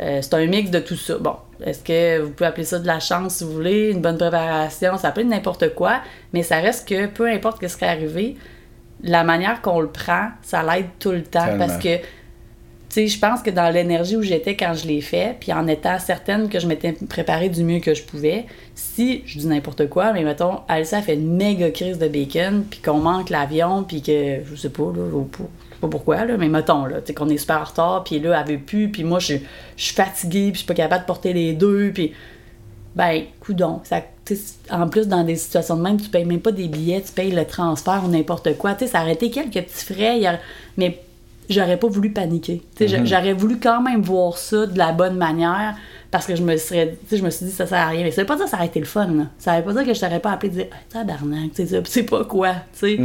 euh, 0.00 0.18
c'est 0.20 0.34
un 0.34 0.46
mix 0.46 0.70
de 0.70 0.80
tout 0.80 0.96
ça. 0.96 1.16
Bon, 1.16 1.36
est-ce 1.64 1.82
que 1.82 2.20
vous 2.20 2.30
pouvez 2.32 2.48
appeler 2.48 2.66
ça 2.66 2.78
de 2.78 2.86
la 2.86 3.00
chance 3.00 3.36
si 3.36 3.44
vous 3.44 3.52
voulez, 3.52 3.92
une 3.92 4.02
bonne 4.02 4.18
préparation, 4.18 4.98
ça 4.98 5.10
peut 5.10 5.22
être 5.22 5.26
n'importe 5.26 5.74
quoi, 5.74 6.02
mais 6.34 6.42
ça 6.42 6.58
reste 6.58 6.86
que 6.86 7.06
peu 7.06 7.30
importe 7.30 7.62
ce 7.62 7.66
qui 7.66 7.72
serait 7.72 7.88
arrivé, 7.88 8.36
la 9.02 9.24
manière 9.24 9.62
qu'on 9.62 9.80
le 9.80 9.88
prend, 9.88 10.28
ça 10.42 10.62
l'aide 10.62 10.88
tout 10.98 11.12
le 11.12 11.22
temps, 11.22 11.46
Tellement. 11.46 11.66
parce 11.66 11.82
que 11.82 11.98
sais, 12.92 13.06
je 13.06 13.18
pense 13.18 13.42
que 13.42 13.50
dans 13.50 13.72
l'énergie 13.72 14.16
où 14.16 14.22
j'étais 14.22 14.56
quand 14.56 14.74
je 14.74 14.86
l'ai 14.86 15.00
fait, 15.00 15.36
puis 15.40 15.52
en 15.52 15.66
étant 15.66 15.98
certaine 15.98 16.48
que 16.48 16.60
je 16.60 16.66
m'étais 16.66 16.92
préparée 16.92 17.48
du 17.48 17.64
mieux 17.64 17.80
que 17.80 17.94
je 17.94 18.02
pouvais, 18.02 18.46
si, 18.74 19.22
je 19.26 19.38
dis 19.38 19.46
n'importe 19.46 19.88
quoi, 19.88 20.12
mais 20.12 20.24
mettons, 20.24 20.60
Alicia 20.68 21.00
fait 21.02 21.14
une 21.14 21.36
méga 21.36 21.70
crise 21.70 21.98
de 21.98 22.08
bacon, 22.08 22.64
puis 22.68 22.80
qu'on 22.80 22.98
manque 22.98 23.30
l'avion, 23.30 23.84
puis 23.84 24.02
que, 24.02 24.40
je 24.44 24.56
sais 24.56 24.70
pas, 24.70 24.92
là, 24.94 25.02
sais 25.38 25.44
pas 25.80 25.88
pourquoi, 25.88 26.24
là, 26.24 26.36
mais 26.36 26.48
mettons, 26.48 26.84
là, 26.84 26.98
qu'on 27.16 27.28
est 27.28 27.38
super 27.38 27.60
en 27.60 27.64
retard, 27.64 28.04
puis 28.04 28.20
là, 28.20 28.42
elle 28.46 28.54
veut 28.54 28.60
plus, 28.60 28.90
puis 28.90 29.04
moi, 29.04 29.18
je 29.18 29.36
suis 29.76 29.94
fatiguée, 29.94 30.50
puis 30.50 30.54
je 30.54 30.58
suis 30.58 30.66
pas 30.66 30.74
capable 30.74 31.02
de 31.02 31.06
porter 31.06 31.32
les 31.32 31.54
deux, 31.54 31.90
puis 31.92 32.12
ben, 32.94 33.22
coudon. 33.40 33.80
Ça, 33.84 34.02
en 34.70 34.88
plus, 34.88 35.08
dans 35.08 35.24
des 35.24 35.36
situations 35.36 35.76
de 35.76 35.82
même, 35.82 36.00
tu 36.00 36.08
payes 36.08 36.24
même 36.24 36.40
pas 36.40 36.52
des 36.52 36.68
billets, 36.68 37.00
tu 37.00 37.12
payes 37.12 37.32
le 37.32 37.44
transfert 37.44 38.02
ou 38.04 38.08
n'importe 38.08 38.56
quoi. 38.58 38.74
Tu 38.74 38.84
sais, 38.84 38.92
ça 38.92 39.02
aurait 39.02 39.14
été 39.14 39.30
quelques 39.30 39.52
petits 39.52 39.94
frais, 39.94 40.24
a- 40.26 40.38
mais 40.76 41.00
j'aurais 41.50 41.76
pas 41.76 41.88
voulu 41.88 42.10
paniquer. 42.10 42.62
Mhm. 42.80 43.06
J'aurais 43.06 43.32
voulu 43.32 43.58
quand 43.58 43.82
même 43.82 44.02
voir 44.02 44.36
ça 44.38 44.66
de 44.66 44.76
la 44.78 44.92
bonne 44.92 45.16
manière 45.16 45.76
parce 46.10 46.26
que 46.26 46.36
je 46.36 46.42
me 46.42 46.56
serais, 46.56 46.96
je 47.10 47.22
me 47.22 47.30
suis 47.30 47.46
dit 47.46 47.52
ça 47.52 47.66
sert 47.66 47.78
à 47.78 47.88
rien. 47.88 48.02
Mais 48.04 48.10
ça 48.10 48.20
veut 48.22 48.26
pas 48.26 48.36
dire 48.36 48.44
que 48.44 48.50
ça 48.50 48.56
aurait 48.58 48.66
été 48.66 48.80
le 48.80 48.86
fun. 48.86 49.06
Là. 49.06 49.24
Ça 49.38 49.56
veut 49.58 49.64
pas 49.64 49.72
dire 49.72 49.86
que 49.86 49.94
je 49.94 50.00
t'aurais 50.00 50.20
pas 50.20 50.32
appelé 50.32 50.48
et 50.52 50.56
dire 50.56 50.66
ah, 50.72 50.76
tabarnak, 50.90 51.50
tu 51.54 51.62
sais, 51.62 51.66
ça, 51.66 51.76
c'est 51.84 52.02
pas 52.04 52.24
quoi. 52.24 52.54
sais. 52.72 52.98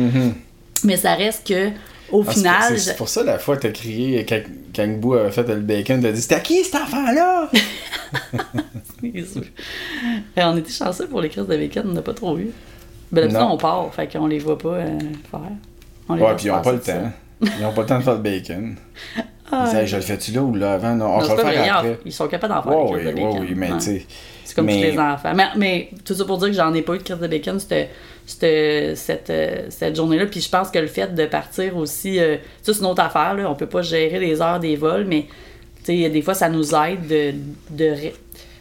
Mais 0.84 0.98
ça 0.98 1.16
reste 1.16 1.48
que 1.48 1.70
au 2.12 2.22
Mhm. 2.22 2.28
Ah, 2.30 2.32
final. 2.32 2.80
c'est, 2.80 2.96
pour 2.96 3.10
ça, 3.10 3.24
la 3.24 3.38
fois, 3.40 3.58
t'as 3.58 3.70
crié, 3.72 4.26
quand, 4.26 4.40
quand 4.76 4.88
Boo 5.00 5.14
avait 5.16 5.32
fait 5.32 5.44
le 5.48 5.56
bacon, 5.62 6.02
t'as 6.02 6.12
dit 6.14 6.22
C'était 6.22 6.36
à 6.36 6.40
qui 6.40 6.64
cet 6.64 6.76
enfant-là? 6.76 7.50
Eh, 9.04 9.24
on 10.44 10.58
était 10.58 10.72
chanceux 10.72 11.08
pour 11.08 11.22
les 11.22 11.30
crises 11.30 11.46
de 11.46 11.56
bacon, 11.58 11.84
on 11.90 11.94
n'a 11.94 12.02
pas 12.02 12.14
trop 12.14 12.38
eu. 12.38 12.50
Ben, 13.12 13.32
là, 13.32 13.48
on 13.48 13.58
part, 13.58 13.94
fait 13.94 14.08
qu'on 14.12 14.28
les 14.28 14.40
voit 14.40 14.58
pas 14.58 14.70
euh, 14.76 15.00
faire. 15.32 15.40
On 16.10 16.16
les 16.16 16.22
Ouais, 16.22 16.36
puis 16.36 16.46
ils 16.48 16.52
ont 16.52 16.62
pas 16.62 16.72
le 16.74 16.80
temps. 16.80 16.86
ça. 16.86 17.12
Ils 17.42 17.66
ont 17.66 17.72
pas 17.74 17.82
le 17.82 17.88
temps 17.88 17.98
de 18.00 18.04
faire 18.04 18.14
le 18.16 18.20
bacon. 18.22 18.76
Ah, 19.52 19.64
Ils 19.66 19.70
disaient, 19.70 19.88
je 19.88 19.96
le 19.98 20.02
fais-tu 20.02 20.32
là 20.32 20.42
ou 20.42 20.54
là 20.56 20.74
avant? 20.74 20.96
Non, 20.96 21.06
on 21.06 21.20
va 21.20 21.36
le 21.36 21.42
faire 21.42 21.76
après. 21.78 22.00
ils 22.06 22.12
sont 22.12 22.28
capables 22.28 22.54
d'en 22.54 22.62
faire 22.64 22.78
oui, 22.92 23.00
oui, 23.16 23.24
oui, 23.42 23.54
mais 23.56 23.70
tu 23.74 23.80
sais. 23.80 24.06
C'est 24.44 24.56
comme 24.56 24.66
mais- 24.66 24.76
tous 24.76 24.92
les 24.92 25.00
enfants. 25.00 25.32
Mais, 25.36 25.46
mais 25.56 25.90
tout 26.04 26.14
ça 26.14 26.26
pour 26.26 26.38
dire 26.38 26.48
que 26.50 26.54
j'en 26.54 26.74
ai 26.74 26.82
pas 26.82 26.96
eu 26.96 26.98
de 26.98 27.04
crise 27.04 27.18
de 27.20 27.28
bacon 27.28 27.60
cette, 27.60 27.90
cette, 28.26 28.98
cette, 28.98 29.32
cette 29.72 29.96
journée-là. 29.96 30.26
Puis 30.26 30.42
je 30.42 30.50
pense 30.50 30.70
que 30.70 30.80
le 30.80 30.88
fait 30.88 31.14
de 31.14 31.26
partir 31.28 31.78
aussi, 31.78 32.20
euh, 32.20 32.38
ça 32.62 32.74
c'est 32.74 32.80
une 32.80 32.86
autre 32.88 33.02
affaire. 33.04 33.34
Là. 33.36 33.50
On 33.50 33.56
peut 33.56 33.68
pas 33.68 33.82
gérer 33.82 34.20
les 34.20 34.42
heures 34.42 34.60
des 34.60 34.76
vols, 34.76 35.06
mais 35.06 35.28
tu 35.86 36.02
sais, 36.02 36.10
des 36.10 36.22
fois 36.22 36.34
ça 36.34 36.50
nous 36.50 36.74
aide 36.76 37.08
de. 37.08 37.34
de 37.70 37.94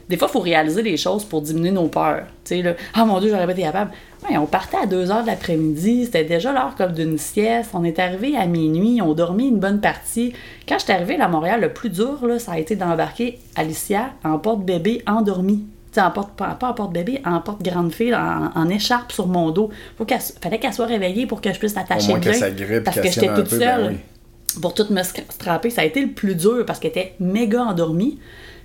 Des 0.09 0.17
fois, 0.17 0.29
il 0.31 0.33
faut 0.33 0.41
réaliser 0.41 0.83
les 0.83 0.97
choses 0.97 1.25
pour 1.25 1.43
diminuer 1.43 1.73
nos 1.73 1.89
peurs. 1.89 2.23
Tu 2.45 2.57
sais, 2.57 2.63
là, 2.63 2.75
ah 2.95 3.05
mon 3.05 3.19
Dieu, 3.21 3.29
j'aurais 3.31 3.47
pas 3.47 3.53
été 3.53 3.63
capable. 3.63 3.91
Ouais, 4.29 4.37
on 4.39 4.47
partait 4.47 4.77
à 4.77 4.87
2 4.87 5.11
heures 5.11 5.23
de 5.23 5.27
l'après-midi, 5.27 6.05
c'était 6.07 6.25
déjà 6.25 6.53
l'heure 6.53 6.75
comme 6.77 6.93
d'une 6.93 7.19
sieste. 7.19 7.71
On 7.75 7.83
est 7.85 7.99
arrivé 7.99 8.37
à 8.37 8.47
minuit, 8.47 9.01
on 9.03 9.15
dormit 9.15 9.49
une 9.49 9.59
bonne 9.59 9.81
partie. 9.81 10.33
Quand 10.69 10.79
je 10.79 10.85
suis 10.85 10.93
arrivée 10.93 11.19
à 11.21 11.27
Montréal, 11.29 11.61
le 11.61 11.73
plus 11.73 11.91
dur, 11.91 12.25
là, 12.27 12.39
ça 12.39 12.53
a 12.53 12.59
été 12.59 12.77
d'embarquer 12.77 13.39
Alicia 13.57 14.11
en 14.25 14.39
porte-bébé 14.39 15.03
endormie. 15.09 15.65
Tu 15.93 16.01
sais, 16.01 16.07
en 16.07 16.11
porte, 16.13 16.33
pas, 16.37 16.57
en 16.63 16.73
porte-bébé, 16.73 17.21
en 17.25 17.41
porte-grande 17.41 17.93
fille, 17.93 18.15
en, 18.15 18.51
en 18.55 18.69
écharpe 18.69 19.11
sur 19.13 19.27
mon 19.27 19.51
dos. 19.51 19.71
Faut 19.99 20.07
fallait 20.41 20.59
qu'elle 20.59 20.73
soit 20.73 20.87
réveillée 20.87 21.27
pour 21.27 21.41
que 21.41 21.53
je 21.53 21.59
puisse 21.59 21.75
l'attacher 21.75 22.17
bien. 22.19 22.33
ça 22.33 22.51
grippe, 22.51 22.85
Parce 22.85 23.01
que 23.01 23.09
j'étais 23.11 23.35
toute 23.35 23.49
peu, 23.51 23.59
ben 23.59 23.77
seule 23.77 23.93
oui. 23.93 24.61
pour 24.61 24.73
tout 24.75 24.87
me 24.91 25.01
stra- 25.03 25.23
strapper. 25.31 25.71
Ça 25.71 25.83
a 25.83 25.85
été 25.85 26.01
le 26.01 26.13
plus 26.13 26.35
dur 26.37 26.65
parce 26.67 26.79
qu'elle 26.79 26.91
était 26.93 27.15
méga 27.19 27.63
endormie. 27.63 28.19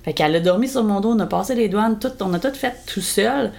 Fait 0.03 0.13
qu'elle 0.13 0.35
a 0.35 0.39
dormi 0.39 0.67
sur 0.67 0.83
mon 0.83 0.99
dos, 0.99 1.11
on 1.11 1.19
a 1.19 1.25
passé 1.27 1.53
les 1.55 1.69
douanes, 1.69 1.99
tout, 1.99 2.11
on 2.21 2.33
a 2.33 2.39
tout 2.39 2.53
fait 2.53 2.73
tout 2.87 3.01
seul. 3.01 3.51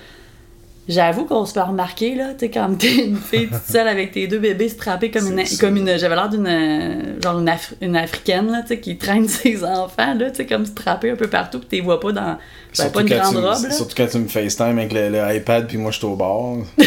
J'avoue 0.89 1.27
qu'on 1.27 1.47
se 1.47 1.53
fait 1.53 1.61
remarquer, 1.61 2.17
là, 2.17 2.31
tu 2.33 2.41
sais, 2.41 2.51
quand 2.51 2.77
t'es 2.77 3.07
une 3.07 3.17
fille 3.17 3.47
toute 3.47 3.63
seule 3.63 3.87
avec 3.87 4.11
tes 4.11 4.27
deux 4.27 4.41
bébés 4.41 4.69
strappés 4.69 5.13
comme 5.13 5.29
une, 5.31 5.45
comme 5.61 5.77
une, 5.77 5.97
j'avais 5.97 6.17
l'air 6.17 6.29
d'une, 6.29 7.21
genre 7.23 7.39
une, 7.39 7.49
Afri- 7.49 7.77
une 7.81 7.95
africaine, 7.95 8.51
là, 8.51 8.63
tu 8.63 8.69
sais, 8.69 8.81
qui 8.81 8.99
traîne 8.99 9.29
ses 9.29 9.63
enfants, 9.65 10.15
là, 10.15 10.31
tu 10.33 10.39
sais, 10.39 10.47
comme 10.47 10.67
strappés 10.67 11.11
un 11.11 11.15
peu 11.17 11.29
partout, 11.29 11.61
pis 11.61 11.67
t'es 11.67 11.81
vois 11.81 12.01
pas 12.01 12.11
dans, 12.11 12.37
j'avais 12.73 12.91
pas 12.91 13.01
une 13.03 13.07
grande 13.07 13.37
robe, 13.37 13.63
là. 13.63 13.71
surtout 13.71 13.95
quand 13.97 14.09
tu 14.11 14.19
me 14.19 14.27
FaceTime 14.27 14.77
avec 14.79 14.93
le, 14.93 15.09
le 15.11 15.37
iPad 15.37 15.69
puis 15.69 15.77
moi 15.79 15.93
je 15.93 15.99
suis 15.99 16.07
au 16.07 16.17
bord. 16.17 16.59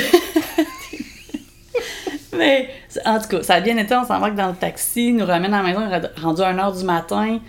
Mais 2.37 2.69
en 3.05 3.19
tout 3.19 3.27
cas, 3.29 3.43
ça 3.43 3.53
a 3.55 3.61
bien 3.61 3.77
été, 3.77 3.95
on 3.95 4.05
s'embarque 4.05 4.35
dans 4.35 4.49
le 4.49 4.55
taxi, 4.55 5.13
nous 5.13 5.25
ramène 5.25 5.53
à 5.53 5.63
la 5.63 5.69
maison, 5.69 6.09
rendu 6.21 6.41
à 6.41 6.53
1h 6.53 6.77
du 6.79 6.83
matin. 6.83 7.39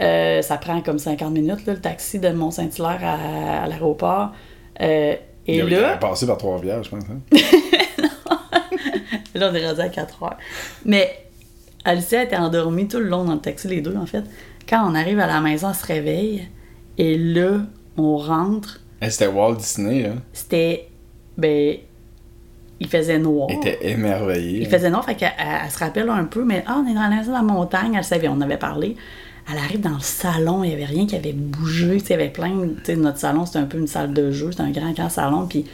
Euh, 0.00 0.42
ça 0.42 0.56
prend 0.56 0.80
comme 0.80 0.98
50 0.98 1.32
minutes, 1.32 1.66
là, 1.66 1.74
le 1.74 1.80
taxi 1.80 2.18
de 2.18 2.28
Mont-Saint-Hilaire 2.30 3.00
à, 3.02 3.62
à 3.62 3.66
l'aéroport. 3.68 4.32
Euh, 4.80 5.14
et 5.46 5.58
il, 5.58 5.64
là, 5.66 5.96
passé 5.98 6.26
par 6.26 6.38
Trois-Rivières, 6.38 6.82
je 6.82 6.90
pense. 6.90 7.04
hein? 7.04 7.20
là, 9.34 9.50
on 9.50 9.54
est 9.54 9.66
rendu 9.66 9.80
à 9.80 9.88
4 9.88 10.22
heures. 10.22 10.36
Mais 10.84 11.26
Alicia 11.84 12.22
était 12.24 12.36
endormie 12.36 12.88
tout 12.88 12.98
le 12.98 13.08
long 13.08 13.24
dans 13.24 13.34
le 13.34 13.40
taxi, 13.40 13.68
les 13.68 13.80
deux, 13.80 13.96
en 13.96 14.06
fait. 14.06 14.24
Quand 14.68 14.88
on 14.90 14.94
arrive 14.94 15.20
à 15.20 15.26
la 15.26 15.40
maison, 15.40 15.68
elle 15.68 15.74
se 15.74 15.86
réveille. 15.86 16.48
Et 16.98 17.18
là, 17.18 17.58
on 17.96 18.16
rentre. 18.16 18.80
Hey, 19.00 19.10
C'était 19.10 19.26
Walt 19.26 19.56
Disney, 19.56 20.02
là. 20.02 20.14
C'était. 20.32 20.88
Ben. 21.36 21.76
Il 22.80 22.88
faisait 22.88 23.18
noir. 23.18 23.48
Elle 23.50 23.56
était 23.58 23.78
émerveillée. 23.90 24.60
Il 24.62 24.66
faisait 24.68 24.90
noir, 24.90 25.04
fait 25.04 25.14
qu'elle 25.14 25.32
elle- 25.38 25.60
elle 25.64 25.70
se 25.70 25.78
rappelle 25.78 26.08
un 26.10 26.24
peu, 26.24 26.44
mais 26.44 26.64
ah, 26.66 26.82
on 26.84 26.90
est 26.90 26.94
dans 26.94 27.02
la 27.02 27.08
maison 27.08 27.30
de 27.30 27.36
la 27.36 27.42
montagne, 27.42 27.94
elle 27.94 28.04
savait, 28.04 28.28
on 28.28 28.40
avait 28.40 28.56
parlé. 28.58 28.96
Elle 29.50 29.58
arrive 29.58 29.80
dans 29.80 29.90
le 29.90 30.00
salon, 30.00 30.64
il 30.64 30.68
n'y 30.68 30.74
avait 30.74 30.86
rien 30.86 31.06
qui 31.06 31.16
avait 31.16 31.32
bougé, 31.34 31.96
il 32.02 32.10
y 32.10 32.12
avait 32.14 32.30
plein, 32.30 32.50
de- 32.86 32.94
notre 32.94 33.18
salon, 33.18 33.44
c'était 33.44 33.58
un 33.58 33.64
peu 33.66 33.78
une 33.78 33.86
salle 33.86 34.14
de 34.14 34.30
jeu, 34.32 34.50
c'était 34.50 34.62
un 34.62 34.70
grand, 34.70 34.92
grand 34.92 35.10
salon, 35.10 35.46
puis 35.46 35.66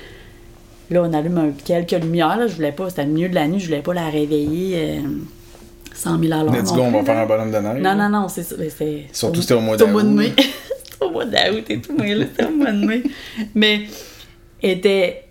là, 0.91 1.03
on 1.05 1.13
allume 1.13 1.39
un- 1.39 1.53
quelques 1.65 1.93
lumières, 1.93 2.37
là, 2.37 2.49
je 2.49 2.55
voulais 2.57 2.73
pas, 2.73 2.91
c'était 2.91 3.05
le 3.05 3.13
milieu 3.13 3.29
de 3.29 3.35
la 3.37 3.47
nuit, 3.47 3.61
je 3.61 3.67
voulais 3.67 3.83
pas 3.83 3.95
la 3.95 4.09
réveiller 4.09 4.99
euh, 4.99 5.01
100 5.95 6.19
000 6.19 6.33
à 6.33 6.43
l'heure. 6.43 6.53
Let's 6.53 6.71
non 6.73 6.77
go, 6.77 6.83
on 6.83 6.91
va 6.91 7.05
faire 7.05 7.19
un 7.19 7.27
bonhomme 7.27 7.53
de 7.53 7.59
neige. 7.59 7.81
Non, 7.83 7.95
non, 7.95 8.09
non, 8.09 8.29
c'est 8.29 8.43
ça. 8.43 8.57
Surtout 9.13 9.41
c'était 9.41 9.55
au 9.55 9.61
mois 9.61 9.79
c'est 9.79 9.85
au 9.85 9.89
mois 9.89 10.03
de 10.03 10.09
d'août, 10.09 10.17
mai. 10.17 10.33
C'était 10.85 11.05
au 11.05 11.11
mois 11.13 11.25
d'août 11.25 11.65
et 11.69 11.81
tout, 11.81 11.95
mais 11.99 12.15
là, 12.15 12.25
c'était 12.31 12.51
au 12.51 12.57
mois 12.57 12.73
de 12.73 12.85
mai. 12.85 13.03
Mais 13.55 13.83
elle 14.63 14.71
était. 14.71 15.25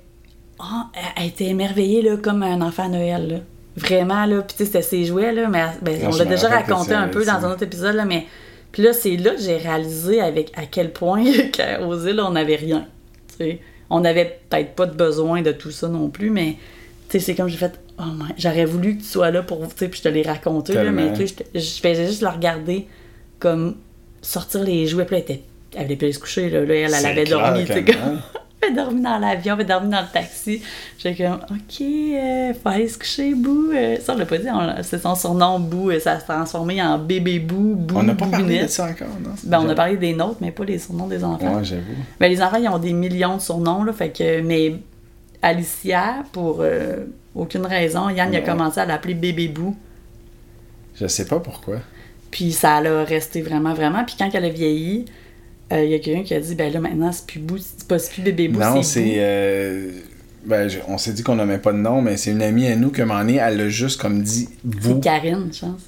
ah, 0.60 0.88
elle- 0.94 1.24
elle 1.24 1.28
était 1.30 1.46
émerveillée, 1.48 2.02
là, 2.02 2.16
comme 2.18 2.42
un 2.44 2.62
enfant 2.62 2.86
à 2.86 2.90
Noël, 2.90 3.28
là. 3.28 3.38
Vraiment, 3.80 4.26
là. 4.26 4.42
Puis, 4.42 4.58
tu 4.58 4.58
sais, 4.58 4.66
c'était 4.66 4.82
ses 4.82 5.06
jouets, 5.06 5.32
là. 5.32 5.48
Mais 5.48 5.66
ben, 5.82 6.02
Non, 6.04 6.10
on 6.12 6.18
l'a 6.18 6.26
déjà 6.26 6.50
raconté 6.50 6.94
un 6.94 7.08
peu 7.08 7.26
dans 7.26 7.46
un 7.46 7.52
autre 7.52 7.64
épisode, 7.64 7.96
là. 7.96 8.06
Mais. 8.06 8.26
Puis 8.72 8.84
là, 8.84 8.94
c'est 8.94 9.18
là 9.18 9.32
que 9.32 9.42
j'ai 9.42 9.58
réalisé 9.58 10.22
avec 10.22 10.52
à 10.56 10.66
quel 10.66 10.92
point 10.92 11.24
qu'aux 11.58 11.98
îles, 11.98 12.20
on 12.20 12.32
n'avait 12.32 12.56
rien. 12.56 12.86
Tu 13.30 13.38
sais. 13.38 13.60
On 13.90 14.02
n'avait 14.02 14.40
peut-être 14.50 14.76
pas 14.76 14.86
de 14.86 14.96
besoin 14.96 15.42
de 15.42 15.52
tout 15.52 15.72
ça 15.72 15.88
non 15.88 16.10
plus, 16.10 16.30
mais. 16.30 16.58
Tu 17.10 17.18
sais, 17.18 17.26
c'est 17.26 17.36
comme 17.36 17.48
j'ai 17.48 17.58
fait. 17.58 17.80
Oh 17.98 18.04
my, 18.16 18.34
j'aurais 18.38 18.66
voulu 18.66 18.98
que 18.98 19.02
tu 19.02 19.08
sois 19.08 19.32
là 19.32 19.42
pour. 19.42 19.62
Tu 19.70 19.74
sais, 19.76 19.88
puis 19.90 19.98
je 19.98 20.04
te 20.04 20.10
l'ai 20.10 20.22
raconté, 20.22 20.74
là, 20.74 20.92
mais 20.92 21.12
Tellement. 21.12 21.18
tu 21.18 21.28
sais, 21.28 21.46
je, 21.56 21.82
faisais 21.82 22.06
juste 22.06 22.22
le 22.22 22.30
regarder 22.30 22.88
comme 23.40 23.76
sortir 24.22 24.64
les 24.64 24.86
jouets. 24.86 25.06
Puis 25.06 25.16
elle, 25.16 25.22
était, 25.24 25.42
elle 25.76 25.84
voulait 25.84 25.96
plus 25.96 26.14
se 26.14 26.20
coucher. 26.20 26.50
Là, 26.50 26.64
Là, 26.64 26.76
elle, 26.76 26.94
elle 26.94 27.06
avait 27.06 27.24
dormi. 27.26 27.66
tu 27.66 27.74
sais, 27.74 27.84
que 27.84 27.94
comme- 27.94 28.22
non. 28.62 28.68
elle 28.68 28.68
avait 28.68 28.76
dormi 28.76 29.02
dans 29.02 29.18
l'avion, 29.20 29.46
elle 29.46 29.52
avait 29.62 29.66
dormi 29.66 29.90
dans 29.90 30.02
le 30.02 30.12
taxi. 30.12 30.62
J'étais 30.98 31.24
comme, 31.24 31.40
OK, 31.50 31.82
euh, 31.82 32.54
faut 32.54 32.70
aller 32.70 32.88
se 32.88 32.98
coucher, 32.98 33.34
Bou. 33.36 33.72
Euh, 33.74 33.98
ça, 34.02 34.14
on 34.14 34.18
l'a 34.18 34.26
pas 34.26 34.38
dit, 34.38 34.48
c'est 34.84 35.02
son 35.02 35.16
surnom, 35.16 35.60
Bou. 35.60 35.90
euh, 35.92 36.00
Ça 36.00 36.20
s'est 36.20 36.26
transformé 36.26 36.82
en 36.82 36.98
bébé 36.98 37.40
Bou, 37.40 37.76
Bou, 37.76 37.96
On 37.98 38.04
n'a 38.04 38.16
pas 38.16 38.28
parlé 38.28 38.64
de 38.64 38.68
ça 38.68 38.86
encore, 38.86 39.08
non? 39.24 39.32
Ben, 39.44 39.62
on 39.62 39.70
a 39.70 39.76
parlé 39.76 39.98
des 39.98 40.14
nôtres, 40.14 40.38
mais 40.42 40.52
pas 40.52 40.66
les 40.66 40.78
surnoms 40.80 41.08
des 41.08 41.24
enfants. 41.24 41.58
Ouais, 41.58 41.64
j'avoue. 41.64 41.84
Ben, 42.20 42.28
les 42.30 42.42
enfants, 42.42 42.58
ils 42.58 42.68
ont 42.70 42.80
des 42.80 42.94
millions 42.94 43.38
de 43.38 43.42
surnoms, 43.42 43.84
là, 43.84 43.94
fait 43.94 44.10
que, 44.10 44.42
mais 44.42 44.76
Alicia, 45.42 46.24
pour 46.34 46.58
euh, 46.60 47.06
aucune 47.34 47.66
raison, 47.66 48.10
Yann 48.10 48.30
il 48.34 48.38
a 48.38 48.42
commencé 48.42 48.80
à 48.80 48.86
l'appeler 48.86 49.14
bébé 49.14 49.48
Bou. 49.48 49.76
Je 50.96 51.08
sais 51.08 51.26
pas 51.26 51.40
pourquoi. 51.40 51.78
Puis 52.30 52.52
ça 52.52 52.82
l'a 52.82 53.04
resté 53.06 53.42
vraiment, 53.42 53.74
vraiment. 53.74 54.04
Puis 54.04 54.16
quand 54.20 54.30
elle 54.34 54.46
a 54.46 54.50
vieilli, 54.50 55.06
euh, 55.72 55.84
il 55.86 55.92
y 55.92 55.96
a 55.96 56.00
quelqu'un 56.00 56.24
qui 56.24 56.34
a 56.34 56.40
dit, 56.40 56.56
ben 56.56 56.72
là, 56.74 56.80
maintenant, 56.80 57.12
c'est 57.12 57.26
plus 57.26 57.40
Bou, 57.40 57.58
c'est 57.58 57.88
pas 57.88 58.00
c'est 58.00 58.12
plus 58.14 58.22
bébé 58.24 58.48
Bou, 58.48 58.60
non, 58.60 58.82
c'est. 58.84 59.02
Bou. 59.04 59.10
euh, 59.18 59.92
Ben, 60.46 60.68
je- 60.70 60.80
on 60.88 60.98
s'est 60.98 61.12
dit 61.14 61.22
qu'on 61.22 61.36
nommait 61.36 61.58
pas 61.60 61.74
de 61.74 61.78
nom, 61.78 62.02
mais 62.02 62.16
c'est 62.18 62.32
une 62.32 62.42
amie 62.42 62.66
à 62.68 62.76
nous 62.78 62.92
que 62.92 63.02
m'en 63.02 63.28
est, 63.28 63.36
elle 63.36 63.60
a 63.60 63.70
juste 63.70 64.00
comme 64.02 64.22
dit 64.24 64.48
vous. 64.64 64.96
C'est 64.96 65.02
Karine, 65.04 65.50
je 65.54 65.60
pense. 65.60 65.82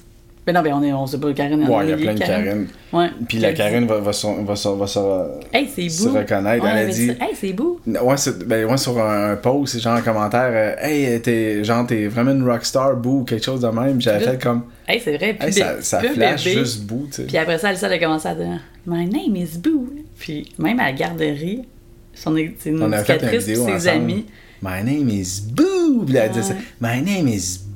Ben 0.44 0.52
non, 0.52 0.62
ben 0.62 0.72
on, 0.74 0.82
est, 0.82 0.92
on 0.92 1.06
sait 1.06 1.18
pas 1.18 1.32
Karine. 1.32 1.68
Ouais, 1.68 1.84
il 1.84 1.90
y 1.90 1.92
a 1.92 1.96
plein 1.96 2.14
de 2.14 2.18
Karine. 2.18 2.66
Ouais. 2.92 3.10
Puis 3.28 3.38
la 3.38 3.52
dit, 3.52 3.58
Karine 3.58 3.86
va, 3.86 3.98
va, 4.00 4.12
se- 4.12 4.26
va, 4.26 4.54
va 4.54 4.86
Hey, 5.52 5.68
c'est 5.72 5.88
se 5.88 6.08
reconnaître. 6.08 6.64
Ouais, 6.64 6.70
elle 6.74 6.88
a 6.88 6.92
dit. 6.92 7.06
ça. 7.06 7.12
Hey, 7.12 7.34
c'est 7.40 7.52
Bou. 7.52 7.78
Ouais, 7.86 8.16
c'est- 8.16 8.44
ben, 8.44 8.64
ouais, 8.68 8.76
sur 8.76 8.98
un, 9.00 9.32
un 9.32 9.36
post, 9.36 9.78
genre 9.80 9.94
un 9.94 10.00
commentaire, 10.02 10.50
euh, 10.52 10.74
hey, 10.84 11.20
t'es, 11.20 11.62
genre, 11.62 11.86
t'es 11.86 12.08
vraiment 12.08 12.32
une 12.32 12.42
rockstar, 12.48 12.96
boo, 12.96 13.20
ou 13.20 13.24
quelque 13.24 13.44
chose 13.44 13.60
de 13.60 13.68
même. 13.68 14.00
J'avais 14.00 14.24
fait 14.24 14.42
comme, 14.42 14.62
Hey, 14.88 15.00
c'est 15.00 15.16
vrai. 15.16 15.34
Puis 15.38 15.46
hey, 15.46 15.52
ça, 15.52 15.80
ça 15.80 16.00
flash 16.00 16.44
bébé. 16.44 16.58
juste 16.58 16.82
boo, 16.82 17.06
tu 17.06 17.12
sais. 17.18 17.22
Puis 17.24 17.36
après 17.38 17.58
ça, 17.58 17.68
Alicia 17.68 17.86
elle 17.86 17.94
a 17.94 17.98
commencé 18.00 18.26
à 18.28 18.34
dire 18.34 18.60
My 18.84 19.06
name 19.06 19.36
is 19.36 19.58
Boo. 19.58 19.90
Puis 20.18 20.52
même 20.58 20.80
à 20.80 20.86
la 20.86 20.92
garderie, 20.92 21.62
son 22.14 22.34
c'est 22.58 22.70
une 22.70 22.82
On 22.82 22.90
a 22.92 22.98
fait 23.04 23.12
une 23.14 23.28
éducatrice 23.28 23.44
ses 23.44 23.60
ensemble. 23.60 23.88
amis. 23.88 24.26
My 24.60 24.82
name 24.84 25.08
is 25.08 25.40
Boo! 25.52 26.04
Puis 26.06 26.16
elle 26.16 26.30
disait 26.30 26.42
ça. 26.52 26.54
My 26.80 27.00
name 27.02 27.26
is 27.28 27.58
Boo! 27.58 27.71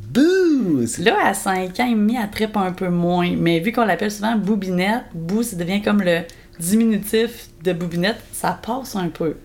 Là, 1.01 1.17
à 1.27 1.35
5 1.35 1.79
ans 1.81 1.87
et 1.87 1.95
demi, 1.95 2.17
elle 2.23 2.31
trippe 2.31 2.57
un 2.57 2.73
peu 2.73 2.89
moins. 2.89 3.35
Mais 3.37 3.61
vu 3.61 3.73
qu'on 3.73 3.85
l'appelle 3.85 4.11
souvent 4.11 4.37
Boubinette, 4.37 5.05
Bou, 5.15 5.43
ça 5.43 5.57
devient 5.57 5.83
comme 5.83 6.03
le 6.03 6.21
diminutif 6.59 7.49
de 7.63 7.73
Boubinette, 7.73 8.17
ça 8.33 8.59
passe 8.65 8.97
un 8.97 9.09
peu. 9.09 9.37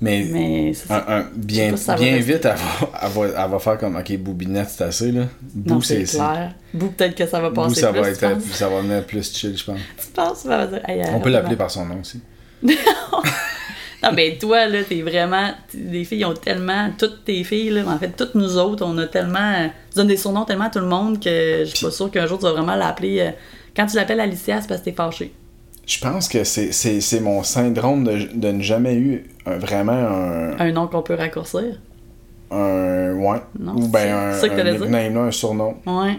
Mais, 0.00 0.74
ça. 0.74 1.04
un- 1.08 1.20
un- 1.20 1.26
bien, 1.34 1.74
si 1.76 1.82
ça 1.84 1.94
bien 1.94 2.16
vite, 2.18 2.44
elle 2.44 2.56
va, 2.56 2.90
elle, 3.02 3.08
va, 3.10 3.44
elle 3.44 3.50
va 3.50 3.58
faire 3.58 3.78
comme, 3.78 3.96
ok, 3.96 4.16
Boubinette, 4.18 4.68
c'est 4.68 4.84
assez, 4.84 5.12
là. 5.12 5.22
Non, 5.64 5.80
c'est 5.80 6.02
clair. 6.02 6.52
Bou, 6.74 6.88
peut-être 6.88 7.14
que 7.14 7.26
ça 7.26 7.40
va 7.40 7.50
passer 7.50 7.80
ça 7.80 7.90
plus, 7.92 8.00
va, 8.02 8.08
être, 8.10 8.40
ça 8.42 8.68
va 8.68 8.80
venir 8.80 9.04
plus 9.06 9.32
chill, 9.34 9.56
je 9.56 9.64
pense. 9.64 9.78
Tu 9.98 10.06
penses? 10.12 10.38
Ça 10.40 10.48
va 10.48 10.66
dire, 10.66 10.80
Hey, 10.88 11.02
On 11.10 11.16
euh, 11.16 11.20
peut 11.20 11.30
l'appeler 11.30 11.56
par 11.56 11.70
son 11.70 11.86
nom 11.86 12.00
aussi. 12.00 12.20
Non, 12.62 12.72
mais 14.12 14.36
toi, 14.38 14.66
là, 14.66 14.82
t'es 14.84 15.02
vraiment. 15.02 15.50
Les 15.74 16.04
filles 16.04 16.24
ont 16.24 16.34
tellement. 16.34 16.90
Toutes 16.98 17.24
tes 17.24 17.42
filles, 17.44 17.70
là, 17.70 17.82
en 17.86 17.98
fait, 17.98 18.10
toutes 18.16 18.34
nous 18.34 18.56
autres, 18.58 18.84
on 18.86 18.96
a 18.98 19.06
tellement. 19.06 19.68
Tu 19.90 19.96
donnes 19.96 20.08
des 20.08 20.16
surnoms 20.16 20.44
tellement 20.44 20.64
à 20.66 20.70
tout 20.70 20.80
le 20.80 20.86
monde 20.86 21.22
que 21.22 21.60
je 21.64 21.72
suis 21.74 21.84
pas 21.86 21.90
sûre 21.92 22.10
qu'un 22.10 22.26
jour 22.26 22.38
tu 22.38 22.44
vas 22.44 22.52
vraiment 22.52 22.74
l'appeler. 22.76 23.20
euh, 23.20 23.30
Quand 23.76 23.86
tu 23.86 23.96
l'appelles 23.96 24.20
Alicia, 24.20 24.60
c'est 24.60 24.68
parce 24.68 24.80
que 24.80 24.86
t'es 24.86 24.92
fâché. 24.92 25.32
Je 25.86 25.98
pense 26.00 26.28
que 26.28 26.44
c'est, 26.44 26.72
c'est, 26.72 27.00
c'est 27.00 27.20
mon 27.20 27.42
syndrome 27.42 28.04
de, 28.04 28.28
de 28.34 28.48
ne 28.52 28.62
jamais 28.62 28.94
eu 28.94 29.24
un- 29.44 29.58
vraiment 29.58 29.92
un, 29.92 30.58
Un 30.58 30.72
nom 30.72 30.86
qu'on 30.86 31.02
peut 31.02 31.14
raccourcir? 31.14 31.78
un 32.50 33.14
ouais 33.14 33.38
Non, 33.58 33.74
ou 33.76 33.82
c'est 33.82 33.90
ben 33.90 34.14
un, 34.14 34.32
ça 34.32 34.48
que 34.48 34.60
un 34.60 34.74
dire? 34.74 35.20
un 35.20 35.30
surnom. 35.30 35.74
Ouais. 35.86 36.16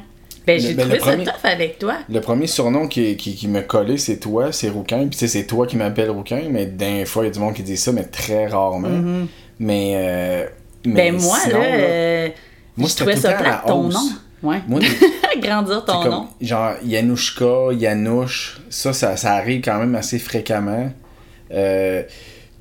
Ben, 0.48 0.62
Le- 0.62 0.68
j'ai 0.68 0.74
ben, 0.76 0.84
trouvé 0.84 1.00
ça 1.00 1.06
premier- 1.06 1.26
tough 1.26 1.34
avec 1.44 1.80
toi. 1.80 1.96
Le 2.10 2.22
premier 2.22 2.48
surnom 2.48 2.88
qui, 2.88 3.16
qui, 3.18 3.36
qui 3.36 3.48
m'a 3.48 3.62
collé, 3.62 3.98
c'est 3.98 4.18
toi, 4.18 4.52
c'est 4.52 4.70
Rouquin. 4.70 5.08
Puis 5.10 5.28
c'est 5.28 5.46
toi 5.48 5.66
qui 5.68 5.76
m'appelles 5.78 6.12
Rouquin, 6.12 6.42
mais 6.52 6.66
d'un 6.68 7.06
fois, 7.06 7.24
il 7.24 7.28
y 7.28 7.30
a 7.30 7.34
du 7.34 7.40
monde 7.40 7.54
qui 7.54 7.64
dit 7.64 7.78
ça, 7.78 7.92
mais 7.92 8.04
très 8.04 8.48
rarement. 8.48 9.26
Mais, 9.60 9.94
euh, 9.96 10.46
mais 10.86 11.12
ben, 11.12 11.22
moi, 11.22 11.38
sinon, 11.44 11.60
là, 11.60 11.66
euh, 11.66 12.30
moi, 12.78 12.90
je 12.90 12.96
trouvais 12.96 13.16
ça 13.16 13.42
la 13.42 13.64
ton 13.66 13.84
nom. 13.90 14.00
Ouais. 14.44 14.58
Moi, 14.68 14.82
Grandir 15.42 15.84
ton 15.84 16.02
comme, 16.04 16.12
nom. 16.12 16.28
genre, 16.42 16.74
Yanouchka, 16.86 17.74
Yanouche, 17.74 18.62
ça, 18.70 18.94
ça, 18.94 19.18
ça 19.18 19.34
arrive 19.34 19.62
quand 19.62 19.80
même 19.80 19.96
assez 19.96 20.20
fréquemment. 20.20 20.92
Euh, 21.52 22.04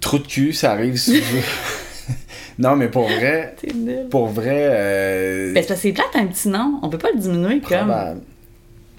trou 0.00 0.18
de 0.18 0.26
cul, 0.26 0.52
ça 0.52 0.72
arrive 0.72 0.96
souvent. 0.96 1.18
non, 2.58 2.76
mais 2.76 2.88
pour 2.88 3.04
vrai, 3.04 3.56
nul. 3.74 4.06
pour 4.10 4.26
vrai, 4.28 4.68
euh, 4.70 5.52
Ben, 5.52 5.62
c'est 5.62 5.68
parce 5.68 5.80
que 5.80 5.88
c'est 5.88 5.92
plate 5.92 6.14
un 6.14 6.26
petit 6.26 6.48
nom. 6.48 6.78
On 6.82 6.88
peut 6.88 6.98
pas 6.98 7.10
le 7.14 7.18
diminuer 7.20 7.60
comme. 7.60 7.78
probable. 7.88 8.20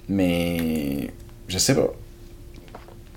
Mais, 0.08 1.10
je 1.48 1.58
sais 1.58 1.74
pas. 1.74 1.92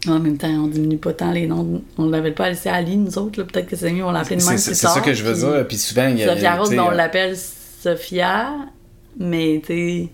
En 0.07 0.19
même 0.19 0.37
temps, 0.37 0.47
on 0.47 0.67
diminue 0.67 0.97
pas 0.97 1.11
tant 1.13 1.31
les 1.31 1.45
noms. 1.45 1.81
On 1.97 2.09
l'appelle 2.09 2.33
pas 2.33 2.45
Alicia 2.45 2.73
Ali, 2.73 2.95
nous 2.97 3.17
autres. 3.17 3.39
là. 3.39 3.45
Peut-être 3.45 3.67
que 3.67 3.75
c'est 3.75 3.91
mieux, 3.91 4.05
on 4.05 4.11
l'appelle 4.11 4.37
de 4.37 4.41
C'est 4.43 4.49
même 4.49 4.57
c'est 4.57 4.73
ça 4.73 5.01
que 5.01 5.13
je 5.13 5.23
veux 5.23 5.33
puis- 5.33 5.41
dire. 5.41 5.67
Puis 5.67 5.77
souvent, 5.77 6.07
il 6.07 6.17
y 6.19 6.23
a. 6.23 6.33
Sophia 6.33 6.55
Rose, 6.55 6.69
ben, 6.69 6.79
on 6.79 6.91
euh, 6.91 6.95
l'appelle 6.95 7.35
Sophia, 7.37 8.53
mais 9.19 9.61
tu 9.65 10.07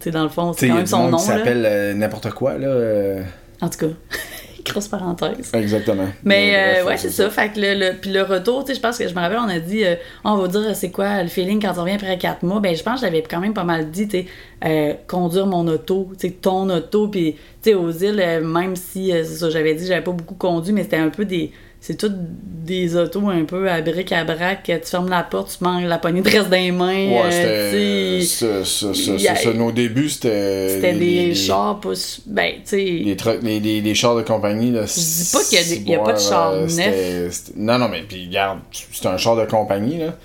sais, 0.00 0.10
dans 0.12 0.22
le 0.22 0.28
fond, 0.28 0.52
c'est 0.56 0.66
il 0.66 0.70
quand 0.70 0.76
même 0.76 0.86
son 0.86 1.04
nom. 1.10 1.18
Là. 1.18 1.18
s'appelle 1.18 1.64
euh, 1.66 1.94
n'importe 1.94 2.30
quoi, 2.30 2.56
là. 2.56 2.68
euh, 2.68 3.22
En 3.60 3.68
tout 3.68 3.78
cas, 3.78 3.92
grosse 4.72 4.88
parenthèse. 4.88 5.50
Exactement. 5.54 6.08
Mais 6.24 6.80
euh, 6.80 6.84
ouais, 6.86 6.96
c'est 6.96 7.10
ça. 7.10 7.28
Fait 7.30 7.50
que 7.50 7.60
le, 7.60 7.74
le- 7.74 7.96
puis 8.00 8.10
le 8.10 8.22
retour, 8.22 8.64
tu 8.64 8.68
sais, 8.68 8.74
je 8.76 8.80
pense 8.80 8.98
que 8.98 9.08
je 9.08 9.14
me 9.14 9.20
rappelle, 9.20 9.38
on 9.38 9.48
a 9.48 9.58
dit, 9.58 9.84
euh, 9.84 9.94
on 10.24 10.36
va 10.36 10.48
dire 10.48 10.74
c'est 10.76 10.90
quoi 10.90 11.22
le 11.22 11.28
feeling 11.28 11.60
quand 11.60 11.72
on 11.78 11.82
revient 11.82 11.94
après 11.94 12.18
quatre 12.18 12.42
mois? 12.42 12.60
Ben, 12.60 12.74
je 12.76 12.82
pense 12.82 13.00
que 13.00 13.06
j'avais 13.06 13.22
quand 13.22 13.40
même 13.40 13.54
pas 13.54 13.64
mal 13.64 13.90
dit, 13.90 14.08
tu 14.08 14.18
sais, 14.18 14.26
euh, 14.64 14.94
conduire 15.06 15.46
mon 15.46 15.66
auto, 15.68 16.10
tu 16.18 16.28
sais, 16.28 16.34
ton 16.34 16.68
auto, 16.70 17.08
puis 17.08 17.34
tu 17.62 17.70
sais, 17.70 17.74
aux 17.74 17.90
îles, 17.90 18.20
euh, 18.20 18.40
même 18.44 18.76
si, 18.76 19.12
euh, 19.12 19.24
c'est 19.24 19.36
ça, 19.36 19.50
j'avais 19.50 19.74
dit, 19.74 19.86
j'avais 19.86 20.02
pas 20.04 20.12
beaucoup 20.12 20.34
conduit, 20.34 20.72
mais 20.72 20.82
c'était 20.82 20.96
un 20.96 21.10
peu 21.10 21.24
des, 21.24 21.52
c'est 21.80 21.96
toutes 21.96 22.16
des 22.16 22.96
autos 22.96 23.28
un 23.28 23.44
peu 23.44 23.70
à 23.70 23.80
bric 23.80 24.10
à 24.12 24.24
brac. 24.24 24.64
Tu 24.64 24.90
fermes 24.90 25.08
la 25.08 25.22
porte, 25.22 25.56
tu 25.56 25.64
manges 25.64 25.84
la 25.84 25.98
poignée 25.98 26.20
de 26.22 26.28
reste 26.28 26.48
dans 26.50 26.56
les 26.56 26.72
mains. 26.72 27.08
Ouais, 27.08 27.30
euh, 27.32 28.20
c'était. 28.20 29.54
nos 29.54 29.72
débuts, 29.72 30.08
c'était. 30.10 30.68
C'était 30.70 30.92
les- 30.92 31.28
des 31.28 31.34
chars 31.34 31.80
pas. 31.80 31.92
Ben, 32.26 32.52
tu 32.56 32.60
sais. 32.64 33.36
Les, 33.42 33.60
les, 33.60 33.80
les 33.80 33.94
chars 33.94 34.16
de 34.16 34.22
compagnie, 34.22 34.70
là. 34.72 34.82
Je 34.86 34.92
dis 34.94 35.30
pas 35.32 35.44
qu'il 35.44 35.58
y 35.58 35.94
a 35.94 35.98
des- 35.98 36.04
pas 36.04 36.12
de 36.12 36.18
char 36.18 36.54
neuf. 36.56 37.42
Non, 37.56 37.78
non, 37.78 37.88
mais 37.88 38.02
puis 38.02 38.26
regarde, 38.26 38.58
c'est 38.92 39.06
un 39.06 39.16
char 39.16 39.36
de 39.36 39.44
compagnie, 39.46 39.98
là. 39.98 40.16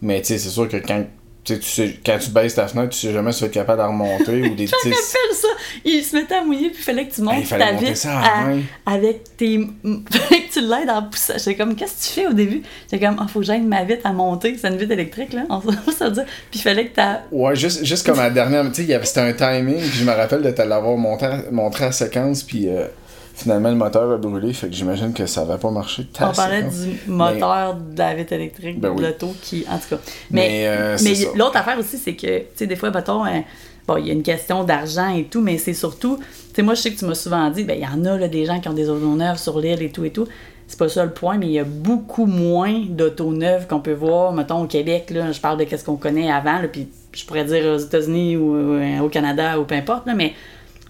Mais 0.00 0.20
tu 0.20 0.28
sais, 0.28 0.38
c'est 0.38 0.48
sûr 0.50 0.68
que 0.68 0.76
quand, 0.78 1.04
tu 1.44 1.60
sais, 1.60 1.88
tu 1.88 2.00
quand 2.06 2.18
tu 2.18 2.30
baisses 2.30 2.54
ta 2.54 2.68
fenêtre, 2.68 2.90
tu 2.90 2.98
sais 2.98 3.12
jamais 3.12 3.32
si 3.32 3.38
tu 3.38 3.44
vas 3.44 3.48
être 3.48 3.54
capable 3.54 3.82
de 3.82 3.86
remonter 3.86 4.42
ou 4.42 4.54
des 4.54 4.64
me 4.66 4.70
rappelle 4.70 4.94
ça. 4.94 5.48
Il 5.84 6.04
se 6.04 6.14
mettait 6.14 6.36
à 6.36 6.44
mouiller, 6.44 6.70
puis 6.70 6.78
il 6.78 6.84
fallait 6.84 7.06
que 7.06 7.14
tu 7.14 7.22
montes 7.22 7.34
il 7.38 7.46
fallait 7.46 7.94
ta 7.94 8.08
main. 8.08 8.60
avec 8.86 9.36
tes. 9.36 9.58
fallait 9.58 10.42
que 10.48 10.52
tu 10.52 10.60
l'aides 10.60 10.90
en 10.90 11.02
poussant. 11.02 11.34
J'étais 11.38 11.56
comme, 11.56 11.74
qu'est-ce 11.74 11.94
que 11.94 12.14
tu 12.14 12.20
fais 12.20 12.26
au 12.28 12.32
début? 12.32 12.62
J'étais 12.88 13.04
comme, 13.04 13.16
ah, 13.18 13.26
faut 13.26 13.40
que 13.40 13.46
j'aide 13.46 13.66
ma 13.66 13.82
vitre 13.82 14.06
à 14.06 14.12
monter. 14.12 14.56
C'est 14.56 14.68
une 14.68 14.76
vitre 14.76 14.92
électrique, 14.92 15.32
là. 15.32 15.42
On 15.48 15.60
se 15.92 16.10
dire. 16.10 16.24
Puis 16.50 16.60
il 16.60 16.62
fallait 16.62 16.86
que 16.86 16.94
t'as. 16.94 17.22
Ouais, 17.32 17.56
juste, 17.56 17.84
juste 17.84 18.06
comme 18.06 18.20
à 18.20 18.24
la 18.24 18.30
dernière, 18.30 18.64
tu 18.70 18.84
sais, 18.84 18.92
il 18.92 19.06
c'était 19.06 19.20
un 19.20 19.32
timing, 19.32 19.80
puis 19.80 19.98
je 19.98 20.04
me 20.04 20.12
rappelle 20.12 20.42
de 20.42 20.50
te 20.50 20.62
l'avoir 20.62 20.96
montré, 20.96 21.28
montré 21.50 21.86
à 21.86 21.92
séquence, 21.92 22.44
puis 22.44 22.68
euh, 22.68 22.86
finalement 23.34 23.70
le 23.70 23.76
moteur 23.76 24.10
a 24.10 24.16
brûlé, 24.16 24.52
fait 24.52 24.68
que 24.68 24.74
j'imagine 24.74 25.12
que 25.12 25.26
ça 25.26 25.42
avait 25.42 25.58
pas 25.58 25.70
marché. 25.70 26.06
ta 26.06 26.30
On 26.30 26.32
parlait 26.32 26.62
du 26.62 27.10
moteur 27.10 27.74
de 27.74 27.98
la 27.98 28.14
vitre 28.14 28.32
électrique, 28.32 28.80
Ben 28.80 28.94
de 28.94 29.02
l'auto 29.02 29.34
qui. 29.40 29.64
En 29.70 29.78
tout 29.78 29.96
cas. 29.96 30.02
Mais, 30.30 30.48
Mais, 30.48 30.68
euh, 30.68 30.96
mais 31.02 31.14
l'autre 31.36 31.56
affaire 31.56 31.78
aussi, 31.78 31.98
c'est 31.98 32.14
que, 32.14 32.38
tu 32.40 32.46
sais, 32.54 32.66
des 32.66 32.76
fois, 32.76 32.90
mettons, 32.90 33.24
euh, 33.24 33.40
bon, 33.86 33.96
il 33.96 34.06
y 34.06 34.10
a 34.10 34.12
une 34.12 34.22
question 34.22 34.64
d'argent 34.64 35.14
et 35.14 35.24
tout, 35.24 35.40
mais 35.40 35.58
c'est 35.58 35.74
surtout. 35.74 36.18
Tu 36.18 36.56
sais, 36.56 36.62
moi, 36.62 36.74
je 36.74 36.82
sais 36.82 36.92
que 36.92 36.98
tu 36.98 37.04
m'as 37.04 37.14
souvent 37.14 37.48
dit, 37.50 37.64
ben, 37.64 37.76
il 37.78 37.82
y 37.82 37.86
en 37.86 38.04
a, 38.04 38.18
là, 38.18 38.28
des 38.28 38.44
gens 38.44 38.60
qui 38.60 38.68
ont 38.68 38.74
des 38.74 38.88
autos 38.88 39.16
neuves 39.16 39.38
sur 39.38 39.58
l'île 39.58 39.82
et 39.82 39.90
tout 39.90 40.04
et 40.04 40.10
tout. 40.10 40.26
C'est 40.66 40.78
pas 40.78 40.88
ça 40.88 41.04
le 41.04 41.10
point, 41.10 41.36
mais 41.36 41.46
il 41.46 41.52
y 41.52 41.58
a 41.58 41.64
beaucoup 41.64 42.24
moins 42.24 42.84
d'autos 42.88 43.32
neuves 43.32 43.66
qu'on 43.66 43.80
peut 43.80 43.92
voir, 43.92 44.32
mettons, 44.32 44.62
au 44.62 44.66
Québec, 44.66 45.10
là. 45.10 45.32
Je 45.32 45.40
parle 45.40 45.58
de 45.58 45.64
qu'est-ce 45.64 45.84
qu'on 45.84 45.96
connaît 45.96 46.30
avant, 46.30 46.60
puis 46.70 46.88
je 47.12 47.24
pourrais 47.26 47.44
dire 47.44 47.64
aux 47.74 47.78
États-Unis 47.78 48.36
ou 48.36 48.54
euh, 48.54 49.00
au 49.00 49.08
Canada 49.08 49.58
ou 49.58 49.64
peu 49.64 49.74
importe, 49.74 50.06
là, 50.06 50.14
mais, 50.14 50.30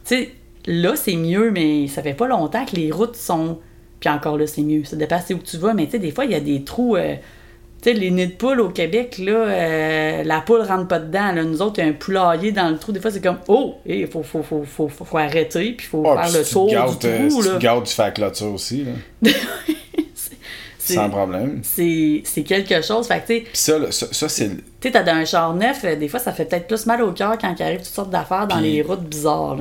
tu 0.04 0.16
sais, 0.16 0.34
là, 0.66 0.94
c'est 0.96 1.16
mieux, 1.16 1.50
mais 1.50 1.88
ça 1.88 2.02
fait 2.02 2.14
pas 2.14 2.28
longtemps 2.28 2.64
que 2.64 2.76
les 2.76 2.90
routes 2.90 3.16
sont. 3.16 3.58
Puis 4.00 4.08
encore 4.10 4.36
là, 4.36 4.46
c'est 4.46 4.62
mieux. 4.62 4.84
Ça 4.84 4.96
dépend 4.96 5.18
où 5.30 5.38
tu 5.38 5.58
vas, 5.58 5.74
mais 5.74 5.86
tu 5.86 5.92
sais, 5.92 5.98
des 5.98 6.10
fois, 6.10 6.24
il 6.24 6.32
y 6.32 6.34
a 6.34 6.40
des 6.40 6.64
trous. 6.64 6.96
euh, 6.96 7.14
tu 7.80 7.90
sais, 7.90 7.96
les 7.98 8.10
nids 8.12 8.28
de 8.28 8.32
poule 8.32 8.60
au 8.60 8.68
Québec, 8.68 9.18
là, 9.18 9.32
euh, 9.32 10.22
la 10.24 10.40
poule 10.40 10.62
rentre 10.62 10.86
pas 10.86 11.00
dedans. 11.00 11.32
Là. 11.32 11.42
Nous 11.42 11.62
autres, 11.62 11.80
il 11.80 11.84
y 11.84 11.88
a 11.88 11.90
un 11.90 11.94
poulailler 11.94 12.52
dans 12.52 12.68
le 12.70 12.78
trou. 12.78 12.92
Des 12.92 13.00
fois, 13.00 13.10
c'est 13.10 13.20
comme, 13.20 13.38
oh, 13.48 13.74
il 13.86 14.06
faut, 14.06 14.22
faut, 14.22 14.42
faut, 14.42 14.64
faut, 14.64 14.88
faut, 14.88 15.18
arrêter, 15.18 15.72
puis 15.72 15.86
il 15.86 15.90
faut 15.90 16.04
Ah, 16.06 16.26
faire 16.28 16.40
le 16.40 16.44
tour 16.48 16.68
te 16.68 16.72
gâtes, 16.74 17.00
du 17.00 17.06
euh, 17.08 17.28
trou. 17.28 17.42
si 17.42 17.48
là. 17.48 17.54
tu 17.54 17.58
gardes, 17.60 17.84
tu 17.86 17.94
fais 17.94 18.02
la 18.02 18.10
clôture 18.12 18.52
aussi, 18.52 18.84
là, 19.22 19.30
sans 20.78 21.10
problème. 21.10 21.60
C'est 21.62 22.22
c'est 22.24 22.42
quelque 22.42 22.82
chose. 22.82 23.06
Fait 23.06 23.20
que, 23.20 23.26
tu 23.32 23.46
sais, 23.52 23.72
ça, 23.72 23.78
là, 23.78 23.90
ça, 23.92 24.06
ça, 24.12 24.28
c'est. 24.28 24.48
tu 24.48 24.62
sais, 24.82 24.90
t'as 24.90 25.02
dans 25.02 25.12
un 25.14 25.24
char 25.24 25.54
neuf, 25.54 25.84
euh, 25.84 25.96
des 25.96 26.08
fois, 26.08 26.20
ça 26.20 26.32
fait 26.32 26.44
peut-être 26.44 26.66
plus 26.66 26.86
mal 26.86 27.02
au 27.02 27.12
cœur 27.12 27.36
quand 27.38 27.54
il 27.58 27.62
arrive 27.62 27.78
toutes 27.78 27.86
sortes 27.86 28.10
d'affaires 28.10 28.46
dans 28.46 28.58
les 28.60 28.82
routes 28.82 29.02
bizarres. 29.04 29.58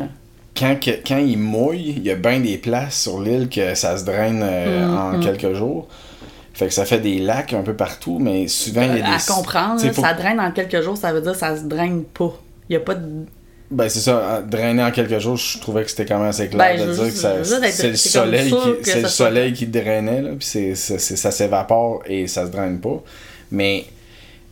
Quand, 0.61 0.75
quand 1.07 1.17
il 1.17 1.37
mouille, 1.37 1.95
il 1.97 2.03
y 2.03 2.11
a 2.11 2.15
bien 2.15 2.39
des 2.39 2.57
places 2.57 3.01
sur 3.01 3.19
l'île 3.21 3.49
que 3.49 3.75
ça 3.75 3.97
se 3.97 4.05
draine 4.05 4.41
euh, 4.43 4.87
Mm, 4.87 4.97
en 4.97 5.19
quelques 5.19 5.53
jours. 5.53 5.87
Fait 6.53 6.67
que 6.67 6.73
ça 6.73 6.85
fait 6.85 6.99
des 6.99 7.17
lacs 7.19 7.53
un 7.53 7.63
peu 7.63 7.73
partout, 7.73 8.19
mais 8.19 8.47
souvent 8.47 8.81
il 8.83 8.89
y 8.89 8.91
a 8.91 8.95
des. 8.95 9.01
à 9.01 9.33
comprendre, 9.33 9.83
là, 9.83 9.93
faut- 9.93 10.01
ça 10.01 10.13
draine 10.13 10.39
en 10.39 10.51
quelques 10.51 10.81
jours, 10.81 10.97
ça 10.97 11.11
veut 11.13 11.21
dire 11.21 11.31
que 11.31 11.37
ça 11.37 11.57
se 11.57 11.63
draine 11.63 12.03
pas. 12.03 12.33
Il 12.69 12.73
y 12.73 12.75
a 12.75 12.79
pas 12.79 12.95
de 12.95 13.07
Ben 13.71 13.87
c'est 13.87 14.01
ça, 14.01 14.43
drainer 14.45 14.83
en 14.83 14.91
quelques 14.91 15.17
jours, 15.19 15.37
je 15.37 15.57
trouvais 15.59 15.83
que 15.85 15.89
c'était 15.89 16.05
quand 16.05 16.19
même 16.19 16.27
assez 16.27 16.49
clair 16.49 16.75
Ben, 16.77 16.87
de 16.89 16.93
dire 16.93 17.05
juste- 17.05 17.21
que 17.21 17.71
c'est 17.71 17.89
le 17.89 17.95
soleil 17.95 18.51
qui, 18.51 18.57
c'est 18.83 19.01
le 19.01 19.07
soleil 19.07 19.53
qui 19.53 19.65
drainait, 19.65 20.21
là, 20.21 20.29
puis 20.37 20.45
c'est- 20.45 20.75
ça 20.75 21.31
s'évapore 21.31 22.03
et 22.05 22.27
ça 22.27 22.45
se 22.45 22.51
draine 22.51 22.79
pas. 22.81 23.01
Mais, 23.49 23.85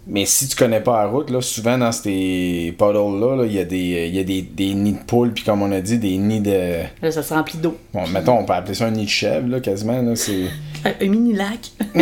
mais 0.10 0.26
si 0.26 0.48
tu 0.48 0.56
connais 0.56 0.82
pas 0.82 1.04
la 1.04 1.08
route, 1.08 1.30
là, 1.30 1.40
souvent 1.40 1.78
dans 1.78 1.92
ces 1.92 2.74
puddles-là, 2.78 3.36
là, 3.36 3.46
il 3.46 3.54
y 3.54 3.60
a, 3.60 3.64
des, 3.64 4.10
y 4.10 4.20
a 4.20 4.24
des, 4.24 4.42
des 4.42 4.74
nids 4.74 4.94
de 4.94 5.04
poules, 5.04 5.32
puis 5.34 5.44
comme 5.44 5.62
on 5.62 5.72
a 5.72 5.82
dit, 5.82 6.00
des 6.00 6.18
nids 6.18 6.42
de... 6.42 6.82
Là, 7.02 7.12
ça 7.12 7.22
se 7.22 7.32
remplit 7.32 7.60
d'eau. 7.60 7.78
Bon, 7.94 8.08
mettons, 8.08 8.40
on 8.40 8.44
peut 8.44 8.54
appeler 8.54 8.74
ça 8.74 8.88
un 8.88 8.92
nid 8.92 9.06
de 9.06 9.10
chèvre, 9.10 9.48
là, 9.48 9.60
quasiment, 9.60 10.02
là, 10.02 10.16
c'est... 10.16 10.46
Un, 10.84 11.06
un 11.06 11.10
mini 11.10 11.34
lac. 11.34 11.60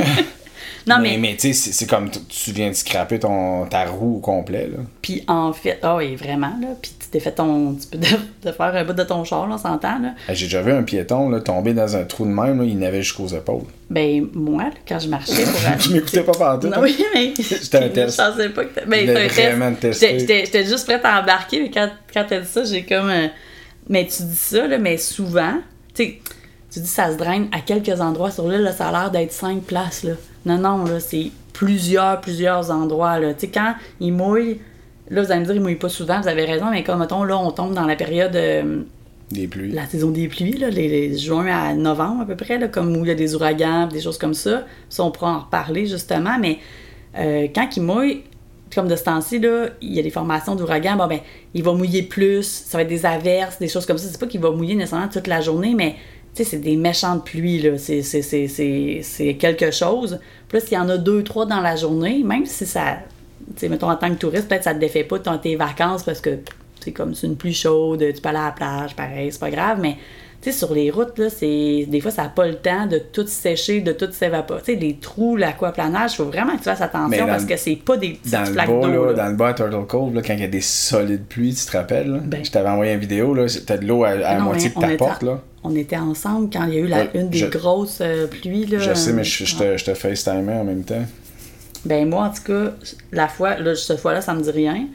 non, 0.88 1.00
mais, 1.00 1.12
mais, 1.12 1.18
mais 1.18 1.36
tu 1.36 1.54
sais, 1.54 1.72
c'est, 1.74 1.86
comme 1.86 2.10
tu 2.10 2.52
viens 2.54 2.70
de 2.70 2.76
scraper 2.76 3.20
ton, 3.20 3.66
ta 3.66 3.86
roue 3.86 4.18
au 4.18 4.20
complet, 4.20 4.68
là. 4.68 4.84
puis 5.02 5.24
en 5.28 5.52
fait, 5.52 5.80
ah 5.82 5.98
oui, 5.98 6.16
vraiment, 6.16 6.56
là. 6.62 6.70
Puis 6.82 6.94
tu 7.08 7.12
t'es 7.12 7.20
fait 7.20 7.32
ton. 7.32 7.74
Tu 7.76 7.88
peux 7.88 7.98
de, 7.98 8.06
de 8.44 8.52
faire 8.56 8.76
un 8.76 8.84
bout 8.84 8.94
de 8.94 9.04
ton 9.04 9.24
char, 9.24 9.48
là, 9.48 9.56
on 9.56 9.58
s'entend. 9.58 9.98
Hey, 10.28 10.36
J'ai 10.36 10.46
déjà 10.48 10.62
vu 10.62 10.72
un 10.72 10.84
piéton 10.84 11.30
là, 11.30 11.40
tomber 11.40 11.74
dans 11.74 11.96
un 11.96 12.04
trou 12.04 12.26
de 12.26 12.32
même, 12.32 12.60
là, 12.60 12.66
il 12.66 12.78
n'avait 12.78 13.02
jusqu'aux 13.02 13.28
épaules. 13.28 13.64
Ben, 13.90 14.28
moi, 14.34 14.64
là, 14.64 14.70
quand 14.88 15.00
je 15.00 15.08
marchais 15.08 15.44
pour 15.44 15.66
aller. 15.66 15.80
Je 15.80 15.94
m'écoutais 15.94 16.24
pas 16.24 16.34
partout. 16.34 16.68
Non, 16.68 16.82
oui, 16.82 16.98
mais. 17.14 17.34
C'était 17.42 17.78
un 17.78 17.90
test. 17.90 18.20
Je 18.22 18.30
pensais 18.32 18.50
pas 18.50 18.66
que. 18.66 18.86
Ben, 18.88 19.10
un 19.10 19.28
vraiment 19.28 19.74
test. 19.76 20.02
J'étais- 20.02 20.20
J'étais 20.20 20.46
j'étais 20.46 20.66
juste 20.66 20.86
prête 20.86 21.06
à 21.06 21.22
embarquer, 21.22 21.62
mais 21.62 21.72
quand, 21.72 21.90
quand 22.14 22.26
t'as 22.28 22.40
dit 22.42 22.48
ça, 22.48 22.64
j'ai 22.66 22.84
comme. 22.84 23.10
euh, 23.10 23.28
Mais 23.90 24.06
tu 24.06 24.24
dis 24.24 24.36
ça, 24.36 24.68
là, 24.68 24.78
mais 24.78 24.98
souvent, 24.98 25.54
tu 25.96 26.04
sais, 26.04 26.20
tu 26.72 26.80
dis 26.82 26.88
ça 26.88 27.12
se 27.14 27.18
draine 27.18 27.48
à 27.54 27.62
quelques 27.62 28.02
endroits 28.02 28.32
sur 28.32 28.48
l'île, 28.50 28.62
là, 28.62 28.74
ça 28.74 28.90
a 28.90 28.92
l'air 28.92 29.12
d'être 29.12 29.32
cinq 29.32 29.62
places, 29.64 30.04
là. 30.04 30.12
Non, 30.46 30.58
non, 30.58 30.84
là, 30.86 31.00
c'est 31.00 31.32
plusieurs, 31.54 32.20
plusieurs 32.22 32.70
endroits, 32.72 33.20
là. 33.20 33.34
Tu 33.34 33.42
sais, 33.42 33.48
quand 33.48 33.74
il 34.02 34.12
mouille, 34.14 34.60
là, 35.10 35.22
vous 35.24 35.32
allez 35.32 35.42
me 35.42 35.46
dire, 35.46 35.56
il 35.56 35.62
mouille 35.62 35.76
pas 35.76 35.90
souvent, 35.90 36.22
vous 36.22 36.28
avez 36.28 36.46
raison, 36.46 36.70
mais 36.72 36.84
comme, 36.84 37.00
mettons, 37.00 37.24
là, 37.24 37.38
on 37.38 37.52
tombe 37.52 37.74
dans 37.74 37.86
la 37.86 37.96
période. 37.96 38.36
euh, 38.36 38.82
Des 39.32 39.48
pluies. 39.48 39.72
la 39.72 39.86
saison 39.86 40.12
des 40.12 40.28
pluies, 40.28 40.58
là, 40.58 40.70
les, 40.70 40.88
les 40.88 41.18
juin 41.18 41.46
à 41.48 41.74
novembre 41.74 42.22
à 42.22 42.26
peu 42.26 42.36
près, 42.36 42.58
là, 42.58 42.68
comme 42.68 42.96
où 42.96 43.04
il 43.04 43.08
y 43.08 43.12
a 43.12 43.16
des 43.16 43.36
ouragans, 43.36 43.88
des 43.88 44.02
choses 44.02 44.18
comme 44.18 44.34
ça. 44.34 44.66
Ça, 44.90 45.04
on 45.04 45.12
pourra 45.12 45.34
en 45.36 45.40
reparler 45.40 45.86
justement, 45.86 46.38
mais 46.40 46.60
euh, 47.18 47.48
quand 47.54 47.68
il 47.76 47.84
mouille, 47.84 48.24
comme 48.74 48.88
de 48.88 48.96
ce 48.96 49.04
temps-ci, 49.06 49.42
il 49.82 49.94
y 49.94 50.00
a 50.00 50.04
des 50.04 50.10
formations 50.10 50.56
d'ouragans, 50.56 50.98
bon, 50.98 51.08
ben, 51.08 51.20
il 51.54 51.64
va 51.64 51.74
mouiller 51.74 52.04
plus, 52.04 52.44
ça 52.44 52.78
va 52.78 52.82
être 52.84 52.90
des 52.90 53.06
averses, 53.06 53.60
des 53.60 53.70
choses 53.70 53.86
comme 53.86 53.98
ça. 53.98 54.08
C'est 54.10 54.20
pas 54.20 54.28
qu'il 54.28 54.42
va 54.42 54.52
mouiller 54.52 54.76
nécessairement 54.76 55.08
toute 55.08 55.28
la 55.28 55.40
journée, 55.42 55.74
mais 55.76 55.96
tu 56.36 56.44
sais, 56.44 56.50
c'est 56.52 56.58
des 56.60 56.76
méchantes 56.76 57.26
pluies, 57.26 57.62
là. 57.62 57.78
C'est, 57.78 58.02
c'est, 58.02 58.22
c'est, 58.22 58.48
c'est, 58.48 59.00
c'est 59.02 59.34
quelque 59.36 59.72
chose. 59.72 60.20
Plus 60.50 60.62
il 60.70 60.74
y 60.76 60.78
en 60.78 60.88
a 60.90 60.98
deux, 60.98 61.24
trois 61.24 61.46
dans 61.46 61.62
la 61.62 61.76
journée, 61.76 62.24
même 62.24 62.46
si 62.46 62.66
ça. 62.66 62.98
Mettons, 63.64 63.90
en 63.90 63.96
tant 63.96 64.10
que 64.10 64.16
touriste, 64.20 64.48
peut-être 64.48 64.64
ça 64.64 64.74
te 64.74 64.80
défait 64.80 65.04
pas 65.04 65.20
ton- 65.20 65.38
tes 65.38 65.56
vacances 65.56 66.04
parce 66.04 66.22
que 66.22 66.38
c'est 66.80 66.92
comme 66.92 67.14
c'est 67.16 67.28
une 67.28 67.36
pluie 67.36 67.54
chaude, 67.54 68.04
tu 68.16 68.22
peux 68.22 68.30
aller 68.30 68.38
à 68.38 68.46
la 68.46 68.52
plage, 68.52 68.96
pareil, 68.96 69.32
c'est 69.32 69.40
pas 69.40 69.50
grave, 69.52 69.80
mais 69.82 69.98
tu 70.40 70.52
sais, 70.52 70.58
sur 70.58 70.72
les 70.72 70.92
routes, 70.92 71.18
là, 71.18 71.30
c'est 71.32 71.86
des 71.90 72.00
fois, 72.00 72.12
ça 72.12 72.22
n'a 72.24 72.30
pas 72.30 72.46
le 72.48 72.54
temps 72.56 72.86
de 72.86 73.00
tout 73.00 73.26
sécher, 73.26 73.82
de 73.82 73.92
tout 73.92 74.08
s'évaporer. 74.12 74.62
Tu 74.64 74.74
sais, 74.74 74.80
les 74.80 74.98
trous, 74.98 75.36
l'aquaplanage, 75.36 76.14
il 76.14 76.16
faut 76.18 76.26
vraiment 76.26 76.52
que 76.54 76.60
tu 76.60 76.64
fasses 76.66 76.80
attention 76.82 77.26
dans 77.26 77.32
parce 77.32 77.42
le- 77.44 77.50
que 77.50 77.58
c'est 77.58 77.76
pas 77.78 77.98
des 77.98 78.10
petites 78.12 78.32
Dans 78.32 78.42
le, 78.42 78.46
flaques 78.46 78.68
bas, 78.68 78.74
d'eau. 78.88 79.06
là, 79.06 79.06
là. 79.08 79.14
dans 79.14 79.28
le 79.30 79.36
bas 79.36 79.48
à 79.48 79.54
Turtle 79.56 79.86
Cove, 79.88 80.14
là, 80.14 80.22
quand 80.22 80.34
il 80.34 80.40
y 80.42 80.44
a 80.44 80.48
des 80.48 80.62
solides 80.62 81.26
pluies, 81.28 81.56
tu 81.56 81.66
te 81.66 81.76
rappelles? 81.76 82.12
là? 82.12 82.20
Ben. 82.24 82.46
je 82.46 82.52
t'avais 82.52 82.70
envoyé 82.70 82.94
une 82.94 83.00
vidéo, 83.00 83.34
là, 83.34 83.46
t'as 83.66 83.78
de 83.78 83.86
l'eau 83.88 84.04
à, 84.04 84.10
à 84.10 84.16
la 84.36 84.40
moitié 84.40 84.70
de 84.70 84.80
ta 84.80 84.90
porte. 84.96 85.24
Là. 85.24 85.42
On 85.64 85.76
était 85.76 85.98
ensemble 85.98 86.50
quand 86.54 86.66
il 86.66 86.74
y 86.76 86.78
a 86.78 86.82
eu 86.82 86.88
la, 86.88 86.98
Ouais, 87.00 87.10
une 87.16 87.30
des 87.30 87.40
je- 87.40 87.46
grosses 87.48 87.98
euh, 88.02 88.28
pluies. 88.28 88.68
Là, 88.68 88.78
Je 88.78 88.94
sais, 88.94 89.14
mais 89.14 89.24
je, 89.24 89.44
je 89.44 89.56
te, 89.58 89.76
je 89.78 89.86
te 89.86 89.94
FaceTimais 89.96 90.54
en 90.54 90.64
même 90.64 90.84
temps. 90.84 91.04
Ben 91.88 92.08
moi, 92.08 92.26
en 92.26 92.30
tout 92.30 92.44
cas, 92.52 92.72
la 93.12 93.28
fois, 93.28 93.58
là, 93.58 93.76
cette 93.76 94.00
fois-là, 94.00 94.22
ça 94.22 94.34
me 94.34 94.42
dit 94.42 94.52
rien. 94.52 94.86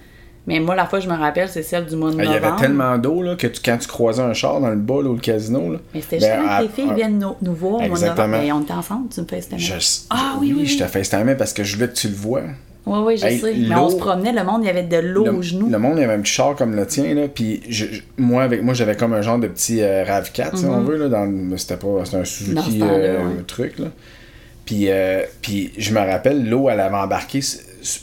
Mais 0.47 0.59
moi, 0.59 0.74
la 0.74 0.86
fois 0.86 0.99
que 0.99 1.05
je 1.05 1.09
me 1.11 1.16
rappelle, 1.16 1.49
c'est 1.49 1.62
celle 1.62 1.86
du 1.86 1.95
mois 1.95 2.11
de 2.11 2.16
Ah, 2.18 2.24
Il 2.24 2.30
y 2.30 2.34
novembre. 2.34 2.47
avait 2.55 2.61
tellement 2.62 2.99
d'eau 2.99 3.22
là, 3.22 3.36
que 3.36 3.47
tu- 3.47 3.61
quand 3.64 3.78
tu 3.78 3.86
croisais 3.86 4.22
un 4.22 4.34
char 4.34 4.61
dans 4.61 4.70
le 4.70 4.76
bas, 4.76 5.01
là, 5.01 5.09
au 5.11 5.14
casino, 5.14 5.72
là, 5.74 5.78
Mais 5.95 6.01
c'était 6.01 6.18
ben, 6.18 6.45
à- 6.49 6.59
que 6.62 6.66
tes 6.66 6.72
filles 6.82 6.90
à- 6.90 6.95
viennent 6.95 7.18
nous, 7.20 7.36
nous 7.43 7.55
voir 7.55 7.74
au 7.74 7.78
mois 7.78 7.86
de 7.86 7.93
Exactement. 7.93 8.26
novembre. 8.26 8.43
Mais 8.45 8.53
on 8.53 8.61
était 8.62 8.72
ensemble, 8.72 9.09
tu 9.14 9.20
me 9.20 9.26
fais 9.26 9.40
cette 9.40 9.57
je, 9.59 9.72
Ah 10.11 10.34
oui, 10.40 10.53
oui, 10.57 10.66
je 10.66 10.78
te. 10.78 10.84
FaceTimais 10.84 11.36
parce 11.36 11.53
que 11.53 11.62
je 11.62 11.76
voulais 11.76 11.88
que 11.88 11.95
tu 11.95 12.09
le 12.09 12.14
vois. 12.14 12.43
Oui, 12.84 12.99
oui, 13.07 13.16
je 13.16 13.26
Hey, 13.26 13.38
sais. 13.38 13.55
Mais 13.57 13.76
on 13.76 13.88
se 13.90 13.95
promenait, 13.95 14.32
le 14.32 14.43
monde, 14.43 14.62
il 14.64 14.66
y 14.66 14.70
avait 14.70 14.82
de 14.82 14.97
l'eau 14.97 15.24
le, 15.24 15.32
aux 15.32 15.43
genoux. 15.43 15.68
le 15.70 15.78
monde, 15.78 15.93
il 15.99 16.01
y 16.01 16.05
avait 16.05 16.14
un 16.14 16.20
petit 16.20 16.32
char 16.32 16.57
comme 16.57 16.74
le 16.74 16.84
tien, 16.86 17.14
là, 17.14 17.28
puis 17.32 17.62
je- 17.68 17.86
je- 17.86 18.03
moi, 18.18 18.43
avec 18.43 18.64
moi, 18.64 18.74
j'avais 18.74 18.97
comme 18.97 19.12
un 19.12 19.22
genre 19.22 19.38
de 19.38 19.47
petit 19.47 19.80
euh, 19.80 20.03
RAV4, 20.05 20.57
si 20.59 20.64
on 20.64 20.80
veut, 20.80 20.97
là, 20.97 21.09
dans 21.09 21.24
le- 21.24 21.57
c'était 21.57 21.76
pas, 21.76 22.05
c'était 22.05 22.16
un 22.16 22.24
Suzuki 22.24 22.80
euh, 22.82 23.18
ouais. 23.18 23.43
truc, 23.47 23.78
là. 23.78 23.86
Puis, 24.64 24.90
euh, 24.90 25.22
puis 25.40 25.72
je 25.76 25.92
me 25.92 25.98
rappelle, 26.00 26.48
l'eau, 26.48 26.68
elle 26.68 26.80
avait 26.80 26.96
embarqué 26.96 27.40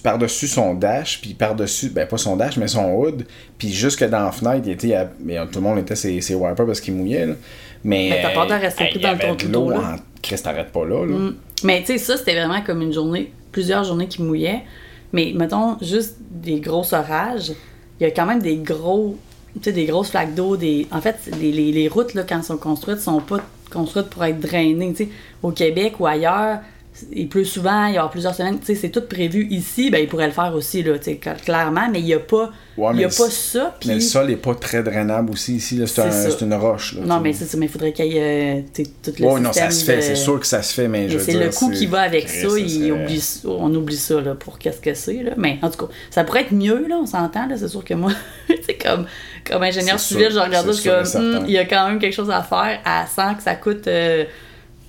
par-dessus 0.03 0.47
son 0.47 0.73
dash, 0.73 1.21
puis 1.21 1.33
par-dessus, 1.33 1.89
ben 1.89 2.05
pas 2.05 2.17
son 2.17 2.35
dash, 2.35 2.57
mais 2.57 2.67
son 2.67 2.91
hood, 2.93 3.25
puis 3.57 3.71
jusque 3.71 4.03
dans 4.03 4.25
la 4.25 4.31
fenêtre, 4.31 4.63
il 4.65 4.73
était, 4.73 4.93
à- 4.93 5.09
mais, 5.23 5.37
euh, 5.37 5.45
tout 5.45 5.59
le 5.59 5.61
monde 5.61 5.79
était 5.79 5.95
ses, 5.95 6.19
ses 6.19 6.35
wipers 6.35 6.65
parce 6.65 6.81
qu'il 6.81 6.95
mouillait, 6.95 7.25
là. 7.25 7.33
Mais, 7.85 8.09
Mais 8.11 8.21
t'as 8.21 8.33
pas 8.33 8.43
euh, 8.43 8.57
de 8.57 8.61
rester 8.61 8.89
y 8.93 8.99
dans 8.99 9.09
avait 9.09 9.27
ton 9.29 9.35
de 9.35 9.47
l'eau 9.53 9.71
en- 9.71 9.95
Christ, 10.21 10.43
t'arrêtes 10.43 10.71
pas 10.73 10.83
là, 10.85 11.05
là. 11.05 11.15
Mm. 11.17 11.35
Mais 11.63 11.79
tu 11.79 11.85
sais, 11.93 11.97
ça, 11.97 12.17
c'était 12.17 12.35
vraiment 12.35 12.61
comme 12.61 12.81
une 12.81 12.91
journée, 12.91 13.31
plusieurs 13.53 13.85
journées 13.85 14.07
qui 14.09 14.21
mouillaient. 14.21 14.63
Mais 15.13 15.31
mettons, 15.33 15.77
juste 15.81 16.17
des 16.29 16.59
gros 16.59 16.93
orages, 16.93 17.53
il 17.99 18.03
y 18.03 18.05
a 18.05 18.11
quand 18.11 18.25
même 18.25 18.41
des 18.41 18.57
gros, 18.57 19.17
tu 19.55 19.61
sais, 19.63 19.71
des 19.71 19.85
grosses 19.85 20.09
flaques 20.11 20.35
d'eau. 20.35 20.57
Des... 20.57 20.87
En 20.91 20.99
fait, 20.99 21.15
les, 21.39 21.53
les, 21.53 21.71
les 21.71 21.87
routes, 21.87 22.13
là, 22.15 22.23
quand 22.27 22.37
elles 22.37 22.43
sont 22.43 22.57
construites, 22.57 22.99
sont 22.99 23.21
pas 23.21 23.39
construites 23.69 24.09
pour 24.09 24.23
être 24.23 24.39
sais, 25.05 25.09
au 25.43 25.51
Québec 25.51 25.99
ou 25.99 26.07
ailleurs, 26.07 26.59
il 27.11 27.27
pleut 27.29 27.43
souvent, 27.45 27.85
il 27.87 27.95
y 27.95 27.99
aura 27.99 28.09
plusieurs 28.11 28.35
semaines, 28.35 28.59
tu 28.59 28.65
sais, 28.67 28.75
c'est 28.75 28.89
tout 28.89 29.01
prévu 29.01 29.47
ici, 29.49 29.89
ben 29.89 29.99
il 30.01 30.07
pourrait 30.07 30.27
le 30.27 30.33
faire 30.33 30.53
aussi, 30.55 30.83
là, 30.83 30.97
tu 30.97 31.05
sais, 31.05 31.19
cl- 31.23 31.41
clairement, 31.43 31.87
mais 31.91 31.99
il 31.99 32.05
n'y 32.05 32.13
a 32.13 32.19
pas, 32.19 32.51
Ouais, 32.77 32.91
il 32.93 33.01
y 33.01 33.03
a 33.03 33.07
pas 33.09 33.29
ça. 33.29 33.75
Mais 33.85 33.95
le 33.95 33.99
sol 33.99 34.31
est 34.31 34.37
pas 34.37 34.55
très 34.55 34.81
drainable 34.83 35.31
aussi 35.31 35.55
ici. 35.55 35.75
là. 35.75 35.85
C'est 35.87 36.01
un- 36.01 36.29
une 36.45 36.53
roche. 36.53 36.95
Là, 36.95 37.01
Non, 37.05 37.19
mais 37.19 37.33
c'est 37.33 37.43
ça, 37.45 37.57
mais 37.57 37.65
il 37.65 37.69
faudrait 37.71 37.91
qu'il 37.91 38.05
y 38.05 38.17
ait, 38.17 38.63
euh, 38.77 38.83
tout 39.03 39.11
le 39.19 39.25
Ouais, 39.25 39.39
non, 39.41 39.51
ça 39.51 39.69
se 39.69 39.83
fait. 39.83 39.97
de- 39.97 40.01
C'est 40.01 40.15
sûr 40.15 40.39
que 40.39 40.47
ça 40.47 40.61
se 40.61 40.73
fait, 40.73 40.87
mais 40.87 41.09
je 41.09 41.17
Mais 41.17 41.19
veux 41.19 41.25
c'est 41.25 41.45
le 41.45 41.49
coût 41.49 41.69
qui 41.71 41.85
va 41.87 42.01
avec 42.01 42.29
ça, 42.29 42.49
ça 42.49 42.57
il 42.57 42.69
serait- 42.69 42.91
oublie 42.91 43.19
ça- 43.19 43.49
on 43.49 43.73
oublie 43.75 43.97
ça 43.97 44.21
là, 44.21 44.35
pour 44.35 44.57
qu'est-ce 44.59 44.79
que 44.79 44.93
c'est. 44.93 45.23
Mais 45.35 45.59
en 45.61 45.69
tout 45.69 45.85
cas, 45.85 45.91
ça 46.09 46.23
pourrait 46.23 46.41
être 46.41 46.53
mieux, 46.53 46.87
là, 46.87 46.95
on 47.01 47.05
s'entend. 47.05 47.47
C'est 47.57 47.67
sûr 47.67 47.83
que 47.83 47.93
moi, 47.95 48.11
c'est 48.65 48.77
comme, 48.81 49.05
comme 49.45 49.63
ingénieur 49.63 49.99
civil, 49.99 50.29
je 50.31 50.39
regarde 50.39 50.71
ça, 50.71 50.81
je 51.03 51.11
comme. 51.17 51.43
Hmm, 51.43 51.45
il 51.47 51.51
y 51.51 51.57
a 51.57 51.65
quand 51.65 51.87
même 51.89 51.99
quelque 51.99 52.13
chose 52.15 52.29
à 52.29 52.41
faire 52.43 52.79
à 52.85 53.05
sans 53.07 53.35
que 53.35 53.43
ça 53.43 53.55
coûte 53.55 53.87
euh, 53.87 54.23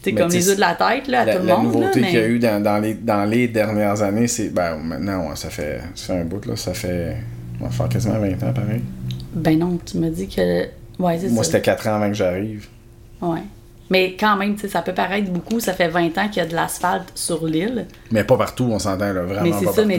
Mais 0.06 0.14
comme 0.14 0.30
les 0.30 0.48
œufs 0.48 0.56
de 0.56 0.60
la 0.60 0.74
tête 0.74 1.08
là, 1.08 1.20
à 1.20 1.24
La, 1.24 1.34
tout 1.36 1.42
le 1.42 1.46
la 1.48 1.56
monde. 1.56 1.66
là, 1.66 1.72
nouveauté 1.80 2.00
mais- 2.00 2.06
qu'il 2.08 2.18
y 2.18 2.22
a 2.22 2.26
eu 2.28 2.38
dans, 2.38 2.62
dans 2.62 2.78
les, 2.78 2.94
dans 2.94 3.24
les 3.24 3.48
dernières 3.48 4.00
années, 4.02 4.26
c'est. 4.28 4.48
Ben, 4.50 4.76
maintenant, 4.76 5.28
ouais, 5.28 5.36
ça, 5.36 5.50
fait, 5.50 5.80
ça 5.94 6.14
fait 6.14 6.20
un 6.20 6.24
bout, 6.24 6.44
là. 6.46 6.56
Ça 6.56 6.72
fait. 6.74 7.16
On 7.60 7.64
va 7.64 7.70
faire 7.70 7.88
quasiment 7.88 8.18
20 8.18 8.28
ans, 8.42 8.52
pareil. 8.54 8.80
Ben 9.34 9.58
non, 9.58 9.78
tu 9.84 9.98
me 9.98 10.08
dis 10.08 10.28
que. 10.28 10.62
Ouais, 10.98 11.18
c'est 11.18 11.28
Moi, 11.28 11.44
c'était 11.44 11.60
4 11.60 11.86
ans 11.88 11.94
avant 11.96 12.08
que 12.08 12.14
j'arrive. 12.14 12.66
Ouais. 13.20 13.40
Mais 13.90 14.14
quand 14.18 14.36
même, 14.36 14.54
tu 14.54 14.62
sais, 14.62 14.68
ça 14.68 14.82
peut 14.82 14.94
paraître 14.94 15.30
beaucoup. 15.30 15.58
Ça 15.60 15.72
fait 15.72 15.88
20 15.88 16.16
ans 16.18 16.28
qu'il 16.28 16.36
y 16.36 16.40
a 16.40 16.46
de 16.46 16.54
l'asphalte 16.54 17.10
sur 17.14 17.44
l'île. 17.46 17.86
Mais 18.12 18.22
pas 18.24 18.36
partout, 18.36 18.68
on 18.70 18.78
s'entend, 18.78 19.12
là. 19.12 19.22
Vraiment 19.22 19.42
Mais 19.42 19.52
c'est 19.52 19.64
ça, 19.66 19.72
partout. 19.72 19.84
mais 19.88 19.98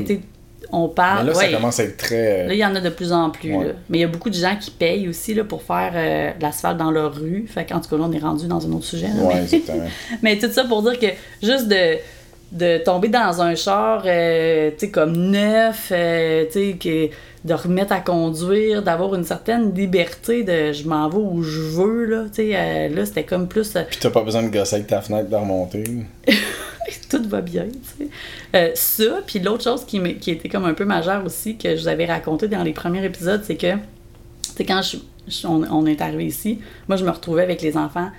on 0.72 0.88
parle. 0.88 1.26
Mais 1.26 1.32
là, 1.32 1.38
ouais. 1.38 1.46
ça 1.46 1.54
commence 1.58 1.80
à 1.80 1.84
être 1.84 1.98
très. 1.98 2.48
Là, 2.48 2.54
il 2.54 2.60
y 2.60 2.66
en 2.66 2.76
a 2.76 2.82
de 2.82 2.90
plus 2.90 3.12
en 3.12 3.30
plus. 3.30 3.56
Ouais. 3.56 3.68
là. 3.68 3.74
Mais 3.90 4.00
il 4.00 4.02
y 4.02 4.04
a 4.04 4.08
beaucoup 4.08 4.30
de 4.30 4.36
gens 4.36 4.56
qui 4.60 4.72
payent 4.72 5.08
aussi 5.08 5.34
là, 5.34 5.44
pour 5.44 5.64
faire 5.64 5.92
euh, 5.96 6.38
de 6.38 6.42
l'asphalte 6.42 6.78
dans 6.78 6.92
leur 6.92 7.16
rue. 7.16 7.46
Fait 7.48 7.66
qu'en 7.66 7.80
tout 7.80 7.90
cas, 7.90 7.98
là, 7.98 8.04
on 8.08 8.12
est 8.12 8.20
rendu 8.20 8.48
dans 8.48 8.66
un 8.66 8.72
autre 8.72 8.86
sujet. 8.86 9.08
là. 9.08 9.24
Ouais, 9.24 9.36
mais... 9.36 9.42
exactement. 9.42 9.88
mais 10.22 10.38
tout 10.38 10.52
ça 10.52 10.64
pour 10.64 10.84
dire 10.84 11.00
que 11.00 11.08
juste 11.42 11.68
de, 11.68 11.98
de 12.52 12.78
tomber 12.84 13.08
dans 13.08 13.42
un 13.42 13.56
char, 13.56 14.04
euh, 14.06 14.72
tu 14.72 14.86
sais, 14.86 14.92
comme 14.92 15.14
neuf, 15.16 15.90
euh, 15.92 16.46
tu 16.46 16.52
sais, 16.52 16.78
que 16.80 17.10
de 17.44 17.54
remettre 17.54 17.92
à 17.92 18.02
conduire, 18.02 18.84
d'avoir 18.84 19.16
une 19.16 19.24
certaine 19.24 19.74
liberté 19.74 20.44
de 20.44 20.74
je 20.74 20.88
m'en 20.88 21.10
vais 21.10 21.18
où 21.18 21.42
je 21.42 21.60
veux, 21.60 22.06
là, 22.06 22.24
tu 22.26 22.44
sais, 22.44 22.52
euh, 22.54 22.90
là, 22.90 23.06
c'était 23.06 23.24
comme 23.24 23.48
plus... 23.48 23.76
euh, 23.76 23.82
Puis 23.90 24.00
t'as 24.00 24.12
pas 24.12 24.22
besoin 24.22 24.44
de 24.44 24.50
gosser 24.50 24.76
avec 24.76 24.88
ta 24.88 25.02
fenêtre 25.02 25.30
de 25.30 25.36
remonter. 25.36 25.84
tout 27.10 27.24
va 27.28 27.42
bien. 27.42 27.68
Euh, 28.56 28.72
ça, 28.76 29.22
puis 29.26 29.40
l'autre 29.40 29.64
chose 29.64 29.86
qui, 29.86 29.98
était 29.98 30.50
comme 30.50 30.66
un 30.66 30.74
peu 30.74 30.86
majeure 30.86 31.24
aussi, 31.26 31.58
que 31.58 31.76
je 31.76 31.82
vous 31.82 31.88
avais 31.88 32.06
raconté 32.06 32.48
dans 32.48 32.64
les 32.64 32.74
premiers 32.74 33.04
épisodes, 33.06 33.42
c'est 33.44 33.56
que, 33.56 33.74
quand 34.66 34.82
on, 35.46 35.86
est 35.86 36.02
arrivé 36.02 36.26
ici, 36.26 36.60
moi, 36.88 36.98
je 36.98 37.06
me 37.06 37.10
retrouvais 37.10 37.44
avec 37.44 37.62
les 37.62 37.78
enfants 37.78 38.10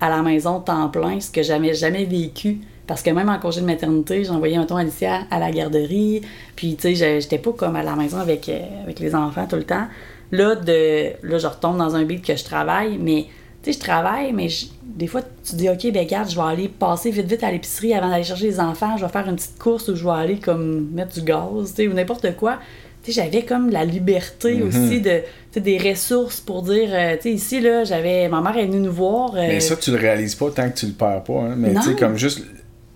à 0.00 0.08
la 0.08 0.22
maison 0.22 0.60
temps 0.60 0.88
plein, 0.88 1.20
ce 1.20 1.30
que 1.30 1.42
j'avais 1.42 1.74
jamais 1.74 2.04
vécu. 2.04 2.60
Parce 2.86 3.02
que 3.02 3.10
même 3.10 3.28
en 3.28 3.38
congé 3.38 3.60
de 3.60 3.66
maternité, 3.66 4.24
j'envoyais 4.24 4.56
un 4.56 4.64
ton 4.64 4.76
Alicia 4.76 5.20
à 5.30 5.38
la 5.38 5.52
garderie, 5.52 6.22
puis 6.56 6.74
tu 6.74 6.96
sais, 6.96 7.20
j'étais 7.20 7.38
pas 7.38 7.52
comme 7.52 7.76
à 7.76 7.84
la 7.84 7.94
maison 7.94 8.18
avec, 8.18 8.48
euh, 8.48 8.60
avec 8.82 8.98
les 8.98 9.14
enfants 9.14 9.46
tout 9.48 9.56
le 9.56 9.64
temps. 9.64 9.86
Là, 10.32 10.56
de, 10.56 11.12
là, 11.22 11.38
je 11.38 11.46
retombe 11.46 11.76
dans 11.76 11.94
un 11.94 12.02
beat 12.04 12.24
que 12.24 12.34
je 12.34 12.42
travaille, 12.42 12.98
mais 12.98 13.26
tu 13.62 13.72
sais, 13.72 13.78
je 13.78 13.82
travaille, 13.84 14.32
mais 14.32 14.48
je- 14.48 14.66
des 14.82 15.06
fois, 15.06 15.22
tu 15.44 15.54
dis, 15.56 15.68
OK, 15.68 15.90
ben 15.92 16.04
regarde, 16.04 16.30
je 16.30 16.36
vais 16.36 16.42
aller 16.42 16.68
passer 16.68 17.10
vite, 17.10 17.26
vite 17.26 17.42
à 17.44 17.50
l'épicerie 17.50 17.94
avant 17.94 18.08
d'aller 18.10 18.24
chercher 18.24 18.46
les 18.46 18.60
enfants, 18.60 18.96
je 18.96 19.04
vais 19.04 19.10
faire 19.12 19.28
une 19.28 19.36
petite 19.36 19.58
course 19.58 19.88
où 19.88 19.96
je 19.96 20.04
vais 20.04 20.10
aller 20.10 20.38
comme 20.38 20.90
mettre 20.92 21.14
du 21.14 21.22
gaz, 21.22 21.70
tu 21.74 21.82
sais, 21.82 21.88
ou 21.88 21.92
n'importe 21.92 22.36
quoi. 22.36 22.58
Tu 23.02 23.12
sais, 23.12 23.22
j'avais 23.22 23.44
comme 23.44 23.70
la 23.70 23.84
liberté 23.84 24.56
Mhm. 24.56 24.68
aussi 24.68 25.00
de, 25.00 25.20
tu 25.20 25.24
sais, 25.54 25.60
des 25.60 25.78
ressources 25.78 26.40
pour 26.40 26.62
dire, 26.62 26.88
euh, 26.92 27.16
tu 27.16 27.22
sais, 27.22 27.32
ici, 27.32 27.60
là, 27.60 27.84
j'avais, 27.84 28.28
ma 28.28 28.40
mère 28.42 28.56
est 28.58 28.66
venue 28.66 28.80
nous 28.80 28.92
voir. 28.92 29.30
euh, 29.34 29.46
Mais 29.48 29.60
ça, 29.60 29.76
tu 29.76 29.90
le 29.90 29.96
réalises 29.96 30.34
pas 30.34 30.50
tant 30.50 30.68
que 30.70 30.76
tu 30.78 30.86
le 30.86 30.92
perds 30.92 31.24
pas. 31.24 31.40
Hein. 31.40 31.54
Mais 31.56 31.72
tu 31.74 31.82
sais, 31.82 31.94
comme 31.96 32.16
juste. 32.18 32.42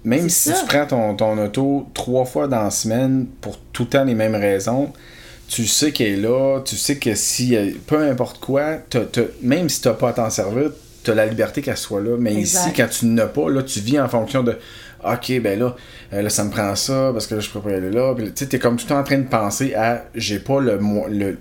Même 0.06 0.28
si 0.28 0.50
ça. 0.50 0.56
tu 0.60 0.66
prends 0.66 0.84
ton, 0.86 1.14
ton 1.16 1.38
auto 1.42 1.86
trois 1.94 2.26
fois 2.26 2.46
dans 2.46 2.64
la 2.64 2.70
semaine 2.70 3.26
pour 3.40 3.56
tout 3.72 3.84
le 3.84 3.88
temps 3.88 4.04
les 4.04 4.14
mêmes 4.14 4.34
raisons, 4.34 4.92
tu 5.48 5.66
sais 5.66 5.92
qu'elle 5.92 6.12
est 6.18 6.22
là, 6.22 6.60
tu 6.64 6.76
sais 6.76 6.96
que 6.96 7.14
si, 7.14 7.56
peu 7.86 7.98
importe 8.08 8.38
quoi, 8.40 8.78
même 9.42 9.68
si 9.68 9.80
tu 9.80 9.88
n'as 9.88 9.94
pas 9.94 10.10
à 10.10 10.12
t'en 10.14 10.30
servir, 10.30 10.70
tu 11.02 11.10
as 11.10 11.14
la 11.14 11.26
liberté 11.26 11.60
qu'elle 11.62 11.76
soit 11.76 12.00
là. 12.00 12.16
Mais 12.18 12.34
Exact. 12.36 12.60
ici, 12.66 12.72
quand 12.76 12.88
tu 12.88 13.06
n'as 13.06 13.26
pas, 13.26 13.50
là, 13.50 13.62
tu 13.62 13.80
vis 13.80 14.00
en 14.00 14.08
fonction 14.08 14.42
de 14.42 14.56
OK, 15.04 15.38
ben 15.42 15.58
là, 15.58 15.76
euh, 16.14 16.22
là, 16.22 16.30
ça 16.30 16.44
me 16.44 16.50
prend 16.50 16.74
ça 16.74 17.10
parce 17.12 17.26
que 17.26 17.34
là, 17.34 17.40
je 17.42 17.50
peux 17.50 17.60
pas 17.60 17.70
aller 17.70 17.90
là. 17.90 18.14
Tu 18.16 18.32
sais, 18.34 18.46
t'es 18.46 18.58
comme 18.58 18.76
tout 18.76 18.84
le 18.86 18.88
temps 18.88 19.00
en 19.00 19.04
train 19.04 19.18
de 19.18 19.28
penser 19.28 19.74
à 19.74 20.06
j'ai 20.14 20.38
pas 20.38 20.60
le, 20.60 20.78
le 21.10 21.36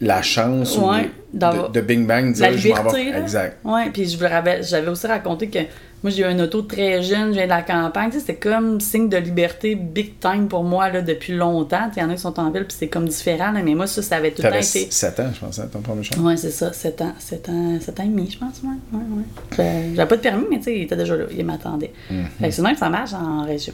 la 0.00 0.20
chance 0.22 0.76
ou 0.76 0.88
Ouais, 0.90 1.08
d'avoir- 1.32 1.70
de, 1.70 1.80
de 1.80 1.86
Bing 1.86 2.04
Bang 2.08 2.32
dire 2.32 2.50
la 2.50 2.56
je 2.56 2.68
m'en 2.68 2.76
liberté, 2.78 3.12
vais. 3.12 3.18
Exact. 3.20 3.58
Ouais, 3.64 3.88
puis 3.92 4.08
je 4.08 4.18
vous 4.18 4.26
rappelle, 4.26 4.64
j'avais 4.64 4.88
aussi 4.88 5.06
raconté 5.06 5.46
que 5.48 5.60
moi 6.04 6.10
j'ai 6.12 6.22
eu 6.22 6.26
une 6.30 6.40
auto 6.42 6.62
très 6.62 7.02
jeune, 7.02 7.28
je 7.30 7.38
viens 7.38 7.44
de 7.44 7.48
la 7.48 7.62
campagne, 7.62 8.10
c'était 8.12 8.36
comme 8.36 8.78
signe 8.78 9.08
de 9.08 9.16
liberté 9.16 9.74
big 9.74 10.20
time 10.20 10.46
pour 10.48 10.62
moi 10.62 10.90
là 10.90 11.00
depuis 11.02 11.32
longtemps. 11.32 11.90
Il 11.96 12.00
y 12.00 12.04
en 12.04 12.10
a 12.10 12.14
qui 12.14 12.20
sont 12.20 12.38
en 12.38 12.50
ville 12.50 12.64
puis 12.66 12.76
c'est 12.78 12.88
comme 12.88 13.08
différent, 13.08 13.50
là, 13.50 13.62
mais 13.64 13.74
moi 13.74 13.86
ça, 13.86 14.02
ça 14.02 14.16
avait 14.16 14.30
tout 14.30 14.42
le 14.42 14.50
temps 14.50 14.54
été. 14.56 14.86
7 14.90 15.20
ans, 15.20 15.30
je 15.34 15.40
pense, 15.40 15.58
hein, 15.58 15.68
ton 15.72 15.80
premier 15.80 16.02
char. 16.02 16.22
Ouais, 16.22 16.36
c'est 16.36 16.50
ça, 16.50 16.72
7 16.72 17.00
ans, 17.00 17.14
7 17.18 17.48
ans, 17.48 17.80
7 17.80 17.98
ans 18.00 18.02
et 18.04 18.06
demi, 18.08 18.30
je 18.30 18.38
pense, 18.38 18.60
ouais. 18.62 18.68
ouais, 18.92 19.04
ouais. 19.16 19.92
J'avais- 19.96 20.08
pas 20.08 20.16
de 20.16 20.20
permis, 20.22 20.44
mais 20.50 20.58
tu 20.58 20.64
sais, 20.64 20.76
il 20.76 20.82
était 20.82 20.96
déjà 20.96 21.16
là, 21.16 21.24
il 21.34 21.44
m'attendait. 21.44 21.90
Fait 22.38 22.48
que 22.48 22.54
c'est 22.54 22.62
même 22.62 22.74
que 22.74 22.78
ça 22.80 22.90
marche 22.90 23.14
en 23.14 23.44
région. 23.46 23.72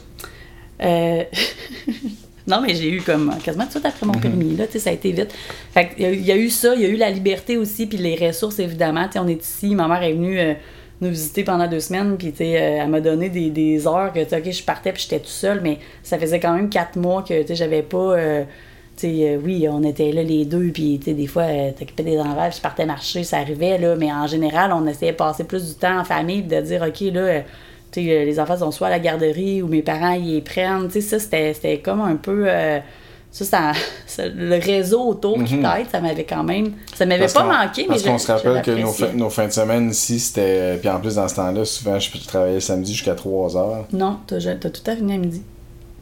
Euh, 0.81 1.23
non, 2.47 2.61
mais 2.61 2.73
j'ai 2.73 2.89
eu 2.91 3.01
comme 3.01 3.31
quasiment 3.43 3.65
tout 3.65 3.69
de 3.69 3.73
suite 3.73 3.85
après 3.85 4.05
mon 4.05 4.13
permis, 4.13 4.55
là, 4.55 4.65
tu 4.67 4.73
sais, 4.73 4.79
ça 4.79 4.89
a 4.89 4.93
été 4.93 5.11
vite. 5.11 5.33
Fait 5.73 5.89
il 5.97 6.03
y 6.03 6.05
a 6.05 6.11
eu- 6.11 6.15
il 6.15 6.25
y, 6.25 6.31
a 6.31 6.37
eu 6.37 6.49
ça, 6.49 6.73
il 6.75 6.81
y 6.81 6.85
a 6.85 6.87
eu 6.87 6.95
la 6.95 7.09
liberté 7.11 7.57
aussi, 7.57 7.85
puis 7.85 7.97
les 7.97 8.15
ressources, 8.15 8.59
évidemment. 8.59 9.05
Tu 9.07 9.13
sais, 9.13 9.19
on 9.19 9.27
est 9.27 9.43
ici, 9.43 9.75
ma 9.75 9.87
mère 9.87 10.01
est 10.03 10.13
venue 10.13 10.39
euh, 10.39 10.53
nous 11.01 11.09
visiter 11.09 11.43
pendant 11.43 11.67
deux 11.67 11.79
semaines, 11.79 12.15
puis 12.17 12.29
euh, 12.29 12.79
elle 12.81 12.89
m'a 12.89 13.01
donné 13.01 13.29
des, 13.29 13.49
des 13.49 13.87
heures 13.87 14.13
que, 14.13 14.19
ok, 14.19 14.51
je 14.51 14.63
partais, 14.63 14.93
puis 14.93 15.03
j'étais 15.03 15.19
tout 15.19 15.27
seul, 15.27 15.59
mais 15.61 15.79
ça 16.03 16.17
faisait 16.19 16.39
quand 16.39 16.53
même 16.53 16.69
quatre 16.69 16.95
mois 16.95 17.23
que, 17.23 17.43
j'avais 17.53 17.81
pas... 17.81 17.97
euh, 17.97 18.43
euh, 19.03 19.39
oui, 19.43 19.67
on 19.67 19.81
était 19.81 20.11
là 20.11 20.21
les 20.21 20.45
deux, 20.45 20.69
puis 20.71 20.99
tu 21.03 21.13
des 21.15 21.25
fois, 21.25 21.45
t'occupais 21.77 22.03
des 22.03 22.17
puis 22.17 22.57
je 22.57 22.61
partais 22.61 22.85
marcher, 22.85 23.23
ça 23.23 23.37
arrivait, 23.37 23.79
là, 23.79 23.95
mais 23.95 24.11
en 24.11 24.27
général, 24.27 24.71
on 24.71 24.85
essayait 24.85 25.13
de 25.13 25.17
passer 25.17 25.43
plus 25.43 25.69
du 25.69 25.73
temps 25.73 25.99
en 25.99 26.03
famille, 26.03 26.43
de 26.43 26.61
dire, 26.61 26.83
OK, 26.83 26.99
là, 27.11 27.41
tu 27.91 28.05
sais, 28.05 28.25
les 28.25 28.39
enfants 28.39 28.57
sont 28.57 28.69
soit 28.69 28.87
à 28.87 28.89
la 28.91 28.99
garderie 28.99 29.63
ou 29.63 29.67
mes 29.67 29.81
parents, 29.81 30.11
ils 30.11 30.35
les 30.35 30.41
prennent, 30.41 30.87
tu 30.87 31.01
ça, 31.01 31.17
c'était 31.17 31.81
comme 31.83 32.01
un 32.01 32.15
peu... 32.15 32.47
ça, 33.31 33.45
ça, 33.45 33.71
ça- 34.07 34.27
le 34.27 34.57
réseau 34.59 35.01
autour 35.07 35.43
qui 35.43 35.55
t'aide, 35.57 35.87
ça 35.91 36.01
m'avait 36.01 36.25
quand 36.25 36.43
même... 36.43 36.73
Ça 36.95 37.05
m'avait 37.05 37.21
Parce 37.21 37.33
pas 37.33 37.43
manqué, 37.43 37.83
mais 37.83 37.87
Parce 37.95 38.03
qu'on 38.03 38.17
se 38.17 38.31
rappelle 38.31 38.61
que 38.61 38.71
nos, 38.71 38.93
nos 39.15 39.29
fins 39.29 39.47
de 39.47 39.51
semaine 39.53 39.89
ici, 39.91 40.19
c'était. 40.19 40.77
Puis 40.79 40.89
en 40.89 40.99
plus, 40.99 41.15
dans 41.15 41.27
ce 41.27 41.35
temps-là, 41.35 41.63
souvent, 41.65 41.97
je 41.99 42.09
travaillais 42.27 42.59
samedi 42.59 42.93
jusqu'à 42.93 43.15
3 43.15 43.57
heures. 43.57 43.85
Non, 43.93 44.17
t'as 44.27 44.39
tout 44.39 44.81
à 44.91 44.95
fini 44.95 45.13
à 45.13 45.17
midi. 45.17 45.41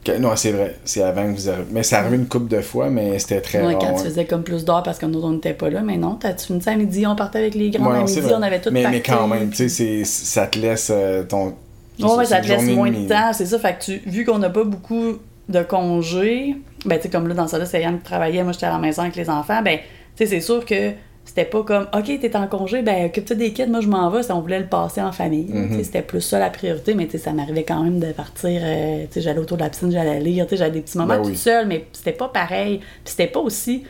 Que- 0.04 0.18
Non, 0.18 0.32
c'est 0.38 0.52
vrai. 0.54 0.78
C'est 0.86 1.04
avant 1.04 1.24
que 1.26 1.38
vous 1.38 1.50
arriviez. 1.50 1.66
Mais 1.72 1.84
ça 1.84 2.00
arrivé 2.00 2.16
une 2.16 2.28
couple 2.28 2.48
de 2.48 2.62
fois, 2.62 2.90
mais 2.90 3.20
c'était 3.20 3.42
très 3.42 3.60
Ouais, 3.60 3.74
rare. 3.74 3.80
quand 3.80 3.96
tu 3.98 4.04
faisais 4.06 4.24
comme 4.26 4.44
plus 4.44 4.64
d'heures 4.64 4.82
parce 4.82 4.98
que 4.98 5.06
nous, 5.06 5.22
on 5.22 5.32
n'était 5.32 5.54
pas 5.54 5.70
là, 5.70 5.82
mais 5.82 5.98
non, 5.98 6.16
t'as- 6.16 6.34
tu 6.34 6.46
finissais 6.48 6.70
à 6.72 6.76
midi, 6.78 7.06
on 7.06 7.16
partait 7.18 7.40
avec 7.40 7.54
les 7.56 7.70
grands 7.70 7.92
Ouais, 7.92 7.98
à 7.98 8.04
midi, 8.04 8.22
on 8.34 8.42
avait 8.42 8.62
tout 8.62 8.70
mais, 8.72 8.88
mais 8.90 9.02
quand 9.02 9.28
même, 9.28 9.50
tu 9.52 9.68
sais, 9.70 10.04
ça 10.06 10.48
te 10.48 10.58
laisse 10.58 10.90
euh, 10.90 11.24
ton. 11.24 11.54
Ouais, 12.00 12.16
ouais, 12.16 12.26
ça 12.26 12.40
te 12.40 12.48
laisse 12.48 12.64
moins 12.64 12.90
de 12.92 13.08
temps, 13.10 13.34
c'est 13.34 13.46
ça. 13.46 13.60
Fait 13.60 13.78
que 13.78 13.84
tu, 13.84 14.02
vu 14.10 14.24
qu'on 14.24 14.38
n'a 14.40 14.50
pas 14.50 14.64
beaucoup 14.64 15.18
de 15.50 15.62
congés, 15.64 16.56
ben, 16.86 16.96
tu 16.98 17.04
sais, 17.04 17.10
comme 17.10 17.28
là, 17.28 17.34
dans 17.34 17.48
ça, 17.48 17.58
là, 17.58 17.66
c'est 17.66 17.82
Yann 17.82 17.98
qui 17.98 18.04
travaillait, 18.04 18.44
moi, 18.44 18.54
j'étais 18.54 18.68
à 18.68 18.72
la 18.72 18.78
maison 18.78 19.02
avec 19.02 19.16
les 19.16 19.30
enfants, 19.30 19.62
ben, 19.62 19.80
tu 19.80 19.84
sais, 20.16 20.26
c'est 20.28 20.42
sûr 20.42 20.64
que 20.64 20.92
c'était 21.26 21.46
pas 21.46 21.64
comme, 21.64 21.88
OK, 21.94 22.20
t'es 22.20 22.36
en 22.36 22.48
congé, 22.48 22.82
ben, 22.82 23.06
occupe-toi 23.08 23.36
des 23.36 23.52
kids, 23.52 23.68
moi, 23.68 23.82
je 23.82 23.88
m'en 23.88 24.10
vais, 24.10 24.24
si 24.24 24.32
on 24.32 24.42
voulait 24.42 24.60
le 24.60 24.68
passer 24.68 25.02
en 25.02 25.12
famille. 25.12 25.48
Sais, 25.72 25.84
C'était 25.84 26.02
plus 26.02 26.22
ça 26.22 26.40
la 26.40 26.50
priorité, 26.50 26.94
mais 26.96 27.06
tu 27.06 27.14
sais, 27.14 27.18
ça 27.18 27.34
m'arrivait 27.34 27.64
quand 27.64 27.84
même 27.84 28.00
de 28.00 28.12
partir, 28.12 28.62
euh, 28.64 29.04
tu 29.04 29.14
sais, 29.14 29.22
j'allais 29.22 29.40
autour 29.40 29.58
de 29.58 29.64
la 29.64 29.70
piscine, 29.70 29.92
j'allais 29.92 30.20
lire, 30.20 30.46
tu 30.46 30.52
sais, 30.52 30.58
j'avais 30.58 30.72
des 30.72 30.82
petits 30.82 30.98
moments 30.98 31.16
Ben 31.16 31.22
toute 31.22 31.32
oui. 31.32 31.38
seule, 31.38 31.68
mais 31.68 31.86
c'était 31.94 32.14
pas 32.14 32.30
pareil. 32.30 32.78
Puis 32.80 32.88
c'était 33.06 33.28
pas 33.28 33.40
aussi 33.42 33.84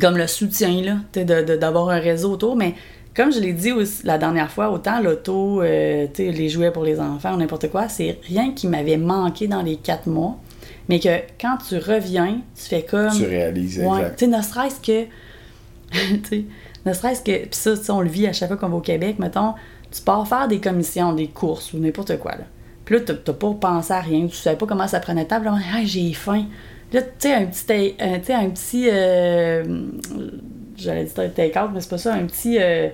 comme 0.00 0.16
le 0.16 0.26
soutien, 0.28 0.82
là, 0.82 0.96
tu 1.12 1.20
sais, 1.20 1.24
d'avoir 1.58 1.88
un 1.88 1.98
réseau 1.98 2.32
autour, 2.32 2.54
mais 2.54 2.74
comme 3.22 3.32
je 3.32 3.40
l'ai 3.40 3.52
dit 3.52 3.72
aussi 3.72 4.04
la 4.06 4.16
dernière 4.18 4.50
fois, 4.50 4.70
autant 4.70 5.00
l'auto, 5.00 5.60
euh, 5.62 6.06
tu 6.14 6.24
sais, 6.26 6.30
les 6.32 6.48
jouets 6.48 6.70
pour 6.70 6.84
les 6.84 6.98
enfants 7.00 7.34
ou 7.34 7.36
n'importe 7.36 7.68
quoi, 7.70 7.88
c'est 7.88 8.18
rien 8.26 8.52
qui 8.52 8.66
m'avait 8.66 8.96
manqué 8.96 9.46
dans 9.48 9.62
les 9.62 9.76
quatre 9.76 10.06
mois, 10.08 10.36
mais 10.88 10.98
que 11.00 11.08
quand 11.40 11.58
tu 11.68 11.76
reviens, 11.78 12.40
tu 12.56 12.62
fais 12.68 12.82
comme... 12.82 13.10
Tu 13.12 13.24
réalises, 13.26 13.78
Ouais, 13.78 14.00
exact. 14.00 14.22
ne 14.22 14.42
serait-ce 14.42 14.80
que... 14.80 15.06
ne 16.86 16.92
serait-ce 16.92 17.22
que... 17.22 17.46
Puis 17.46 17.48
ça, 17.76 17.94
on 17.94 18.00
le 18.00 18.08
vit 18.08 18.26
à 18.26 18.32
chaque 18.32 18.48
fois 18.48 18.56
qu'on 18.56 18.68
va 18.68 18.76
au 18.76 18.80
Québec, 18.80 19.16
mettons, 19.18 19.54
tu 19.90 20.00
pars 20.02 20.26
faire 20.26 20.48
des 20.48 20.58
commissions, 20.60 21.12
des 21.12 21.28
courses 21.28 21.72
ou 21.72 21.78
n'importe 21.78 22.18
quoi, 22.18 22.32
là. 22.32 22.44
Puis 22.84 22.96
là, 22.96 23.02
t'as 23.24 23.32
pas 23.32 23.52
pensé 23.52 23.92
à 23.92 24.00
rien, 24.00 24.26
tu 24.26 24.34
savais 24.36 24.56
pas 24.56 24.66
comment 24.66 24.88
ça 24.88 24.98
prenait 24.98 25.24
table, 25.24 25.44
là, 25.44 25.56
Hey, 25.74 25.86
j'ai 25.86 26.12
faim. 26.12 26.46
Là, 26.92 27.02
tu 27.02 27.08
sais, 27.20 27.34
un 27.34 27.46
petit... 27.46 27.94
un- 28.00 28.18
Tu 28.18 28.24
sais, 28.26 28.34
un 28.34 28.50
petit... 28.50 28.88
euh, 28.90 29.62
J'allais 30.76 31.04
dire 31.04 31.34
take-out, 31.34 31.70
mais 31.72 31.80
c'est 31.80 31.90
pas 31.90 31.98
ça, 31.98 32.14
un 32.14 32.24
petit... 32.26 32.56
euh, 32.60 32.88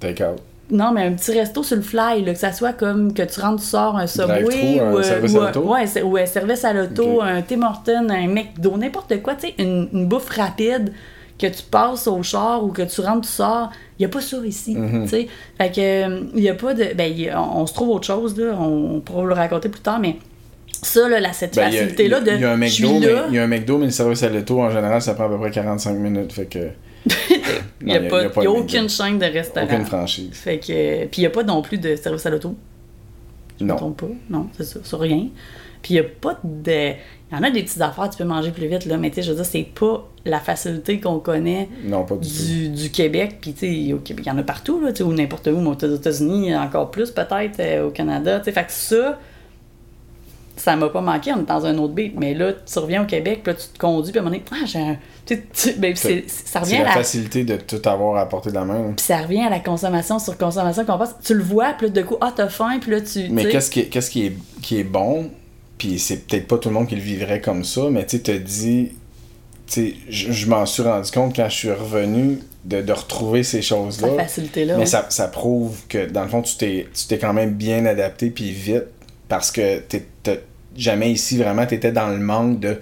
Take 0.00 0.22
out. 0.24 0.38
non, 0.70 0.92
mais 0.92 1.02
un 1.04 1.12
petit 1.12 1.32
resto 1.32 1.62
sur 1.62 1.76
le 1.76 1.82
fly, 1.82 2.22
là, 2.24 2.32
que 2.34 2.38
ça 2.38 2.52
soit 2.52 2.72
comme 2.74 3.12
que 3.14 3.22
tu 3.22 3.40
rentres, 3.40 3.62
tu 3.62 3.68
sors 3.68 3.96
un 3.96 4.06
Subway 4.06 4.78
un 4.80 4.92
ou, 4.92 4.98
euh, 4.98 5.02
service 5.02 5.32
ou 5.32 5.38
à 5.40 5.42
un- 5.42 5.46
l'auto? 5.46 5.60
ouais, 5.72 6.02
ou 6.02 6.16
un 6.16 6.26
service 6.26 6.64
à 6.64 6.72
l'auto, 6.72 7.22
un 7.22 7.40
Tim 7.42 7.62
Hortons, 7.62 8.08
un 8.10 8.28
McDo, 8.28 8.76
n'importe 8.76 9.22
quoi, 9.22 9.34
tu 9.34 9.48
sais, 9.48 9.54
une, 9.58 9.88
une 9.92 10.06
bouffe 10.06 10.28
rapide 10.28 10.92
que 11.38 11.46
tu 11.46 11.62
passes 11.62 12.06
au 12.08 12.22
char 12.22 12.64
ou 12.64 12.68
que 12.68 12.82
tu 12.82 13.00
rentres, 13.00 13.26
tu 13.26 13.32
sors. 13.32 13.70
Il 13.98 14.02
n'y 14.02 14.06
a 14.06 14.08
pas 14.08 14.20
ça 14.20 14.36
ici. 14.44 14.74
Mhm. 14.74 15.04
tu 15.04 15.08
sais. 15.08 15.28
Fait 15.56 15.70
que, 15.72 15.80
euh, 15.80 16.20
il 16.34 16.40
n'y 16.42 16.48
a 16.48 16.54
pas 16.54 16.74
de. 16.74 16.86
Ben, 16.96 17.12
a- 17.32 17.40
on, 17.40 17.62
on 17.62 17.66
se 17.66 17.72
trouve 17.74 17.90
autre 17.90 18.06
chose, 18.06 18.36
là. 18.36 18.54
On, 18.60 18.96
on 18.96 19.00
pourra 19.00 19.24
le 19.24 19.34
raconter 19.34 19.68
plus 19.68 19.80
tard, 19.80 20.00
mais 20.00 20.16
ça, 20.82 21.08
là, 21.08 21.18
là, 21.20 21.32
cette 21.32 21.54
Ben, 21.56 21.68
il 21.68 21.74
y 21.74 21.78
a- 21.78 21.80
facilité-là 21.82 22.20
de. 22.20 22.30
Il 22.32 22.40
y 22.40 22.44
a 22.44 22.52
un 22.52 22.60
je 22.62 22.66
suis 22.68 22.84
McDo, 22.84 22.98
mais 23.00 23.12
là, 23.12 23.24
il 23.28 23.34
y 23.34 23.38
a 23.38 23.42
un 23.44 23.46
McDo, 23.46 23.78
mais 23.78 23.86
le 23.86 23.90
service 23.92 24.22
à 24.24 24.28
l'auto, 24.28 24.60
en 24.60 24.70
général, 24.70 25.00
ça 25.00 25.14
prend 25.14 25.24
à 25.26 25.28
peu 25.28 25.38
près 25.38 25.50
45 25.52 25.94
minutes. 25.94 26.32
Fait 26.32 26.46
que. 26.46 26.58
Il 27.80 27.86
n'y 27.86 27.92
a, 27.92 27.96
a 27.96 27.98
de 28.00 28.08
McDo. 28.08 28.56
aucune 28.56 28.88
chaîne 28.88 29.18
de 29.18 29.26
restaurant. 29.26 29.66
Aucune 29.66 29.84
franchise. 29.84 30.30
Fait 30.32 30.58
que. 30.58 31.06
Puis 31.06 31.18
il 31.18 31.20
n'y 31.20 31.26
a 31.26 31.30
pas 31.30 31.42
non 31.42 31.62
plus 31.62 31.78
de 31.78 31.96
service 31.96 32.24
à 32.26 32.30
l'auto. 32.30 32.54
Je 33.60 33.64
Non. 33.64 33.92
pas. 33.92 34.06
Non, 34.30 34.48
c'est 34.56 34.64
ça. 34.64 34.80
Sur 34.84 35.00
rien. 35.00 35.28
Puis 35.82 35.94
il 35.94 36.00
n'y 36.00 36.06
a 36.06 36.08
pas 36.08 36.38
de. 36.44 36.92
Il 37.30 37.36
y 37.36 37.38
en 37.38 37.42
a 37.42 37.50
des 37.50 37.62
petites 37.62 37.80
affaires, 37.82 38.08
tu 38.08 38.16
peux 38.16 38.24
manger 38.24 38.50
plus 38.52 38.66
vite, 38.68 38.86
là, 38.86 38.96
mais 38.96 39.10
tu 39.10 39.16
sais, 39.16 39.22
je 39.22 39.30
veux 39.30 39.36
dire, 39.36 39.44
c'est 39.44 39.62
pas 39.78 40.08
la 40.24 40.40
facilité 40.40 40.98
qu'on 40.98 41.18
connaît 41.18 41.68
Non, 41.84 42.04
pas 42.04 42.16
du 42.16 42.28
du, 42.28 42.68
du 42.70 42.90
Québec. 42.90 43.36
Puis 43.40 43.52
tu 43.52 43.58
sais, 43.60 43.70
il 43.72 44.26
y 44.26 44.30
en 44.30 44.38
a 44.38 44.42
partout, 44.42 44.80
là, 44.80 44.92
ou 45.04 45.12
n'importe 45.12 45.46
où, 45.48 45.60
mais 45.60 45.68
aux 45.68 45.94
États-Unis, 45.94 46.56
encore 46.56 46.90
plus 46.90 47.10
peut-être, 47.10 47.60
euh, 47.60 47.86
au 47.88 47.90
Canada. 47.90 48.38
Tu 48.38 48.46
sais, 48.46 48.52
fait 48.52 48.64
que 48.64 48.72
ça, 48.72 49.18
ça 50.60 50.76
m'a 50.76 50.88
pas 50.88 51.00
manqué, 51.00 51.32
on 51.32 51.40
est 51.40 51.44
dans 51.46 51.64
un 51.66 51.76
autre 51.78 51.94
beat. 51.94 52.14
Mais 52.18 52.34
là, 52.34 52.52
tu 52.52 52.78
reviens 52.78 53.02
au 53.02 53.06
Québec, 53.06 53.40
puis 53.42 53.52
là, 53.52 53.58
tu 53.60 53.68
te 53.68 53.78
conduis, 53.78 54.12
puis 54.12 54.18
à 54.18 54.22
un 54.22 54.24
moment 54.24 54.36
donné, 54.36 54.44
ah, 54.62 54.66
j'ai 54.66 54.78
un. 54.80 54.96
Tu 55.26 55.34
sais, 55.52 55.72
tu- 55.72 55.78
ben, 55.78 55.94
c'est- 55.94 56.24
ça 56.28 56.60
revient 56.60 56.70
C'est 56.70 56.76
à 56.76 56.82
la 56.84 56.88
la 56.88 56.94
facilité 56.94 57.44
de 57.44 57.56
tout 57.56 57.80
avoir 57.88 58.16
à 58.16 58.28
portée 58.28 58.50
de 58.50 58.54
la 58.54 58.64
main. 58.64 58.78
là. 58.78 58.92
puis 58.96 59.04
ça 59.04 59.18
revient 59.18 59.42
à 59.42 59.50
la 59.50 59.60
consommation 59.60 60.18
sur 60.18 60.36
consommation 60.38 60.84
qu'on 60.84 60.98
passe. 60.98 61.14
Tu 61.24 61.34
le 61.34 61.42
vois, 61.42 61.72
puis 61.76 61.86
là, 61.88 61.92
de 61.92 62.02
coup, 62.02 62.16
ah, 62.20 62.32
t'as 62.34 62.48
faim, 62.48 62.78
puis 62.80 62.90
là, 62.90 63.00
tu. 63.00 63.28
Mais 63.30 63.46
qu'est-ce 63.48 63.70
qui, 63.70 63.80
est- 63.80 63.86
qu'est-ce 63.86 64.10
qui, 64.10 64.26
est, 64.26 64.32
qui 64.62 64.78
est 64.78 64.84
bon, 64.84 65.30
puis 65.76 65.98
c'est 65.98 66.26
peut-être 66.26 66.46
pas 66.48 66.58
tout 66.58 66.68
le 66.70 66.74
monde 66.74 66.86
qui 66.88 66.96
le 66.96 67.02
vivrait 67.02 67.40
comme 67.40 67.64
ça, 67.64 67.82
mais 67.90 68.06
tu 68.06 68.20
te 68.20 68.32
dis, 68.32 68.92
tu 69.66 69.72
sais, 69.90 69.94
je, 70.08 70.32
je 70.32 70.46
m'en 70.48 70.64
suis 70.66 70.82
rendu 70.82 71.10
compte 71.10 71.36
quand 71.36 71.48
je 71.50 71.54
suis 71.56 71.70
revenu 71.72 72.38
de, 72.64 72.80
de 72.80 72.92
retrouver 72.92 73.42
ces 73.42 73.60
choses-là. 73.62 74.08
Cette 74.08 74.16
facilité-là. 74.16 74.74
Mais 74.74 74.80
ouais. 74.80 74.86
ça, 74.86 75.06
ça 75.10 75.28
prouve 75.28 75.76
que, 75.88 76.06
dans 76.10 76.22
le 76.22 76.28
fond, 76.28 76.40
tu 76.42 76.56
t'es, 76.56 76.86
tu 76.94 77.06
t'es 77.06 77.18
quand 77.18 77.32
même 77.34 77.52
bien 77.52 77.84
adapté, 77.86 78.30
puis 78.30 78.50
vite, 78.50 78.84
parce 79.28 79.50
que 79.50 79.78
t'es, 79.80 80.04
t'as- 80.22 80.36
jamais 80.76 81.10
ici, 81.10 81.36
vraiment, 81.38 81.66
t'étais 81.66 81.92
dans 81.92 82.08
le 82.08 82.18
manque 82.18 82.60
de... 82.60 82.78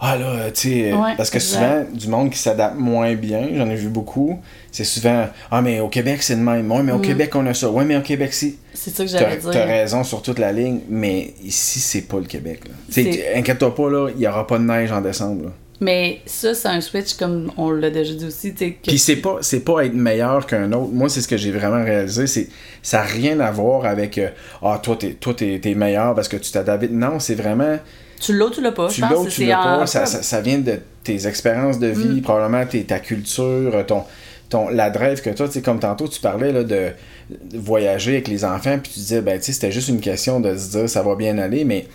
Ah 0.00 0.16
là, 0.16 0.50
tu 0.52 0.70
sais, 0.70 0.92
Ouais, 0.92 1.14
parce 1.16 1.28
que 1.28 1.38
exact. 1.38 1.56
souvent, 1.58 1.84
du 1.92 2.08
monde 2.08 2.30
qui 2.30 2.38
s'adapte 2.38 2.76
moins 2.78 3.14
bien, 3.14 3.48
j'en 3.56 3.68
ai 3.68 3.74
vu 3.74 3.88
beaucoup, 3.88 4.40
c'est 4.70 4.84
souvent, 4.84 5.26
ah 5.50 5.60
mais 5.60 5.80
au 5.80 5.88
Québec 5.88 6.22
c'est 6.22 6.36
le 6.36 6.40
même, 6.40 6.70
ouais 6.70 6.84
mais 6.84 6.92
au 6.92 7.00
Québec 7.00 7.34
on 7.34 7.44
a 7.46 7.52
ça, 7.54 7.68
ouais 7.68 7.84
mais 7.84 7.96
au 7.96 8.00
Québec 8.02 8.32
si, 8.32 8.58
C'est 8.74 8.90
ça 8.94 9.04
que 9.04 9.10
T'as 9.10 9.18
j'allais 9.18 9.38
t'as 9.38 9.50
dire. 9.50 9.66
raison 9.66 10.04
sur 10.04 10.22
toute 10.22 10.38
la 10.38 10.52
ligne, 10.52 10.80
mais 10.88 11.34
ici, 11.42 11.80
c'est 11.80 12.02
pas 12.02 12.18
le 12.18 12.26
Québec. 12.26 12.60
là. 12.68 12.74
C'est- 12.90 13.34
Inquiète-toi 13.34 13.74
pas, 13.74 13.90
là, 13.90 14.08
il 14.14 14.20
y 14.22 14.28
aura 14.28 14.46
pas 14.46 14.58
de 14.58 14.64
neige 14.64 14.92
en 14.92 15.00
décembre. 15.00 15.46
là. 15.46 15.50
Mais 15.80 16.20
ça, 16.26 16.54
c'est 16.54 16.66
un 16.68 16.80
switch, 16.80 17.14
comme 17.14 17.52
on 17.56 17.70
l'a 17.70 17.90
déjà 17.90 18.12
dit 18.12 18.24
aussi. 18.26 18.52
que- 18.52 18.64
Puis 18.88 18.98
c'est 18.98 19.16
pas, 19.16 19.38
c'est 19.42 19.60
pas 19.60 19.84
être 19.86 19.94
meilleur 19.94 20.44
qu'un 20.46 20.72
autre. 20.72 20.90
Moi, 20.92 21.08
c'est 21.08 21.20
ce 21.20 21.28
que 21.28 21.36
j'ai 21.36 21.52
vraiment 21.52 21.84
réalisé. 21.84 22.26
C'est, 22.26 22.48
ça 22.82 22.98
n'a 22.98 23.04
rien 23.04 23.38
à 23.40 23.50
voir 23.52 23.84
avec 23.86 24.18
euh, 24.18 24.28
Ah, 24.62 24.80
toi, 24.82 24.96
t'es, 24.98 25.12
toi 25.14 25.34
t'es, 25.34 25.60
t'es 25.62 25.74
meilleur 25.74 26.14
parce 26.16 26.26
que 26.28 26.36
tu 26.36 26.50
t'adaptes. 26.50 26.90
Non, 26.90 27.20
c'est 27.20 27.36
vraiment. 27.36 27.78
Tu 28.20 28.36
l'as 28.36 28.46
ou 28.46 28.50
tu 28.50 28.60
l'as 28.60 28.72
pas? 28.72 28.88
Tu 28.88 29.00
je 29.00 29.06
pense 29.06 29.24
l'as 29.26 29.30
tu 29.30 29.36
c'est 29.42 29.46
l'as 29.46 29.56
pas. 29.62 29.86
Ça, 29.86 30.04
ça, 30.06 30.22
ça 30.22 30.40
vient 30.40 30.58
de 30.58 30.80
tes 31.04 31.26
expériences 31.28 31.78
de 31.78 31.86
vie, 31.86 32.20
probablement 32.22 32.66
tes, 32.66 32.82
ta 32.82 32.98
culture, 32.98 33.86
ton, 33.86 34.02
ton, 34.48 34.68
la 34.70 34.90
drive 34.90 35.20
que 35.22 35.30
toi, 35.30 35.46
tu 35.46 35.54
sais, 35.54 35.62
comme 35.62 35.78
tantôt, 35.78 36.08
tu 36.08 36.20
parlais 36.20 36.50
là, 36.50 36.64
de, 36.64 36.88
de 37.30 37.58
voyager 37.58 38.14
avec 38.14 38.26
les 38.28 38.44
enfants, 38.44 38.78
puis 38.82 38.90
tu 38.92 38.98
disais, 38.98 39.20
ben, 39.20 39.38
tu 39.38 39.44
sais, 39.44 39.52
c'était 39.52 39.70
juste 39.70 39.88
une 39.88 40.00
question 40.00 40.40
de 40.40 40.56
se 40.56 40.70
dire, 40.76 40.88
ça 40.90 41.02
va 41.02 41.14
bien 41.14 41.38
aller, 41.38 41.64
mais 41.64 41.86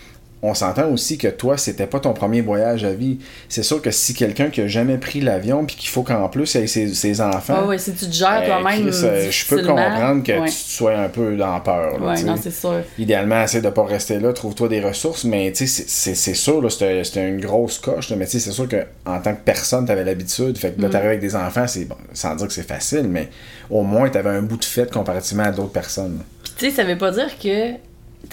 on 0.44 0.54
s'entend 0.54 0.90
aussi 0.92 1.18
que 1.18 1.30
toi, 1.30 1.58
c'était 1.58 1.88
pas 1.88 2.00
ton 2.00 2.14
premier 2.14 2.42
voyage 2.42 2.84
à 2.84 2.92
vie. 2.94 3.18
C'est 3.50 3.64
sûr 3.64 3.82
que 3.82 3.90
si 3.92 4.14
quelqu'un 4.14 4.50
qui 4.50 4.62
a 4.62 4.68
jamais 4.68 4.98
pris 4.98 5.22
l'avion, 5.22 5.66
puis 5.66 5.76
qu'il 5.78 5.90
faut 5.90 6.04
qu'en 6.04 6.28
plus, 6.30 6.54
il 6.54 6.62
ait 6.62 6.68
ses, 6.68 6.94
ses 6.94 7.22
enfants. 7.22 7.62
Ouais, 7.64 7.68
ouais, 7.70 7.78
si 7.78 7.94
tu 7.94 8.06
te 8.08 8.14
gères 8.14 8.42
euh, 8.44 8.46
toi-même. 8.48 8.88
Euh, 8.94 9.32
je 9.32 9.46
peux 9.48 9.62
comprendre 9.66 10.22
que 10.22 10.32
ouais. 10.34 10.46
tu 10.50 10.52
sois 10.54 10.96
un 10.96 11.10
peu 11.10 11.36
dans 11.38 11.60
peur. 11.62 11.98
là, 12.00 12.08
Ouais, 12.12 12.18
tu 12.18 12.26
non, 12.26 12.36
c'est 12.40 12.52
sûr. 12.54 12.82
Idéalement, 13.00 13.42
essaie 13.42 13.62
de 13.62 13.70
pas 13.70 13.86
rester 13.86 14.20
là, 14.20 14.34
trouve-toi 14.34 14.68
des 14.68 14.82
ressources, 14.82 15.24
mais 15.24 15.52
tu 15.54 15.66
sais, 15.66 15.84
c'est- 15.88 16.34
sûr, 16.34 16.70
c'était 16.72 17.30
une 17.30 17.40
grosse 17.40 17.80
coche, 17.80 18.10
là, 18.10 18.18
mais 18.18 18.26
tu 18.26 18.32
sais, 18.34 18.40
c'est 18.40 18.52
sûr 18.52 18.68
qu'en 18.68 19.20
tant 19.22 19.34
que 19.34 19.42
personne, 19.46 19.86
t'avais 19.86 20.04
l'habitude, 20.04 20.58
fait 20.58 20.72
que 20.72 20.80
Mm. 20.80 20.84
là, 20.84 20.90
t'arrives 20.90 21.08
avec 21.08 21.22
des 21.22 21.36
enfants, 21.36 21.68
c'est 21.68 21.86
bon, 21.86 21.96
sans 22.14 22.36
dire 22.36 22.48
que 22.48 22.54
c'est 22.54 22.68
facile, 22.68 23.08
mais 23.08 23.30
au 23.70 23.84
moins, 23.84 24.10
t'avais 24.10 24.30
un 24.32 24.42
bout 24.42 24.58
de 24.58 24.66
fête 24.66 24.92
comparativement 24.92 25.44
à 25.44 25.52
d'autres 25.52 25.72
personnes. 25.72 26.20
Puis, 26.44 26.54
tu 26.58 26.66
sais, 26.70 26.76
ça 26.76 26.84
veut 26.84 26.98
pas 26.98 27.12
dire 27.12 27.30
que. 27.42 27.72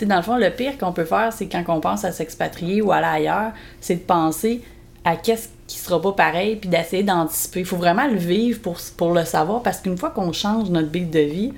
Dans 0.02 0.16
le 0.16 0.22
fond, 0.22 0.36
le 0.36 0.50
pire 0.50 0.78
qu'on 0.78 0.92
peut 0.92 1.04
faire, 1.04 1.32
c'est 1.32 1.46
quand 1.46 1.64
on 1.68 1.80
pense 1.80 2.04
à 2.04 2.12
s'expatrier 2.12 2.80
ou 2.80 2.92
aller 2.92 3.06
ailleurs, 3.06 3.52
c'est 3.80 3.96
de 3.96 4.00
penser 4.00 4.62
à 5.04 5.16
qu'est-ce 5.16 5.48
qui 5.66 5.78
sera 5.78 6.00
pas 6.00 6.12
pareil, 6.12 6.56
puis 6.56 6.68
d'essayer 6.68 7.02
d'anticiper. 7.02 7.60
Il 7.60 7.66
faut 7.66 7.76
vraiment 7.76 8.06
le 8.06 8.16
vivre 8.16 8.60
pour, 8.60 9.12
le 9.12 9.24
savoir, 9.24 9.62
parce 9.62 9.80
qu'une 9.80 9.96
fois 9.96 10.10
qu'on 10.10 10.32
change 10.32 10.68
notre 10.70 10.88
beat 10.88 11.10
de 11.10 11.20
vie, 11.20 11.52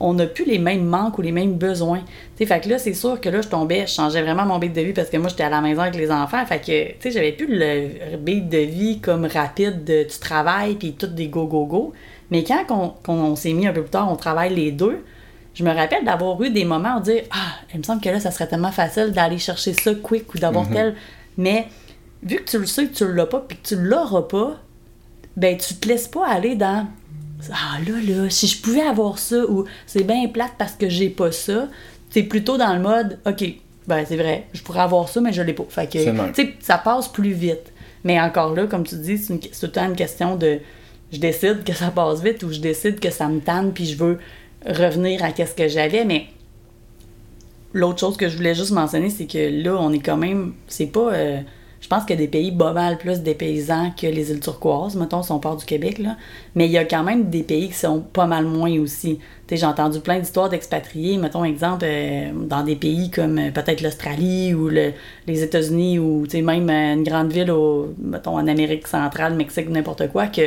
on 0.00 0.14
n'a 0.14 0.26
plus 0.26 0.44
les 0.44 0.58
mêmes 0.58 0.84
manques 0.84 1.18
ou 1.18 1.22
les 1.22 1.32
mêmes 1.32 1.54
besoins. 1.54 2.00
Tu 2.00 2.38
sais, 2.38 2.46
fait 2.46 2.60
que 2.60 2.68
là, 2.68 2.78
c'est 2.78 2.94
sûr 2.94 3.20
que 3.20 3.28
là, 3.28 3.40
je 3.42 3.48
tombais, 3.48 3.86
je 3.86 3.92
changeais 3.92 4.22
vraiment 4.22 4.44
mon 4.44 4.58
beat 4.58 4.72
de 4.72 4.80
vie 4.80 4.92
parce 4.92 5.08
que 5.08 5.16
moi, 5.16 5.28
j'étais 5.28 5.44
à 5.44 5.50
la 5.50 5.60
maison 5.60 5.82
avec 5.82 5.94
les 5.94 6.10
enfants. 6.10 6.44
Fait 6.46 6.58
que, 6.58 6.98
tu 6.98 7.12
j'avais 7.12 7.32
plus 7.32 7.46
le 7.48 8.16
beat 8.16 8.48
de 8.48 8.58
vie 8.58 8.98
comme 8.98 9.24
rapide 9.24 9.84
de 9.84 10.02
tu 10.02 10.18
travailles 10.18 10.74
puis 10.74 10.94
tout 10.94 11.06
des 11.06 11.28
go, 11.28 11.46
go, 11.46 11.64
go. 11.64 11.92
Mais 12.30 12.42
quand 12.42 12.64
on, 12.70 13.12
on 13.12 13.36
s'est 13.36 13.52
mis 13.52 13.66
un 13.66 13.72
peu 13.72 13.82
plus 13.82 13.90
tard, 13.90 14.10
on 14.10 14.16
travaille 14.16 14.54
les 14.54 14.72
deux, 14.72 15.04
je 15.54 15.64
me 15.64 15.72
rappelle 15.72 16.04
d'avoir 16.04 16.40
eu 16.42 16.50
des 16.50 16.64
moments 16.64 16.98
où 16.98 17.00
dire 17.00 17.22
Ah, 17.30 17.54
il 17.72 17.78
me 17.78 17.82
semble 17.84 18.00
que 18.02 18.08
là, 18.08 18.20
ça 18.20 18.30
serait 18.30 18.46
tellement 18.48 18.72
facile 18.72 19.12
d'aller 19.12 19.38
chercher 19.38 19.72
ça 19.72 19.94
quick 19.94 20.34
ou 20.34 20.38
d'avoir 20.38 20.66
tel. 20.74 20.94
Mais 21.36 21.66
vu 22.22 22.36
que 22.36 22.50
tu 22.50 22.58
le 22.58 22.66
sais 22.66 22.86
que 22.86 22.94
tu 22.94 23.12
l'as 23.12 23.26
pas 23.26 23.40
puis 23.40 23.56
que 23.58 23.68
tu 23.68 23.76
l'auras 23.76 24.22
pas, 24.22 24.60
ben 25.36 25.56
tu 25.56 25.74
te 25.74 25.88
laisses 25.88 26.08
pas 26.08 26.26
aller 26.28 26.54
dans 26.54 26.86
Ah 27.52 27.78
là 27.86 27.94
là, 28.22 28.30
si 28.30 28.46
je 28.46 28.60
pouvais 28.62 28.82
avoir 28.82 29.18
ça 29.18 29.44
ou 29.48 29.64
c'est 29.86 30.04
bien 30.04 30.26
plate 30.28 30.52
parce 30.58 30.72
que 30.74 30.88
j'ai 30.88 31.10
pas 31.10 31.32
ça, 31.32 31.68
c'est 32.10 32.22
plutôt 32.22 32.56
dans 32.56 32.72
le 32.74 32.80
mode 32.80 33.18
OK, 33.26 33.44
ben 33.86 34.04
c'est 34.08 34.16
vrai, 34.16 34.46
je 34.54 34.62
pourrais 34.62 34.80
avoir 34.80 35.08
ça, 35.08 35.20
mais 35.20 35.32
je 35.32 35.42
l'ai 35.42 35.52
pas. 35.52 35.64
Fait 35.68 35.86
que 35.86 35.98
tu 36.32 36.42
sais, 36.42 36.54
ça 36.60 36.78
passe 36.78 37.08
plus 37.08 37.32
vite. 37.32 37.72
Mais 38.04 38.20
encore 38.20 38.54
là, 38.54 38.66
comme 38.66 38.84
tu 38.84 38.96
dis, 38.96 39.18
c'est 39.18 39.34
une- 39.34 39.40
c'est 39.42 39.50
tout 39.60 39.66
le 39.66 39.72
temps 39.72 39.86
une 39.86 39.96
question 39.96 40.36
de 40.36 40.58
je 41.12 41.18
décide 41.18 41.64
que 41.64 41.72
ça 41.72 41.90
passe 41.90 42.22
vite 42.22 42.42
ou 42.42 42.52
je 42.52 42.58
décide 42.60 42.98
que 43.00 43.10
ça 43.10 43.28
me 43.28 43.40
tanne 43.40 43.72
puis 43.72 43.86
je 43.86 43.96
veux 43.96 44.18
revenir 44.66 45.22
à 45.24 45.32
qu'est-ce 45.32 45.54
que 45.54 45.68
j'avais. 45.68 46.04
Mais 46.04 46.26
l'autre 47.72 47.98
chose 48.00 48.16
que 48.16 48.28
je 48.28 48.36
voulais 48.36 48.54
juste 48.54 48.72
mentionner, 48.72 49.10
c'est 49.10 49.26
que 49.26 49.62
là, 49.62 49.76
on 49.78 49.92
est 49.92 50.00
quand 50.00 50.16
même. 50.16 50.54
C'est 50.68 50.86
pas. 50.86 51.12
euh, 51.12 51.40
je 51.80 51.88
pense 51.90 52.10
a 52.10 52.16
des 52.16 52.28
pays 52.28 52.50
pas 52.50 52.72
mal 52.72 52.96
plus 52.96 53.20
des 53.20 53.34
paysans 53.34 53.90
que 53.90 54.06
les 54.06 54.30
îles 54.30 54.40
turquoises, 54.40 54.96
mettons, 54.96 55.22
si 55.22 55.30
on 55.32 55.38
part 55.38 55.56
du 55.56 55.66
Québec, 55.66 55.98
là. 55.98 56.16
Mais 56.54 56.64
il 56.64 56.72
y 56.72 56.78
a 56.78 56.86
quand 56.86 57.02
même 57.04 57.28
des 57.28 57.42
pays 57.42 57.68
qui 57.68 57.74
sont 57.74 58.00
pas 58.00 58.26
mal 58.26 58.46
moins 58.46 58.72
aussi. 58.78 59.18
Tu 59.46 59.58
j'ai 59.58 59.66
entendu 59.66 60.00
plein 60.00 60.18
d'histoires 60.18 60.48
d'expatriés, 60.48 61.18
mettons, 61.18 61.44
exemple, 61.44 61.84
euh, 61.86 62.30
dans 62.48 62.62
des 62.64 62.76
pays 62.76 63.10
comme 63.10 63.36
euh, 63.38 63.50
peut-être 63.50 63.82
l'Australie 63.82 64.54
ou 64.54 64.70
le- 64.70 64.94
les 65.26 65.42
États-Unis 65.42 65.98
ou, 65.98 66.22
tu 66.24 66.38
sais, 66.38 66.40
même 66.42 66.70
une 66.70 67.02
grande 67.04 67.30
ville, 67.30 67.50
au, 67.50 67.92
mettons, 67.98 68.38
en 68.38 68.48
Amérique 68.48 68.86
centrale, 68.86 69.34
Mexique, 69.34 69.68
n'importe 69.68 70.08
quoi, 70.10 70.28
que, 70.28 70.40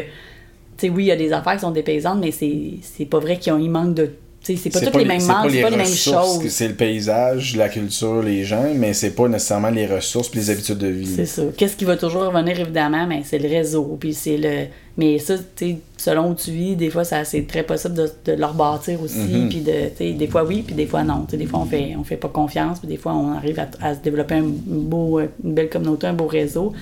sais, 0.77 0.89
oui, 0.89 1.05
il 1.05 1.07
y 1.07 1.11
a 1.11 1.15
des 1.15 1.33
affaires 1.33 1.53
qui 1.53 1.59
sont 1.61 1.71
dépaysantes, 1.71 2.19
mais 2.19 2.31
c'est 2.31 3.05
pas 3.05 3.19
vrai 3.19 3.37
ils 3.57 3.69
manquent 3.69 3.95
de. 3.95 4.11
C'est 4.55 4.69
pas 4.69 4.79
toutes 4.79 4.95
les 4.95 5.05
mêmes 5.05 5.19
c'est 5.19 5.27
manques, 5.27 5.51
c'est 5.51 5.61
pas 5.61 5.69
les 5.69 5.77
mêmes 5.77 5.85
choses. 5.85 6.47
C'est 6.47 6.67
le 6.67 6.73
paysage, 6.73 7.55
la 7.55 7.69
culture, 7.69 8.21
les 8.21 8.43
gens, 8.43 8.73
mais 8.75 8.93
c'est 8.93 9.11
pas 9.11 9.27
nécessairement 9.27 9.69
les 9.69 9.85
ressources 9.85 10.29
puis 10.29 10.39
les 10.39 10.49
habitudes 10.49 10.77
de 10.77 10.87
vie. 10.87 11.13
C'est 11.15 11.25
ça. 11.25 11.43
Qu'est-ce 11.55 11.75
qui 11.75 11.85
va 11.85 11.97
toujours 11.97 12.23
revenir, 12.23 12.59
évidemment, 12.59 13.05
mais 13.07 13.21
c'est 13.25 13.39
le 13.39 13.49
réseau. 13.49 13.97
Puis 13.99 14.13
c'est 14.13 14.37
le. 14.37 14.67
Mais 14.97 15.19
ça, 15.19 15.35
tu 15.55 15.75
selon 15.97 16.31
où 16.31 16.35
tu 16.35 16.51
vis, 16.51 16.75
des 16.75 16.89
fois, 16.89 17.03
ça, 17.03 17.23
c'est 17.23 17.45
très 17.45 17.63
possible 17.63 17.95
de, 17.95 18.09
de 18.25 18.33
le 18.33 18.45
rebâtir 18.45 19.01
aussi. 19.01 19.17
Mhm. 19.17 19.49
Puis 19.49 19.61
de, 19.61 20.13
des 20.17 20.27
fois, 20.27 20.43
oui, 20.43 20.63
puis 20.65 20.75
des 20.75 20.85
fois, 20.85 21.03
non. 21.03 21.25
Des 21.31 21.45
fois, 21.45 21.59
on 21.59 21.65
fait, 21.65 21.95
on 21.99 22.03
fait 22.03 22.17
pas 22.17 22.29
confiance, 22.29 22.79
puis 22.79 22.87
des 22.87 22.97
fois, 22.97 23.13
on 23.13 23.33
arrive 23.33 23.59
à, 23.59 23.67
à 23.81 23.95
se 23.95 23.99
développer 23.99 24.35
un 24.35 24.45
beau, 24.45 25.19
euh, 25.19 25.27
une 25.43 25.53
belle 25.53 25.69
communauté, 25.69 26.07
un 26.07 26.13
beau 26.13 26.27
réseau. 26.27 26.73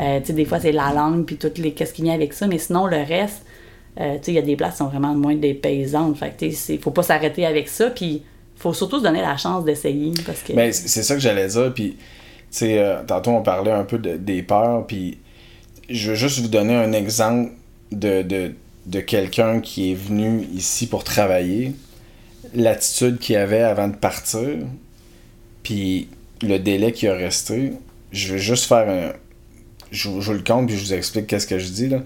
Euh, 0.00 0.20
des 0.20 0.44
fois, 0.44 0.60
c'est 0.60 0.72
la 0.72 0.92
langue, 0.92 1.24
puis 1.24 1.36
tout 1.36 1.50
les, 1.56 1.72
qu'est-ce 1.72 1.92
qui 1.92 2.02
vient 2.02 2.14
avec 2.14 2.32
ça. 2.32 2.46
Mais 2.46 2.58
sinon, 2.58 2.86
le 2.86 2.96
reste, 2.96 3.42
euh, 3.98 4.18
il 4.26 4.34
y 4.34 4.38
a 4.38 4.42
des 4.42 4.56
places 4.56 4.72
qui 4.72 4.78
sont 4.78 4.88
vraiment 4.88 5.14
moins 5.14 5.34
des 5.34 5.54
paysannes. 5.54 6.14
Fait 6.14 6.34
que, 6.38 6.78
faut 6.78 6.90
pas 6.90 7.02
s'arrêter 7.02 7.46
avec 7.46 7.68
ça. 7.68 7.90
Puis 7.90 8.22
faut 8.56 8.74
surtout 8.74 8.98
se 8.98 9.02
donner 9.04 9.22
la 9.22 9.36
chance 9.36 9.64
d'essayer. 9.64 10.12
Parce. 10.26 10.42
Ben, 10.54 10.72
c'est 10.72 11.02
ça 11.02 11.14
que 11.14 11.20
j'allais 11.20 11.48
dire. 11.48 11.72
Puis, 11.74 11.96
euh, 12.62 13.02
tantôt, 13.06 13.30
on 13.30 13.42
parlait 13.42 13.72
un 13.72 13.84
peu 13.84 13.98
de- 13.98 14.16
des 14.16 14.42
peurs. 14.42 14.86
Puis, 14.86 15.18
je 15.88 16.10
veux 16.10 16.16
juste 16.16 16.38
vous 16.40 16.48
donner 16.48 16.74
un 16.74 16.92
exemple 16.92 17.52
de, 17.90 18.22
de, 18.22 18.52
de 18.86 19.00
quelqu'un 19.00 19.60
qui 19.60 19.92
est 19.92 19.94
venu 19.94 20.42
ici 20.54 20.86
pour 20.86 21.04
travailler. 21.04 21.72
L'attitude 22.54 23.18
qu'il 23.18 23.36
avait 23.36 23.62
avant 23.62 23.88
de 23.88 23.96
partir. 23.96 24.58
Puis, 25.62 26.08
le 26.42 26.58
délai 26.58 26.92
qui 26.92 27.06
a 27.08 27.14
resté. 27.14 27.72
Je 28.12 28.34
vais 28.34 28.38
juste 28.40 28.64
faire 28.66 28.88
un. 28.88 29.12
Je 29.90 30.08
vous 30.08 30.32
le 30.32 30.42
compte, 30.42 30.66
puis 30.68 30.76
je 30.76 30.82
vous 30.82 30.94
explique 30.94 31.26
qu'est-ce 31.26 31.46
que 31.46 31.58
je 31.58 31.68
dis, 31.70 31.88
là. 31.88 31.98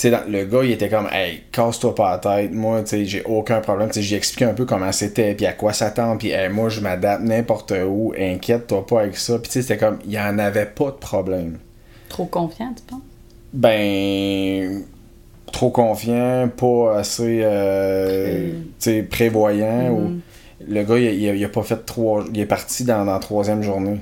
Sais, 0.00 0.10
le 0.28 0.44
gars, 0.46 0.64
il 0.64 0.70
était 0.70 0.88
comme, 0.88 1.08
hey, 1.12 1.42
casse-toi 1.52 1.94
pas 1.94 2.12
la 2.12 2.18
tête. 2.18 2.52
Moi, 2.52 2.80
tu 2.82 2.88
sais, 2.88 3.04
j'ai 3.04 3.22
aucun 3.24 3.60
problème. 3.60 3.88
Tu 3.88 3.96
sais, 3.96 4.02
j'ai 4.02 4.16
expliqué 4.16 4.46
un 4.46 4.54
peu 4.54 4.64
comment 4.64 4.90
c'était, 4.92 5.34
puis 5.34 5.44
à 5.44 5.52
quoi 5.52 5.72
s'attendre, 5.74 6.16
puis 6.18 6.30
hey, 6.30 6.48
moi, 6.48 6.70
je 6.70 6.80
m'adapte 6.80 7.22
n'importe 7.22 7.74
où. 7.86 8.14
Inquiète-toi 8.18 8.86
pas 8.86 9.02
avec 9.02 9.16
ça. 9.18 9.38
Puis, 9.38 9.48
tu 9.48 9.52
sais, 9.52 9.62
c'était 9.62 9.76
comme, 9.76 9.98
il 10.06 10.12
y 10.12 10.18
en 10.18 10.38
avait 10.38 10.64
pas 10.66 10.86
de 10.86 10.96
problème. 10.96 11.58
Trop 12.08 12.24
confiant, 12.24 12.72
tu 12.74 12.82
penses? 12.84 13.00
Ben. 13.52 14.84
trop 15.52 15.70
confiant, 15.70 16.48
pas 16.56 16.98
assez 16.98 17.40
euh, 17.42 18.52
tu 18.52 18.56
sais, 18.78 19.02
prévoyant. 19.02 19.90
ou 19.90 20.00
Mhm. 20.00 20.20
Le 20.68 20.82
gars, 20.84 20.98
il, 20.98 21.14
il 21.20 21.28
a, 21.28 21.34
il 21.34 21.44
a 21.44 21.48
pas 21.48 21.62
fait 21.62 21.84
trois. 21.84 22.24
Il 22.32 22.38
est 22.40 22.46
parti 22.46 22.84
dans, 22.84 23.04
dans 23.04 23.12
la 23.12 23.18
troisième 23.18 23.62
journée. 23.62 23.98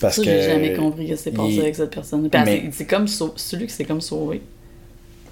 Parce 0.00 0.16
Ça, 0.16 0.22
que. 0.22 0.28
j'ai 0.30 0.42
jamais 0.42 0.74
compris 0.74 1.08
ce 1.08 1.12
qui 1.14 1.18
s'est 1.22 1.30
passé 1.32 1.52
il- 1.54 1.60
avec 1.60 1.74
cette 1.76 1.90
personne. 1.90 2.28
Mais- 2.44 2.70
c'est 2.72 2.84
comme 2.86 3.08
sau- 3.08 3.32
celui 3.36 3.66
qui 3.66 3.72
s'est 3.72 3.84
comme 3.84 4.00
sauvé. 4.00 4.40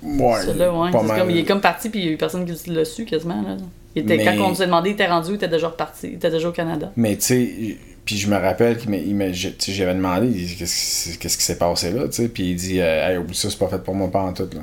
Ouais, 0.03 0.41
Celui-là, 0.45 0.73
ouais. 0.73 0.91
pas 0.91 1.01
C'est 1.01 1.07
mal. 1.07 1.21
comme, 1.21 1.31
il 1.31 1.39
est 1.39 1.45
comme 1.45 1.61
parti, 1.61 1.89
puis 1.89 2.01
il 2.01 2.05
y 2.07 2.09
a 2.09 2.13
eu 2.13 2.17
personne 2.17 2.45
qui 2.45 2.71
l'a 2.71 2.85
su 2.85 3.05
quasiment. 3.05 3.43
Là. 3.43 3.57
Il 3.95 4.03
était, 4.03 4.17
Mais- 4.19 4.25
Quand 4.25 4.45
on 4.47 4.51
nous 4.51 4.63
a 4.63 4.67
demandé, 4.67 4.91
il 4.91 4.93
était 4.93 5.07
rendu, 5.07 5.31
il 5.31 5.35
était 5.37 5.49
déjà 5.49 5.69
reparti. 5.69 6.09
Il 6.09 6.15
était 6.15 6.31
déjà 6.31 6.49
au 6.49 6.53
Canada. 6.53 6.93
Mais 6.97 7.17
tu 7.17 7.23
sais, 7.23 7.77
puis 8.05 8.17
je 8.19 8.29
me 8.29 8.37
rappelle 8.37 8.79
sais, 8.79 9.73
j'avais 9.73 9.95
demandé 9.95 10.27
il 10.29 10.47
dit, 10.47 10.57
qu'est-ce 10.57 11.19
qui- 11.19 11.29
s'est 11.45 11.59
passé 11.59 11.91
là, 11.93 12.05
tu 12.07 12.13
sais, 12.13 12.29
puis 12.29 12.51
il 12.51 12.57
dit 12.57 12.81
euh, 12.81 13.09
hey, 13.11 13.17
oublie 13.17 13.35
ça, 13.35 13.51
c'est 13.51 13.59
pas 13.59 13.69
fait 13.69 13.83
pour 13.83 13.95
moi, 13.95 14.11
pas 14.11 14.21
en 14.23 14.33
tout. 14.33 14.49
Là. 14.53 14.61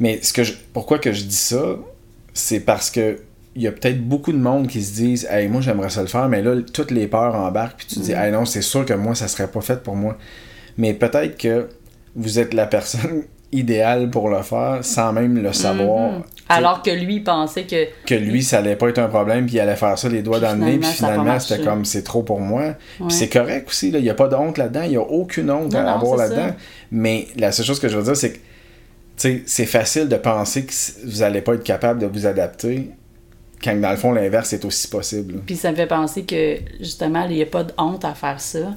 Mais 0.00 0.20
ce 0.22 0.32
que 0.32 0.42
je, 0.44 0.54
pourquoi 0.72 0.98
que 0.98 1.12
je 1.12 1.22
dis 1.22 1.34
ça, 1.36 1.76
c'est 2.34 2.60
parce 2.60 2.90
que 2.90 3.20
il 3.56 3.62
y 3.62 3.66
a 3.66 3.72
peut-être 3.72 4.06
beaucoup 4.06 4.32
de 4.32 4.38
monde 4.38 4.68
qui 4.68 4.82
se 4.82 4.92
disent 4.94 5.26
hey, 5.30 5.48
moi 5.48 5.60
j'aimerais 5.60 5.90
ça 5.90 6.02
le 6.02 6.06
faire, 6.08 6.28
mais 6.28 6.42
là, 6.42 6.56
toutes 6.72 6.90
les 6.90 7.06
peurs 7.06 7.34
embarquent, 7.34 7.78
puis 7.78 7.86
tu 7.86 7.94
te 7.96 8.00
dis 8.00 8.12
hey, 8.12 8.30
non, 8.32 8.44
c'est 8.44 8.62
sûr 8.62 8.84
que 8.84 8.92
moi, 8.94 9.14
ça 9.14 9.28
serait 9.28 9.48
pas 9.48 9.60
fait 9.60 9.82
pour 9.82 9.96
moi. 9.96 10.16
Mais 10.76 10.94
peut-être 10.94 11.36
que 11.38 11.68
vous 12.16 12.38
êtes 12.38 12.54
la 12.54 12.66
personne 12.66 13.24
idéale 13.52 14.10
pour 14.10 14.28
le 14.28 14.42
faire 14.42 14.78
sans 14.82 15.12
même 15.12 15.42
le 15.42 15.52
savoir. 15.52 16.12
Mhm. 16.12 16.22
Sais, 16.22 16.44
Alors 16.54 16.82
que 16.82 16.90
lui, 16.90 17.16
il 17.16 17.24
pensait 17.24 17.64
que. 17.64 17.86
que 18.06 18.14
lui, 18.14 18.42
ça 18.42 18.58
allait 18.58 18.76
pas 18.76 18.88
être 18.88 18.98
un 18.98 19.08
problème, 19.08 19.46
puis 19.46 19.56
il 19.56 19.60
allait 19.60 19.76
faire 19.76 19.98
ça 19.98 20.08
les 20.08 20.22
doigts 20.22 20.38
Puis 20.38 20.48
dans 20.48 20.54
le 20.54 20.64
nez, 20.64 20.78
puis 20.78 20.90
finalement, 20.90 21.38
c'était 21.40 21.62
comme 21.62 21.84
c'est 21.84 22.02
trop 22.02 22.22
pour 22.22 22.40
moi. 22.40 22.62
Ouais. 22.62 22.74
Puis 22.98 23.10
c'est 23.10 23.28
correct 23.28 23.68
aussi, 23.68 23.88
il 23.88 24.02
n'y 24.02 24.10
a 24.10 24.14
pas 24.14 24.28
de 24.28 24.34
honte 24.34 24.58
là-dedans, 24.58 24.82
il 24.82 24.90
n'y 24.90 24.96
a 24.96 25.02
aucune 25.02 25.50
honte 25.50 25.72
Non, 25.72 25.78
à 25.78 25.82
non, 25.82 25.88
avoir 25.94 26.16
là-dedans. 26.16 26.54
Mais 26.90 27.26
la 27.36 27.52
seule 27.52 27.66
chose 27.66 27.80
que 27.80 27.88
je 27.88 27.96
veux 27.96 28.04
dire, 28.04 28.16
c'est 28.16 28.32
que 28.32 28.38
tu 28.38 28.42
sais, 29.16 29.42
c'est 29.46 29.66
facile 29.66 30.08
de 30.08 30.16
penser 30.16 30.64
que 30.64 30.72
vous 31.04 31.20
n'allez 31.20 31.40
pas 31.40 31.54
être 31.54 31.64
capable 31.64 32.00
de 32.00 32.06
vous 32.06 32.26
adapter, 32.26 32.90
quand 33.62 33.74
dans 33.80 33.90
le 33.90 33.96
fond, 33.96 34.12
l'inverse 34.12 34.52
est 34.52 34.64
aussi 34.64 34.88
possible. 34.88 35.40
Puis 35.44 35.56
ça 35.56 35.72
me 35.72 35.76
fait 35.76 35.86
penser 35.86 36.24
que, 36.24 36.58
justement, 36.80 37.24
il 37.28 37.36
n'y 37.36 37.42
a 37.42 37.46
pas 37.46 37.64
de 37.64 37.72
honte 37.76 38.04
à 38.04 38.14
faire 38.14 38.40
ça. 38.40 38.76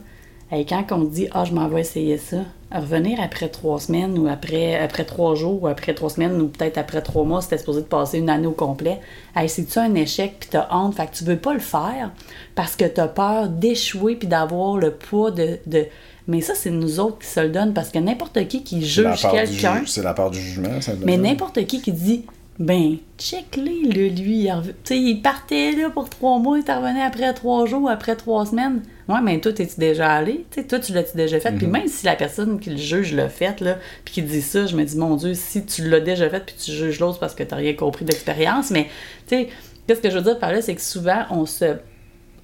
Et 0.54 0.66
quand 0.66 0.84
on 0.92 1.04
dit, 1.06 1.28
ah, 1.32 1.46
je 1.46 1.54
m'en 1.54 1.68
vais 1.70 1.80
essayer 1.82 2.18
ça, 2.18 2.38
revenir 2.74 3.20
après 3.22 3.48
trois 3.48 3.80
semaines 3.80 4.18
ou 4.20 4.28
après, 4.28 4.76
après 4.78 5.06
trois 5.06 5.34
jours 5.34 5.64
ou 5.64 5.68
après 5.68 5.94
trois 5.94 6.10
semaines 6.10 6.40
ou 6.42 6.48
peut-être 6.50 6.78
après 6.78 7.02
trois 7.02 7.24
mois, 7.24 7.42
c'était 7.42 7.58
supposé 7.58 7.82
de 7.82 7.86
passer 7.86 8.18
une 8.20 8.30
année 8.30 8.48
au 8.48 8.52
complet. 8.52 9.00
Hey, 9.36 9.48
c'est-tu 9.48 9.80
un 9.80 9.96
échec 9.96 10.36
puis 10.42 10.50
t'as 10.52 10.68
honte? 10.72 10.96
Fait 10.96 11.08
que 11.08 11.16
tu 11.16 11.24
veux 11.24 11.38
pas 11.38 11.54
le 11.54 11.60
faire 11.62 12.12
parce 12.54 12.76
que 12.76 12.84
t'as 12.84 13.08
peur 13.08 13.48
d'échouer 13.48 14.16
puis 14.16 14.28
d'avoir 14.28 14.78
le 14.78 14.92
poids 14.92 15.32
de, 15.32 15.58
de... 15.68 15.86
Mais 16.28 16.42
ça, 16.42 16.54
c'est 16.54 16.70
nous 16.70 17.00
autres 17.00 17.20
qui 17.20 17.28
se 17.28 17.40
le 17.40 17.50
donnent 17.50 17.74
parce 17.74 17.90
que 17.90 18.00
n'importe 18.00 18.46
qui 18.48 18.64
qui 18.64 18.86
juge 18.86 19.22
quelqu'un, 19.32 19.80
ju- 19.80 19.88
C'est 19.88 20.04
la 20.04 20.14
part 20.14 20.32
du 20.32 20.40
jugement, 20.40 20.82
ça 20.82 20.92
mais 21.04 21.16
n'importe 21.18 21.66
qui 21.66 21.82
qui 21.82 21.92
dit 21.94 22.26
ben 22.60 22.98
check-les 23.18 23.84
là, 23.84 24.08
lui 24.14 24.48
tu 24.48 24.74
sais, 24.84 24.98
il 25.00 25.22
partait 25.22 25.72
là 25.72 25.90
pour 25.90 26.10
trois 26.10 26.38
mois 26.38 26.60
il 26.60 26.72
revenu 26.72 27.02
après 27.02 27.34
trois 27.34 27.66
jours 27.66 27.90
après 27.90 28.16
trois 28.16 28.46
semaines. 28.46 28.84
Ouais 29.08 29.20
mais 29.24 29.40
toi 29.40 29.52
t'es-tu 29.52 29.80
déjà 29.80 30.12
allé? 30.12 30.46
Tu 30.52 30.62
sais, 30.62 30.68
toi 30.68 30.80
tu 30.80 30.94
l'as-tu 30.94 31.18
déjà 31.18 31.40
fait? 31.40 31.52
Puis 31.54 31.66
Mhm. 31.66 31.72
même 31.72 31.88
si 31.88 32.06
la 32.06 32.16
personne 32.16 32.60
qui 32.60 32.70
le 32.70 32.78
juge 32.78 33.14
l'a 33.14 33.30
fait 33.30 33.62
là 33.62 33.78
puis 34.06 34.14
qui 34.14 34.22
dit 34.22 34.42
ça 34.42 34.66
je 34.68 34.76
me 34.76 34.84
dis 34.84 34.96
mon 34.98 35.16
dieu 35.16 35.34
si 35.34 35.66
tu 35.66 35.90
l'as 35.90 36.02
déjà 36.02 36.30
fait 36.30 36.46
puis 36.46 36.56
tu 36.56 36.72
juges 36.72 37.00
l'autre 37.00 37.20
parce 37.20 37.34
que 37.34 37.44
t'as 37.44 37.56
rien 37.56 37.74
compris 37.74 38.06
d'expérience. 38.06 38.70
Mais 38.70 38.84
tu 39.28 39.36
sais 39.36 39.50
qu'est-ce 39.88 40.02
que 40.02 40.10
je 40.10 40.18
veux 40.18 40.24
dire 40.24 40.38
par 40.38 40.52
là 40.52 40.62
c'est 40.62 40.76
que 40.76 40.82
souvent 40.82 41.24
on 41.32 41.46
se 41.46 41.78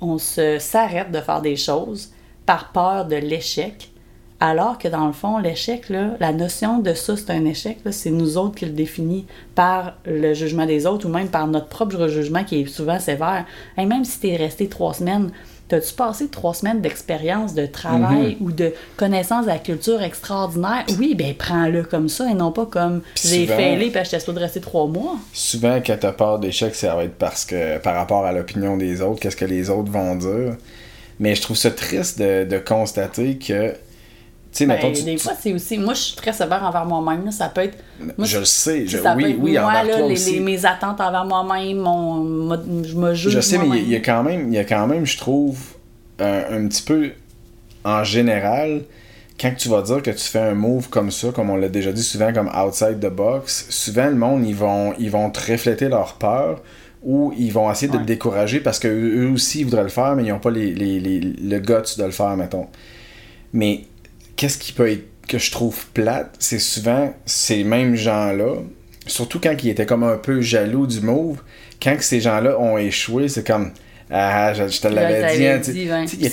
on 0.01 0.17
se 0.17 0.57
s'arrête 0.59 1.11
de 1.11 1.19
faire 1.19 1.41
des 1.41 1.55
choses 1.57 2.11
par 2.45 2.71
peur 2.71 3.05
de 3.05 3.17
l'échec 3.17 3.91
alors 4.39 4.77
que 4.77 4.87
dans 4.87 5.07
le 5.07 5.13
fond, 5.13 5.39
l'échec, 5.39 5.89
là, 5.89 6.11
la 6.19 6.31
notion 6.31 6.79
de 6.79 6.93
ça, 6.93 7.17
c'est 7.17 7.31
un 7.31 7.45
échec, 7.45 7.79
là, 7.83 7.91
c'est 7.91 8.11
nous 8.11 8.37
autres 8.37 8.55
qui 8.55 8.65
le 8.65 8.71
définit 8.71 9.25
par 9.55 9.95
le 10.05 10.33
jugement 10.33 10.65
des 10.65 10.85
autres 10.85 11.07
ou 11.07 11.09
même 11.09 11.29
par 11.29 11.47
notre 11.47 11.67
propre 11.67 12.07
jugement 12.07 12.43
qui 12.43 12.61
est 12.61 12.65
souvent 12.67 12.99
sévère. 12.99 13.45
Et 13.77 13.85
même 13.85 14.05
si 14.05 14.19
tu 14.19 14.27
es 14.27 14.35
resté 14.35 14.67
trois 14.67 14.93
semaines, 14.93 15.31
t'as-tu 15.67 15.91
passé 15.93 16.27
trois 16.27 16.53
semaines 16.53 16.81
d'expérience, 16.81 17.55
de 17.55 17.65
travail 17.65 18.37
ou 18.39 18.51
de 18.51 18.73
connaissance 18.95 19.45
de 19.45 19.49
la 19.49 19.57
culture 19.57 20.03
extraordinaire? 20.03 20.85
Oui, 20.99 21.15
ben 21.15 21.33
prends-le 21.33 21.83
comme 21.83 22.07
ça 22.07 22.29
et 22.29 22.35
non 22.35 22.51
pas 22.51 22.67
comme 22.67 23.01
Puis 23.15 23.29
j'ai 23.29 23.47
failé 23.47 23.89
puis 23.89 24.01
j'étais 24.03 24.31
de 24.31 24.39
rester 24.39 24.61
trois 24.61 24.85
mois. 24.85 25.15
Souvent, 25.33 25.81
quand 25.83 25.97
t'as 25.99 26.11
peur 26.11 26.37
d'échec, 26.37 26.75
ça 26.75 26.95
va 26.95 27.05
être 27.05 27.15
parce 27.15 27.43
que 27.43 27.79
par 27.79 27.95
rapport 27.95 28.23
à 28.23 28.31
l'opinion 28.31 28.77
des 28.77 29.01
autres, 29.01 29.19
qu'est-ce 29.19 29.35
que 29.35 29.45
les 29.45 29.71
autres 29.71 29.91
vont 29.91 30.15
dire. 30.15 30.57
Mais 31.19 31.33
je 31.33 31.41
trouve 31.41 31.57
ça 31.57 31.71
triste 31.71 32.19
de, 32.19 32.45
de 32.45 32.59
constater 32.59 33.39
que. 33.39 33.73
Ben, 34.59 34.67
mettons, 34.67 34.91
tu- 34.91 35.03
des 35.03 35.17
fois, 35.17 35.33
c'est 35.39 35.53
aussi. 35.53 35.77
Moi, 35.77 35.93
je 35.93 35.99
suis 36.01 36.15
très 36.15 36.33
sévère 36.33 36.63
envers 36.63 36.85
moi-même. 36.85 37.31
Ça 37.31 37.49
peut 37.49 37.61
être. 37.61 37.77
moi, 38.17 38.25
je 38.25 38.39
le 38.39 38.45
sais. 38.45 38.87
Je, 38.87 38.97
ça 38.97 39.11
peut 39.13 39.23
oui, 39.23 39.31
être 39.31 39.37
oui, 39.39 39.51
moi, 39.53 39.63
envers 39.65 39.83
là, 39.83 39.97
toi 39.97 40.07
les, 40.07 40.13
aussi. 40.13 40.33
les- 40.33 40.39
mes 40.39 40.65
attentes 40.65 40.99
envers 41.01 41.25
moi-même, 41.25 41.77
mon, 41.77 42.15
mo- 42.23 42.83
je 42.83 42.95
me 42.95 43.13
juge. 43.13 43.33
Je 43.33 43.39
sais, 43.41 43.57
mais 43.57 43.79
il 43.79 43.89
y 43.89 43.95
a- 43.95 43.99
quand 43.99 44.23
même, 44.23 44.47
il 44.47 44.53
y 44.53 44.57
a 44.57 44.63
quand 44.65 44.87
même, 44.87 45.05
je 45.05 45.17
trouve, 45.17 45.59
un, 46.19 46.43
un 46.63 46.67
petit 46.67 46.81
peu 46.83 47.11
en 47.83 48.03
général, 48.03 48.81
quand 49.39 49.53
tu 49.55 49.69
vas 49.69 49.81
dire 49.83 50.01
que 50.01 50.11
tu 50.11 50.23
fais 50.23 50.39
un 50.39 50.55
move 50.55 50.89
comme 50.89 51.11
ça, 51.11 51.27
comme 51.31 51.49
on 51.51 51.55
l'a 51.57 51.69
déjà 51.69 51.91
dit 51.91 52.01
souvent, 52.03 52.33
comme 52.33 52.49
outside 52.49 52.99
the 52.99 53.09
box, 53.13 53.67
souvent 53.69 54.07
le 54.07 54.15
monde, 54.15 54.45
ils 54.47 54.55
vont, 54.55 54.93
ils 54.97 55.11
vont 55.11 55.29
te 55.29 55.39
refléter 55.51 55.87
leur 55.89 56.15
peur 56.15 56.61
ou 57.03 57.31
ils 57.37 57.51
vont 57.53 57.71
essayer 57.71 57.87
de 57.87 57.97
Ouais. 57.97 58.01
te 58.03 58.07
décourager 58.07 58.59
parce 58.59 58.79
que 58.79 58.87
eux 58.87 59.29
aussi 59.31 59.59
ils 59.59 59.65
voudraient 59.65 59.83
le 59.83 59.89
faire, 59.89 60.15
mais 60.15 60.23
ils 60.23 60.29
n'ont 60.29 60.39
pas 60.39 60.49
les, 60.49 60.73
les, 60.73 60.99
les- 60.99 61.19
le 61.19 61.59
guts 61.59 61.95
de 61.97 62.03
le 62.03 62.11
faire, 62.11 62.35
mettons. 62.35 62.65
Mais 63.53 63.81
qu'est-ce 64.37 64.57
qui 64.57 64.71
peut 64.71 64.89
être 64.89 65.03
que 65.27 65.37
je 65.37 65.51
trouve 65.51 65.85
plate, 65.93 66.33
c'est 66.39 66.59
souvent 66.59 67.13
ces 67.25 67.65
mêmes 67.65 67.95
gens-là, 67.95 68.55
surtout 69.07 69.39
quand 69.41 69.53
ils 69.61 69.69
étaient 69.69 69.85
comme 69.85 70.03
un 70.03 70.17
peu 70.17 70.39
jaloux 70.41 70.87
du 70.87 71.01
move, 71.01 71.41
quand 71.83 71.95
ces 71.99 72.21
gens-là 72.21 72.57
ont 72.59 72.77
échoué, 72.77 73.27
c'est 73.27 73.45
comme 73.45 73.71
ah, 74.09 74.53
je, 74.53 74.69
je 74.69 74.79
te 74.79 74.87
l'avais 74.87 75.35
dit. 75.35 75.45
hein, 75.45 75.57
dit, 75.57 75.89
ouais. 75.91 76.05
ils 76.17 76.31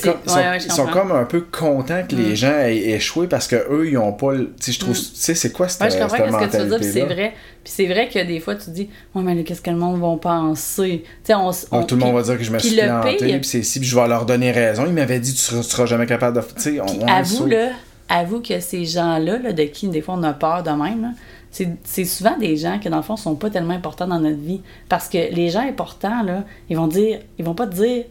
sont, 0.71 0.85
ouais, 0.85 0.91
comme 0.93 1.11
un 1.11 1.25
peu 1.25 1.41
contents 1.41 2.03
que 2.07 2.15
les 2.15 2.33
gens 2.37 2.57
aient 2.57 2.77
échoué 2.91 3.27
parce 3.27 3.49
que 3.49 3.57
eux 3.69 3.89
ils 3.89 3.97
ont 3.97 4.13
pas 4.13 4.31
le- 4.33 4.53
tu 4.63 4.71
je 4.71 4.79
trouve 4.79 4.97
tu 4.97 5.03
sais 5.13 5.35
c'est 5.35 5.51
quoi 5.51 5.67
cette, 5.67 5.81
Mm. 5.81 5.83
Ouais, 5.83 5.89
je 5.91 5.97
comprends 5.97 6.39
cette 6.39 6.51
ce 6.53 6.57
que 6.57 6.73
tu 6.75 6.79
puis 6.79 6.91
c'est 6.93 7.01
vrai. 7.01 7.33
Puis 7.65 7.73
c'est 7.75 7.85
vrai 7.87 8.07
que 8.07 8.23
des 8.25 8.39
fois, 8.39 8.55
tu 8.55 8.69
dis, 8.69 8.89
ouais, 9.13 9.23
mais 9.23 9.43
qu'est-ce 9.43 9.59
que 9.59 9.71
le 9.71 9.75
monde 9.75 9.99
va 9.99 10.15
penser? 10.21 11.03
Tu 11.25 11.33
on, 11.33 11.49
Ah, 11.49 11.53
on- 11.71 11.83
tout 11.83 11.95
le 11.95 12.01
monde 12.01 12.15
va 12.15 12.21
dire 12.21 12.37
que 12.37 12.43
je 12.45 12.51
me 12.51 12.59
suis 12.59 12.77
planté, 12.77 13.17
puis 13.39 13.39
c'est 13.43 13.63
si 13.63 13.79
puis 13.81 13.89
je 13.89 13.95
vais 13.99 14.07
leur 14.07 14.25
donner 14.25 14.51
raison. 14.53 14.85
Ils 14.85 14.93
m'avaient 14.93 15.19
dit 15.19 15.33
tu 15.33 15.39
seras, 15.41 15.61
tu 15.61 15.69
seras 15.69 15.85
jamais 15.85 16.05
capable 16.05 16.37
de. 16.37 16.43
Tu 16.55 16.61
sais, 16.61 16.79
on, 16.79 16.85
on 16.85 17.07
avoue, 17.07 17.35
saute. 17.39 17.49
là, 17.51 17.69
avoue 18.09 18.41
que 18.41 18.59
ces 18.59 18.85
gens-là, 18.85 19.39
là, 19.39 19.53
de 19.53 19.63
qui 19.63 19.87
des 19.87 20.01
fois 20.01 20.15
on 20.17 20.23
a 20.23 20.33
peur 20.33 20.63
de 20.63 20.69
même, 20.69 21.01
là, 21.01 21.09
c'est, 21.51 21.69
c'est 21.85 22.03
souvent 22.03 22.37
des 22.37 22.57
gens 22.57 22.79
qui, 22.79 22.89
dans 22.89 22.97
le 22.97 23.03
fond, 23.03 23.15
sont 23.15 23.35
pas 23.35 23.49
tellement 23.49 23.73
importants 23.73 24.07
dans 24.07 24.19
notre 24.19 24.41
vie. 24.41 24.61
Parce 24.89 25.07
que 25.07 25.33
les 25.33 25.49
gens 25.49 25.61
importants, 25.61 26.21
là, 26.21 26.43
ils 26.69 26.75
vont 26.75 26.87
dire, 26.87 27.19
ils 27.37 27.45
vont 27.45 27.53
pas 27.53 27.65
te 27.65 27.75
dire 27.75 28.05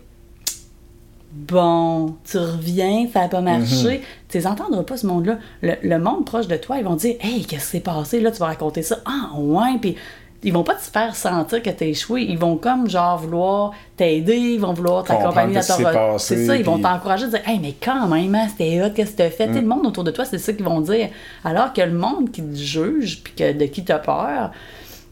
Bon, 1.35 2.15
tu 2.25 2.39
reviens, 2.39 3.09
ça 3.13 3.23
n'a 3.23 3.29
pas 3.29 3.41
marché. 3.41 4.03
Tu 4.29 4.39
les 4.39 4.47
entendras 4.47 4.85
pas, 4.85 4.97
ce 4.97 5.07
monde-là. 5.07 5.39
Le, 5.63 5.75
le 5.83 5.99
monde 5.99 6.25
proche 6.25 6.47
de 6.47 6.57
toi, 6.57 6.79
ils 6.79 6.85
vont 6.85 6.95
dire 6.95 7.17
Hey, 7.21 7.45
qu'est-ce 7.45 7.65
qui 7.65 7.71
s'est 7.73 7.81
passé? 7.81 8.21
Là, 8.21 8.31
tu 8.31 8.39
vas 8.39 8.47
raconter 8.47 8.83
ça. 8.83 8.99
Ah, 9.05 9.33
ouais. 9.37 9.79
Puis 9.81 9.97
ils 10.45 10.53
vont 10.53 10.63
pas 10.63 10.75
te 10.75 10.83
faire 10.83 11.17
sentir 11.17 11.63
que 11.63 11.71
t'as 11.71 11.87
échoué. 11.87 12.23
Ils 12.23 12.39
vont 12.39 12.57
comme, 12.57 12.89
genre, 12.89 13.19
vouloir 13.19 13.73
t'aider, 13.97 14.37
ils 14.37 14.61
vont 14.61 14.75
vouloir 14.75 15.03
t'accompagner 15.03 15.55
dans 15.55 15.77
ton 15.77 15.83
passé, 15.83 16.37
C'est 16.37 16.47
ça, 16.47 16.57
ils 16.57 16.65
vont 16.65 16.79
t'encourager 16.79 17.25
à 17.25 17.29
dire 17.29 17.49
Hey, 17.49 17.59
mais 17.59 17.75
quand 17.83 18.07
même, 18.07 18.35
hein, 18.35 18.47
c'était 18.51 18.83
hot, 18.83 18.91
qu'est-ce 18.95 19.13
que 19.13 19.17
t'as 19.17 19.31
fait? 19.31 19.47
Mm. 19.47 19.55
Le 19.55 19.63
monde 19.63 19.87
autour 19.87 20.05
de 20.05 20.11
toi, 20.11 20.27
c'est 20.27 20.39
ça 20.39 20.53
qu'ils 20.53 20.65
vont 20.65 20.81
dire. 20.81 21.09
Alors 21.45 21.73
que 21.73 21.81
le 21.81 21.95
monde 21.95 22.31
qui 22.31 22.43
te 22.43 22.55
juge, 22.55 23.23
puis 23.25 23.33
que, 23.35 23.53
de 23.53 23.65
qui 23.65 23.85
t'as 23.85 23.99
peur, 23.99 24.51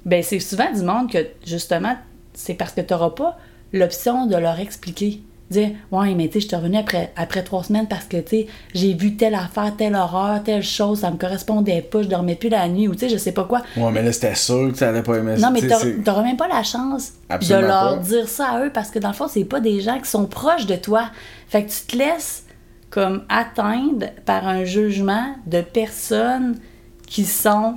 ben 0.04 0.22
c'est 0.22 0.38
souvent 0.38 0.70
du 0.70 0.82
monde 0.82 1.10
que, 1.10 1.26
justement, 1.46 1.96
c'est 2.34 2.54
parce 2.54 2.72
que 2.72 2.82
t'auras 2.82 3.10
pas 3.10 3.38
l'option 3.72 4.26
de 4.26 4.36
leur 4.36 4.60
expliquer. 4.60 5.22
Dire, 5.52 5.70
ouais, 5.90 6.14
mais 6.14 6.28
tu 6.28 6.34
sais, 6.34 6.40
je 6.40 6.46
suis 6.48 6.56
revenue 6.56 6.78
après, 6.78 7.12
après 7.14 7.42
trois 7.42 7.62
semaines 7.62 7.86
parce 7.86 8.04
que, 8.06 8.16
tu 8.16 8.28
sais, 8.28 8.46
j'ai 8.74 8.94
vu 8.94 9.16
telle 9.16 9.34
affaire, 9.34 9.74
telle 9.76 9.94
horreur, 9.94 10.42
telle 10.42 10.62
chose, 10.62 11.00
ça 11.00 11.10
me 11.10 11.16
correspondait 11.16 11.82
pas, 11.82 12.02
je 12.02 12.08
dormais 12.08 12.36
plus 12.36 12.48
la 12.48 12.66
nuit, 12.68 12.88
ou 12.88 12.94
tu 12.94 13.00
sais, 13.00 13.08
je 13.10 13.16
sais 13.18 13.32
pas 13.32 13.44
quoi. 13.44 13.60
Ouais, 13.76 13.90
mais 13.92 14.02
là 14.02 14.12
c'était 14.12 14.34
sûr 14.34 14.70
que 14.72 14.78
ça 14.78 14.88
allait 14.88 15.02
pas 15.02 15.16
aimer 15.18 15.36
ça. 15.36 15.46
Non, 15.46 15.52
mais 15.52 15.60
tu 15.60 16.02
t'auras 16.02 16.22
même 16.22 16.36
pas 16.36 16.48
la 16.48 16.62
chance 16.62 17.12
Absolument 17.28 17.62
de 17.62 17.66
leur 17.66 17.96
pas. 17.96 18.02
dire 18.02 18.28
ça 18.28 18.46
à 18.48 18.64
eux 18.64 18.70
parce 18.72 18.90
que 18.90 18.98
dans 18.98 19.08
le 19.08 19.14
fond, 19.14 19.28
c'est 19.28 19.44
pas 19.44 19.60
des 19.60 19.80
gens 19.80 19.98
qui 19.98 20.08
sont 20.08 20.26
proches 20.26 20.66
de 20.66 20.76
toi. 20.76 21.10
Fait 21.48 21.64
que 21.64 21.70
tu 21.70 21.82
te 21.86 21.96
laisses 21.96 22.44
comme 22.90 23.24
atteindre 23.28 24.06
par 24.24 24.46
un 24.48 24.64
jugement 24.64 25.34
de 25.46 25.60
personnes 25.60 26.56
qui 27.06 27.24
sont. 27.24 27.74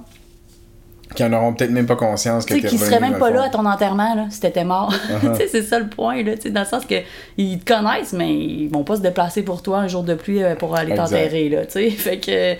Qui 1.16 1.24
en 1.24 1.34
auront 1.34 1.54
peut-être 1.54 1.72
même 1.72 1.86
pas 1.86 1.96
conscience 1.96 2.46
que 2.46 2.54
Tu 2.54 2.62
qui 2.68 2.78
seraient 2.78 3.00
même 3.00 3.18
pas 3.18 3.32
là 3.32 3.44
à 3.44 3.50
ton 3.50 3.66
enterrement, 3.66 4.14
là, 4.16 4.28
si 4.30 4.40
t'étais 4.40 4.64
mort. 4.64 4.94
Tu 5.22 5.28
sais, 5.38 5.48
c'est 5.48 5.62
ça 5.64 5.80
le 5.80 5.88
point, 5.88 6.22
là, 6.24 6.36
tu 6.36 6.44
sais, 6.44 6.50
dans 6.52 6.62
le 6.62 6.66
sens 6.68 6.86
que 6.86 6.96
ils 7.38 7.60
te 7.60 7.74
connaissent, 7.74 8.14
mais 8.14 8.34
ils 8.34 8.68
vont 8.70 8.84
pas 8.84 8.98
se 8.98 9.02
déplacer 9.02 9.44
pour 9.44 9.62
toi 9.62 9.80
un 9.80 9.88
jour 9.88 10.04
de 10.04 10.14
pluie 10.14 10.44
euh, 10.44 10.56
pour 10.56 10.76
aller 10.76 10.94
t'enterrer, 10.96 11.50
là, 11.50 11.66
tu 11.66 11.72
sais. 11.74 11.90
Fait 11.92 12.18
que, 12.20 12.56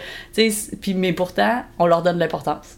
puis, 0.76 0.94
mais 0.94 1.14
pourtant, 1.14 1.64
on 1.80 1.86
leur 1.88 2.02
donne 2.02 2.16
de 2.16 2.20
l'importance. 2.22 2.78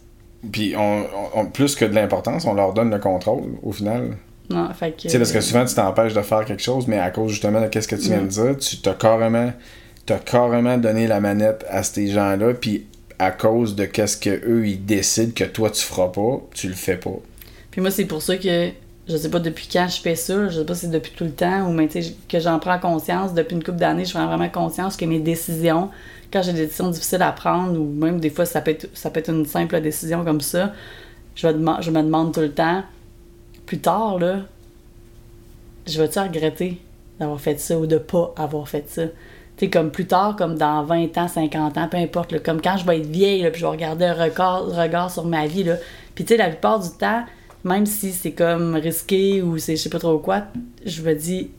Puis 0.51 0.75
on, 0.77 1.45
plus 1.47 1.75
que 1.75 1.85
de 1.85 1.95
l'importance, 1.95 2.45
on 2.45 2.53
leur 2.53 2.73
donne 2.73 2.91
le 2.91 2.99
contrôle 2.99 3.55
au 3.63 3.71
final. 3.71 4.17
Non, 4.49 4.69
fait 4.73 4.91
que. 4.91 5.01
Tu 5.01 5.09
sais, 5.09 5.17
parce 5.17 5.31
que 5.31 5.41
souvent 5.41 5.65
tu 5.65 5.75
t'empêches 5.75 6.13
de 6.13 6.21
faire 6.21 6.45
quelque 6.45 6.61
chose, 6.63 6.87
mais 6.87 6.99
à 6.99 7.09
cause 7.11 7.31
justement 7.31 7.59
de 7.59 7.67
qu'est-ce 7.67 7.87
que 7.87 7.95
tu 7.95 8.03
viens 8.09 8.19
de 8.19 8.25
Mm. 8.25 8.27
dire, 8.27 8.57
tu 8.57 8.77
t'as 8.77 8.93
carrément, 8.93 9.51
t'as 10.05 10.19
carrément 10.19 10.77
donné 10.77 11.07
la 11.07 11.19
manette 11.19 11.65
à 11.69 11.83
ces 11.83 12.07
gens-là, 12.07 12.53
puis 12.53 12.85
à 13.19 13.31
cause 13.31 13.75
de 13.75 13.85
qu'est-ce 13.85 14.17
que 14.17 14.41
eux 14.47 14.67
ils 14.67 14.85
décident 14.85 15.31
que 15.35 15.43
toi 15.43 15.69
tu 15.71 15.83
feras 15.83 16.09
pas, 16.09 16.41
tu 16.53 16.67
le 16.67 16.75
fais 16.75 16.97
pas. 16.97 17.19
Puis 17.71 17.81
moi, 17.81 17.91
c'est 17.91 18.05
pour 18.05 18.21
ça 18.21 18.37
que 18.37 18.71
je 19.07 19.17
sais 19.17 19.29
pas 19.29 19.39
depuis 19.39 19.69
quand 19.71 19.87
je 19.87 20.01
fais 20.01 20.15
ça, 20.15 20.49
je 20.49 20.59
sais 20.59 20.65
pas 20.65 20.75
si 20.75 20.81
c'est 20.81 20.91
depuis 20.91 21.13
tout 21.15 21.23
le 21.23 21.31
temps 21.31 21.67
ou 21.69 21.71
mais 21.71 21.87
que 21.87 22.39
j'en 22.39 22.59
prends 22.59 22.79
conscience. 22.79 23.33
Depuis 23.33 23.55
une 23.55 23.63
couple 23.63 23.77
d'années, 23.77 24.05
je 24.05 24.13
prends 24.13 24.27
vraiment 24.27 24.49
conscience 24.49 24.97
que 24.97 25.05
mes 25.05 25.19
décisions, 25.19 25.89
quand 26.31 26.41
j'ai 26.41 26.53
des 26.53 26.65
décisions 26.65 26.89
difficiles 26.89 27.21
à 27.21 27.31
prendre, 27.31 27.79
ou 27.79 27.85
même 27.85 28.19
des 28.19 28.29
fois 28.29 28.45
ça 28.45 28.61
peut 28.61 28.71
être, 28.71 28.89
ça 28.93 29.09
peut 29.09 29.19
être 29.19 29.29
une 29.29 29.45
simple 29.45 29.79
décision 29.81 30.23
comme 30.25 30.41
ça, 30.41 30.73
je, 31.35 31.47
dema- 31.47 31.81
je 31.81 31.91
me 31.91 32.01
demande 32.01 32.33
tout 32.33 32.41
le 32.41 32.51
temps, 32.51 32.83
plus 33.65 33.79
tard, 33.79 34.19
là, 34.19 34.41
je 35.85 36.01
vais-tu 36.01 36.19
regretter 36.19 36.81
d'avoir 37.19 37.39
fait 37.39 37.59
ça 37.59 37.77
ou 37.77 37.85
de 37.85 37.97
pas 37.97 38.33
avoir 38.35 38.67
fait 38.67 38.89
ça? 38.89 39.03
Sais, 39.59 39.69
comme 39.69 39.89
plus 39.89 40.05
tard, 40.05 40.35
comme 40.35 40.55
dans 40.55 40.83
20 40.83 41.17
ans, 41.17 41.27
50 41.27 41.77
ans, 41.77 41.87
peu 41.89 41.97
importe, 41.97 42.43
comme 42.43 42.61
quand 42.61 42.77
je 42.77 42.85
vais 42.85 42.99
être 42.99 43.07
vieille, 43.07 43.49
puis 43.49 43.59
je 43.59 43.65
vais 43.65 43.71
regarder 43.71 44.05
un 44.05 44.13
regard 44.13 45.11
sur 45.11 45.25
ma 45.25 45.47
vie, 45.47 45.63
là. 45.63 45.77
Puis 46.13 46.25
tu 46.25 46.33
sais, 46.33 46.37
la 46.37 46.49
plupart 46.49 46.79
du 46.79 46.89
temps, 46.89 47.23
même 47.63 47.85
si 47.85 48.11
c'est 48.11 48.31
comme 48.31 48.75
risqué 48.75 49.41
ou 49.41 49.57
c'est 49.57 49.75
je 49.75 49.81
sais 49.83 49.89
pas 49.89 49.99
trop 49.99 50.19
quoi, 50.19 50.43
je 50.85 51.01
me 51.01 51.13
dis, 51.15 51.49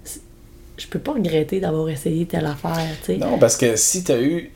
je 0.77 0.87
peux 0.87 1.01
pas 1.01 1.13
regretter 1.13 1.61
d'avoir 1.61 1.89
essayé 1.89 2.25
telle 2.27 2.47
affaire, 2.47 2.87
tu 3.01 3.15
sais. 3.15 3.17
Non, 3.19 3.39
parce 3.39 3.57
que 3.57 3.77
si 3.77 4.05
t'as 4.05 4.21
eu. 4.21 4.53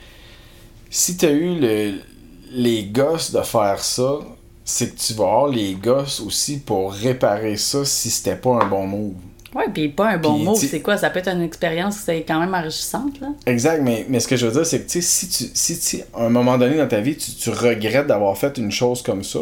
Si 0.89 1.17
t'as 1.17 1.31
eu 1.31 1.59
le, 1.59 1.95
les 2.53 2.85
gosses 2.85 3.33
de 3.33 3.41
faire 3.41 3.79
ça, 3.83 4.19
c'est 4.65 4.95
que 4.95 5.01
tu 5.01 5.15
vas 5.15 5.25
avoir 5.25 5.49
les 5.49 5.75
gosses 5.75 6.21
aussi 6.21 6.61
pour 6.61 6.93
réparer 6.93 7.57
ça 7.57 7.85
si 7.85 8.11
c'était 8.11 8.37
pas 8.37 8.63
un 8.63 8.67
bon 8.67 8.87
move. 8.87 9.15
Ouais, 9.55 9.65
puis 9.73 9.89
pas 9.91 10.09
un 10.11 10.17
bon 10.19 10.39
mot, 10.39 10.55
c'est 10.55 10.81
quoi? 10.81 10.97
Ça 10.97 11.11
peut 11.11 11.19
être 11.19 11.29
une 11.29 11.43
expérience 11.43 11.97
qui 11.99 12.03
c'est 12.05 12.23
quand 12.23 12.41
même 12.41 12.55
enrichissante, 12.55 13.21
là. 13.21 13.29
Exact, 13.47 13.83
mais, 13.83 14.07
mais 14.09 14.19
ce 14.21 14.27
que 14.29 14.37
je 14.37 14.47
veux 14.47 14.53
dire, 14.53 14.65
c'est 14.65 14.81
que 14.81 15.01
si 15.01 15.29
tu, 15.29 15.45
si 15.53 15.79
tu, 15.79 16.03
à 16.15 16.25
un 16.25 16.29
moment 16.31 16.57
donné 16.57 16.77
dans 16.79 16.89
ta 16.89 17.01
vie, 17.01 17.17
tu, 17.17 17.33
tu 17.33 17.51
regrettes 17.51 18.07
d'avoir 18.07 18.37
fait 18.39 18.57
une 18.59 18.71
chose 18.73 19.03
comme 19.03 19.23
ça, 19.23 19.41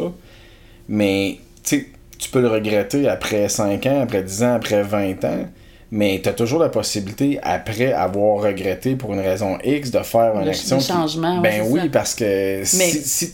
mais 0.89 1.39
tu 1.63 1.87
peux 2.33 2.41
le 2.41 2.49
regretter 2.49 3.09
après 3.09 3.49
5 3.49 3.87
ans, 3.87 4.01
après 4.03 4.23
10 4.23 4.43
ans, 4.43 4.55
après 4.55 4.83
20 4.83 5.25
ans, 5.25 5.45
mais 5.93 6.21
tu 6.23 6.29
as 6.29 6.33
toujours 6.33 6.61
la 6.61 6.69
possibilité, 6.69 7.39
après 7.43 7.93
avoir 7.93 8.43
regretté 8.43 8.97
pour 8.97 9.13
une 9.15 9.21
raison 9.21 9.59
X, 9.65 9.91
de 9.91 10.01
faire 10.01 10.35
une 10.37 10.45
Le- 10.45 10.51
action. 10.51 10.79
qui- 10.79 10.87
changement, 10.87 11.41
ben 11.41 11.63
oui, 11.69 11.81
ça. 11.83 11.87
parce 11.93 12.15
que 12.15 12.25
Mais- 12.59 12.65
si, 12.65 13.03
si- 13.03 13.33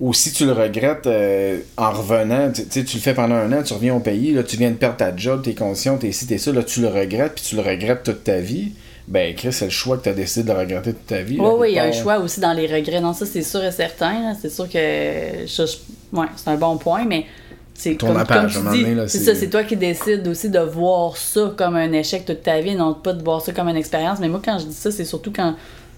ou 0.00 0.12
si 0.12 0.32
tu 0.32 0.44
le 0.44 0.52
regrettes 0.52 1.06
euh, 1.06 1.58
en 1.76 1.90
revenant, 1.90 2.52
tu 2.52 2.66
tu 2.66 2.84
tu 2.84 2.96
le 2.96 3.02
fais 3.02 3.14
pendant 3.14 3.34
un 3.36 3.52
an, 3.52 3.62
tu 3.62 3.72
reviens 3.72 3.94
au 3.94 4.00
pays, 4.00 4.32
là, 4.32 4.42
tu 4.42 4.56
viens 4.56 4.70
de 4.70 4.76
perdre 4.76 4.96
ta 4.96 5.16
job, 5.16 5.42
t'es 5.42 5.54
conscient, 5.54 5.96
t'es 5.96 6.12
ci, 6.12 6.26
t'es 6.26 6.38
ça, 6.38 6.52
là, 6.52 6.62
tu 6.62 6.80
le 6.80 6.88
regrettes, 6.88 7.34
puis 7.36 7.44
tu 7.44 7.56
le 7.56 7.62
regrettes 7.62 8.02
toute 8.02 8.22
ta 8.24 8.38
vie, 8.40 8.72
ben 9.08 9.34
Chris, 9.34 9.52
c'est 9.52 9.66
le 9.66 9.70
choix 9.70 9.96
que 9.96 10.02
t'as 10.04 10.12
décidé 10.12 10.52
de 10.52 10.56
regretter 10.56 10.92
toute 10.92 11.06
ta 11.06 11.22
vie. 11.22 11.38
Oui, 11.40 11.50
oui, 11.58 11.68
il 11.70 11.74
y 11.76 11.78
a 11.78 11.84
un 11.84 11.92
choix 12.02 12.18
aussi 12.18 12.40
dans 12.40 12.52
les 12.52 12.66
regrets. 12.66 13.00
Non, 13.00 13.12
ça, 13.12 13.24
c'est 13.24 13.42
sûr 13.42 13.62
et 13.64 13.70
certain. 13.72 14.34
C'est 14.40 14.50
sûr 14.50 14.68
que 14.68 14.78
je- 15.46 15.46
je- 15.66 16.16
ouais, 16.18 16.26
c'est 16.36 16.50
un 16.50 16.56
bon 16.56 16.76
point, 16.76 17.04
mais 17.06 17.24
c'est 17.72 17.94
Ton 17.94 18.08
comme, 18.08 18.16
comme 18.26 18.46
tu 18.48 18.58
dis, 18.72 18.84
c'est- 19.08 19.18
ça, 19.20 19.34
c'est 19.36 19.48
toi 19.48 19.62
qui 19.62 19.76
décides 19.76 20.26
aussi 20.26 20.50
de 20.50 20.58
voir 20.58 21.16
ça 21.16 21.54
comme 21.56 21.76
un 21.76 21.92
échec 21.92 22.24
toute 22.24 22.42
ta 22.42 22.60
vie, 22.60 22.74
non 22.74 22.94
pas 22.94 23.12
de 23.12 23.22
voir 23.22 23.40
ça 23.40 23.52
comme 23.52 23.68
une 23.68 23.76
expérience. 23.76 24.18
Mais 24.18 24.28
moi, 24.28 24.42
quand 24.44 24.58
je 24.58 24.64
dis 24.66 24.74
ça, 24.74 24.90
c'est 24.90 25.04
surtout 25.04 25.32
quand, 25.34 25.54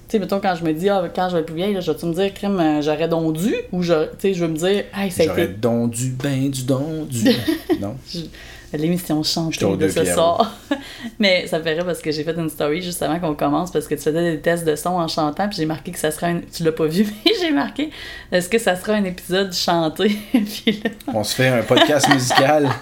tu 0.09 0.13
sais, 0.13 0.19
mettons, 0.21 0.41
quand 0.41 0.55
je 0.55 0.65
me 0.65 0.73
dis, 0.73 0.89
ah, 0.89 1.05
quand 1.15 1.29
je 1.29 1.35
vais 1.35 1.41
être 1.41 1.47
plus 1.47 1.55
vieille, 1.55 1.75
là, 1.75 1.81
je 1.81 1.93
vais-tu 1.93 2.07
me 2.07 2.15
dire, 2.15 2.33
crime, 2.33 2.59
euh, 2.59 2.81
j'aurais 2.81 3.09
donc 3.09 3.37
dû, 3.37 3.55
ou 3.73 3.83
je, 3.83 4.05
tu 4.05 4.09
sais, 4.21 4.35
je 4.35 4.43
vais 4.43 4.51
me 4.51 4.57
dire, 4.57 4.85
hey, 4.97 5.11
ça 5.11 5.25
a 5.25 5.27
J'aurais 5.27 5.45
été 5.45 5.53
don 5.53 5.87
du 5.87 6.11
ben 6.11 6.51
du 6.51 6.65
don 6.65 7.05
du. 7.05 7.25
non? 7.81 7.95
l'émission 8.77 9.21
aux 9.21 9.77
de 9.77 9.89
ce 9.89 10.05
soir. 10.05 10.57
Mais 11.19 11.47
ça 11.47 11.59
me 11.59 11.65
fait 11.65 11.75
rire 11.75 11.87
parce 11.87 12.01
que 12.01 12.11
j'ai 12.11 12.23
fait 12.23 12.37
une 12.37 12.51
story 12.51 12.83
juste 12.83 13.03
avant 13.03 13.19
qu'on 13.19 13.35
commence 13.35 13.71
parce 13.71 13.87
que 13.87 13.95
tu 13.95 14.03
faisais 14.03 14.33
des 14.33 14.41
tests 14.41 14.67
de 14.67 14.77
son 14.77 14.91
en 14.91 15.09
chantant 15.09 15.49
puis 15.49 15.57
j'ai 15.57 15.67
marqué 15.67 15.91
que 15.91 15.99
ça 15.99 16.11
sera 16.11 16.27
un... 16.27 16.41
Tu 16.41 16.65
l'as 16.65 16.73
pas 16.73 16.87
vu, 16.87 17.07
mais 17.25 17.33
j'ai 17.41 17.51
marqué 17.51 17.91
est-ce 18.31 18.49
que 18.49 18.59
ça 18.59 18.77
sera 18.77 18.95
un 18.95 19.05
épisode 19.05 19.55
chanté? 19.55 20.17
puis 20.33 20.81
là... 20.85 20.91
On 21.15 21.25
se 21.25 21.35
fait 21.35 21.49
un 21.49 21.63
podcast 21.63 22.09
musical 22.13 22.65
comme 22.65 22.73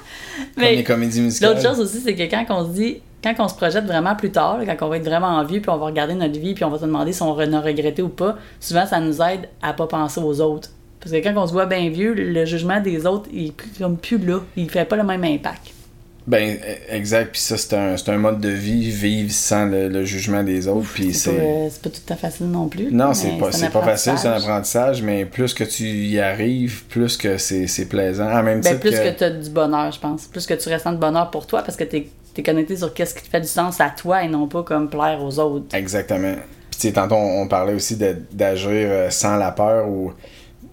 Mais 0.57 0.77
les 0.77 0.85
comédies 0.85 1.21
musicales. 1.21 1.55
L'autre 1.55 1.67
chose 1.67 1.81
aussi, 1.81 2.01
c'est 2.01 2.15
que 2.15 2.25
quand 2.25 2.45
on 2.51 2.67
se 2.67 2.75
dit, 2.75 2.97
quand 3.35 3.45
on 3.45 3.49
se 3.49 3.55
projette 3.55 3.85
vraiment 3.87 4.15
plus 4.15 4.31
tard, 4.31 4.59
quand 4.67 4.87
on 4.87 4.89
va 4.89 4.97
être 4.99 5.05
vraiment 5.05 5.27
en 5.29 5.45
vie, 5.45 5.61
puis 5.61 5.71
on 5.71 5.77
va 5.79 5.87
regarder 5.87 6.15
notre 6.15 6.39
vie, 6.39 6.55
puis 6.55 6.65
on 6.65 6.71
va 6.71 6.79
se 6.79 6.85
demander 6.85 7.13
si 7.13 7.23
on 7.23 7.31
en 7.33 7.53
a 7.53 7.61
regretté 7.61 8.03
ou 8.03 8.09
pas, 8.09 8.37
souvent 8.61 8.87
ça 8.87 9.01
nous 9.01 9.21
aide 9.23 9.49
à 9.63 9.73
pas 9.73 9.87
penser 9.87 10.21
aux 10.21 10.41
autres. 10.41 10.71
Parce 11.01 11.13
que 11.13 11.19
quand 11.23 11.35
on 11.37 11.47
se 11.47 11.53
voit 11.53 11.67
bien 11.67 11.89
vieux, 11.91 12.15
le 12.15 12.45
jugement 12.45 12.81
des 12.81 13.07
autres, 13.07 13.29
il 13.33 13.49
est 13.49 13.53
plus, 13.53 13.71
comme 13.79 13.97
plus 13.97 14.19
là. 14.19 14.41
Il 14.57 14.69
fait 14.71 14.85
pas 14.85 14.97
le 14.97 15.05
même 15.05 15.23
impact. 15.25 15.69
Ben, 16.27 16.59
exact. 16.89 17.31
Puis 17.31 17.41
ça, 17.41 17.57
c'est 17.57 17.75
un, 17.77 17.95
un 17.95 18.19
mode 18.19 18.41
de 18.41 18.49
vie, 18.49 18.91
vivre 18.91 19.31
sans 19.31 19.67
le, 19.67 19.89
le 19.89 20.05
jugement 20.05 20.43
des 20.43 20.67
autres. 20.67 20.89
Puis 20.93 21.15
C'est 21.15 21.31
euh, 21.31 21.69
c'est 21.71 21.83
pas 21.83 21.91
tout 21.91 22.01
à 22.13 22.17
fait 22.17 22.23
facile 22.27 22.47
non 22.51 22.67
plus. 22.67 22.91
Non, 22.91 23.15
c'est 23.15 23.39
pas, 23.39 23.51
pas 23.71 23.83
facile, 23.83 24.15
c'est 24.17 24.27
un 24.27 24.33
apprentissage. 24.33 25.03
mais 25.03 25.25
plus 25.25 25.55
que 25.55 25.63
tu 25.63 25.85
y 25.85 26.19
arrives, 26.19 26.85
plus 26.87 27.17
que 27.17 27.39
c'est, 27.39 27.89
plaisant. 27.89 28.29
En 28.29 28.43
même 28.43 28.61
Ben, 28.61 28.81
plus 28.81 28.91
que, 28.91 28.97
que- 29.13 29.19
tu 29.19 29.23
as 29.25 29.31
du 29.31 29.51
bonheur, 29.51 29.93
je 29.93 30.01
pense. 30.01 30.27
Plus 30.27 30.45
que 30.47 30.55
tu 30.55 30.69
ressens 30.73 30.93
de 30.95 30.99
bonheur 30.99 31.31
pour 31.31 31.47
toi 31.47 31.63
parce 31.63 31.77
que 31.77 31.85
tu 31.85 31.97
es, 31.99 32.09
connecté 32.43 32.77
sur 32.77 32.93
qu'est-ce 32.93 33.15
qui 33.15 33.23
te 33.23 33.29
fait 33.29 33.41
du 33.41 33.47
sens 33.47 33.81
à 33.81 33.91
toi 33.91 34.23
et 34.23 34.29
non 34.29 34.47
pas 34.47 34.63
comme 34.63 34.89
plaire 34.89 35.23
aux 35.23 35.39
autres. 35.39 35.75
Exactement. 35.75 36.35
Puis, 36.71 36.81
tu 36.81 36.89
sais, 36.89 36.93
tantôt, 36.93 37.17
on, 37.17 37.47
parlait 37.49 37.75
aussi 37.75 37.97
d'agir 37.97 38.71
euh, 38.91 39.11
sans 39.11 39.37
la 39.37 39.51
peur 39.53 39.89
ou, 39.89 40.13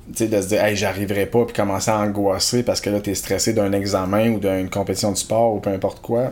tu 0.07 0.17
sais, 0.17 0.27
de 0.27 0.41
se 0.41 0.47
dire, 0.47 0.63
hey, 0.63 0.75
j'arriverai 0.75 1.25
pas, 1.25 1.45
puis 1.45 1.55
commencer 1.55 1.91
à 1.91 1.99
angoisser 1.99 2.63
parce 2.63 2.81
que 2.81 2.89
là, 2.89 2.99
t'es 2.99 3.15
stressé 3.15 3.53
d'un 3.53 3.71
examen 3.71 4.31
ou 4.31 4.39
d'une 4.39 4.69
compétition 4.69 5.11
de 5.11 5.17
sport 5.17 5.53
ou 5.53 5.59
peu 5.59 5.69
importe 5.69 6.01
quoi. 6.01 6.31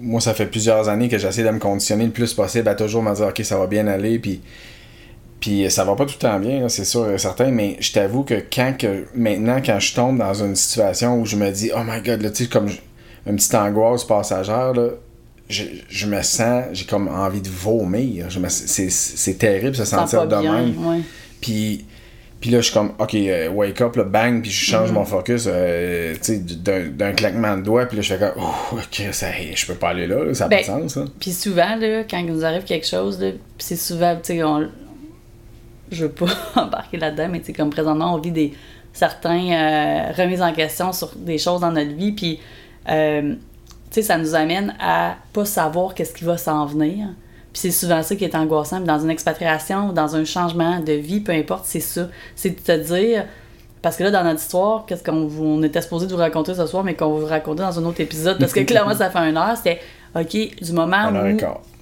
Moi, 0.00 0.20
ça 0.20 0.32
fait 0.32 0.46
plusieurs 0.46 0.88
années 0.88 1.08
que 1.08 1.18
j'essaie 1.18 1.42
de 1.42 1.50
me 1.50 1.58
conditionner 1.58 2.06
le 2.06 2.12
plus 2.12 2.32
possible 2.32 2.68
à 2.68 2.74
toujours 2.74 3.02
me 3.02 3.14
dire, 3.14 3.26
ok, 3.26 3.40
ça 3.44 3.58
va 3.58 3.66
bien 3.66 3.86
aller, 3.86 4.18
puis. 4.18 4.40
Puis 5.40 5.70
ça 5.70 5.84
va 5.84 5.94
pas 5.94 6.04
tout 6.04 6.14
le 6.14 6.18
temps 6.18 6.40
bien, 6.40 6.68
c'est 6.68 6.84
sûr 6.84 7.08
et 7.12 7.18
certain, 7.18 7.52
mais 7.52 7.76
je 7.78 7.92
t'avoue 7.92 8.24
que 8.24 8.42
quand 8.52 8.74
que 8.76 9.06
maintenant, 9.14 9.58
quand 9.64 9.78
je 9.78 9.94
tombe 9.94 10.18
dans 10.18 10.34
une 10.34 10.56
situation 10.56 11.20
où 11.20 11.26
je 11.26 11.36
me 11.36 11.50
dis, 11.50 11.70
oh 11.74 11.82
my 11.86 12.00
god, 12.00 12.22
là, 12.22 12.30
tu 12.30 12.44
sais, 12.44 12.50
comme 12.50 12.68
je- 12.68 12.80
une 13.28 13.36
petite 13.36 13.54
angoisse 13.54 14.04
passagère, 14.04 14.72
là, 14.74 14.88
je, 15.48 15.64
je 15.88 16.06
me 16.06 16.20
sens, 16.22 16.64
j'ai 16.72 16.84
comme 16.84 17.08
envie 17.08 17.40
de 17.40 17.48
vomir. 17.48 18.28
Je 18.30 18.38
me- 18.38 18.48
c'est, 18.48 18.90
c'est 18.90 19.34
terrible 19.34 19.74
se 19.76 19.84
sentir 19.84 20.26
de 20.26 20.36
bien, 20.36 20.52
même. 20.62 20.86
ouais. 20.86 21.00
Puis, 21.40 21.84
puis 22.40 22.50
là, 22.50 22.58
je 22.60 22.64
suis 22.66 22.74
comme, 22.74 22.92
ok, 22.98 23.14
euh, 23.14 23.48
wake 23.50 23.80
up, 23.80 23.96
là, 23.96 24.04
bang, 24.04 24.42
puis 24.42 24.50
je 24.50 24.64
change 24.70 24.90
Mm-hmm. 24.90 24.92
mon 24.92 25.04
focus, 25.04 25.44
euh, 25.48 26.14
d'un, 26.62 26.88
d'un 26.88 27.12
claquement 27.12 27.56
de 27.56 27.62
doigts, 27.62 27.86
puis 27.86 27.96
là, 27.96 28.02
je 28.02 28.14
fais 28.14 28.18
comme, 28.18 28.32
oh, 28.40 28.74
ok, 28.76 29.02
ça, 29.12 29.26
je 29.54 29.66
peux 29.66 29.74
pas 29.74 29.88
aller 29.88 30.06
là, 30.06 30.22
là, 30.22 30.34
ça 30.34 30.44
n'a 30.44 30.48
Ben, 30.56 30.64
pas 30.66 30.80
de 30.80 30.88
sens. 30.88 30.98
Puis 31.18 31.32
souvent, 31.32 31.74
là, 31.76 32.04
quand 32.08 32.18
il 32.18 32.26
nous 32.26 32.44
arrive 32.44 32.62
quelque 32.64 32.86
chose, 32.86 33.18
là, 33.20 33.30
c'est 33.58 33.76
souvent, 33.76 34.14
tu 34.16 34.34
sais, 34.34 34.42
on... 34.44 34.68
je 35.90 36.04
veux 36.04 36.10
pas 36.10 36.26
embarquer 36.56 36.98
là-dedans, 36.98 37.28
mais 37.30 37.40
tu 37.40 37.52
comme 37.52 37.70
présentement, 37.70 38.14
on 38.14 38.18
vit 38.18 38.30
des 38.30 38.52
certains 38.92 39.50
euh, 39.52 40.12
remises 40.16 40.42
en 40.42 40.52
question 40.52 40.92
sur 40.92 41.12
des 41.16 41.38
choses 41.38 41.60
dans 41.62 41.72
notre 41.72 41.94
vie, 41.94 42.12
puis, 42.12 42.38
euh, 42.88 43.34
ça 43.90 44.18
nous 44.18 44.34
amène 44.34 44.74
à 44.80 45.16
pas 45.32 45.44
savoir 45.44 45.94
qu'est-ce 45.94 46.14
qui 46.14 46.24
va 46.24 46.36
s'en 46.36 46.66
venir. 46.66 47.08
Puis 47.52 47.62
c'est 47.62 47.70
souvent 47.70 48.02
ça 48.02 48.14
qui 48.14 48.24
est 48.24 48.34
angoissant. 48.34 48.80
Dans 48.80 49.00
une 49.00 49.10
expatriation, 49.10 49.92
dans 49.92 50.14
un 50.14 50.24
changement 50.24 50.80
de 50.80 50.92
vie, 50.92 51.20
peu 51.20 51.32
importe, 51.32 51.64
c'est 51.66 51.80
ça. 51.80 52.08
C'est 52.36 52.50
de 52.50 52.60
te 52.60 52.94
dire... 52.94 53.24
Parce 53.82 53.96
que 53.96 54.04
là, 54.04 54.10
dans 54.10 54.24
notre 54.24 54.40
histoire, 54.40 54.84
qu'est-ce 54.86 55.04
qu'on 55.04 55.26
vous- 55.26 55.44
on 55.44 55.62
était 55.62 55.80
supposé 55.82 56.06
de 56.06 56.12
vous 56.12 56.18
raconter 56.18 56.54
ce 56.54 56.66
soir, 56.66 56.82
mais 56.84 56.94
qu'on 56.94 57.10
vous 57.18 57.26
raconter 57.26 57.62
dans 57.62 57.78
un 57.78 57.84
autre 57.84 58.00
épisode, 58.00 58.38
parce 58.38 58.52
que 58.52 58.60
clairement, 58.64 58.94
ça 58.94 59.10
fait 59.10 59.18
une 59.18 59.36
heure, 59.36 59.56
c'était, 59.56 59.80
OK, 60.18 60.36
du 60.62 60.72
moment 60.72 61.08
où 61.10 61.36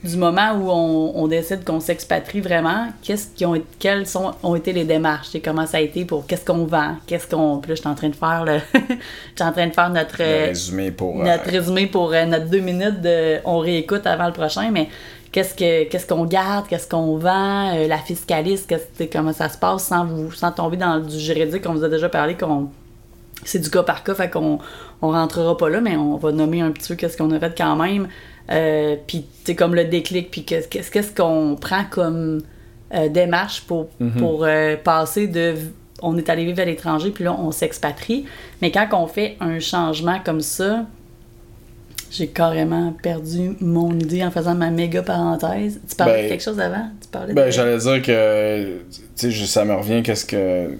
du 0.04 0.16
moment 0.18 0.52
où 0.52 0.70
on, 0.70 1.12
on 1.16 1.26
décide 1.26 1.64
qu'on 1.64 1.80
s'expatrie 1.80 2.40
vraiment, 2.40 2.86
qu'est-ce 3.02 3.28
qui 3.34 3.44
ont, 3.44 3.60
quelles 3.78 4.06
sont, 4.06 4.32
ont 4.42 4.54
été 4.54 4.72
les 4.72 4.84
démarches, 4.84 5.34
et 5.34 5.40
comment 5.40 5.66
ça 5.66 5.78
a 5.78 5.80
été 5.80 6.04
pour 6.04 6.26
qu'est-ce 6.26 6.44
qu'on 6.44 6.64
vend, 6.64 6.96
qu'est-ce 7.06 7.26
qu'on. 7.26 7.58
Puis 7.58 7.70
là, 7.70 7.74
je 7.74 7.80
suis 7.80 7.88
en 7.88 7.94
train 7.94 8.10
de 8.10 8.14
faire 8.14 8.44
le. 8.44 8.58
Je 9.38 9.42
en 9.42 9.52
train 9.52 9.66
de 9.66 9.72
faire 9.72 9.90
notre, 9.90 10.16
Le 10.18 10.24
euh, 10.24 10.46
résumé 10.46 10.90
pour. 10.92 11.20
euh, 11.20 11.24
notre 11.24 11.50
résumé 11.50 11.86
pour 11.86 12.12
euh, 12.12 12.24
notre 12.24 12.46
deux 12.46 12.60
minutes 12.60 13.00
de 13.00 13.38
on 13.44 13.58
réécoute 13.58 14.06
avant 14.06 14.26
le 14.26 14.32
prochain, 14.32 14.70
mais 14.70 14.88
qu'est-ce 15.32 15.54
que 15.54 15.84
qu'est-ce 15.84 16.06
qu'on 16.06 16.24
garde, 16.24 16.66
qu'est-ce 16.68 16.88
qu'on 16.88 17.16
vend, 17.16 17.74
euh, 17.74 17.86
la 17.86 17.98
fiscaliste, 17.98 18.74
comment 19.12 19.32
ça 19.32 19.48
se 19.48 19.58
passe 19.58 19.84
sans 19.84 20.04
vous 20.04 20.32
sans 20.32 20.52
tomber 20.52 20.76
dans 20.76 20.98
du 20.98 21.18
juridique, 21.18 21.64
on 21.66 21.74
vous 21.74 21.84
a 21.84 21.88
déjà 21.88 22.08
parlé 22.08 22.36
qu'on 22.36 22.68
c'est 23.44 23.58
du 23.58 23.70
cas 23.70 23.82
par 23.82 24.02
cas, 24.02 24.14
fait 24.14 24.30
qu'on 24.30 24.58
on 25.02 25.10
rentrera 25.10 25.56
pas 25.56 25.68
là, 25.68 25.80
mais 25.80 25.96
on 25.96 26.16
va 26.16 26.32
nommer 26.32 26.60
un 26.60 26.70
petit 26.70 26.88
peu 26.88 26.94
qu'est-ce 26.94 27.16
qu'on 27.16 27.30
a 27.32 27.38
fait 27.38 27.56
quand 27.56 27.76
même. 27.76 28.08
Euh, 28.50 28.96
puis 29.06 29.26
c'est 29.44 29.54
comme 29.54 29.74
le 29.74 29.84
déclic, 29.84 30.30
puis 30.30 30.44
qu'est-ce 30.44 30.68
qu'est-ce 30.68 31.14
qu'on 31.14 31.56
prend 31.60 31.84
comme 31.90 32.42
euh, 32.94 33.08
démarche 33.08 33.62
pour, 33.62 33.88
pour 34.18 34.44
euh, 34.44 34.76
passer 34.76 35.26
de 35.26 35.54
on 36.02 36.16
est 36.18 36.28
allé 36.28 36.44
vivre 36.44 36.60
à 36.60 36.64
l'étranger, 36.64 37.10
puis 37.10 37.24
là 37.24 37.36
on 37.38 37.50
s'expatrie. 37.50 38.26
Mais 38.62 38.70
quand 38.70 38.88
on 38.92 39.06
fait 39.06 39.36
un 39.40 39.58
changement 39.58 40.20
comme 40.24 40.40
ça, 40.40 40.86
j'ai 42.10 42.28
carrément 42.28 42.92
perdu 42.92 43.56
mon 43.60 43.92
idée 43.98 44.24
en 44.24 44.30
faisant 44.30 44.54
ma 44.54 44.70
méga 44.70 45.02
parenthèse. 45.02 45.80
Tu 45.88 45.96
parlais 45.96 46.14
Ben, 46.14 46.24
de 46.24 46.28
quelque 46.30 46.42
chose 46.44 46.60
avant? 46.60 46.88
Tu 47.00 47.08
parlais 47.08 47.34
Ben, 47.34 47.46
de... 47.46 47.50
j'allais 47.50 47.78
dire 47.78 48.02
que, 48.02 48.78
tu 48.90 49.02
sais, 49.16 49.30
je- 49.30 49.44
ça 49.44 49.64
me 49.64 49.74
revient 49.74 50.02
qu'est-ce 50.02 50.24
que. 50.26 50.76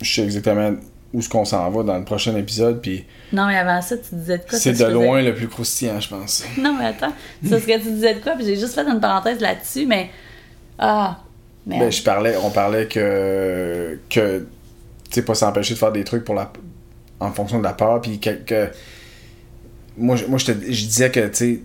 Je 0.00 0.12
sais 0.14 0.22
exactement 0.22 0.72
où 1.14 1.22
ce 1.22 1.28
qu'on 1.28 1.44
s'en 1.44 1.68
va 1.70 1.82
dans 1.82 1.96
le 1.98 2.04
prochain 2.04 2.36
épisode, 2.36 2.80
puis 2.82 3.04
Non, 3.32 3.46
mais 3.46 3.56
avant 3.56 3.80
ça, 3.80 3.96
tu 3.96 4.14
disais 4.14 4.38
de 4.38 4.42
quoi? 4.48 4.58
c'est 4.58 4.72
de 4.72 4.76
faisais? 4.76 4.90
loin 4.90 5.22
le 5.22 5.34
plus 5.34 5.48
croustillant, 5.48 5.98
je 6.00 6.08
pense. 6.08 6.44
Non, 6.58 6.74
mais 6.78 6.86
attends. 6.86 7.12
C'est 7.42 7.58
ce 7.60 7.66
que 7.66 7.78
tu 7.82 7.90
disais 7.92 8.14
de 8.14 8.20
quoi? 8.20 8.32
Puis 8.36 8.44
j'ai 8.44 8.56
juste 8.56 8.74
fait 8.74 8.86
une 8.86 9.00
parenthèse 9.00 9.40
là-dessus, 9.40 9.86
mais. 9.86 10.10
Ah! 10.78 11.18
Mais 11.66 11.78
Ben, 11.80 11.90
je 11.92 12.02
parlais, 12.02 12.34
on 12.42 12.50
parlait 12.50 12.86
que, 12.86 13.98
que 14.08 14.38
tu 14.40 14.46
sais, 15.10 15.22
pas 15.22 15.34
s'empêcher 15.34 15.74
de 15.74 15.78
faire 15.78 15.92
des 15.92 16.04
trucs 16.04 16.24
pour 16.24 16.34
la, 16.34 16.50
en 17.20 17.30
fonction 17.32 17.58
de 17.58 17.64
la 17.64 17.72
peur, 17.72 18.00
puis 18.00 18.18
que, 18.20 18.30
que- 18.30 18.68
moi, 19.98 20.16
je, 20.16 20.24
moi 20.26 20.38
je, 20.38 20.46
te- 20.46 20.52
je 20.52 20.84
disais 20.86 21.10
que, 21.10 21.20
tu 21.28 21.34
sais, 21.34 21.60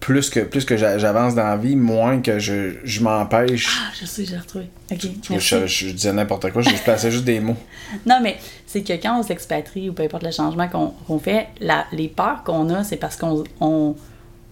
plus 0.00 0.30
que, 0.30 0.40
plus 0.40 0.64
que 0.64 0.76
j'a- 0.76 0.96
j'avance 0.98 1.34
dans 1.34 1.44
la 1.48 1.56
vie, 1.56 1.74
moins 1.76 2.20
que 2.20 2.38
je, 2.38 2.74
je 2.84 3.00
m'empêche. 3.02 3.66
Ah, 3.68 3.90
je 4.00 4.06
sais, 4.06 4.24
j'ai 4.24 4.36
retrouvé. 4.36 4.66
Ok, 4.92 4.98
Je, 5.02 5.08
merci. 5.32 5.54
je- 5.66 5.66
je 5.66 5.90
disais 5.92 6.12
n'importe 6.12 6.50
quoi, 6.52 6.62
je, 6.62 6.70
plaçais 6.84 7.10
juste 7.10 7.24
des 7.24 7.40
mots. 7.40 7.56
Non, 8.06 8.20
mais 8.22 8.36
c'est 8.66 8.82
que 8.82 8.92
quand 8.92 9.18
on 9.18 9.22
s'expatrie 9.22 9.88
ou 9.88 9.94
peu 9.94 10.02
importe 10.02 10.22
le 10.22 10.30
changement 10.30 10.68
qu'on 10.68 11.18
fait, 11.18 11.46
la- 11.60 11.86
les 11.92 12.08
peurs 12.08 12.42
qu'on 12.44 12.68
a, 12.70 12.84
c'est 12.84 12.96
parce 12.96 13.16
qu'on 13.16 13.44
on, 13.60 13.94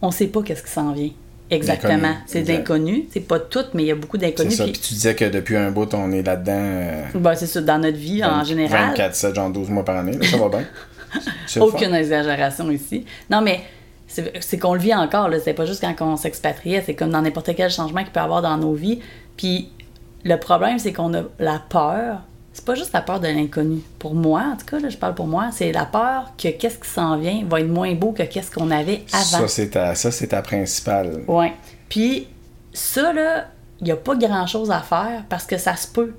on 0.03 0.11
sait 0.11 0.29
pas 0.29 0.43
qu'est-ce 0.43 0.63
qui 0.63 0.71
s'en 0.71 0.93
vient. 0.93 1.11
Exactement. 1.49 2.15
C'est 2.27 2.43
d'inconnu. 2.43 3.05
C'est 3.13 3.21
pas 3.21 3.39
tout, 3.39 3.65
mais 3.73 3.85
il 3.85 3.87
y 3.87 3.91
a 3.93 3.95
beaucoup 3.95 4.17
C'est 4.19 4.27
d'inconnus. 4.27 4.57
ça. 4.57 4.65
Puis, 4.65 4.73
Puis 4.73 4.81
tu 4.81 4.95
disais 4.95 5.15
que 5.15 5.27
depuis 5.27 5.57
un 5.57 5.71
bout, 5.71 5.93
on 5.95 6.11
est 6.11 6.23
là-dedans. 6.23 6.53
euh, 6.59 7.03
ben, 7.15 7.35
c'est 7.37 7.47
ça, 7.47 7.61
dans 7.61 7.79
notre 7.79 7.97
vie 7.99 8.25
en 8.25 8.39
20 8.39 8.45
général. 8.45 8.89
24, 8.89 9.15
7, 9.15 9.35
genre 9.37 9.51
12 9.51 9.69
mois 9.71 9.85
par 9.85 9.97
année, 9.97 10.13
là, 10.19 10.27
ça 10.29 10.37
va 10.39 10.49
bien. 10.49 10.65
Aucune 11.61 11.95
exagération 11.95 12.71
ici. 12.71 13.05
Non, 13.31 13.41
mais 13.41 13.63
c'est 14.07 14.59
qu'on 14.59 14.75
le 14.75 14.81
vit 14.81 14.95
encore. 14.95 15.29
là. 15.29 15.39
C'est 15.41 15.55
pas 15.55 15.67
juste 15.67 15.81
quand 15.81 15.95
on 16.01 16.17
s'expatriait. 16.17 16.83
C'est 16.85 16.95
comme 16.95 17.11
dans 17.11 17.23
n'importe 17.23 17.55
quel 17.57 17.71
changement 17.71 18.03
qu'il 18.03 18.13
peut 18.13 18.21
y 18.21 18.23
avoir 18.23 18.43
dans 18.43 18.57
nos 18.57 18.73
vies. 18.75 19.01
Puis 19.37 19.71
le 20.25 20.37
problème, 20.37 20.79
c'est 20.79 20.93
qu'on 20.93 21.15
a 21.15 21.23
la 21.39 21.59
peur. 21.69 22.21
C'est 22.53 22.65
pas 22.65 22.75
juste 22.75 22.93
la 22.95 23.03
peur 23.03 23.21
de 23.21 23.27
l'inconnu. 23.29 23.83
Pour 23.99 24.15
moi, 24.15 24.45
en 24.53 24.57
tout 24.57 24.65
cas, 24.65 24.79
là, 24.79 24.89
je 24.89 24.97
parle 24.97 25.15
pour 25.15 25.27
moi, 25.27 25.51
c'est 25.53 25.73
la 25.73 25.85
peur 25.85 26.33
que 26.39 26.49
qu'est-ce 26.49 26.79
qui 26.79 26.89
s'en 26.89 27.19
vient 27.19 27.43
va 27.47 27.61
être 27.61 27.69
moins 27.69 27.95
beau 27.95 28.13
que 28.13 28.23
qu'est-ce 28.23 28.51
qu'on 28.51 28.71
avait 28.71 29.05
avant. 29.13 29.41
Ça, 29.41 29.49
c'est 29.49 29.71
ta, 29.71 29.95
ça, 29.95 30.11
c'est 30.11 30.29
ta 30.29 30.41
principale. 30.41 31.23
Ouais. 31.29 31.53
Puis 31.91 32.29
ça, 32.73 33.13
là, 33.13 33.47
il 33.81 33.85
n'y 33.85 33.91
a 33.91 33.97
pas 33.97 34.17
grand-chose 34.17 34.71
à 34.71 34.81
faire 34.81 35.25
parce 35.29 35.45
que 35.45 35.59
ça 35.59 35.77
se 35.77 35.87
peut 35.87 36.15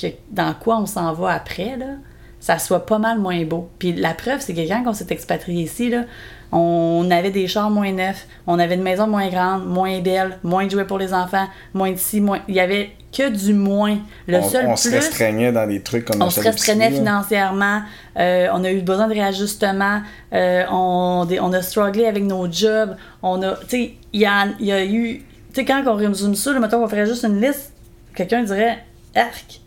que 0.00 0.06
dans 0.30 0.54
quoi 0.54 0.78
on 0.78 0.86
s'en 0.86 1.12
va 1.14 1.32
après, 1.32 1.76
là, 1.76 1.96
ça 2.42 2.58
soit 2.58 2.86
pas 2.86 2.98
mal 2.98 3.20
moins 3.20 3.44
beau. 3.44 3.70
Puis 3.78 3.92
la 3.92 4.14
preuve, 4.14 4.40
c'est 4.40 4.52
que 4.52 4.68
quand 4.68 4.82
on 4.84 4.92
s'est 4.92 5.06
expatrié 5.10 5.62
ici, 5.62 5.88
là, 5.88 6.02
on 6.50 7.08
avait 7.08 7.30
des 7.30 7.46
chars 7.46 7.70
moins 7.70 7.92
neufs, 7.92 8.26
on 8.48 8.58
avait 8.58 8.74
une 8.74 8.82
maison 8.82 9.06
moins 9.06 9.28
grande, 9.28 9.64
moins 9.64 10.00
belle, 10.00 10.38
moins 10.42 10.66
de 10.66 10.70
jouets 10.72 10.84
pour 10.84 10.98
les 10.98 11.14
enfants, 11.14 11.46
moins 11.72 11.92
de 11.92 11.96
ci, 11.96 12.20
moins... 12.20 12.40
Il 12.48 12.56
y 12.56 12.60
avait 12.60 12.90
que 13.16 13.28
du 13.30 13.54
moins. 13.54 13.96
Le 14.26 14.38
on 14.38 14.48
seul 14.48 14.66
on 14.66 14.74
plus... 14.74 14.90
se 14.90 14.90
restreignait 14.90 15.52
dans 15.52 15.68
des 15.68 15.82
trucs 15.82 16.04
qu'on 16.04 16.20
On 16.20 16.30
se 16.30 16.40
restreignait 16.40 16.90
financièrement, 16.90 17.82
euh, 18.18 18.48
on 18.52 18.64
a 18.64 18.72
eu 18.72 18.80
besoin 18.80 19.06
de 19.06 19.14
réajustement, 19.14 20.00
euh, 20.32 20.64
on, 20.68 21.28
on 21.40 21.52
a 21.52 21.62
strugglé 21.62 22.06
avec 22.06 22.24
nos 22.24 22.50
jobs, 22.50 22.96
on 23.22 23.40
a, 23.42 23.54
tu 23.54 23.68
sais, 23.68 23.94
il 24.12 24.20
y 24.20 24.26
a, 24.26 24.48
y 24.58 24.72
a 24.72 24.84
eu, 24.84 25.18
tu 25.18 25.60
sais, 25.60 25.64
quand 25.64 25.80
on 25.86 25.94
résume 25.94 26.34
ça, 26.34 26.52
là, 26.52 26.58
mettons 26.58 26.80
qu'on 26.80 26.88
ferait 26.88 27.06
juste 27.06 27.22
une 27.22 27.40
liste, 27.40 27.72
quelqu'un 28.16 28.42
dirait, 28.42 28.84
arc. 29.14 29.61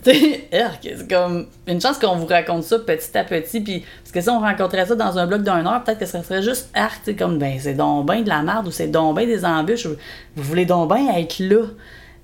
C'est 0.04 1.08
comme 1.08 1.46
une 1.66 1.80
chance 1.80 1.98
qu'on 1.98 2.16
vous 2.16 2.26
raconte 2.26 2.62
ça 2.62 2.78
petit 2.78 3.16
à 3.18 3.24
petit, 3.24 3.60
puis 3.60 3.84
parce 4.02 4.12
que 4.12 4.20
si 4.20 4.30
on 4.30 4.40
rencontrait 4.40 4.86
ça 4.86 4.94
dans 4.94 5.18
un 5.18 5.26
bloc 5.26 5.42
d'une 5.42 5.66
heure, 5.66 5.82
peut-être 5.84 5.98
que 5.98 6.06
ça 6.06 6.22
serait 6.22 6.42
juste 6.42 6.70
arc, 6.74 7.16
comme, 7.18 7.38
ben, 7.38 7.56
c'est 7.58 7.74
donc 7.74 8.06
ben 8.06 8.22
de 8.22 8.28
la 8.28 8.42
merde 8.42 8.68
ou 8.68 8.70
c'est 8.70 8.88
donc 8.88 9.16
ben 9.16 9.26
des 9.26 9.44
embûches, 9.44 9.86
ou 9.86 9.96
vous 10.36 10.42
voulez 10.42 10.64
donc 10.66 10.90
ben 10.90 11.08
être 11.16 11.40
là. 11.40 11.66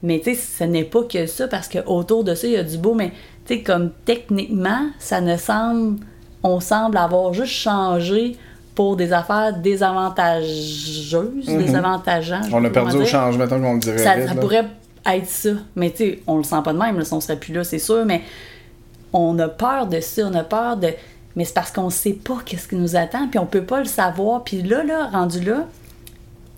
Mais 0.03 0.21
tu 0.21 0.35
sais, 0.35 0.41
ce 0.59 0.65
n'est 0.65 0.85
pas 0.85 1.03
que 1.03 1.27
ça, 1.27 1.49
parce 1.49 1.67
que 1.67 1.79
autour 1.87 2.25
de 2.25 2.35
ça, 2.35 2.47
il 2.47 2.53
y 2.53 2.57
a 2.57 2.63
du 2.63 2.79
beau, 2.79 2.95
mais 2.95 3.13
tu 3.47 3.55
sais, 3.55 3.63
comme 3.63 3.91
techniquement, 4.05 4.89
ça 4.99 5.21
ne 5.21 5.37
semble. 5.37 5.99
On 6.47 6.61
semble 6.61 6.99
avoir 6.99 7.33
juste 7.33 7.55
changé 7.55 8.37
pour 8.75 8.97
des 8.97 9.13
affaires 9.13 9.57
désavantageuses, 9.57 11.47
désavantageantes. 11.47 12.45
sais 12.45 12.51
Mhm. 12.51 12.55
On 12.55 12.65
a 12.65 12.71
perdu 12.71 12.97
au 12.97 13.05
change, 13.05 13.39
mettons 13.39 13.61
qu'on 13.61 13.75
le 13.75 13.79
dirait. 13.79 13.99
Ça, 13.99 14.17
vite, 14.17 14.29
ça 14.29 14.35
là. 14.35 14.41
pourrait 14.41 14.67
être 15.06 15.28
ça. 15.28 15.51
Mais 15.76 15.90
tu 15.90 15.97
sais, 15.97 16.22
on 16.26 16.39
le 16.39 16.44
sent 16.44 16.60
pas 16.64 16.72
de 16.72 16.78
même, 16.78 16.98
là, 16.98 17.05
on 17.12 17.20
serait 17.20 17.39
plus 17.39 17.52
là, 17.52 17.64
c'est 17.64 17.78
sûr, 17.78 18.05
mais 18.05 18.22
on 19.12 19.39
a 19.39 19.48
peur 19.48 19.86
de 19.86 20.01
ça, 20.01 20.22
on 20.26 20.35
a 20.35 20.44
peur 20.44 20.76
de. 20.76 20.90
Mais 21.36 21.44
c'est 21.44 21.55
parce 21.55 21.70
qu'on 21.70 21.90
sait 21.90 22.12
pas 22.12 22.39
qu'est-ce 22.44 22.68
qui 22.68 22.76
nous 22.76 22.97
attend, 22.97 23.28
puis 23.28 23.39
on 23.39 23.47
peut 23.47 23.64
pas 23.64 23.81
le 23.81 23.86
savoir. 23.86 24.44
Puis 24.44 24.62
là, 24.62 24.85
là, 24.85 25.09
rendu 25.09 25.40
là, 25.40 25.66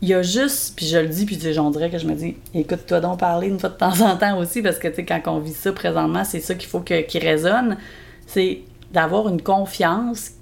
il 0.02 0.08
y 0.08 0.14
a 0.14 0.22
juste, 0.22 0.74
puis 0.76 0.86
je 0.86 0.98
le 0.98 1.08
dis, 1.08 1.24
puis 1.24 1.38
j'en 1.52 1.70
dirais 1.70 1.90
que 1.90 1.98
je 1.98 2.06
me 2.06 2.14
dis, 2.14 2.36
écoute-toi 2.52 3.00
donc 3.00 3.18
parler 3.18 3.48
une 3.48 3.58
fois 3.58 3.70
de 3.70 3.76
temps 3.76 4.00
en 4.02 4.16
temps 4.16 4.38
aussi, 4.38 4.62
parce 4.62 4.78
que 4.78 4.88
tu 4.88 4.96
sais, 4.96 5.04
quand 5.04 5.20
on 5.26 5.38
vit 5.38 5.54
ça 5.54 5.72
présentement, 5.72 6.24
c'est 6.24 6.40
ça 6.40 6.54
qu'il 6.54 6.68
faut 6.68 6.80
que, 6.80 7.00
qui 7.02 7.18
résonne, 7.18 7.76
c'est 8.26 8.60
d'avoir 8.92 9.28
une 9.28 9.40
confiance, 9.40 10.32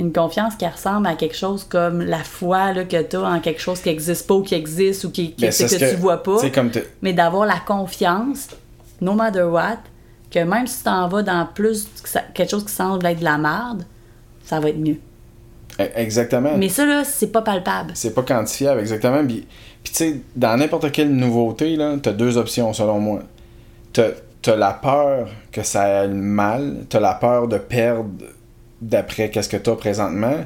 une 0.00 0.12
confiance 0.12 0.56
qui 0.56 0.66
ressemble 0.66 1.06
à 1.06 1.14
quelque 1.14 1.36
chose 1.36 1.64
comme 1.64 2.00
la 2.02 2.24
foi 2.24 2.72
là, 2.72 2.84
que 2.84 3.00
tu 3.02 3.16
as 3.16 3.22
en 3.22 3.38
quelque 3.40 3.60
chose 3.60 3.80
qui 3.80 3.90
n'existe 3.90 4.26
pas 4.26 4.34
ou 4.34 4.42
qui 4.42 4.54
existe 4.54 5.04
ou 5.04 5.10
qui, 5.10 5.32
qui- 5.32 5.42
Ben, 5.42 5.50
que, 5.50 5.54
ce 5.68 5.76
tu 5.76 5.96
vois 5.96 6.22
pas 6.22 6.40
comme 6.50 6.70
mais 7.02 7.12
d'avoir 7.12 7.46
la 7.46 7.58
confiance, 7.64 8.48
no 9.00 9.12
matter 9.14 9.42
what, 9.42 9.78
que 10.30 10.38
même 10.40 10.66
si 10.66 10.78
tu 10.78 10.84
t'en 10.84 11.06
vas 11.08 11.22
dans 11.22 11.46
plus 11.54 11.86
que 12.02 12.18
quelque 12.34 12.50
chose 12.50 12.64
qui 12.64 12.72
semble 12.72 13.04
être 13.06 13.18
de 13.20 13.24
la 13.24 13.36
merde, 13.38 13.84
ça 14.44 14.58
va 14.58 14.70
être 14.70 14.78
mieux. 14.78 14.96
e- 15.78 15.90
Exactement. 15.96 16.56
Mais 16.56 16.68
ça, 16.68 16.86
là, 16.86 17.04
c'est 17.04 17.28
pas 17.30 17.42
palpable. 17.42 17.92
C'est 17.94 18.14
pas 18.14 18.22
quantifiable, 18.22 18.80
exactement. 18.80 19.24
Puis, 19.26 19.46
puis 19.84 19.92
tu 19.92 19.98
sais, 19.98 20.20
dans 20.34 20.56
n'importe 20.56 20.90
quelle 20.92 21.10
nouveauté, 21.14 21.76
là, 21.76 21.96
t'as 22.02 22.12
deux 22.12 22.36
options, 22.38 22.72
selon 22.72 23.00
moi. 23.00 23.20
T'as, 23.92 24.10
t'as 24.40 24.56
la 24.56 24.72
peur 24.72 25.28
que 25.52 25.62
ça 25.62 26.00
aille 26.00 26.08
mal, 26.14 26.84
t'as 26.88 27.00
la 27.00 27.14
peur 27.14 27.48
de 27.48 27.58
perdre 27.58 28.08
d'après 28.80 29.30
qu'est-ce 29.30 29.48
que 29.48 29.56
t'as 29.56 29.74
présentement, 29.76 30.44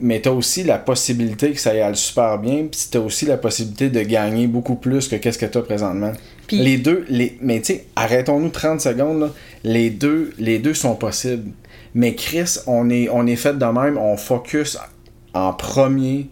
mais 0.00 0.20
t'as 0.20 0.30
aussi 0.30 0.64
la 0.64 0.78
possibilité 0.78 1.52
que 1.52 1.60
ça 1.60 1.70
aille 1.70 1.96
super 1.96 2.38
bien, 2.38 2.66
puis 2.70 2.80
t'as 2.90 2.98
aussi 2.98 3.26
la 3.26 3.36
possibilité 3.36 3.90
de 3.90 4.00
gagner 4.02 4.46
beaucoup 4.46 4.74
plus 4.74 5.06
que 5.08 5.16
qu'est-ce 5.16 5.38
que 5.38 5.46
t'as 5.46 5.62
présentement. 5.62 6.12
Puis- 6.48 6.58
Les 6.58 6.78
deux, 6.78 7.04
les, 7.08 7.38
mais 7.40 7.60
tu 7.60 7.74
sais, 7.74 7.84
arrêtons-nous 7.96 8.48
30 8.50 8.80
secondes, 8.80 9.20
là. 9.20 9.30
Les 9.62 9.90
deux, 9.90 10.32
les 10.38 10.58
deux 10.58 10.74
sont 10.74 10.94
possibles. 10.96 11.52
Mais 11.94 12.14
Chris, 12.14 12.56
on 12.66 12.90
est, 12.90 13.08
on 13.08 13.26
est 13.26 13.36
fait 13.36 13.56
de 13.56 13.64
même, 13.64 13.96
on 13.96 14.16
focus 14.16 14.76
en 15.32 15.52
premier 15.52 16.26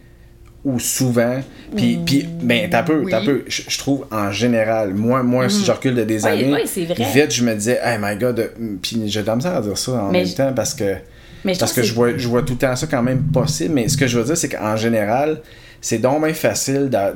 ou 0.64 0.78
souvent. 0.80 1.40
Puis, 1.76 1.98
puis 2.04 2.26
ben, 2.42 2.68
t'as 2.68 2.82
peu, 2.82 3.02
Oui. 3.04 3.10
t'as 3.10 3.24
peu. 3.24 3.44
Je 3.46 3.62
je 3.68 3.78
trouve 3.78 4.06
en 4.10 4.30
général, 4.32 4.92
moi, 4.92 5.22
moi 5.22 5.48
si 5.48 5.64
je 5.64 5.70
recule 5.72 5.94
de 5.94 6.02
des 6.04 6.24
Oui, 6.24 6.30
années, 6.30 6.52
oui, 6.52 6.60
c'est 6.66 6.84
vrai. 6.84 7.04
vite, 7.14 7.30
je 7.32 7.44
me 7.44 7.54
disais, 7.54 7.80
hey 7.82 7.96
my 8.00 8.16
god, 8.16 8.52
puis 8.82 9.00
j'ai 9.06 9.22
de 9.22 9.26
la 9.28 9.36
misère 9.36 9.54
à 9.56 9.60
dire 9.62 9.78
ça 9.78 9.92
en 9.92 10.10
Mais 10.10 10.24
même 10.24 10.34
temps 10.34 10.52
parce 10.52 10.74
que. 10.74 10.96
Mais 11.44 11.54
je 11.54 11.58
Parce 11.60 11.72
que 11.72 11.82
je 11.82 11.92
vois, 11.94 12.16
je 12.16 12.28
vois 12.28 12.42
tout 12.42 12.52
le 12.54 12.58
temps 12.58 12.76
ça 12.76 12.86
quand 12.86 13.02
même 13.02 13.22
possible, 13.24 13.74
mais 13.74 13.88
ce 13.88 13.96
que 13.96 14.06
je 14.06 14.18
veux 14.18 14.24
dire, 14.24 14.36
c'est 14.36 14.48
qu'en 14.48 14.76
général, 14.76 15.40
c'est 15.80 15.98
donc 15.98 16.24
bien 16.24 16.34
facile 16.34 16.88
d'a- 16.88 17.12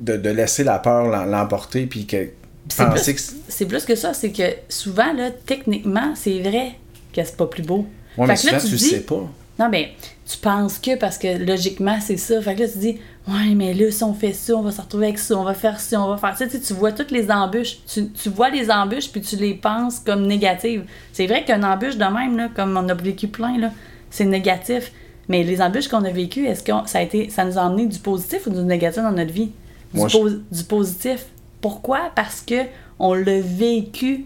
de, 0.00 0.16
de 0.16 0.30
laisser 0.30 0.64
la 0.64 0.78
peur 0.78 1.10
l'em- 1.10 1.30
l'emporter, 1.30 1.86
puis 1.86 2.06
que 2.06 2.28
c'est 2.68 2.88
plus, 2.90 3.12
que. 3.12 3.20
c'est 3.48 3.66
plus 3.66 3.84
que 3.84 3.94
ça, 3.94 4.12
c'est 4.14 4.30
que 4.30 4.42
souvent, 4.68 5.12
là, 5.14 5.30
techniquement, 5.30 6.14
c'est 6.14 6.40
vrai 6.40 6.72
que 7.14 7.22
c'est 7.24 7.36
pas 7.36 7.46
plus 7.46 7.62
beau. 7.62 7.86
Ouais, 8.18 8.26
Fait 8.26 8.32
mais 8.34 8.38
que 8.50 8.54
là, 8.54 8.60
souvent, 8.60 8.64
tu 8.66 8.72
le 8.72 8.78
dis- 8.78 8.88
sais 8.90 9.00
pas. 9.00 9.30
Non, 9.58 9.68
mais 9.70 9.92
tu 10.30 10.38
penses 10.38 10.78
que 10.78 10.96
parce 10.96 11.18
que 11.18 11.38
logiquement, 11.44 11.98
c'est 12.00 12.16
ça. 12.16 12.40
Fait 12.42 12.54
que 12.54 12.60
là, 12.62 12.68
tu 12.68 12.78
dis, 12.78 12.98
ouais, 13.28 13.54
mais 13.54 13.74
là, 13.74 13.90
si 13.90 14.02
on 14.04 14.14
fait 14.14 14.32
ça, 14.32 14.54
on 14.56 14.62
va 14.62 14.70
se 14.72 14.80
retrouver 14.80 15.06
avec 15.06 15.18
ça, 15.18 15.36
on 15.36 15.44
va 15.44 15.54
faire 15.54 15.78
ci, 15.80 15.96
on 15.96 16.08
va 16.08 16.16
faire 16.16 16.36
ça. 16.36 16.46
Tu 16.46 16.52
sais, 16.52 16.60
tu 16.60 16.72
vois 16.74 16.92
toutes 16.92 17.10
les 17.10 17.30
embûches. 17.30 17.78
Tu, 17.86 18.08
tu 18.10 18.28
vois 18.30 18.50
les 18.50 18.70
embûches, 18.70 19.10
puis 19.10 19.20
tu 19.20 19.36
les 19.36 19.54
penses 19.54 19.98
comme 20.00 20.26
négatives. 20.26 20.84
C'est 21.12 21.26
vrai 21.26 21.44
qu'une 21.44 21.64
embûche 21.64 21.96
de 21.96 22.04
même, 22.04 22.36
là, 22.36 22.48
comme 22.54 22.76
on 22.76 22.88
a 22.88 22.94
vécu 22.94 23.28
plein, 23.28 23.58
là, 23.58 23.70
c'est 24.10 24.24
négatif. 24.24 24.92
Mais 25.28 25.44
les 25.44 25.62
embûches 25.62 25.88
qu'on 25.88 26.04
a 26.04 26.10
vécues, 26.10 26.46
est-ce 26.46 26.62
que 26.64 26.72
ça, 26.86 26.98
a 26.98 27.02
été, 27.02 27.30
ça 27.30 27.44
nous 27.44 27.56
a 27.58 27.62
emmené 27.62 27.86
du 27.86 27.98
positif 28.00 28.46
ou 28.46 28.50
du 28.50 28.60
négatif 28.62 29.02
dans 29.02 29.12
notre 29.12 29.32
vie? 29.32 29.50
Du, 29.94 29.98
Moi, 30.00 30.08
je- 30.08 30.18
pos- 30.18 30.30
du 30.50 30.64
positif. 30.64 31.26
Pourquoi? 31.60 32.10
Parce 32.14 32.40
que 32.40 32.56
on 32.98 33.14
l'a 33.14 33.40
vécu. 33.40 34.24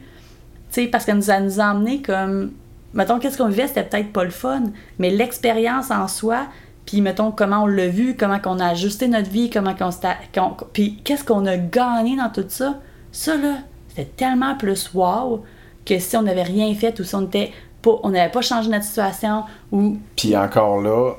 Tu 0.73 0.83
sais, 0.83 0.87
parce 0.89 1.05
que 1.05 1.21
ça 1.21 1.41
nous 1.41 1.61
a 1.61 1.65
emmené 1.73 2.01
comme. 2.03 2.53
Mettons, 2.95 3.19
qu'est-ce 3.19 3.37
qu'on 3.37 3.49
vivait, 3.49 3.67
c'était 3.69 3.83
peut-être 3.85 4.11
pas 4.11 4.25
le 4.25 4.31
fun, 4.31 4.63
mais 4.99 5.11
l'expérience 5.11 5.91
en 5.91 6.09
soi, 6.09 6.47
puis 6.87 7.01
mettons, 7.01 7.33
comment 7.33 7.65
on 7.65 7.67
l'a 7.67 7.89
vu, 7.89 8.17
comment 8.17 8.39
qu'on 8.39 8.59
a 8.61 8.69
ajusté 8.69 9.09
notre 9.09 9.29
vie, 9.31 9.51
comment 9.51 9.75
qu'on 9.75 9.91
qu'on- 10.35 10.57
Puis 10.73 11.01
qu'est-ce 11.05 11.25
qu'on 11.25 11.45
a 11.47 11.57
gagné 11.57 12.17
dans 12.17 12.31
tout 12.31 12.45
ça, 12.49 12.81
ça 13.13 13.37
là, 13.37 13.57
c'était 13.89 14.11
tellement 14.17 14.57
plus 14.57 14.91
wow 14.95 15.45
que 15.85 15.99
si 15.99 16.17
on 16.17 16.23
n'avait 16.23 16.43
rien 16.45 16.73
fait 16.75 16.99
ou 17.01 17.05
si 17.05 17.15
on 17.15 17.23
était 17.27 17.51
pas. 17.83 17.99
On 18.03 18.11
n'avait 18.11 18.31
pas 18.31 18.41
changé 18.43 18.71
notre 18.71 18.85
situation 18.85 19.43
ou. 19.73 19.99
Puis 20.17 20.37
encore 20.37 20.81
là, 20.81 21.13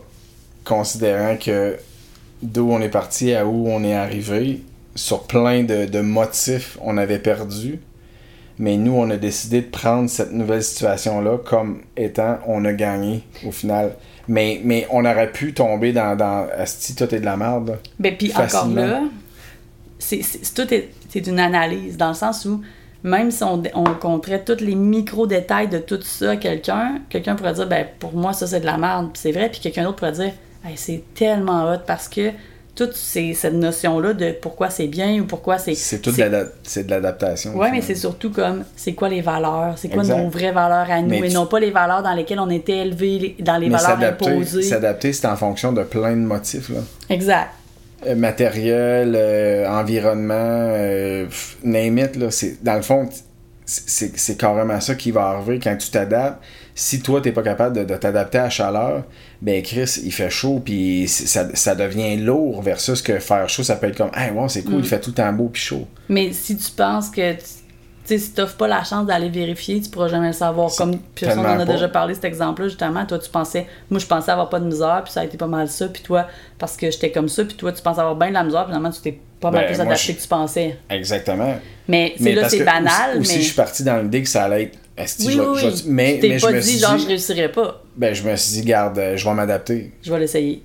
considérant 0.63 1.37
que 1.37 1.77
d'où 2.41 2.69
on 2.71 2.79
est 2.81 2.89
parti 2.89 3.33
à 3.33 3.45
où 3.45 3.67
on 3.67 3.83
est 3.83 3.95
arrivé, 3.95 4.63
sur 4.95 5.23
plein 5.23 5.63
de 5.63 6.01
motifs, 6.01 6.77
on 6.81 6.97
avait 6.97 7.19
perdu. 7.19 7.79
Mais 8.59 8.75
nous, 8.77 8.93
on 8.93 9.09
a 9.11 9.17
décidé 9.17 9.61
de 9.61 9.67
prendre 9.67 10.09
cette 10.09 10.31
nouvelle 10.31 10.63
situation-là 10.63 11.37
comme 11.45 11.83
étant 11.95 12.39
on 12.47 12.65
a 12.65 12.73
gagné 12.73 13.23
au 13.45 13.51
final. 13.51 13.95
Mais, 14.27 14.59
mais 14.63 14.85
on 14.91 15.05
aurait 15.05 15.31
pu 15.31 15.53
tomber 15.53 15.93
dans, 15.93 16.15
dans 16.15 16.47
Asti, 16.57 16.95
tout 16.95 17.13
est 17.15 17.19
de 17.19 17.25
la 17.25 17.37
merde. 17.37 17.79
Ben, 17.99 18.15
puis 18.17 18.31
encore 18.45 18.67
là, 18.75 19.01
c'est, 19.99 20.21
c'est- 20.21 20.43
c'est- 20.43 20.53
tout 20.53 20.73
est, 20.73 20.89
c'est 21.09 21.25
une 21.27 21.39
analyse, 21.39 21.97
dans 21.97 22.09
le 22.09 22.13
sens 22.13 22.45
où 22.45 22.61
même 23.03 23.31
si 23.31 23.43
on, 23.43 23.61
on 23.75 23.83
compterait 23.93 24.43
tous 24.43 24.59
les 24.59 24.75
micro-détails 24.75 25.69
de 25.69 25.77
tout 25.79 26.01
ça 26.01 26.31
à 26.31 26.35
quelqu'un, 26.35 26.99
quelqu'un 27.09 27.35
pourrait 27.35 27.53
dire, 27.53 27.67
ben 27.67 27.85
pour 27.99 28.13
moi, 28.13 28.33
ça 28.33 28.47
c'est 28.47 28.59
de 28.59 28.65
la 28.65 28.77
merde, 28.77 29.09
puis 29.13 29.21
c'est 29.21 29.31
vrai, 29.31 29.49
puis 29.49 29.59
quelqu'un 29.61 29.83
d'autre 29.83 29.97
pourrait 29.97 30.11
dire, 30.13 30.31
Hey, 30.65 30.75
c'est 30.75 31.03
tellement 31.13 31.71
hot 31.71 31.77
parce 31.85 32.09
que 32.09 32.31
toute 32.77 32.93
ces- 32.95 33.33
cette 33.33 33.55
notion-là 33.55 34.13
de 34.13 34.31
pourquoi 34.39 34.69
c'est 34.69 34.87
bien 34.87 35.19
ou 35.19 35.25
pourquoi 35.25 35.57
c'est. 35.57 35.75
C'est 35.75 35.99
tout 35.99 36.11
de 36.11 36.19
l'ada- 36.19 36.47
c'est 36.63 36.85
de 36.85 36.91
l'adaptation. 36.91 37.53
Ouais, 37.57 37.71
mais 37.71 37.81
c'est 37.81 37.95
surtout 37.95 38.29
comme 38.31 38.63
c'est 38.75 38.93
quoi 38.93 39.09
les 39.09 39.21
valeurs, 39.21 39.73
c'est 39.77 39.89
quoi 39.89 40.03
Exact. 40.03 40.17
nos 40.23 40.29
vraies 40.29 40.51
valeurs 40.51 40.89
à 40.89 41.01
nous 41.01 41.09
Mais 41.09 41.19
et 41.19 41.27
tu- 41.29 41.33
non 41.33 41.47
pas 41.47 41.59
les 41.59 41.71
valeurs 41.71 42.03
dans 42.03 42.13
lesquelles 42.13 42.39
on 42.39 42.49
était 42.49 42.77
élevé, 42.77 43.35
dans 43.39 43.57
les 43.57 43.67
Mais 43.69 43.77
valeurs 43.77 44.11
imposées. 44.13 44.61
s'adapter, 44.61 45.11
c'est 45.11 45.27
en 45.27 45.35
fonction 45.35 45.73
de 45.73 45.83
plein 45.83 46.11
de 46.11 46.21
motifs. 46.21 46.69
Là. 46.69 46.79
Exact. 47.09 47.49
Euh, 48.05 48.15
matériel, 48.15 49.13
euh, 49.17 49.67
environnement, 49.67 50.33
euh, 50.37 51.25
name 51.63 51.97
it, 51.97 52.15
là, 52.15 52.29
c'est, 52.29 52.63
dans 52.63 52.75
le 52.75 52.83
fond, 52.83 53.09
c'est 53.65 54.37
carrément 54.37 54.79
ça 54.79 54.95
qui 54.95 55.11
va 55.11 55.25
arriver 55.29 55.59
quand 55.61 55.75
tu 55.77 55.89
t'adaptes. 55.89 56.41
Si 56.79 57.01
toi, 57.01 57.21
t'es 57.21 57.31
pas 57.31 57.41
capable 57.41 57.75
de, 57.75 57.83
de 57.83 57.95
t'adapter 57.97 58.37
à 58.37 58.43
la 58.43 58.49
chaleur, 58.51 59.03
ben 59.41 59.63
Chris, 59.63 59.99
il 60.03 60.11
fait 60.13 60.29
chaud, 60.29 60.61
puis 60.63 61.07
ça, 61.07 61.47
ça 61.55 61.73
devient 61.73 62.17
lourd 62.17 62.61
versus 62.61 63.01
que 63.01 63.17
faire 63.17 63.49
chaud, 63.49 63.63
ça 63.63 63.77
peut 63.77 63.87
être 63.87 63.97
comme, 63.97 64.11
hey, 64.15 64.29
wow, 64.31 64.47
c'est 64.47 64.61
cool, 64.61 64.75
Mm. 64.75 64.79
il 64.81 64.85
fait 64.85 64.99
tout 64.99 65.11
temps 65.11 65.33
beau 65.33 65.49
puis 65.51 65.59
chaud. 65.61 65.87
Mais 66.07 66.31
si 66.33 66.55
tu 66.55 66.69
penses 66.71 67.09
que 67.09 67.33
tu 67.33 67.39
si 68.19 68.31
t'offres 68.31 68.55
pas 68.57 68.67
la 68.67 68.83
chance 68.83 69.05
d'aller 69.07 69.27
vérifier, 69.29 69.81
tu 69.81 69.89
pourras 69.89 70.07
jamais 70.07 70.27
le 70.27 70.33
savoir. 70.33 70.69
Comme 70.77 70.97
puis 71.15 71.25
ça, 71.25 71.33
on 71.35 71.39
en 71.41 71.45
a 71.45 71.57
pas. 71.57 71.65
déjà 71.65 71.89
parlé 71.89 72.13
cet 72.13 72.23
exemple-là, 72.25 72.67
justement. 72.69 73.05
Toi, 73.07 73.17
tu 73.19 73.29
pensais, 73.29 73.65
moi, 73.89 73.99
je 73.99 74.05
pensais 74.05 74.31
avoir 74.31 74.47
pas 74.49 74.59
de 74.61 74.65
misère, 74.65 75.01
puis 75.03 75.11
ça 75.11 75.21
a 75.21 75.25
été 75.25 75.35
pas 75.35 75.47
mal 75.47 75.67
ça. 75.67 75.87
Puis 75.89 76.03
toi, 76.03 76.25
parce 76.59 76.77
que 76.77 76.89
j'étais 76.91 77.11
comme 77.11 77.27
ça, 77.27 77.43
puis 77.43 77.55
toi, 77.55 77.71
tu 77.73 77.81
penses 77.81 77.97
avoir 77.99 78.15
bien 78.15 78.29
de 78.29 78.33
la 78.35 78.43
misère, 78.45 78.61
puis 78.65 78.69
finalement, 78.73 78.91
tu 78.91 79.01
t'es 79.01 79.19
pas 79.41 79.49
mal 79.51 79.63
Ben, 79.65 79.73
plus 79.73 79.81
adapté 79.81 80.03
je- 80.03 80.13
que 80.17 80.21
tu 80.21 80.27
pensais. 80.27 80.77
Exactement. 80.89 81.55
Mais, 81.89 82.13
c'est 82.17 82.33
là, 82.33 82.47
c'est 82.47 82.63
banal, 82.63 83.17
aussi, 83.17 83.17
mais. 83.17 83.19
aussi, 83.19 83.37
je 83.41 83.45
suis 83.47 83.55
parti 83.55 83.83
dans 83.83 83.97
l'idée 84.01 84.21
que 84.23 84.29
ça 84.29 84.43
allait 84.45 84.63
être. 84.63 84.77
Esti, 84.97 85.27
oui, 85.27 85.33
je 85.33 85.41
oui, 85.41 85.59
je 85.59 85.65
oui. 85.67 85.83
mais, 85.87 86.17
pas 86.17 86.37
je 86.37 86.47
me 86.47 86.61
dit, 86.61 86.67
suis 86.69 86.79
genre, 86.79 86.95
dit, 86.95 87.03
je 87.03 87.07
réussirais 87.07 87.51
pas. 87.51 87.83
ben, 87.95 88.13
je 88.13 88.23
me 88.23 88.35
suis 88.35 88.61
dit, 88.61 88.67
garde, 88.67 88.97
euh, 88.97 89.17
je 89.17 89.27
vais 89.27 89.33
m'adapter. 89.33 89.91
Je 90.01 90.11
vais 90.11 90.19
l'essayer. 90.19 90.63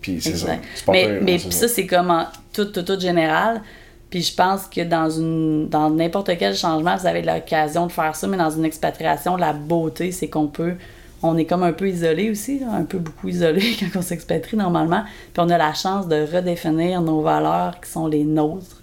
Puis 0.00 0.20
c'est 0.20 0.36
ça. 0.36 0.56
Pas 0.84 0.92
mais 0.92 1.06
pire, 1.06 1.18
mais 1.22 1.34
hein, 1.34 1.50
ça, 1.50 1.66
c'est 1.68 1.86
comme 1.86 2.10
en 2.10 2.26
tout, 2.52 2.66
tout, 2.66 2.82
tout 2.82 3.00
général. 3.00 3.62
Puis 4.10 4.22
je 4.22 4.34
pense 4.34 4.66
que 4.66 4.82
dans 4.82 5.10
une 5.10 5.68
dans 5.68 5.90
n'importe 5.90 6.30
quel 6.38 6.54
changement, 6.54 6.96
vous 6.96 7.06
avez 7.06 7.22
l'occasion 7.22 7.86
de 7.86 7.92
faire 7.92 8.14
ça, 8.14 8.26
mais 8.28 8.36
dans 8.36 8.50
une 8.50 8.64
expatriation, 8.64 9.36
la 9.36 9.52
beauté, 9.52 10.12
c'est 10.12 10.28
qu'on 10.28 10.46
peut. 10.46 10.74
On 11.22 11.38
est 11.38 11.46
comme 11.46 11.62
un 11.62 11.72
peu 11.72 11.88
isolé 11.88 12.30
aussi, 12.30 12.58
là, 12.58 12.66
un 12.70 12.84
peu 12.84 12.98
beaucoup 12.98 13.28
isolé 13.28 13.62
quand 13.80 13.98
on 13.98 14.02
s'expatrie 14.02 14.58
normalement. 14.58 15.02
Puis 15.32 15.42
on 15.42 15.48
a 15.48 15.56
la 15.56 15.72
chance 15.72 16.06
de 16.06 16.26
redéfinir 16.32 17.00
nos 17.00 17.22
valeurs 17.22 17.80
qui 17.80 17.90
sont 17.90 18.06
les 18.06 18.24
nôtres 18.24 18.82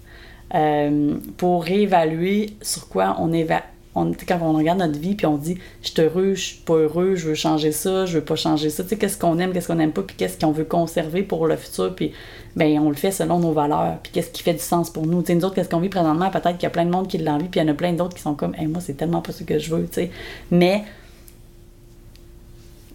euh, 0.54 1.14
pour 1.36 1.62
réévaluer 1.64 2.50
sur 2.60 2.88
quoi 2.88 3.16
on 3.20 3.32
éva 3.32 3.62
quand 3.94 4.38
on 4.40 4.52
regarde 4.54 4.78
notre 4.78 4.98
vie 4.98 5.14
puis 5.14 5.26
on 5.26 5.36
dit 5.36 5.58
je 5.82 5.90
suis 5.90 6.00
heureux, 6.00 6.34
je 6.34 6.42
suis 6.42 6.58
pas 6.58 6.74
heureux, 6.74 7.14
je 7.14 7.28
veux 7.28 7.34
changer 7.34 7.72
ça, 7.72 8.06
je 8.06 8.18
veux 8.18 8.24
pas 8.24 8.36
changer 8.36 8.70
ça, 8.70 8.82
tu 8.82 8.90
sais 8.90 8.96
qu'est-ce 8.96 9.18
qu'on 9.18 9.38
aime, 9.38 9.52
qu'est-ce 9.52 9.68
qu'on 9.68 9.78
aime 9.78 9.92
pas 9.92 10.02
puis 10.02 10.16
qu'est-ce 10.16 10.38
qu'on 10.38 10.52
veut 10.52 10.64
conserver 10.64 11.22
pour 11.22 11.46
le 11.46 11.56
futur 11.56 11.94
puis 11.94 12.12
ben 12.56 12.78
on 12.80 12.88
le 12.88 12.96
fait 12.96 13.10
selon 13.10 13.38
nos 13.38 13.52
valeurs 13.52 13.98
puis 14.02 14.12
qu'est-ce 14.12 14.30
qui 14.30 14.42
fait 14.42 14.54
du 14.54 14.60
sens 14.60 14.90
pour 14.90 15.06
nous, 15.06 15.20
tu 15.20 15.28
sais 15.28 15.34
nous 15.34 15.44
autres 15.44 15.54
qu'est-ce 15.54 15.68
qu'on 15.68 15.80
vit 15.80 15.88
présentement, 15.88 16.30
peut-être 16.30 16.54
qu'il 16.54 16.64
y 16.64 16.66
a 16.66 16.70
plein 16.70 16.86
de 16.86 16.90
monde 16.90 17.08
qui 17.08 17.18
l'envie 17.18 17.48
puis 17.48 17.60
il 17.60 17.64
y 17.64 17.66
en 17.68 17.72
a 17.72 17.74
plein 17.74 17.92
d'autres 17.92 18.14
qui 18.14 18.22
sont 18.22 18.34
comme 18.34 18.54
hey, 18.54 18.66
moi 18.66 18.80
c'est 18.80 18.94
tellement 18.94 19.20
pas 19.20 19.32
ce 19.32 19.44
que 19.44 19.58
je 19.58 19.74
veux, 19.74 19.86
tu 19.86 19.94
sais. 19.94 20.10
Mais 20.50 20.84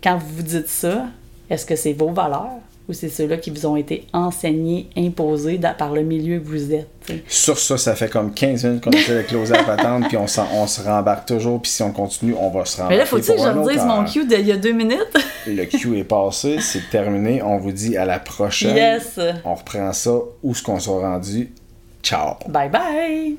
quand 0.01 0.17
vous 0.17 0.37
vous 0.37 0.43
dites 0.43 0.67
ça, 0.67 1.07
est-ce 1.49 1.65
que 1.65 1.75
c'est 1.75 1.93
vos 1.93 2.11
valeurs? 2.11 2.59
Ou 2.87 2.93
c'est 2.93 3.09
ceux-là 3.09 3.37
qui 3.37 3.49
vous 3.49 3.65
ont 3.65 3.75
été 3.75 4.07
enseignés, 4.13 4.87
imposés 4.95 5.59
par 5.77 5.93
le 5.93 6.03
milieu 6.03 6.39
que 6.39 6.47
vous 6.47 6.73
êtes? 6.73 6.87
Sur 7.27 7.57
ça, 7.57 7.77
ça 7.77 7.95
fait 7.95 8.09
comme 8.09 8.33
15 8.33 8.65
minutes 8.65 8.83
qu'on 8.83 8.91
essaie 8.91 9.17
de 9.17 9.21
closer 9.27 9.53
la 9.53 9.63
patente, 9.63 10.07
puis 10.07 10.17
on, 10.17 10.27
se 10.27 10.81
rembarque 10.81 11.27
toujours, 11.27 11.61
puis 11.61 11.71
si 11.71 11.81
on 11.83 11.91
continue, 11.91 12.33
on 12.37 12.49
va 12.49 12.65
se 12.65 12.77
rembarquer. 12.77 12.95
Mais 12.95 12.99
là, 12.99 13.05
faut-tu 13.05 13.31
que 13.31 13.37
je 13.37 13.47
redise 13.47 13.83
mon 13.85 14.03
cue 14.05 14.25
d'il 14.25 14.45
y 14.45 14.51
a 14.51 14.57
deux 14.57 14.73
minutes? 14.73 15.17
Le 15.47 15.65
Q 15.65 15.97
est 15.97 16.03
passé, 16.03 16.57
c'est 16.59 16.89
terminé. 16.89 17.41
On 17.41 17.57
vous 17.57 17.71
dit 17.71 17.97
à 17.97 18.05
la 18.05 18.19
prochaine. 18.19 18.75
Yes! 18.75 19.19
On 19.45 19.55
reprend 19.55 19.93
ça 19.93 20.11
où 20.43 20.53
ce 20.53 20.61
qu'on 20.63 20.79
soit 20.79 20.99
rendu? 20.99 21.51
Ciao! 22.03 22.35
Bye 22.47 22.69
bye! 22.69 23.37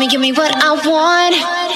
Give 0.00 0.08
me, 0.08 0.12
give 0.12 0.20
me 0.22 0.32
what 0.32 0.50
I 0.56 0.72
want. 0.88 1.69